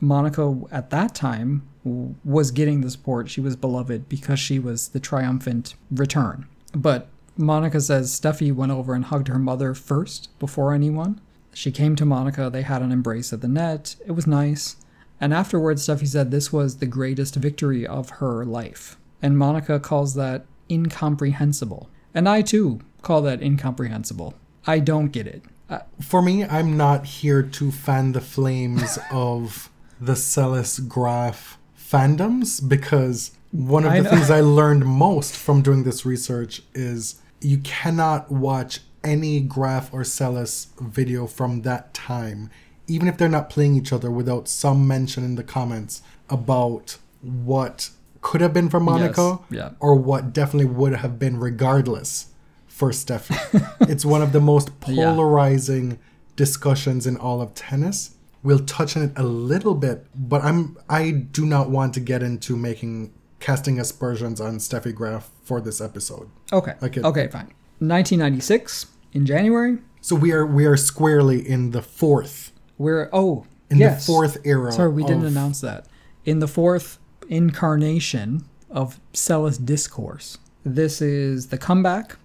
Monica 0.00 0.60
at 0.70 0.90
that 0.90 1.14
time 1.14 1.66
was 1.84 2.50
getting 2.50 2.80
the 2.80 2.90
support. 2.90 3.28
She 3.28 3.40
was 3.40 3.56
beloved 3.56 4.08
because 4.08 4.38
she 4.38 4.58
was 4.58 4.88
the 4.88 5.00
triumphant 5.00 5.74
return. 5.90 6.46
But 6.74 7.08
Monica 7.36 7.80
says 7.80 8.10
Steffi 8.18 8.52
went 8.54 8.72
over 8.72 8.94
and 8.94 9.06
hugged 9.06 9.28
her 9.28 9.38
mother 9.38 9.74
first 9.74 10.30
before 10.38 10.72
anyone. 10.72 11.20
She 11.52 11.72
came 11.72 11.96
to 11.96 12.04
Monica, 12.04 12.50
they 12.50 12.62
had 12.62 12.82
an 12.82 12.92
embrace 12.92 13.32
at 13.32 13.40
the 13.40 13.48
net. 13.48 13.96
It 14.06 14.12
was 14.12 14.26
nice. 14.26 14.76
And 15.20 15.34
afterwards, 15.34 15.86
Steffi 15.86 16.06
said 16.06 16.30
this 16.30 16.52
was 16.52 16.76
the 16.76 16.86
greatest 16.86 17.34
victory 17.34 17.86
of 17.86 18.10
her 18.10 18.44
life. 18.44 18.96
And 19.20 19.36
Monica 19.36 19.78
calls 19.78 20.14
that 20.14 20.46
incomprehensible. 20.70 21.90
And 22.14 22.28
I 22.28 22.42
too 22.42 22.80
call 23.02 23.22
that 23.22 23.42
incomprehensible. 23.42 24.34
I 24.66 24.78
don't 24.78 25.08
get 25.08 25.26
it. 25.26 25.42
Uh, 25.68 25.80
For 26.00 26.22
me, 26.22 26.44
I'm 26.44 26.76
not 26.76 27.06
here 27.06 27.42
to 27.42 27.70
fan 27.70 28.12
the 28.12 28.20
flames 28.20 28.98
of 29.10 29.70
the 30.00 30.14
Seles 30.14 30.86
Graf 30.88 31.58
fandoms 31.78 32.66
because 32.66 33.32
one 33.52 33.84
of 33.84 33.92
I 33.92 33.98
the 33.98 34.02
know. 34.04 34.10
things 34.10 34.30
I 34.30 34.40
learned 34.40 34.84
most 34.86 35.34
from 35.36 35.62
doing 35.62 35.84
this 35.84 36.04
research 36.06 36.62
is 36.74 37.20
you 37.40 37.58
cannot 37.58 38.30
watch 38.30 38.80
any 39.02 39.40
Graf 39.40 39.92
or 39.92 40.02
Seles 40.02 40.68
video 40.80 41.26
from 41.26 41.62
that 41.62 41.92
time, 41.94 42.50
even 42.86 43.08
if 43.08 43.16
they're 43.16 43.28
not 43.28 43.50
playing 43.50 43.76
each 43.76 43.92
other, 43.92 44.10
without 44.10 44.46
some 44.48 44.86
mention 44.86 45.24
in 45.24 45.34
the 45.36 45.42
comments 45.42 46.02
about 46.28 46.98
what 47.22 47.90
could 48.20 48.40
have 48.40 48.52
been 48.52 48.68
for 48.68 48.78
Monica 48.80 49.38
yeah. 49.50 49.70
or 49.80 49.94
what 49.94 50.32
definitely 50.32 50.66
would 50.70 50.94
have 50.96 51.18
been 51.18 51.40
regardless 51.40 52.26
for 52.66 52.90
Steffi. 52.90 53.36
it's 53.88 54.04
one 54.04 54.22
of 54.22 54.32
the 54.32 54.40
most 54.40 54.68
Yeah. 54.86 55.06
polarizing 55.14 55.98
discussions 56.36 57.06
in 57.06 57.16
all 57.16 57.40
of 57.40 57.54
tennis. 57.54 58.16
We'll 58.42 58.60
touch 58.64 58.96
on 58.96 59.02
it 59.02 59.12
a 59.16 59.22
little 59.22 59.74
bit, 59.74 60.06
but 60.14 60.42
I'm 60.44 60.76
I 60.88 61.10
do 61.10 61.44
not 61.46 61.70
want 61.70 61.94
to 61.94 62.00
get 62.00 62.22
into 62.22 62.56
making 62.56 63.12
casting 63.40 63.80
aspersions 63.80 64.40
on 64.40 64.58
Steffi 64.58 64.94
Graf 64.94 65.30
for 65.42 65.60
this 65.60 65.80
episode. 65.80 66.30
Okay. 66.52 66.74
Okay. 66.82 67.00
Okay, 67.00 67.26
fine. 67.28 67.52
1996 67.80 68.86
in 69.12 69.26
January, 69.26 69.78
So 70.02 70.14
we 70.14 70.32
are 70.32 70.46
we 70.46 70.66
are 70.66 70.76
squarely 70.76 71.46
in 71.46 71.72
the 71.72 71.82
fourth 71.82 72.52
we're 72.80 73.10
oh 73.12 73.46
in 73.68 73.76
yes. 73.76 74.06
the 74.06 74.12
fourth 74.12 74.38
era. 74.44 74.72
Sorry, 74.72 74.88
we 74.88 75.04
didn't 75.04 75.26
announce 75.26 75.60
that. 75.60 75.86
In 76.24 76.38
the 76.38 76.48
fourth 76.48 76.98
incarnation 77.28 78.44
of 78.70 78.98
Seles 79.12 79.62
Discourse, 79.64 80.38
this 80.64 81.02
is 81.02 81.48
the 81.48 81.58
comeback. 81.58 82.16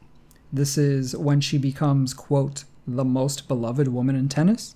This 0.54 0.78
is 0.78 1.16
when 1.16 1.42
she 1.42 1.58
becomes, 1.58 2.14
quote, 2.14 2.64
the 2.88 3.04
most 3.04 3.50
beloved 3.50 3.90
woman 3.90 4.16
in 4.16 4.30
tennis. 4.30 4.76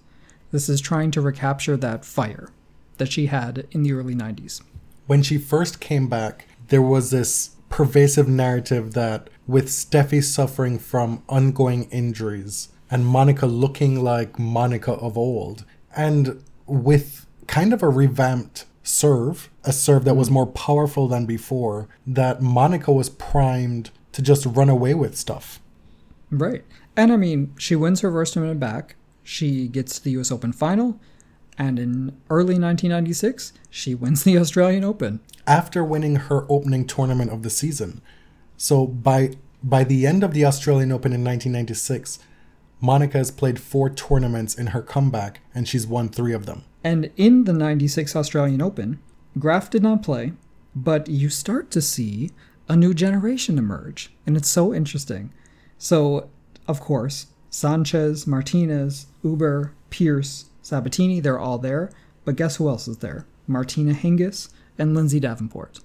This 0.51 0.67
is 0.67 0.81
trying 0.81 1.11
to 1.11 1.21
recapture 1.21 1.77
that 1.77 2.03
fire 2.03 2.49
that 2.97 3.11
she 3.11 3.27
had 3.27 3.65
in 3.71 3.83
the 3.83 3.93
early 3.93 4.15
90s. 4.15 4.61
When 5.09 5.23
she 5.23 5.39
first 5.39 5.79
came 5.79 6.07
back, 6.07 6.45
there 6.67 6.83
was 6.83 7.09
this 7.09 7.55
pervasive 7.69 8.27
narrative 8.27 8.93
that 8.93 9.27
with 9.47 9.67
Steffi 9.67 10.23
suffering 10.23 10.77
from 10.77 11.23
ongoing 11.27 11.85
injuries 11.85 12.69
and 12.91 13.07
Monica 13.07 13.47
looking 13.47 14.03
like 14.03 14.37
Monica 14.37 14.91
of 14.91 15.17
old, 15.17 15.65
and 15.95 16.43
with 16.67 17.25
kind 17.47 17.73
of 17.73 17.81
a 17.81 17.89
revamped 17.89 18.65
serve, 18.83 19.49
a 19.63 19.73
serve 19.73 20.05
that 20.05 20.13
was 20.13 20.29
mm. 20.29 20.33
more 20.33 20.45
powerful 20.45 21.07
than 21.07 21.25
before, 21.25 21.89
that 22.05 22.39
Monica 22.43 22.91
was 22.91 23.09
primed 23.09 23.89
to 24.11 24.21
just 24.21 24.45
run 24.45 24.69
away 24.69 24.93
with 24.93 25.17
stuff. 25.17 25.59
Right. 26.29 26.63
And 26.95 27.11
I 27.11 27.17
mean, 27.17 27.55
she 27.57 27.75
wins 27.75 28.01
her 28.01 28.11
first 28.11 28.35
tournament 28.35 28.59
back. 28.59 28.95
She 29.23 29.69
gets 29.69 29.97
the 29.97 30.11
US 30.19 30.31
Open 30.31 30.53
final. 30.53 30.99
And 31.59 31.77
in 31.77 32.17
early 32.29 32.57
1996, 32.57 33.53
she 33.69 33.93
wins 33.93 34.23
the 34.23 34.37
Australian 34.37 34.83
Open. 34.85 35.19
after 35.45 35.83
winning 35.83 36.15
her 36.15 36.45
opening 36.47 36.85
tournament 36.85 37.31
of 37.31 37.43
the 37.43 37.49
season. 37.49 38.01
So 38.55 38.87
by 38.87 39.31
by 39.61 39.83
the 39.83 40.07
end 40.07 40.23
of 40.23 40.33
the 40.33 40.45
Australian 40.45 40.91
Open 40.91 41.11
in 41.11 41.23
1996, 41.23 42.19
Monica 42.79 43.17
has 43.17 43.29
played 43.29 43.59
four 43.59 43.89
tournaments 43.89 44.55
in 44.55 44.67
her 44.67 44.81
comeback 44.81 45.41
and 45.53 45.67
she's 45.67 45.85
won 45.85 46.07
3 46.07 46.33
of 46.33 46.45
them. 46.45 46.63
And 46.81 47.11
in 47.17 47.43
the 47.43 47.51
96 47.51 48.15
Australian 48.15 48.61
Open, 48.61 48.99
Graf 49.37 49.69
did 49.69 49.83
not 49.83 50.01
play, 50.01 50.31
but 50.73 51.09
you 51.09 51.29
start 51.29 51.71
to 51.71 51.81
see 51.81 52.31
a 52.69 52.75
new 52.77 52.93
generation 52.93 53.57
emerge. 53.57 54.13
And 54.25 54.37
it's 54.37 54.47
so 54.47 54.73
interesting. 54.73 55.33
So, 55.77 56.29
of 56.67 56.79
course, 56.79 57.27
Sanchez, 57.49 58.25
Martinez, 58.25 59.07
Huber, 59.23 59.73
Pierce, 59.89 60.45
Sabatini, 60.73 61.19
they're 61.19 61.39
all 61.39 61.57
there. 61.57 61.89
But 62.25 62.35
guess 62.35 62.57
who 62.57 62.69
else 62.69 62.87
is 62.87 62.99
there? 62.99 63.25
Martina 63.47 63.93
Hingis 63.93 64.49
and 64.77 64.93
Lindsay 64.95 65.19
Davenport, 65.19 65.79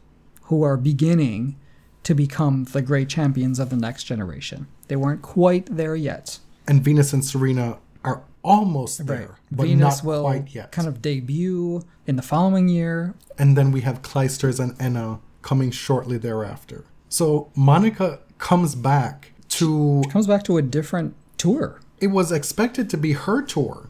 who 0.45 0.63
are 0.63 0.77
beginning 0.77 1.57
to 2.03 2.15
become 2.15 2.65
the 2.65 2.83
great 2.83 3.09
champions 3.09 3.59
of 3.59 3.71
the 3.71 3.77
next 3.77 4.05
generation. 4.05 4.67
They 4.89 4.97
weren't 4.97 5.23
quite 5.23 5.75
there 5.75 5.97
yet. 5.97 6.39
And 6.69 6.83
Venus 6.85 7.15
and 7.15 7.25
Serena 7.25 7.79
are 8.05 8.25
almost 8.43 9.07
there, 9.07 9.39
but 9.51 9.65
Venus 9.67 10.03
not 10.03 10.05
will 10.05 10.23
quite 10.23 10.55
yet. 10.55 10.71
kind 10.71 10.87
of 10.87 11.01
debut 11.01 11.83
in 12.07 12.17
the 12.17 12.23
following 12.23 12.69
year. 12.69 13.15
and 13.39 13.57
then 13.57 13.73
we 13.73 13.81
have 13.81 14.03
Clijsters 14.03 14.61
and 14.61 14.77
Henin 14.79 15.21
coming 15.41 15.71
shortly 15.71 16.19
thereafter. 16.19 16.85
So 17.09 17.51
Monica 17.57 18.21
comes 18.37 18.75
back 18.75 19.33
to 19.51 20.03
Comes 20.11 20.27
back 20.27 20.43
to 20.45 20.59
a 20.59 20.63
different 20.63 21.15
tour. 21.39 21.81
it 22.01 22.09
was 22.09 22.31
expected 22.31 22.91
to 22.91 22.99
be 22.99 23.13
her 23.13 23.41
tour. 23.41 23.89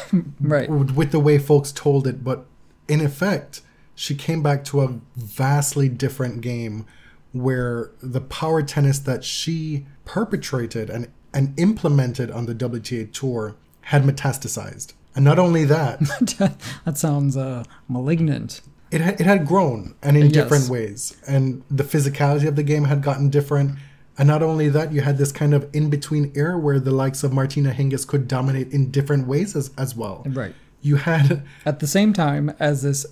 Right. 0.40 0.68
with 0.70 1.10
the 1.12 1.20
way 1.20 1.38
folks 1.38 1.72
told 1.72 2.06
it, 2.06 2.22
but 2.24 2.46
in 2.88 3.00
effect, 3.00 3.60
she 3.94 4.14
came 4.14 4.42
back 4.42 4.64
to 4.64 4.80
a 4.82 5.00
vastly 5.16 5.88
different 5.88 6.40
game 6.40 6.86
where 7.32 7.90
the 8.02 8.20
power 8.20 8.62
tennis 8.62 8.98
that 9.00 9.24
she 9.24 9.86
perpetrated 10.04 10.90
and, 10.90 11.08
and 11.32 11.58
implemented 11.58 12.30
on 12.30 12.46
the 12.46 12.54
WTA 12.54 13.10
tour 13.12 13.56
had 13.82 14.02
metastasized. 14.02 14.92
And 15.14 15.24
not 15.24 15.38
only 15.38 15.64
that, 15.64 16.00
that 16.84 16.98
sounds 16.98 17.36
uh, 17.36 17.64
malignant. 17.88 18.60
it 18.90 19.00
had, 19.00 19.20
it 19.20 19.26
had 19.26 19.46
grown 19.46 19.94
and 20.02 20.16
in 20.16 20.24
Yes. 20.24 20.32
different 20.32 20.68
ways. 20.68 21.16
And 21.26 21.62
the 21.70 21.84
physicality 21.84 22.46
of 22.48 22.56
the 22.56 22.62
game 22.62 22.84
had 22.84 23.02
gotten 23.02 23.28
different. 23.30 23.78
And 24.22 24.28
not 24.28 24.40
only 24.40 24.68
that, 24.68 24.92
you 24.92 25.00
had 25.00 25.18
this 25.18 25.32
kind 25.32 25.52
of 25.52 25.68
in 25.72 25.90
between 25.90 26.30
era 26.36 26.56
where 26.56 26.78
the 26.78 26.92
likes 26.92 27.24
of 27.24 27.32
Martina 27.32 27.72
Hingis 27.72 28.06
could 28.06 28.28
dominate 28.28 28.70
in 28.72 28.92
different 28.92 29.26
ways 29.26 29.56
as, 29.56 29.72
as 29.76 29.96
well. 29.96 30.22
Right. 30.24 30.54
You 30.80 30.94
had 30.94 31.42
At 31.66 31.80
the 31.80 31.88
same 31.88 32.12
time 32.12 32.54
as 32.60 32.82
this 32.82 33.04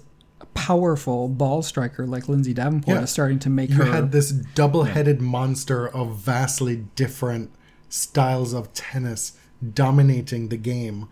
powerful 0.54 1.26
ball 1.28 1.62
striker 1.62 2.06
like 2.06 2.28
Lindsay 2.28 2.54
Davenport 2.54 2.96
Yeah. 2.96 3.02
is 3.02 3.10
starting 3.10 3.40
to 3.40 3.50
make 3.50 3.70
you 3.70 3.76
her. 3.82 3.86
had 3.86 4.12
this 4.12 4.30
double-headed 4.30 5.20
monster 5.20 5.88
of 5.88 6.16
vastly 6.16 6.86
different 6.94 7.50
styles 7.88 8.52
of 8.52 8.72
tennis 8.72 9.32
dominating 9.74 10.48
the 10.48 10.56
game 10.56 11.08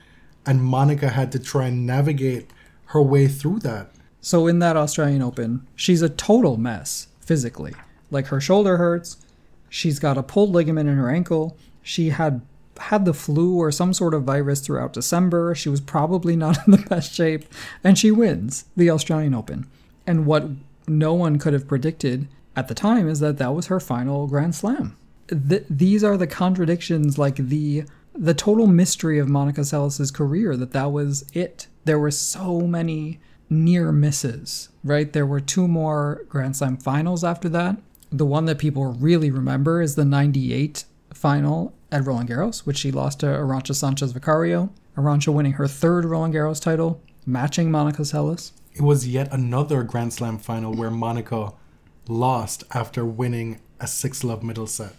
and 0.46 0.62
monica 0.62 1.08
had 1.08 1.32
to 1.32 1.40
try 1.40 1.66
and 1.66 1.84
navigate 1.84 2.50
her 2.86 3.02
way 3.02 3.26
through 3.26 3.58
that 3.58 3.90
So 4.20 4.46
in 4.46 4.60
that 4.60 4.76
Australian 4.76 5.22
Open, 5.22 5.66
she's 5.74 6.02
a 6.02 6.08
total 6.08 6.56
mess 6.56 7.08
physically. 7.20 7.74
Like 8.12 8.28
her 8.28 8.40
shoulder 8.40 8.76
hurts, 8.76 9.16
she's 9.68 9.98
got 9.98 10.18
a 10.18 10.22
pulled 10.22 10.50
ligament 10.50 10.88
in 10.88 10.96
her 10.96 11.10
ankle. 11.10 11.56
She 11.82 12.10
had 12.10 12.42
had 12.78 13.04
the 13.04 13.14
flu 13.14 13.56
or 13.56 13.72
some 13.72 13.92
sort 13.92 14.14
of 14.14 14.22
virus 14.22 14.60
throughout 14.60 14.92
December. 14.92 15.54
She 15.54 15.68
was 15.68 15.80
probably 15.80 16.36
not 16.36 16.58
in 16.66 16.72
the 16.72 16.78
best 16.78 17.12
shape, 17.12 17.44
and 17.82 17.98
she 17.98 18.10
wins 18.10 18.64
the 18.76 18.90
Australian 18.90 19.34
Open. 19.34 19.66
And 20.06 20.26
what 20.26 20.48
no 20.86 21.12
one 21.14 21.38
could 21.38 21.52
have 21.52 21.68
predicted 21.68 22.28
at 22.56 22.68
the 22.68 22.74
time 22.74 23.08
is 23.08 23.20
that 23.20 23.38
that 23.38 23.54
was 23.54 23.66
her 23.66 23.80
final 23.80 24.26
Grand 24.26 24.54
Slam. 24.54 24.96
Th- 25.28 25.64
these 25.68 26.02
are 26.02 26.16
the 26.16 26.26
contradictions, 26.26 27.18
like 27.18 27.36
the 27.36 27.84
the 28.14 28.34
total 28.34 28.66
mystery 28.66 29.18
of 29.18 29.28
Monica 29.28 29.60
Seles' 29.60 30.12
career. 30.12 30.56
That 30.56 30.72
that 30.72 30.90
was 30.90 31.24
it. 31.32 31.68
There 31.84 31.98
were 31.98 32.10
so 32.10 32.60
many 32.62 33.20
near 33.50 33.92
misses, 33.92 34.70
right? 34.82 35.12
There 35.12 35.26
were 35.26 35.40
two 35.40 35.68
more 35.68 36.24
Grand 36.28 36.56
Slam 36.56 36.76
finals 36.76 37.22
after 37.22 37.48
that. 37.50 37.76
The 38.10 38.26
one 38.26 38.46
that 38.46 38.58
people 38.58 38.86
really 38.86 39.30
remember 39.30 39.80
is 39.82 39.94
the 39.94 40.04
98 40.04 40.84
final 41.12 41.74
at 41.92 42.04
Roland 42.04 42.28
Garros, 42.28 42.60
which 42.60 42.78
she 42.78 42.90
lost 42.90 43.20
to 43.20 43.26
Arantxa 43.26 43.74
Sanchez 43.74 44.12
Vicario. 44.12 44.70
Arantxa 44.96 45.32
winning 45.32 45.52
her 45.52 45.68
third 45.68 46.04
Roland 46.04 46.34
Garros 46.34 46.60
title, 46.60 47.00
matching 47.26 47.70
Monica 47.70 48.02
Seles. 48.02 48.52
it 48.74 48.82
was 48.82 49.06
yet 49.08 49.32
another 49.32 49.82
grand 49.82 50.12
slam 50.12 50.38
final 50.38 50.72
where 50.74 50.90
monica 50.90 51.52
lost 52.08 52.64
after 52.72 53.04
winning 53.04 53.60
a 53.80 53.86
six 53.86 54.22
love 54.24 54.42
middle 54.42 54.66
set 54.66 54.94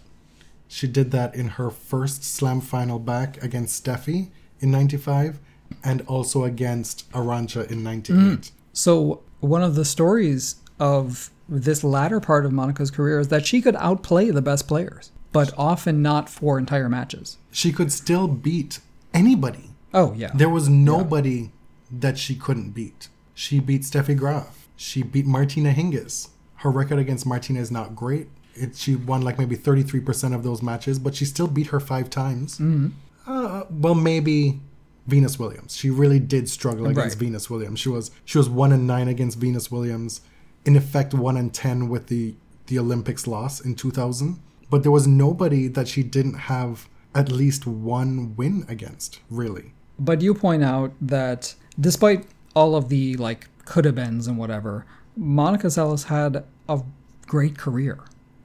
she 0.68 0.86
did 0.86 1.10
that 1.10 1.34
in 1.34 1.48
her 1.50 1.70
first 1.70 2.22
slam 2.22 2.60
final 2.60 2.98
back 2.98 3.42
against 3.42 3.82
steffi 3.84 4.28
in 4.60 4.70
95 4.70 5.38
and 5.82 6.02
also 6.02 6.44
against 6.44 7.10
arantxa 7.12 7.70
in 7.70 7.82
98 7.82 8.16
mm. 8.16 8.50
So, 8.72 9.22
one 9.40 9.62
of 9.62 9.74
the 9.74 9.84
stories 9.84 10.56
of 10.78 11.30
this 11.50 11.82
latter 11.84 12.20
part 12.20 12.46
of 12.46 12.52
Monica's 12.52 12.90
career 12.90 13.18
is 13.20 13.28
that 13.28 13.44
she 13.44 13.60
could 13.60 13.76
outplay 13.76 14.30
the 14.30 14.40
best 14.42 14.66
players, 14.68 15.10
but 15.32 15.52
often 15.58 16.00
not 16.00 16.28
for 16.28 16.58
entire 16.58 16.88
matches. 16.88 17.36
she 17.50 17.72
could 17.72 17.90
still 17.92 18.28
beat 18.28 18.78
anybody 19.12 19.70
Oh, 19.92 20.12
yeah. 20.14 20.30
There 20.34 20.48
was 20.48 20.68
nobody 20.68 21.50
that 21.90 22.16
she 22.16 22.36
couldn't 22.36 22.70
beat. 22.70 23.08
She 23.34 23.58
beat 23.58 23.82
Steffi 23.82 24.16
Graf. 24.16 24.68
She 24.76 25.02
beat 25.02 25.26
Martina 25.26 25.72
Hingis. 25.72 26.28
Her 26.56 26.70
record 26.70 27.00
against 27.00 27.26
Martina 27.26 27.58
is 27.60 27.70
not 27.72 27.96
great. 27.96 28.28
It, 28.54 28.76
she 28.76 28.94
won 28.94 29.22
like 29.22 29.36
maybe 29.38 29.56
33% 29.56 30.34
of 30.34 30.44
those 30.44 30.62
matches, 30.62 30.98
but 31.00 31.14
she 31.16 31.24
still 31.24 31.48
beat 31.48 31.68
her 31.68 31.80
five 31.80 32.08
times. 32.08 32.58
Mm-hmm. 32.58 32.88
Uh, 33.26 33.64
well, 33.68 33.94
maybe 33.96 34.60
Venus 35.08 35.38
Williams. 35.38 35.76
She 35.76 35.90
really 35.90 36.20
did 36.20 36.48
struggle 36.48 36.86
against 36.86 37.16
Right. 37.16 37.26
Venus 37.26 37.50
Williams. 37.50 37.80
She 37.80 37.88
was 37.88 38.10
she 38.24 38.38
was 38.38 38.48
one 38.48 38.70
and 38.72 38.86
nine 38.86 39.08
against 39.08 39.38
Venus 39.38 39.70
Williams. 39.72 40.20
In 40.64 40.76
effect, 40.76 41.14
one 41.14 41.36
and 41.36 41.52
ten 41.52 41.88
with 41.88 42.06
the 42.08 42.34
the 42.66 42.78
Olympics 42.78 43.26
loss 43.26 43.60
in 43.60 43.74
2000. 43.74 44.38
But 44.70 44.82
there 44.82 44.92
was 44.92 45.06
nobody 45.06 45.66
that 45.66 45.88
she 45.88 46.02
didn't 46.04 46.34
have 46.52 46.88
at 47.14 47.32
least 47.32 47.66
one 47.66 48.36
win 48.36 48.64
against. 48.68 49.18
Really. 49.28 49.72
But 49.98 50.20
you 50.22 50.32
point 50.34 50.62
out 50.62 50.92
that 51.00 51.54
despite 51.78 52.26
all 52.54 52.76
of 52.76 52.88
the 52.88 53.16
like 53.16 53.48
could 53.64 53.84
have 53.84 53.96
beens 53.96 54.28
and 54.28 54.38
whatever, 54.38 54.86
Monica 55.16 55.66
Seles 55.66 56.04
had 56.04 56.44
a 56.68 56.82
great 57.26 57.58
career 57.58 57.98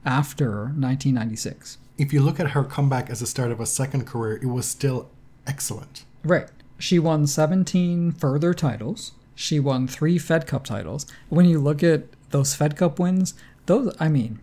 after 0.04 0.72
1996. 0.76 1.78
if 1.98 2.12
you 2.12 2.20
look 2.20 2.38
at 2.38 2.50
her 2.50 2.62
comeback 2.64 3.08
as 3.10 3.20
the 3.20 3.26
start 3.26 3.50
of 3.50 3.60
a 3.60 3.66
second 3.66 4.06
career, 4.06 4.36
it 4.42 4.46
was 4.46 4.66
still 4.66 5.08
excellent. 5.46 6.04
Right. 6.24 6.48
She 6.78 6.98
won 6.98 7.26
17 7.26 8.12
further 8.12 8.52
titles. 8.52 9.12
She 9.36 9.60
won 9.60 9.86
three 9.86 10.18
Fed 10.18 10.46
Cup 10.46 10.64
titles. 10.64 11.06
When 11.28 11.44
you 11.46 11.60
look 11.60 11.84
at 11.84 12.04
those 12.30 12.54
Fed 12.54 12.76
Cup 12.76 12.98
wins, 12.98 13.34
those, 13.66 13.94
I 14.00 14.08
mean, 14.08 14.40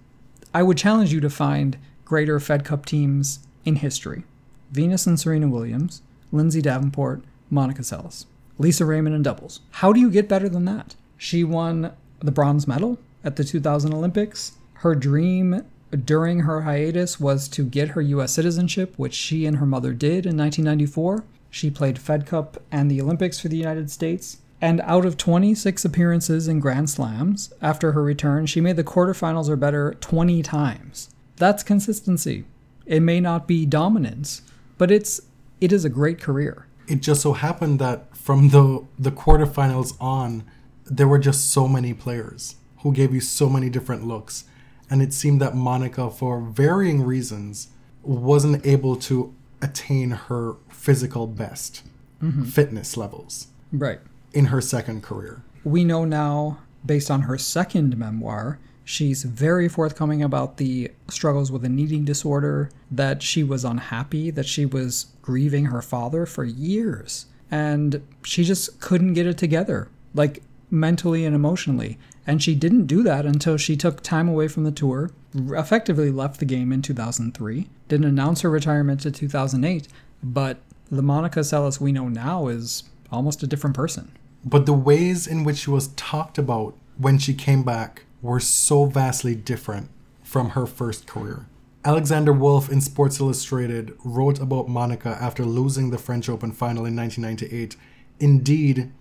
I 0.54 0.64
would 0.64 0.78
challenge 0.78 1.12
you 1.12 1.20
to 1.20 1.30
find 1.30 1.78
greater 2.06 2.40
Fed 2.40 2.64
Cup 2.64 2.86
teams 2.86 3.40
in 3.66 3.78
history 3.78 4.24
Venus 4.72 5.08
and 5.08 5.20
Serena 5.20 5.48
Williams, 5.48 6.04
Lindsay 6.32 6.62
Davenport, 6.62 7.24
Monica 7.50 7.82
Seles, 7.82 8.26
Lisa 8.58 8.86
Raymond 8.86 9.16
in 9.16 9.24
doubles. 9.24 9.62
How 9.72 9.92
do 9.92 10.00
you 10.00 10.12
get 10.12 10.30
better 10.30 10.48
than 10.48 10.66
that? 10.66 10.96
She 11.18 11.44
won 11.44 11.92
the 12.20 12.32
bronze 12.32 12.68
medal 12.68 13.00
at 13.24 13.36
the 13.36 13.44
2000 13.44 13.94
Olympics. 13.94 14.54
Her 14.76 14.94
dream 14.94 15.66
during 16.06 16.42
her 16.42 16.62
hiatus 16.62 17.20
was 17.20 17.48
to 17.50 17.66
get 17.66 17.90
her 17.90 18.02
US 18.02 18.34
citizenship, 18.34 18.94
which 18.98 19.14
she 19.14 19.46
and 19.48 19.58
her 19.58 19.66
mother 19.66 19.94
did 19.94 20.26
in 20.26 20.38
1994. 20.38 21.24
She 21.50 21.70
played 21.70 22.00
Fed 22.00 22.26
Cup 22.26 22.62
and 22.72 22.90
the 22.90 23.02
Olympics 23.02 23.40
for 23.40 23.48
the 23.48 23.58
United 23.58 23.90
States. 23.90 24.38
And 24.64 24.80
out 24.86 25.06
of 25.06 25.18
26 25.18 25.84
appearances 25.84 26.48
in 26.48 26.62
Grand 26.62 26.90
Slams 26.90 27.52
after 27.62 27.92
her 27.92 28.02
return, 28.02 28.46
she 28.46 28.62
made 28.62 28.78
the 28.78 28.84
quarterfinals 28.86 29.50
or 29.50 29.58
better 29.58 29.96
20 29.96 30.42
times. 30.42 31.10
That's 31.36 31.64
consistency. 31.64 32.46
It 32.86 33.02
may 33.02 33.20
not 33.20 33.46
be 33.46 33.66
dominance, 33.66 34.42
but 34.78 34.90
it's 34.90 35.20
it 35.60 35.74
is 35.74 35.84
a 35.84 35.90
great 35.90 36.22
career. 36.22 36.66
It 36.88 37.02
just 37.02 37.22
so 37.24 37.34
happened 37.34 37.80
that 37.80 38.16
from 38.16 38.50
the 38.50 38.86
the 38.98 39.12
quarterfinals 39.12 39.98
on, 40.00 40.46
there 40.86 41.10
were 41.10 41.20
just 41.20 41.52
so 41.52 41.68
many 41.68 41.94
players 41.94 42.56
who 42.84 42.94
gave 42.94 43.14
you 43.14 43.20
so 43.20 43.50
many 43.50 43.70
different 43.70 44.08
looks, 44.08 44.46
and 44.90 45.02
it 45.02 45.12
seemed 45.12 45.42
that 45.42 45.58
Monica, 45.58 46.10
for 46.10 46.40
varying 46.40 47.02
reasons, 47.04 47.68
wasn't 48.02 48.66
able 48.66 48.96
to 48.96 49.36
attain 49.62 50.12
her 50.12 50.56
physical 50.70 51.28
best 51.28 51.84
mm-hmm. 52.22 52.44
fitness 52.46 52.96
levels 52.96 53.48
Right. 53.74 54.00
In 54.34 54.46
her 54.46 54.62
second 54.62 55.04
career. 55.04 55.42
We 55.64 55.84
know 55.84 56.06
now, 56.06 56.60
based 56.86 57.10
on 57.10 57.22
her 57.22 57.38
second 57.38 57.98
memoir, 57.98 58.60
she's 58.84 59.24
very 59.24 59.70
forthcoming 59.70 60.22
about 60.22 60.58
the 60.58 60.92
struggles 61.10 61.52
with 61.52 61.64
an 61.64 61.80
eating 61.80 62.04
disorder, 62.04 62.70
that 62.92 63.24
she 63.24 63.44
was 63.44 63.64
unhappy, 63.64 64.30
that 64.32 64.46
she 64.46 64.66
was 64.66 65.08
grieving 65.22 65.66
her 65.66 65.82
father 65.82 66.26
for 66.26 66.44
years, 66.44 67.28
and 67.50 68.06
she 68.24 68.44
just 68.44 68.82
couldn't 68.82 69.14
get 69.14 69.28
it 69.28 69.38
together, 69.38 69.88
like 70.14 70.44
mentally 70.70 71.24
and 71.26 71.36
emotionally. 71.36 71.98
And 72.26 72.42
she 72.42 72.56
didn't 72.56 72.88
do 72.88 73.04
that 73.04 73.26
until 73.26 73.58
she 73.58 73.76
took 73.76 74.02
time 74.02 74.30
away 74.30 74.48
from 74.48 74.64
the 74.64 74.72
tour, 74.72 75.12
effectively 75.34 76.10
left 76.10 76.40
the 76.40 76.46
game 76.46 76.72
in 76.72 76.82
2003, 76.82 77.70
didn't 77.88 78.06
announce 78.06 78.42
her 78.42 78.50
retirement 78.50 79.02
to 79.02 79.12
2008, 79.12 79.88
but 80.22 80.58
the 80.90 81.02
Monica 81.02 81.40
Seles 81.42 81.80
we 81.80 81.92
know 81.92 82.08
now 82.08 82.48
is 82.48 82.84
almost 83.12 83.44
a 83.44 83.48
different 83.48 83.76
person. 83.76 84.12
But 84.46 84.66
the 84.66 84.74
ways 84.74 85.28
in 85.28 85.44
which 85.44 85.58
she 85.58 85.70
was 85.70 85.88
talked 85.90 86.38
about 86.38 86.76
when 86.98 87.18
she 87.18 87.34
came 87.34 87.64
back 87.64 88.04
were 88.22 88.40
so 88.40 88.86
vastly 88.86 89.36
different 89.36 89.90
from 90.24 90.52
her 90.52 90.66
first 90.66 91.08
career. 91.08 91.46
Alexander 91.86 92.32
Wolff 92.32 92.72
in 92.72 92.80
Sports 92.80 93.20
Illustrated 93.20 93.94
wrote 94.06 94.40
about 94.40 94.70
Monica 94.70 95.18
after 95.20 95.44
losing 95.44 95.90
the 95.90 95.98
French 95.98 96.30
Open 96.30 96.52
final 96.52 96.86
in 96.86 96.96
1998. 96.96 97.76
Indeed, 98.20 98.92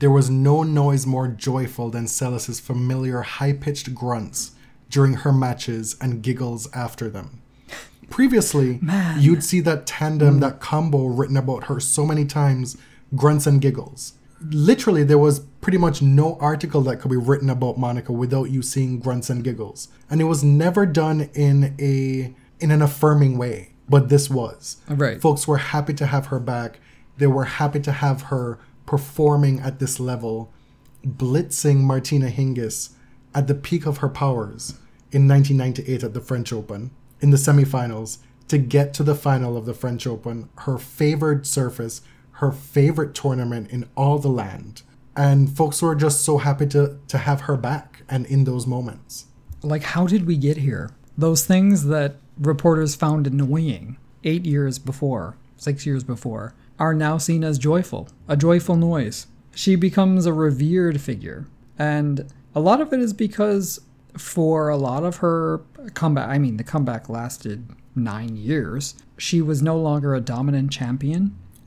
there 0.00 0.10
was 0.10 0.28
no 0.28 0.64
noise 0.64 1.06
more 1.06 1.28
joyful 1.28 1.90
than 1.90 2.08
Seles's 2.08 2.58
familiar 2.58 3.22
high 3.22 3.52
pitched 3.52 3.94
grunts 3.94 4.52
during 4.90 5.14
her 5.14 5.32
matches 5.32 5.96
and 6.00 6.22
giggles 6.22 6.68
after 6.74 7.08
them. 7.08 7.40
Previously, 8.10 8.80
you'd 9.18 9.44
see 9.44 9.60
that 9.60 9.86
tandem, 9.86 10.38
mm. 10.38 10.40
that 10.40 10.58
combo 10.58 11.06
written 11.06 11.36
about 11.36 11.64
her 11.64 11.78
so 11.78 12.04
many 12.04 12.24
times 12.24 12.76
grunts 13.14 13.46
and 13.46 13.60
giggles. 13.60 14.14
Literally, 14.50 15.04
there 15.04 15.18
was 15.18 15.40
pretty 15.40 15.78
much 15.78 16.02
no 16.02 16.36
article 16.40 16.80
that 16.82 16.98
could 17.00 17.10
be 17.10 17.16
written 17.16 17.50
about 17.50 17.78
Monica 17.78 18.12
without 18.12 18.50
you 18.50 18.62
seeing 18.62 18.98
grunts 18.98 19.30
and 19.30 19.44
giggles. 19.44 19.88
And 20.10 20.20
it 20.20 20.24
was 20.24 20.42
never 20.42 20.86
done 20.86 21.30
in 21.34 21.74
a 21.78 22.34
in 22.60 22.70
an 22.70 22.82
affirming 22.82 23.38
way, 23.38 23.72
but 23.88 24.08
this 24.08 24.30
was. 24.30 24.76
Right. 24.88 25.20
Folks 25.20 25.48
were 25.48 25.58
happy 25.58 25.94
to 25.94 26.06
have 26.06 26.26
her 26.26 26.40
back. 26.40 26.80
They 27.18 27.26
were 27.26 27.44
happy 27.44 27.80
to 27.80 27.92
have 27.92 28.22
her 28.22 28.58
performing 28.86 29.60
at 29.60 29.78
this 29.78 30.00
level, 30.00 30.52
blitzing 31.04 31.78
Martina 31.78 32.28
Hingis 32.28 32.90
at 33.34 33.46
the 33.46 33.54
peak 33.54 33.86
of 33.86 33.98
her 33.98 34.08
powers 34.08 34.78
in 35.10 35.28
1998 35.28 36.02
at 36.02 36.14
the 36.14 36.20
French 36.20 36.52
Open 36.52 36.90
in 37.20 37.30
the 37.30 37.36
semifinals 37.36 38.18
to 38.48 38.58
get 38.58 38.92
to 38.94 39.02
the 39.02 39.14
final 39.14 39.56
of 39.56 39.64
the 39.64 39.74
French 39.74 40.06
Open, 40.06 40.48
her 40.58 40.78
favored 40.78 41.46
surface, 41.46 42.02
her 42.42 42.52
favorite 42.52 43.14
tournament 43.14 43.70
in 43.70 43.88
all 43.96 44.18
the 44.18 44.28
land. 44.28 44.82
And 45.16 45.54
folks 45.56 45.80
were 45.80 45.94
just 45.94 46.22
so 46.22 46.38
happy 46.38 46.66
to, 46.68 46.98
to 47.08 47.18
have 47.18 47.42
her 47.42 47.56
back 47.56 48.02
and 48.08 48.26
in 48.26 48.44
those 48.44 48.66
moments. 48.66 49.26
like 49.62 49.84
how 49.94 50.06
did 50.08 50.26
we 50.26 50.36
get 50.36 50.56
here 50.56 50.90
those 51.16 51.44
things 51.46 51.86
that 51.86 52.16
reporters 52.38 52.94
found 52.96 53.26
annoying 53.28 53.96
eight 54.24 54.44
years 54.44 54.78
before 54.90 55.36
six 55.56 55.86
years 55.86 56.02
before 56.02 56.52
are 56.78 56.94
now 56.94 57.16
seen 57.16 57.44
as 57.44 57.58
joyful 57.58 58.08
a 58.26 58.36
joyful 58.36 58.74
noise 58.74 59.18
she 59.54 59.76
becomes 59.76 60.26
a 60.26 60.32
revered 60.32 61.00
figure 61.00 61.46
and 61.78 62.26
a 62.56 62.60
lot 62.68 62.80
of 62.80 62.92
it 62.92 62.98
is 63.00 63.12
because 63.12 63.80
for 64.18 64.68
a 64.68 64.76
lot 64.76 65.04
of 65.04 65.16
her 65.18 65.60
comeback 65.94 66.28
i 66.28 66.38
mean 66.38 66.56
the 66.56 66.64
comeback 66.64 67.08
lasted 67.08 67.58
nine 67.94 68.36
years 68.36 68.96
she 69.16 69.40
was 69.40 69.62
no 69.62 69.76
longer 69.78 70.12
a 70.14 70.20
dominant 70.20 70.72
champion 70.72 71.22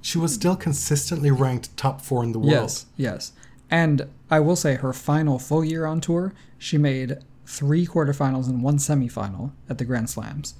She 0.05 0.19
was 0.19 0.35
still 0.35 0.55
consistently 0.55 1.31
ranked 1.31 1.75
top 1.77 1.99
four 1.99 2.23
in 2.23 2.31
the 2.31 2.37
world. 2.37 2.51
Yes, 2.51 2.85
yes. 2.95 3.31
And 3.71 4.07
I 4.29 4.39
will 4.39 4.55
say 4.55 4.75
her 4.75 4.93
final 4.93 5.39
full 5.39 5.65
year 5.65 5.87
on 5.87 5.99
tour, 5.99 6.31
she 6.59 6.77
made 6.77 7.17
three 7.47 7.87
quarterfinals 7.87 8.47
and 8.47 8.61
one 8.61 8.77
semifinal 8.77 9.53
at 9.67 9.79
the 9.79 9.83
Grand 9.83 10.11
Slams. 10.11 10.53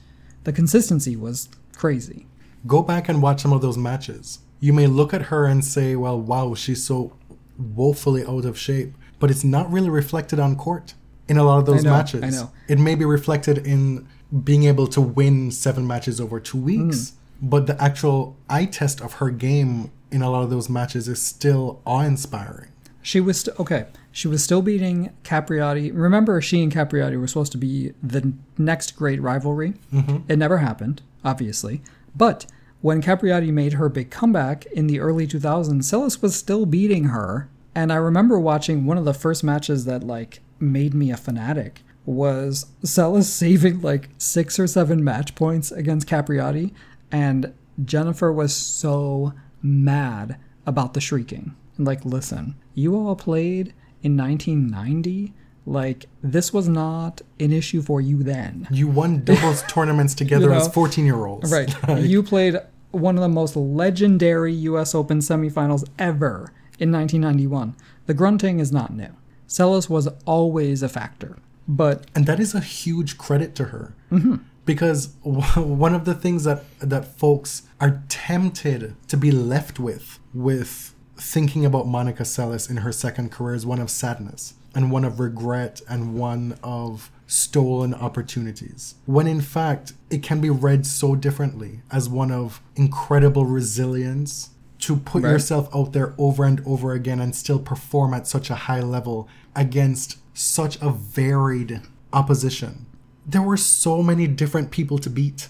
The 0.45 0.51
consistency 0.51 1.15
was 1.15 1.47
crazy. 1.77 2.25
Go 2.65 2.81
back 2.81 3.07
and 3.07 3.21
watch 3.21 3.43
some 3.43 3.53
of 3.53 3.61
those 3.61 3.77
matches. 3.77 4.39
You 4.61 4.73
may 4.73 4.87
look 4.87 5.13
at 5.13 5.21
her 5.23 5.45
and 5.45 5.63
say, 5.63 5.95
well, 5.95 6.19
wow, 6.19 6.55
she's 6.55 6.83
so 6.83 7.15
woefully 7.55 8.25
out 8.25 8.45
of 8.45 8.57
shape. 8.57 8.95
But 9.19 9.29
it's 9.29 9.43
not 9.43 9.71
really 9.71 9.91
reflected 9.91 10.39
on 10.39 10.55
court 10.55 10.95
in 11.27 11.37
a 11.37 11.43
lot 11.43 11.59
of 11.59 11.67
those 11.67 11.83
know, 11.83 11.91
matches. 11.91 12.23
I 12.23 12.31
know. 12.31 12.51
It 12.67 12.79
may 12.79 12.95
be 12.95 13.05
reflected 13.05 13.59
in 13.59 14.07
being 14.43 14.63
able 14.63 14.87
to 14.87 15.01
win 15.01 15.51
seven 15.51 15.85
matches 15.85 16.19
over 16.19 16.39
two 16.39 16.57
weeks. 16.57 16.97
Mm. 16.97 17.11
But 17.41 17.67
the 17.67 17.81
actual 17.81 18.37
eye 18.49 18.65
test 18.65 19.01
of 19.01 19.13
her 19.13 19.29
game 19.29 19.91
in 20.11 20.21
a 20.21 20.29
lot 20.29 20.43
of 20.43 20.49
those 20.49 20.69
matches 20.69 21.07
is 21.07 21.21
still 21.21 21.81
awe 21.85 22.01
inspiring. 22.01 22.69
She 23.01 23.19
was 23.19 23.41
st- 23.41 23.59
okay. 23.59 23.85
She 24.11 24.27
was 24.27 24.43
still 24.43 24.61
beating 24.61 25.11
Capriati. 25.23 25.91
Remember, 25.93 26.41
she 26.41 26.63
and 26.63 26.71
Capriati 26.71 27.19
were 27.19 27.27
supposed 27.27 27.51
to 27.51 27.57
be 27.57 27.93
the 28.01 28.33
next 28.57 28.95
great 28.95 29.21
rivalry. 29.21 29.73
Mm-hmm. 29.93 30.31
It 30.31 30.37
never 30.37 30.59
happened, 30.59 31.01
obviously. 31.23 31.81
But 32.15 32.45
when 32.81 33.01
Capriati 33.01 33.51
made 33.51 33.73
her 33.73 33.89
big 33.89 34.09
comeback 34.09 34.65
in 34.67 34.87
the 34.87 34.99
early 34.99 35.27
2000s, 35.27 35.83
Seles 35.83 36.21
was 36.21 36.35
still 36.35 36.65
beating 36.65 37.05
her. 37.05 37.49
And 37.75 37.91
I 37.91 37.97
remember 37.97 38.39
watching 38.39 38.85
one 38.85 38.97
of 38.97 39.05
the 39.05 39.13
first 39.13 39.43
matches 39.43 39.85
that 39.85 40.03
like 40.03 40.39
made 40.59 40.93
me 40.93 41.11
a 41.11 41.17
fanatic 41.17 41.81
was 42.05 42.67
Seles 42.83 43.23
saving 43.23 43.81
like 43.81 44.09
six 44.17 44.59
or 44.59 44.67
seven 44.67 45.03
match 45.03 45.35
points 45.35 45.71
against 45.71 46.07
Capriati, 46.07 46.73
and 47.15 47.53
Jennifer 47.85 48.29
was 48.29 48.53
so 48.53 49.33
mad 49.61 50.37
about 50.65 50.93
the 50.93 50.99
shrieking. 50.99 51.55
Like, 51.77 52.03
listen, 52.03 52.55
you 52.73 52.93
all 52.93 53.15
played 53.15 53.73
in 54.03 54.17
1990. 54.17 55.33
Like, 55.65 56.07
this 56.21 56.51
was 56.51 56.67
not 56.67 57.21
an 57.39 57.53
issue 57.53 57.81
for 57.81 58.01
you 58.01 58.21
then. 58.21 58.67
You 58.69 58.89
won 58.89 59.23
doubles 59.23 59.63
tournaments 59.63 60.13
together 60.13 60.49
know? 60.49 60.55
as 60.55 60.67
14 60.67 61.05
year 61.05 61.25
olds. 61.25 61.49
Right. 61.53 61.73
you 62.01 62.21
played 62.21 62.57
one 62.91 63.15
of 63.15 63.21
the 63.21 63.29
most 63.29 63.55
legendary 63.55 64.53
US 64.53 64.93
Open 64.93 65.19
semifinals 65.19 65.87
ever 65.97 66.51
in 66.79 66.91
1991. 66.91 67.75
The 68.07 68.13
grunting 68.13 68.59
is 68.59 68.73
not 68.73 68.93
new. 68.93 69.15
Seles 69.47 69.89
was 69.89 70.09
always 70.25 70.83
a 70.83 70.89
factor. 70.89 71.37
But 71.65 72.05
and 72.13 72.25
that 72.25 72.41
is 72.41 72.53
a 72.53 72.59
huge 72.59 73.17
credit 73.17 73.55
to 73.55 73.65
her 73.65 73.95
mm-hmm. 74.11 74.35
Because 74.65 75.09
one 75.23 75.93
of 75.95 76.05
the 76.05 76.13
things 76.13 76.43
that 76.43 76.63
that 76.79 77.05
folks 77.05 77.63
are 77.79 78.03
tempted 78.09 78.95
to 79.07 79.17
be 79.17 79.31
left 79.31 79.79
with 79.79 80.19
with 80.33 80.93
thinking 81.17 81.65
about 81.65 81.87
Monica 81.87 82.23
Seles 82.23 82.69
in 82.69 82.77
her 82.77 82.91
second 82.91 83.31
career 83.31 83.55
is 83.55 83.65
one 83.65 83.79
of 83.79 83.89
sadness 83.89 84.55
and 84.73 84.91
one 84.91 85.05
of 85.05 85.19
regret 85.19 85.81
and 85.87 86.15
one 86.15 86.57
of 86.61 87.09
stolen 87.27 87.93
opportunities 87.93 88.95
when 89.05 89.25
in 89.25 89.41
fact 89.41 89.93
it 90.09 90.21
can 90.21 90.39
be 90.41 90.49
read 90.49 90.85
so 90.85 91.15
differently 91.15 91.79
as 91.91 92.07
one 92.07 92.31
of 92.31 92.61
incredible 92.75 93.45
resilience 93.45 94.49
to 94.77 94.97
put 94.97 95.23
Right. 95.23 95.31
yourself 95.31 95.69
out 95.73 95.93
there 95.93 96.13
over 96.17 96.43
and 96.43 96.61
over 96.67 96.91
again 96.93 97.19
and 97.19 97.33
still 97.35 97.57
perform 97.59 98.13
at 98.13 98.27
such 98.27 98.49
a 98.49 98.55
high 98.55 98.81
level 98.81 99.27
against 99.55 100.17
such 100.35 100.77
a 100.81 100.89
varied 100.91 101.81
opposition. 102.13 102.85
There 103.25 103.41
were 103.41 103.57
so 103.57 104.03
many 104.03 104.27
different 104.27 104.71
people 104.71 104.97
to 104.99 105.09
beat 105.09 105.49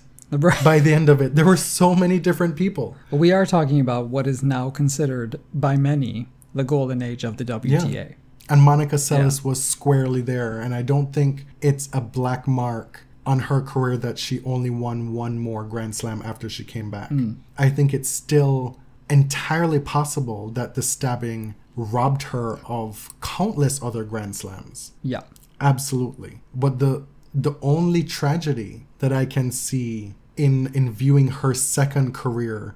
by 0.63 0.79
the 0.79 0.93
end 0.93 1.09
of 1.09 1.21
it. 1.21 1.35
There 1.35 1.45
were 1.45 1.57
so 1.57 1.95
many 1.95 2.19
different 2.19 2.55
people. 2.55 2.95
we 3.11 3.31
are 3.31 3.45
talking 3.45 3.79
about 3.79 4.07
what 4.07 4.27
is 4.27 4.43
now 4.43 4.69
considered 4.69 5.39
by 5.53 5.77
many 5.77 6.27
the 6.53 6.63
golden 6.63 7.01
age 7.01 7.23
of 7.23 7.37
the 7.37 7.45
WTA. 7.45 8.15
And 8.47 8.61
Monica 8.61 8.95
Seles 8.95 9.43
was 9.43 9.63
squarely 9.63 10.21
there. 10.21 10.59
And 10.61 10.73
I 10.73 10.81
don't 10.81 11.11
think 11.11 11.45
it's 11.61 11.89
a 11.91 11.99
black 12.01 12.47
mark 12.47 13.01
on 13.25 13.39
her 13.39 13.61
career 13.61 13.97
that 13.97 14.19
she 14.19 14.41
only 14.43 14.69
won 14.69 15.13
one 15.13 15.39
more 15.39 15.63
Grand 15.63 15.95
Slam 15.95 16.21
after 16.23 16.47
she 16.47 16.63
came 16.63 16.91
back. 16.91 17.09
Hmm. 17.09 17.33
I 17.57 17.69
think 17.69 17.93
it's 17.93 18.09
still 18.09 18.79
entirely 19.09 19.79
possible 19.79 20.49
that 20.51 20.75
the 20.75 20.81
stabbing 20.81 21.55
robbed 21.75 22.23
her 22.23 22.59
of 22.65 23.09
countless 23.21 23.81
other 23.81 24.03
Grand 24.03 24.35
Slams. 24.35 24.91
Yeah. 25.03 25.21
Absolutely. 25.59 26.41
But 26.53 26.79
the 26.79 27.05
the 27.35 27.53
only 27.61 28.01
tragedy 28.01 28.87
that 28.99 29.11
I 29.11 29.25
can 29.25 29.51
see 29.51 30.15
in 30.37 30.73
in 30.73 30.91
viewing 30.91 31.27
her 31.27 31.53
second 31.53 32.13
career 32.13 32.75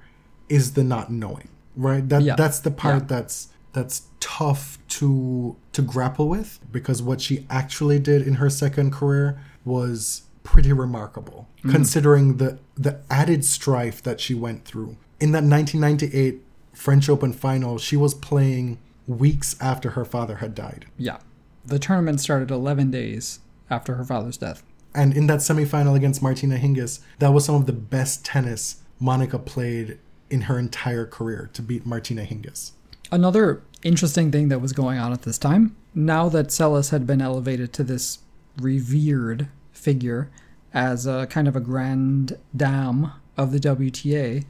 is 0.50 0.74
the 0.74 0.84
not 0.84 1.12
knowing. 1.12 1.48
Right? 1.76 2.08
That 2.08 2.22
Yeah. 2.22 2.36
that's 2.36 2.60
the 2.60 2.72
part 2.72 3.04
Yeah. 3.04 3.08
that's 3.08 3.48
that's 3.72 4.04
tough 4.20 4.78
to 4.90 5.56
to 5.72 5.82
grapple 5.82 6.28
with 6.28 6.60
because 6.72 7.02
what 7.02 7.22
she 7.22 7.46
actually 7.50 8.00
did 8.00 8.22
in 8.22 8.36
her 8.36 8.50
second 8.50 8.92
career 8.92 9.40
was 9.64 10.24
pretty 10.44 10.74
remarkable 10.74 11.48
mm-hmm. 11.60 11.72
considering 11.72 12.38
the 12.38 12.60
the 12.76 13.00
added 13.10 13.46
strife 13.46 14.02
that 14.04 14.20
she 14.20 14.34
went 14.34 14.66
through. 14.66 14.98
In 15.20 15.32
that 15.32 15.44
1998 15.44 16.42
French 16.74 17.10
Open 17.10 17.34
final, 17.34 17.78
she 17.78 17.96
was 17.96 18.14
playing 18.14 18.78
weeks 19.08 19.56
after 19.60 19.92
her 19.92 20.06
father 20.06 20.38
had 20.38 20.54
died. 20.56 20.86
Yeah. 20.98 21.18
The 21.66 21.80
tournament 21.80 22.22
started 22.22 22.52
11 22.52 22.90
days 22.92 23.40
after 23.70 23.96
her 23.96 24.04
father's 24.04 24.38
death. 24.38 24.64
And 24.94 25.16
in 25.16 25.28
that 25.28 25.40
semifinal 25.40 25.96
against 25.96 26.22
Martina 26.24 26.58
Hingis, 26.58 27.00
that 27.20 27.32
was 27.32 27.46
some 27.46 27.56
of 27.56 27.66
the 27.68 27.74
best 27.74 28.26
tennis 28.26 28.82
Monica 29.00 29.38
played 29.38 30.00
in 30.30 30.42
her 30.42 30.58
entire 30.60 31.06
career 31.06 31.50
to 31.54 31.62
beat 31.62 31.86
Martina 31.86 32.24
Hingis. 32.24 32.72
Another 33.12 33.62
interesting 33.84 34.32
thing 34.32 34.50
that 34.50 34.60
was 34.60 34.74
going 34.74 35.00
on 35.00 35.14
at 35.14 35.24
this 35.24 35.38
time, 35.38 35.76
now 35.96 36.30
that 36.30 36.48
Seles 36.48 36.92
had 36.92 37.08
been 37.08 37.22
elevated 37.22 37.74
to 37.74 37.84
this 37.84 38.20
revered 38.58 39.48
figure 39.72 40.30
as 40.74 41.08
a 41.08 41.28
kind 41.28 41.48
of 41.48 41.56
a 41.56 41.62
grand 41.62 42.38
dame 42.56 43.12
of 43.38 43.52
the 43.52 43.60
WTA, 43.60 44.46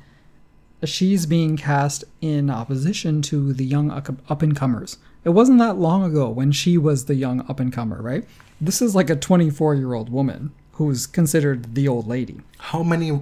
she's 0.83 1.25
being 1.25 1.57
cast 1.57 2.03
in 2.21 2.49
opposition 2.49 3.21
to 3.21 3.53
the 3.53 3.65
young 3.65 3.91
up 3.91 4.41
and 4.41 4.55
comers. 4.55 4.97
It 5.23 5.29
wasn't 5.29 5.59
that 5.59 5.77
long 5.77 6.03
ago 6.03 6.29
when 6.29 6.51
she 6.51 6.77
was 6.77 7.05
the 7.05 7.15
young 7.15 7.41
up 7.49 7.59
and 7.59 7.71
comer, 7.71 8.01
right? 8.01 8.25
This 8.61 8.81
is 8.81 8.95
like 8.95 9.09
a 9.09 9.15
24 9.15 9.75
year 9.75 9.93
old 9.93 10.09
woman 10.09 10.51
who's 10.73 11.07
considered 11.07 11.75
the 11.75 11.87
old 11.87 12.07
lady. 12.07 12.41
How 12.57 12.83
many 12.83 13.19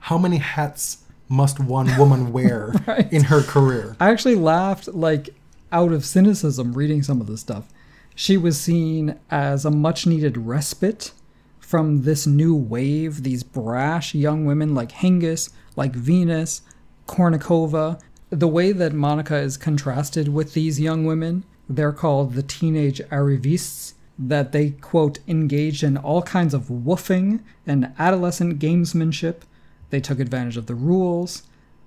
how 0.00 0.18
many 0.18 0.38
hats 0.38 0.98
must 1.28 1.60
one 1.60 1.96
woman 1.96 2.32
wear 2.36 2.72
Right. 2.86 3.12
in 3.12 3.24
her 3.24 3.42
career? 3.42 3.96
I 4.00 4.10
actually 4.10 4.34
laughed 4.36 4.88
like 4.88 5.30
out 5.72 5.92
of 5.92 6.04
cynicism 6.04 6.72
reading 6.72 7.02
some 7.02 7.20
of 7.20 7.26
this 7.26 7.40
stuff. 7.40 7.68
She 8.14 8.36
was 8.36 8.60
seen 8.60 9.18
as 9.30 9.64
a 9.64 9.70
much 9.70 10.06
needed 10.06 10.36
respite 10.36 11.12
from 11.60 12.02
this 12.02 12.26
new 12.26 12.54
wave, 12.54 13.22
these 13.22 13.42
brash 13.44 14.14
young 14.14 14.44
women 14.44 14.74
like 14.74 14.90
Hingis, 14.90 15.50
like 15.76 15.94
Venus, 15.94 16.62
Kournikova. 17.06 18.00
The 18.30 18.48
way 18.48 18.72
that 18.72 18.92
Monica 18.92 19.36
is 19.36 19.56
contrasted 19.56 20.28
with 20.28 20.54
these 20.54 20.80
young 20.80 21.04
women, 21.04 21.44
they're 21.68 21.92
called 21.92 22.34
the 22.34 22.42
teenage 22.42 23.00
arrivistes, 23.10 23.94
that 24.22 24.52
they, 24.52 24.70
quote, 24.70 25.18
engaged 25.26 25.82
in 25.82 25.96
all 25.96 26.20
kinds 26.22 26.52
of 26.52 26.64
woofing 26.64 27.40
and 27.66 27.92
adolescent 27.98 28.58
gamesmanship. 28.58 29.40
They 29.88 30.00
took 30.00 30.20
advantage 30.20 30.58
of 30.58 30.66
the 30.66 30.74
rules, 30.74 31.44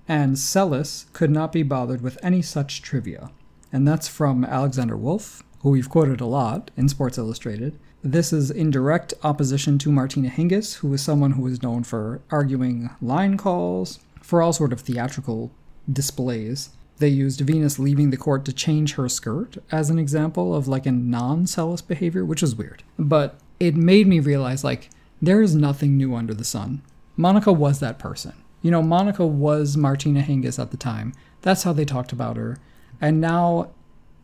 and 0.08 0.36
Seles 0.36 1.12
could 1.14 1.30
not 1.30 1.52
be 1.52 1.62
bothered 1.62 2.02
with 2.02 2.18
any 2.24 2.42
such 2.42 2.82
trivia. 2.82 3.30
And 3.72 3.88
that's 3.88 4.08
from 4.08 4.44
Alexander 4.44 4.98
Wolff, 4.98 5.44
who 5.62 5.70
we've 5.70 5.90
quoted 5.90 6.22
a 6.22 6.26
lot 6.26 6.72
in 6.76 6.90
Sports 6.90 7.20
Illustrated. 7.20 7.78
This 8.04 8.34
is 8.34 8.50
in 8.52 8.72
direct 8.72 9.14
opposition 9.24 9.78
to 9.78 9.92
Martina 9.92 10.30
Hingis, 10.30 10.78
who 10.78 10.90
was 10.90 11.02
someone 11.02 11.32
who 11.32 11.44
was 11.44 11.62
known 11.62 11.84
for 11.84 12.22
arguing 12.32 12.90
line 13.02 13.38
calls, 13.38 14.00
for 14.22 14.42
all 14.42 14.54
sort 14.54 14.74
of 14.74 14.82
theatrical 14.82 15.52
displays. 15.92 16.70
They 16.98 17.10
used 17.10 17.42
Venus 17.42 17.80
leaving 17.80 18.12
the 18.12 18.18
court 18.18 18.46
to 18.46 18.54
change 18.54 18.94
her 18.94 19.10
skirt 19.10 19.58
as 19.72 19.90
an 19.90 20.00
example 20.00 20.56
of 20.56 20.68
like 20.68 20.86
a 20.86 20.92
non-Seles 20.92 21.86
behavior, 21.86 22.24
which 22.24 22.44
is 22.44 22.56
weird. 22.56 22.84
But 22.98 23.40
it 23.60 23.76
made 23.76 24.08
me 24.08 24.20
realize 24.20 24.64
like 24.64 24.90
there 25.22 25.42
is 25.42 25.56
nothing 25.56 25.98
new 25.98 26.16
under 26.16 26.34
the 26.34 26.44
sun. 26.44 26.82
Monica 27.16 27.52
was 27.52 27.80
that 27.80 28.00
person. 28.00 28.34
You 28.62 28.72
know, 28.72 28.82
Monica 28.82 29.26
was 29.26 29.76
Martina 29.76 30.22
Hingis 30.22 30.60
at 30.60 30.72
the 30.72 30.78
time. 30.78 31.14
That's 31.42 31.64
how 31.64 31.74
they 31.74 31.86
talked 31.86 32.12
about 32.12 32.38
her. 32.38 32.58
And 33.02 33.20
now 33.20 33.72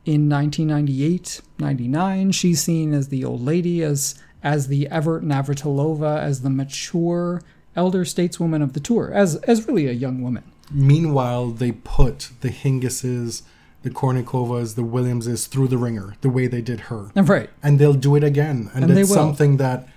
in 0.06 0.30
1998, 0.30 1.42
99, 1.60 2.32
she's 2.32 2.62
seen 2.62 2.94
as 2.94 3.10
the 3.10 3.26
old 3.26 3.42
lady, 3.42 3.84
as 3.84 4.16
as 4.42 4.68
the 4.68 4.88
Evert 4.88 5.24
Navratilova, 5.24 6.20
as 6.20 6.42
the 6.42 6.50
mature 6.50 7.42
elder 7.76 8.06
stateswoman 8.06 8.64
of 8.64 8.74
the 8.74 8.80
tour, 8.80 9.12
as 9.14 9.36
as 9.38 9.68
really 9.68 9.88
a 9.88 9.92
young 9.92 10.22
woman. 10.22 10.44
Meanwhile, 10.72 11.52
they 11.52 11.72
put 11.72 12.30
the 12.42 12.50
Hingises, 12.50 13.44
the 13.84 13.90
Kournikovas, 13.90 14.76
the 14.76 14.84
Williamses 14.84 15.48
through 15.48 15.68
the 15.70 15.78
ringer 15.78 16.16
the 16.22 16.30
way 16.30 16.48
they 16.48 16.62
did 16.62 16.82
her. 16.82 17.12
Right. 17.16 17.50
and 17.64 17.80
they'll 17.80 17.94
do 17.94 18.16
it 18.16 18.24
again. 18.24 18.70
And, 18.74 18.86
And 18.86 18.98
it's 18.98 19.14
something 19.14 19.58
that 19.58 19.88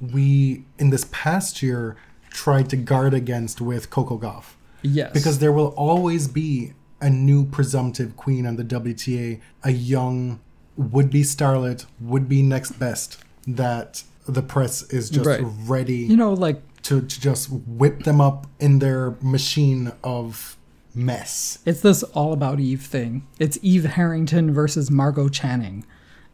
we 0.00 0.64
in 0.78 0.90
this 0.90 1.06
past 1.10 1.62
year 1.62 1.96
tried 2.30 2.68
to 2.70 2.76
guard 2.76 3.14
against 3.14 3.60
with 3.60 3.90
Coco 3.90 4.18
Gauff. 4.18 4.54
Yes. 4.82 5.12
Because 5.12 5.38
there 5.38 5.52
will 5.52 5.74
always 5.76 6.28
be 6.28 6.72
a 7.00 7.10
new 7.10 7.44
presumptive 7.44 8.16
queen 8.16 8.46
on 8.46 8.56
the 8.56 8.64
WTA, 8.64 9.40
a 9.64 9.70
young 9.72 10.40
would 10.76 11.10
be 11.10 11.22
starlet, 11.22 11.84
would 12.00 12.28
be 12.28 12.42
next 12.42 12.72
best 12.78 13.18
that 13.46 14.02
the 14.26 14.42
press 14.42 14.82
is 14.84 15.10
just 15.10 15.26
Right. 15.26 15.40
ready 15.66 15.96
you 15.96 16.16
know, 16.16 16.32
like 16.32 16.62
to, 16.82 17.00
to 17.00 17.20
just 17.20 17.48
whip 17.50 18.04
them 18.04 18.20
up 18.20 18.46
in 18.60 18.78
their 18.78 19.16
machine 19.20 19.92
of 20.02 20.56
mess. 20.94 21.58
It's 21.64 21.80
this 21.80 22.02
all 22.02 22.32
about 22.32 22.60
Eve 22.60 22.82
thing. 22.82 23.26
It's 23.38 23.58
Eve 23.62 23.84
Harrington 23.84 24.52
versus 24.52 24.90
Margot 24.90 25.28
Channing. 25.28 25.86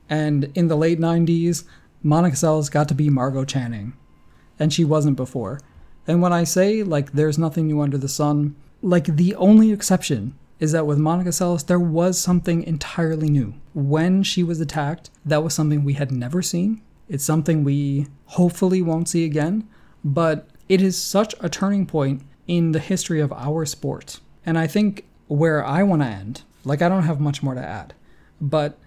And 0.09 0.51
in 0.55 0.69
the 0.69 0.77
late 0.77 0.99
90s, 0.99 1.65
Monica 2.03 2.37
Seles 2.37 2.71
got 2.71 2.89
to 2.89 2.95
be 2.95 3.11
Margot 3.11 3.45
Channing. 3.45 3.95
And 4.59 4.73
she 4.73 4.85
wasn't 4.85 5.17
before. 5.17 5.61
And 6.07 6.23
when 6.23 6.33
I 6.33 6.45
say, 6.45 6.83
like, 6.83 7.13
there's 7.13 7.39
nothing 7.39 7.67
new 7.67 7.81
under 7.81 7.99
the 7.99 8.09
sun, 8.09 8.57
like, 8.81 9.05
the 9.05 9.35
only 9.35 9.73
exception 9.73 10.37
is 10.59 10.73
that 10.73 10.87
with 10.87 10.99
Monica 10.99 11.31
Seles, 11.31 11.67
there 11.67 11.79
was 11.79 12.19
something 12.19 12.63
entirely 12.65 13.29
new. 13.29 13.55
When 13.75 14.23
she 14.23 14.43
was 14.43 14.61
attacked, 14.61 15.11
that 15.25 15.45
was 15.45 15.55
something 15.55 15.85
we 15.85 15.93
had 15.93 16.11
never 16.11 16.43
seen. 16.43 16.83
It's 17.09 17.25
something 17.25 17.63
we 17.63 18.07
hopefully 18.27 18.83
won't 18.83 19.09
see 19.09 19.25
again. 19.25 19.69
But 20.05 20.49
it 20.69 20.81
is 20.83 21.01
such 21.01 21.35
a 21.41 21.49
turning 21.49 21.87
point 21.87 22.23
in 22.47 22.73
the 22.73 22.79
history 22.79 23.21
of 23.21 23.33
our 23.33 23.67
sport. 23.67 24.21
And 24.45 24.59
I 24.59 24.67
think 24.67 25.05
where 25.27 25.65
I 25.65 25.83
want 25.83 26.03
to 26.03 26.09
end, 26.09 26.43
like, 26.65 26.83
I 26.83 26.89
don't 26.89 27.03
have 27.05 27.21
much 27.21 27.43
more 27.43 27.55
to 27.55 27.65
add, 27.65 27.95
but 28.41 28.79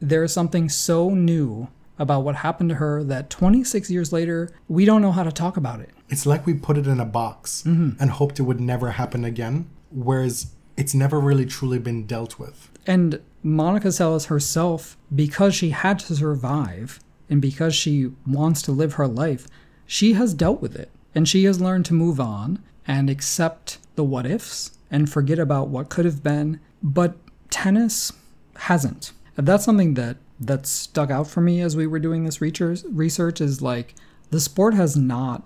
there 0.00 0.22
is 0.24 0.32
something 0.32 0.68
so 0.68 1.10
new 1.10 1.68
about 1.98 2.22
what 2.24 2.36
happened 2.36 2.70
to 2.70 2.76
her 2.76 3.04
that 3.04 3.28
26 3.28 3.90
years 3.90 4.12
later, 4.12 4.50
we 4.68 4.86
don't 4.86 5.02
know 5.02 5.12
how 5.12 5.22
to 5.22 5.30
talk 5.32 5.58
about 5.58 5.80
it. 5.80 5.90
It's 6.08 6.24
like 6.24 6.46
we 6.46 6.54
put 6.54 6.78
it 6.78 6.86
in 6.86 6.98
a 6.98 7.04
box 7.04 7.62
Mm-hmm. 7.66 8.00
and 8.00 8.10
hoped 8.10 8.40
it 8.40 8.44
would 8.44 8.60
never 8.60 8.92
happen 8.92 9.24
again, 9.24 9.68
whereas 9.90 10.52
it's 10.78 10.94
never 10.94 11.20
really 11.20 11.44
truly 11.44 11.78
been 11.78 12.06
dealt 12.06 12.38
with. 12.38 12.70
And 12.86 13.20
Monica 13.42 13.88
Seles 13.88 14.26
herself, 14.28 14.96
because 15.14 15.54
she 15.54 15.70
had 15.70 15.98
to 16.00 16.14
survive 16.16 17.00
and 17.28 17.42
because 17.42 17.74
she 17.74 18.10
wants 18.26 18.62
to 18.62 18.72
live 18.72 18.94
her 18.94 19.06
life, 19.06 19.46
she 19.92 20.12
has 20.12 20.34
dealt 20.34 20.62
with 20.62 20.76
it. 20.76 20.88
And 21.16 21.28
she 21.28 21.42
has 21.44 21.60
learned 21.60 21.84
to 21.86 21.94
move 21.94 22.20
on 22.20 22.60
and 22.86 23.10
accept 23.10 23.78
the 23.96 24.04
what 24.04 24.24
ifs 24.26 24.78
and 24.88 25.10
forget 25.10 25.40
about 25.40 25.66
what 25.66 25.88
could 25.88 26.04
have 26.04 26.22
been. 26.22 26.60
But 26.80 27.16
tennis 27.50 28.12
hasn't. 28.56 29.10
And 29.36 29.48
that's 29.48 29.64
something 29.64 29.94
that 29.94 30.18
that 30.38 30.64
stuck 30.66 31.10
out 31.10 31.26
for 31.26 31.40
me 31.40 31.60
as 31.60 31.76
we 31.76 31.86
were 31.88 31.98
doing 31.98 32.24
this 32.24 32.40
research 32.40 32.82
research 32.90 33.40
is 33.40 33.60
like 33.60 33.94
the 34.30 34.38
sport 34.38 34.74
has 34.74 34.96
not 34.96 35.42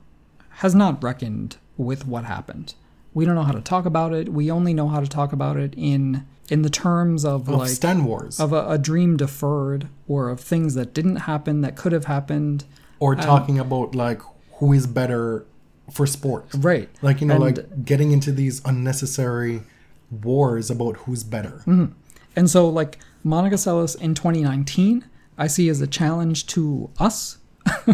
has 0.63 0.75
not 0.75 1.03
reckoned 1.03 1.57
with 1.79 2.07
what 2.07 2.25
happened. 2.27 2.75
We 3.15 3.25
don't 3.25 3.35
know 3.37 3.43
how 3.51 3.53
to 3.53 3.63
talk 3.63 3.87
about 3.87 4.13
it. 4.13 4.29
We 4.29 4.51
only 4.51 4.75
know 4.75 4.89
how 4.89 5.01
to 5.01 5.09
talk 5.09 5.33
about 5.33 5.57
it 5.57 5.73
in 5.77 6.27
in 6.51 6.61
the 6.61 6.71
terms 6.71 7.25
of, 7.25 7.49
Of 7.49 7.57
like 7.61 7.71
Stan 7.71 8.05
Wars. 8.05 8.39
of 8.39 8.53
a, 8.53 8.69
a 8.69 8.77
dream 8.77 9.17
deferred 9.17 9.89
or 10.07 10.29
of 10.29 10.41
things 10.41 10.75
that 10.75 10.93
didn't 10.93 11.17
happen 11.33 11.63
that 11.63 11.75
could 11.75 11.93
have 11.93 12.05
happened. 12.05 12.65
or 13.01 13.17
talking 13.17 13.59
about 13.59 13.95
like 13.95 14.21
who 14.59 14.73
is 14.73 14.87
better 14.87 15.45
for 15.93 16.07
sport. 16.07 16.47
Right. 16.57 16.89
Like, 17.03 17.21
you 17.21 17.27
know, 17.27 17.35
And- 17.35 17.43
like 17.59 17.85
getting 17.85 18.13
into 18.13 18.33
these 18.33 18.63
unnecessary 18.65 19.63
wars 20.11 20.71
about 20.71 20.97
who's 20.99 21.23
better. 21.25 21.63
Mm-hmm. 21.67 21.87
And 22.37 22.51
so, 22.51 22.69
like 22.69 22.99
Monica 23.23 23.57
Seles 23.57 24.01
in 24.01 24.15
2019, 24.15 25.05
I 25.39 25.47
see 25.47 25.69
as 25.69 25.81
a 25.81 25.87
challenge 25.87 26.47
to 26.49 26.91
us 26.99 27.39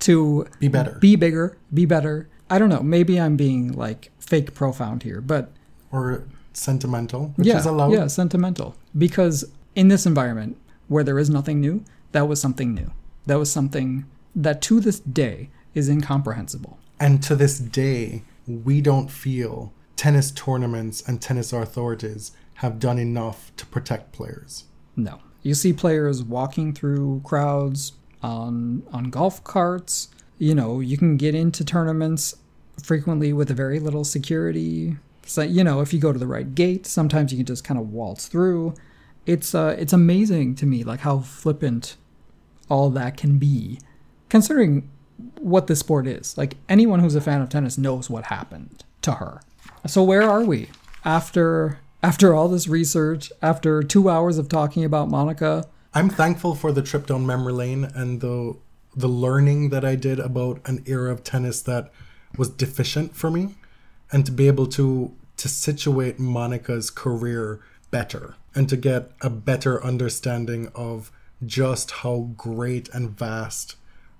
to 0.00 0.46
Be 0.60 0.68
better. 0.68 0.98
be 1.00 1.16
bigger, 1.16 1.56
be 1.72 1.84
better. 1.86 2.28
I 2.50 2.58
don't 2.58 2.68
know. 2.68 2.82
Maybe 2.82 3.20
I'm 3.20 3.36
being 3.36 3.72
like 3.72 4.10
fake 4.18 4.54
profound 4.54 5.02
here, 5.02 5.20
but 5.20 5.52
or 5.92 6.24
sentimental, 6.52 7.32
which 7.36 7.46
yeah, 7.46 7.58
is 7.58 7.66
allowed. 7.66 7.92
yeah, 7.92 8.06
sentimental. 8.06 8.74
Because 8.96 9.44
in 9.74 9.88
this 9.88 10.06
environment 10.06 10.56
where 10.88 11.04
there 11.04 11.18
is 11.18 11.28
nothing 11.30 11.60
new, 11.60 11.84
that 12.12 12.26
was 12.28 12.40
something 12.40 12.74
new. 12.74 12.90
That 13.26 13.38
was 13.38 13.50
something 13.52 14.04
that 14.34 14.62
to 14.62 14.80
this 14.80 15.00
day 15.00 15.50
is 15.78 15.88
incomprehensible. 15.88 16.78
And 17.00 17.22
to 17.22 17.36
this 17.36 17.58
day, 17.58 18.24
we 18.46 18.80
don't 18.80 19.10
feel 19.10 19.72
tennis 19.96 20.30
tournaments 20.30 21.02
and 21.06 21.20
tennis 21.22 21.52
authorities 21.52 22.32
have 22.54 22.78
done 22.78 22.98
enough 22.98 23.52
to 23.56 23.66
protect 23.66 24.12
players. 24.12 24.64
No. 24.96 25.20
You 25.42 25.54
see 25.54 25.72
players 25.72 26.22
walking 26.22 26.74
through 26.74 27.22
crowds 27.24 27.92
on 28.22 28.82
on 28.92 29.10
golf 29.10 29.42
carts. 29.44 30.08
You 30.38 30.54
know, 30.54 30.80
you 30.80 30.96
can 30.96 31.16
get 31.16 31.34
into 31.34 31.64
tournaments 31.64 32.34
frequently 32.82 33.32
with 33.32 33.50
a 33.50 33.54
very 33.54 33.80
little 33.80 34.04
security. 34.04 34.96
So, 35.24 35.42
you 35.42 35.62
know, 35.62 35.80
if 35.80 35.92
you 35.92 36.00
go 36.00 36.12
to 36.12 36.18
the 36.18 36.26
right 36.26 36.54
gate, 36.54 36.86
sometimes 36.86 37.32
you 37.32 37.38
can 37.38 37.46
just 37.46 37.64
kind 37.64 37.78
of 37.78 37.92
waltz 37.92 38.26
through. 38.26 38.74
It's 39.26 39.54
uh, 39.54 39.76
it's 39.78 39.92
amazing 39.92 40.54
to 40.56 40.66
me, 40.66 40.84
like 40.84 41.00
how 41.00 41.20
flippant 41.20 41.96
all 42.68 42.90
that 42.90 43.16
can 43.16 43.38
be, 43.38 43.78
considering 44.28 44.90
what 45.40 45.66
the 45.66 45.76
sport 45.76 46.06
is. 46.06 46.36
Like 46.36 46.56
anyone 46.68 47.00
who's 47.00 47.14
a 47.14 47.20
fan 47.20 47.40
of 47.40 47.48
tennis 47.48 47.78
knows 47.78 48.08
what 48.08 48.24
happened 48.24 48.84
to 49.02 49.12
her. 49.12 49.42
So 49.86 50.02
where 50.02 50.22
are 50.22 50.44
we 50.44 50.68
after 51.04 51.78
after 52.02 52.34
all 52.34 52.48
this 52.48 52.68
research? 52.68 53.32
After 53.42 53.82
two 53.82 54.08
hours 54.08 54.38
of 54.38 54.48
talking 54.48 54.84
about 54.84 55.08
Monica, 55.08 55.66
I'm 55.94 56.08
thankful 56.08 56.54
for 56.54 56.72
the 56.72 56.82
trip 56.82 57.06
down 57.06 57.26
memory 57.26 57.52
lane 57.52 57.84
and 57.84 58.20
the 58.20 58.56
the 58.96 59.08
learning 59.08 59.70
that 59.70 59.84
I 59.84 59.94
did 59.94 60.18
about 60.18 60.60
an 60.66 60.82
era 60.86 61.12
of 61.12 61.22
tennis 61.22 61.62
that 61.62 61.92
was 62.36 62.48
deficient 62.48 63.14
for 63.14 63.30
me, 63.30 63.54
and 64.10 64.26
to 64.26 64.32
be 64.32 64.46
able 64.46 64.66
to 64.68 65.14
to 65.36 65.48
situate 65.48 66.18
Monica's 66.18 66.90
career 66.90 67.60
better 67.90 68.34
and 68.54 68.68
to 68.68 68.76
get 68.76 69.12
a 69.20 69.30
better 69.30 69.82
understanding 69.82 70.70
of 70.74 71.12
just 71.46 71.90
how 72.02 72.30
great 72.36 72.88
and 72.90 73.10
vast 73.10 73.76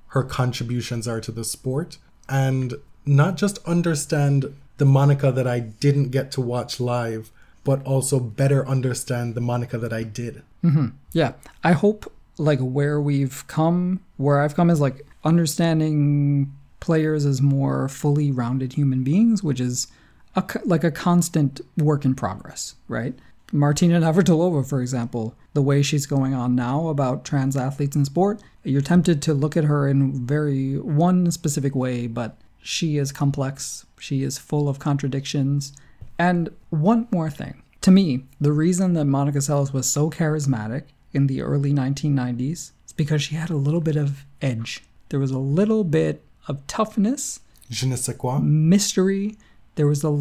her 0.09 0.23
contributions 0.23 1.07
are 1.07 1.21
to 1.21 1.33
the 1.33 1.45
sport 1.45 1.99
and 2.29 2.75
not 3.05 3.37
just 3.37 3.59
understand 3.67 4.55
the 4.79 4.85
Monica 4.85 5.33
that 5.33 5.47
I 5.47 5.61
didn't 5.61 6.11
get 6.11 6.31
to 6.33 6.41
watch 6.41 6.81
live, 6.81 7.31
but 7.65 7.85
also 7.85 8.21
better 8.21 8.67
understand 8.67 9.35
the 9.35 9.41
Monica 9.41 9.79
that 9.79 9.93
I 9.93 10.03
did. 10.03 10.43
Mm-hmm. 10.65 10.89
Yeah, 11.13 11.33
I 11.65 11.73
hope 11.73 12.13
like 12.39 12.61
where 12.61 13.01
we've 13.01 13.47
come, 13.47 14.01
where 14.17 14.41
I've 14.41 14.55
come 14.55 14.71
is 14.71 14.81
like 14.81 15.07
understanding 15.25 16.53
players 16.81 17.27
as 17.27 17.43
more 17.43 17.89
fully 17.89 18.31
rounded 18.31 18.75
human 18.75 19.03
beings, 19.03 19.43
which 19.43 19.61
is 19.61 19.89
a, 20.37 20.45
like 20.65 20.85
a 20.85 20.91
constant 20.91 21.61
work 21.77 22.05
in 22.05 22.15
progress, 22.15 22.77
right? 22.87 23.15
Martina 23.53 24.01
Navratilova, 24.01 24.69
for 24.69 24.81
example, 24.81 25.35
the 25.59 25.63
way 25.71 25.83
she's 25.83 26.07
going 26.07 26.35
on 26.35 26.55
now 26.55 26.87
about 26.87 27.25
trans 27.25 27.57
athletes 27.57 27.97
in 27.97 28.05
sport, 28.05 28.41
you're 28.63 28.81
tempted 28.81 29.21
to 29.21 29.35
look 29.35 29.57
at 29.57 29.65
her 29.65 29.89
in 29.89 30.25
very 30.25 30.79
one 30.79 31.33
specific 31.33 31.75
way, 31.75 32.07
but 32.07 32.37
she 32.63 32.97
is 32.97 33.11
complex. 33.11 33.85
She 33.99 34.23
is 34.23 34.39
full 34.39 34.69
of 34.69 34.79
contradictions. 34.79 35.73
And 36.17 36.51
one 36.71 37.09
more 37.11 37.29
thing. 37.29 37.65
To 37.81 37.91
me, 37.91 38.23
the 38.41 38.53
reason 38.53 38.93
that 38.93 39.07
Monica 39.07 39.39
Seles 39.39 39.73
was 39.73 39.91
so 39.91 40.11
charismatic 40.11 40.85
in 41.13 41.27
the 41.27 41.43
early 41.43 41.73
1990s 41.73 42.53
is 42.87 42.93
because 42.97 43.21
she 43.21 43.35
had 43.35 43.51
a 43.51 43.57
little 43.57 43.81
bit 43.81 43.97
of 43.97 44.25
edge. 44.41 44.85
There 45.09 45.19
was 45.19 45.33
a 45.33 45.39
little 45.39 45.83
bit 45.83 46.23
of 46.47 46.65
toughness, 46.69 47.41
Je 47.69 47.85
ne 47.89 47.97
sais 47.97 48.17
quoi. 48.17 48.39
mystery. 48.39 49.37
There 49.75 49.89
was 49.89 50.05
a 50.05 50.13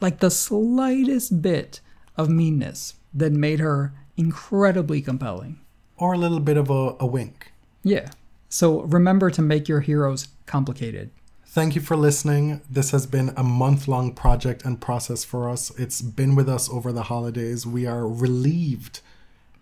like 0.00 0.20
the 0.20 0.30
slightest 0.30 1.42
bit 1.42 1.80
of 2.16 2.30
meanness 2.30 2.94
that 3.12 3.32
made 3.32 3.60
her 3.60 3.92
incredibly 4.16 5.00
compelling. 5.00 5.60
Or 5.96 6.12
a 6.12 6.18
little 6.18 6.40
bit 6.40 6.56
of 6.56 6.70
a, 6.70 6.96
a 7.00 7.06
wink. 7.06 7.52
Yeah. 7.82 8.10
So 8.48 8.82
remember 8.82 9.30
to 9.30 9.42
make 9.42 9.68
your 9.68 9.80
heroes 9.80 10.28
complicated. 10.46 11.10
Thank 11.46 11.74
you 11.74 11.80
for 11.80 11.96
listening. 11.96 12.60
This 12.68 12.90
has 12.90 13.06
been 13.06 13.32
a 13.36 13.42
month 13.42 13.88
long 13.88 14.12
project 14.12 14.64
and 14.64 14.78
process 14.80 15.24
for 15.24 15.48
us. 15.48 15.70
It's 15.78 16.02
been 16.02 16.34
with 16.34 16.48
us 16.48 16.68
over 16.68 16.92
the 16.92 17.04
holidays. 17.04 17.66
We 17.66 17.86
are 17.86 18.06
relieved 18.06 19.00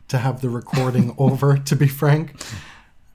to 0.09 0.19
have 0.19 0.41
the 0.41 0.49
recording 0.49 1.15
over, 1.19 1.57
to 1.57 1.77
be 1.77 1.87
frank. 1.87 2.35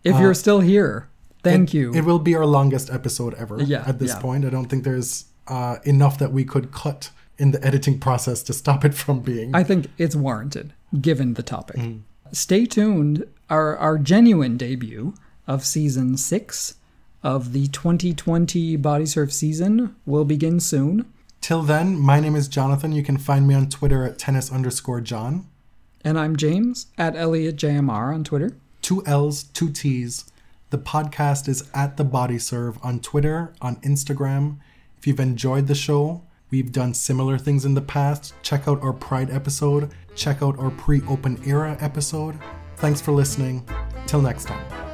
If 0.04 0.18
you're 0.18 0.34
still 0.34 0.62
here, 0.62 1.10
thank 1.44 1.74
you. 1.74 1.94
It 1.94 2.06
will 2.06 2.20
be 2.20 2.36
our 2.36 2.46
longest 2.46 2.90
episode 2.90 3.34
ever 3.34 3.62
Yeah, 3.62 3.84
at 3.86 4.00
this 4.00 4.14
yeah. 4.14 4.20
point. 4.22 4.46
I 4.46 4.50
don't 4.50 4.68
think 4.68 4.86
there's 4.86 5.26
uh, 5.48 5.78
enough 5.84 6.18
that 6.20 6.32
we 6.32 6.46
could 6.46 6.72
cut 6.72 7.12
in 7.38 7.52
the 7.52 7.66
editing 7.66 8.00
process 8.00 8.44
to 8.44 8.54
stop 8.54 8.86
it 8.86 8.94
from 8.94 9.20
being. 9.20 9.54
I 9.54 9.64
think 9.64 9.88
it's 9.98 10.16
warranted 10.16 10.74
given 11.00 11.34
the 11.34 11.44
topic. 11.44 11.78
Mm-hmm. 11.78 12.00
Stay 12.32 12.66
tuned. 12.66 13.26
Our 13.50 13.76
our 13.78 13.98
genuine 13.98 14.58
debut 14.58 15.14
of 15.48 15.66
season 15.66 16.18
six 16.18 16.76
of 17.24 17.54
the 17.54 17.68
2020 17.68 18.76
Body 18.78 19.06
Serve 19.06 19.34
season 19.34 19.96
will 20.06 20.26
begin 20.26 20.60
soon. 20.60 21.12
Till 21.42 21.62
then, 21.64 21.98
my 21.98 22.20
name 22.20 22.36
is 22.36 22.48
Jonathan. 22.48 22.92
You 22.92 23.04
can 23.04 23.18
find 23.18 23.48
me 23.48 23.56
on 23.56 23.70
Twitter 23.70 24.06
at 24.06 24.20
tennis 24.20 24.52
underscore 24.52 25.02
John. 25.02 25.48
And 26.04 26.18
I'm 26.20 26.36
James 26.36 26.88
at 26.98 27.16
ElliotJMR 27.16 28.14
on 28.14 28.24
Twitter. 28.24 28.56
Two 28.82 29.04
L's, 29.06 29.44
two 29.44 29.70
T's. 29.70 30.26
The 30.70 30.78
podcast 30.78 31.48
is 31.48 31.70
at 31.74 31.98
the 31.98 32.04
Body 32.04 32.38
Serve 32.38 32.78
on 32.84 33.00
Twitter, 33.00 33.54
on 33.62 33.78
Instagram. 33.78 34.58
If 34.98 35.08
you've 35.08 35.20
enjoyed 35.20 35.68
the 35.68 35.76
show, 35.76 36.22
we've 36.52 36.72
done 36.72 36.94
similar 36.94 37.38
things 37.38 37.66
in 37.66 37.74
the 37.74 37.82
past. 37.82 38.34
Check 38.44 38.68
out 38.68 38.82
our 38.84 38.94
Pride 38.94 39.32
episode. 39.32 39.92
Check 40.20 40.42
out 40.42 40.60
our 40.60 40.70
pre-open 40.72 41.42
era 41.46 41.78
episode. 41.80 42.38
Thanks 42.76 43.00
for 43.00 43.14
listening. 43.14 43.66
Till 44.06 44.22
next 44.22 44.46
time. 44.46 44.89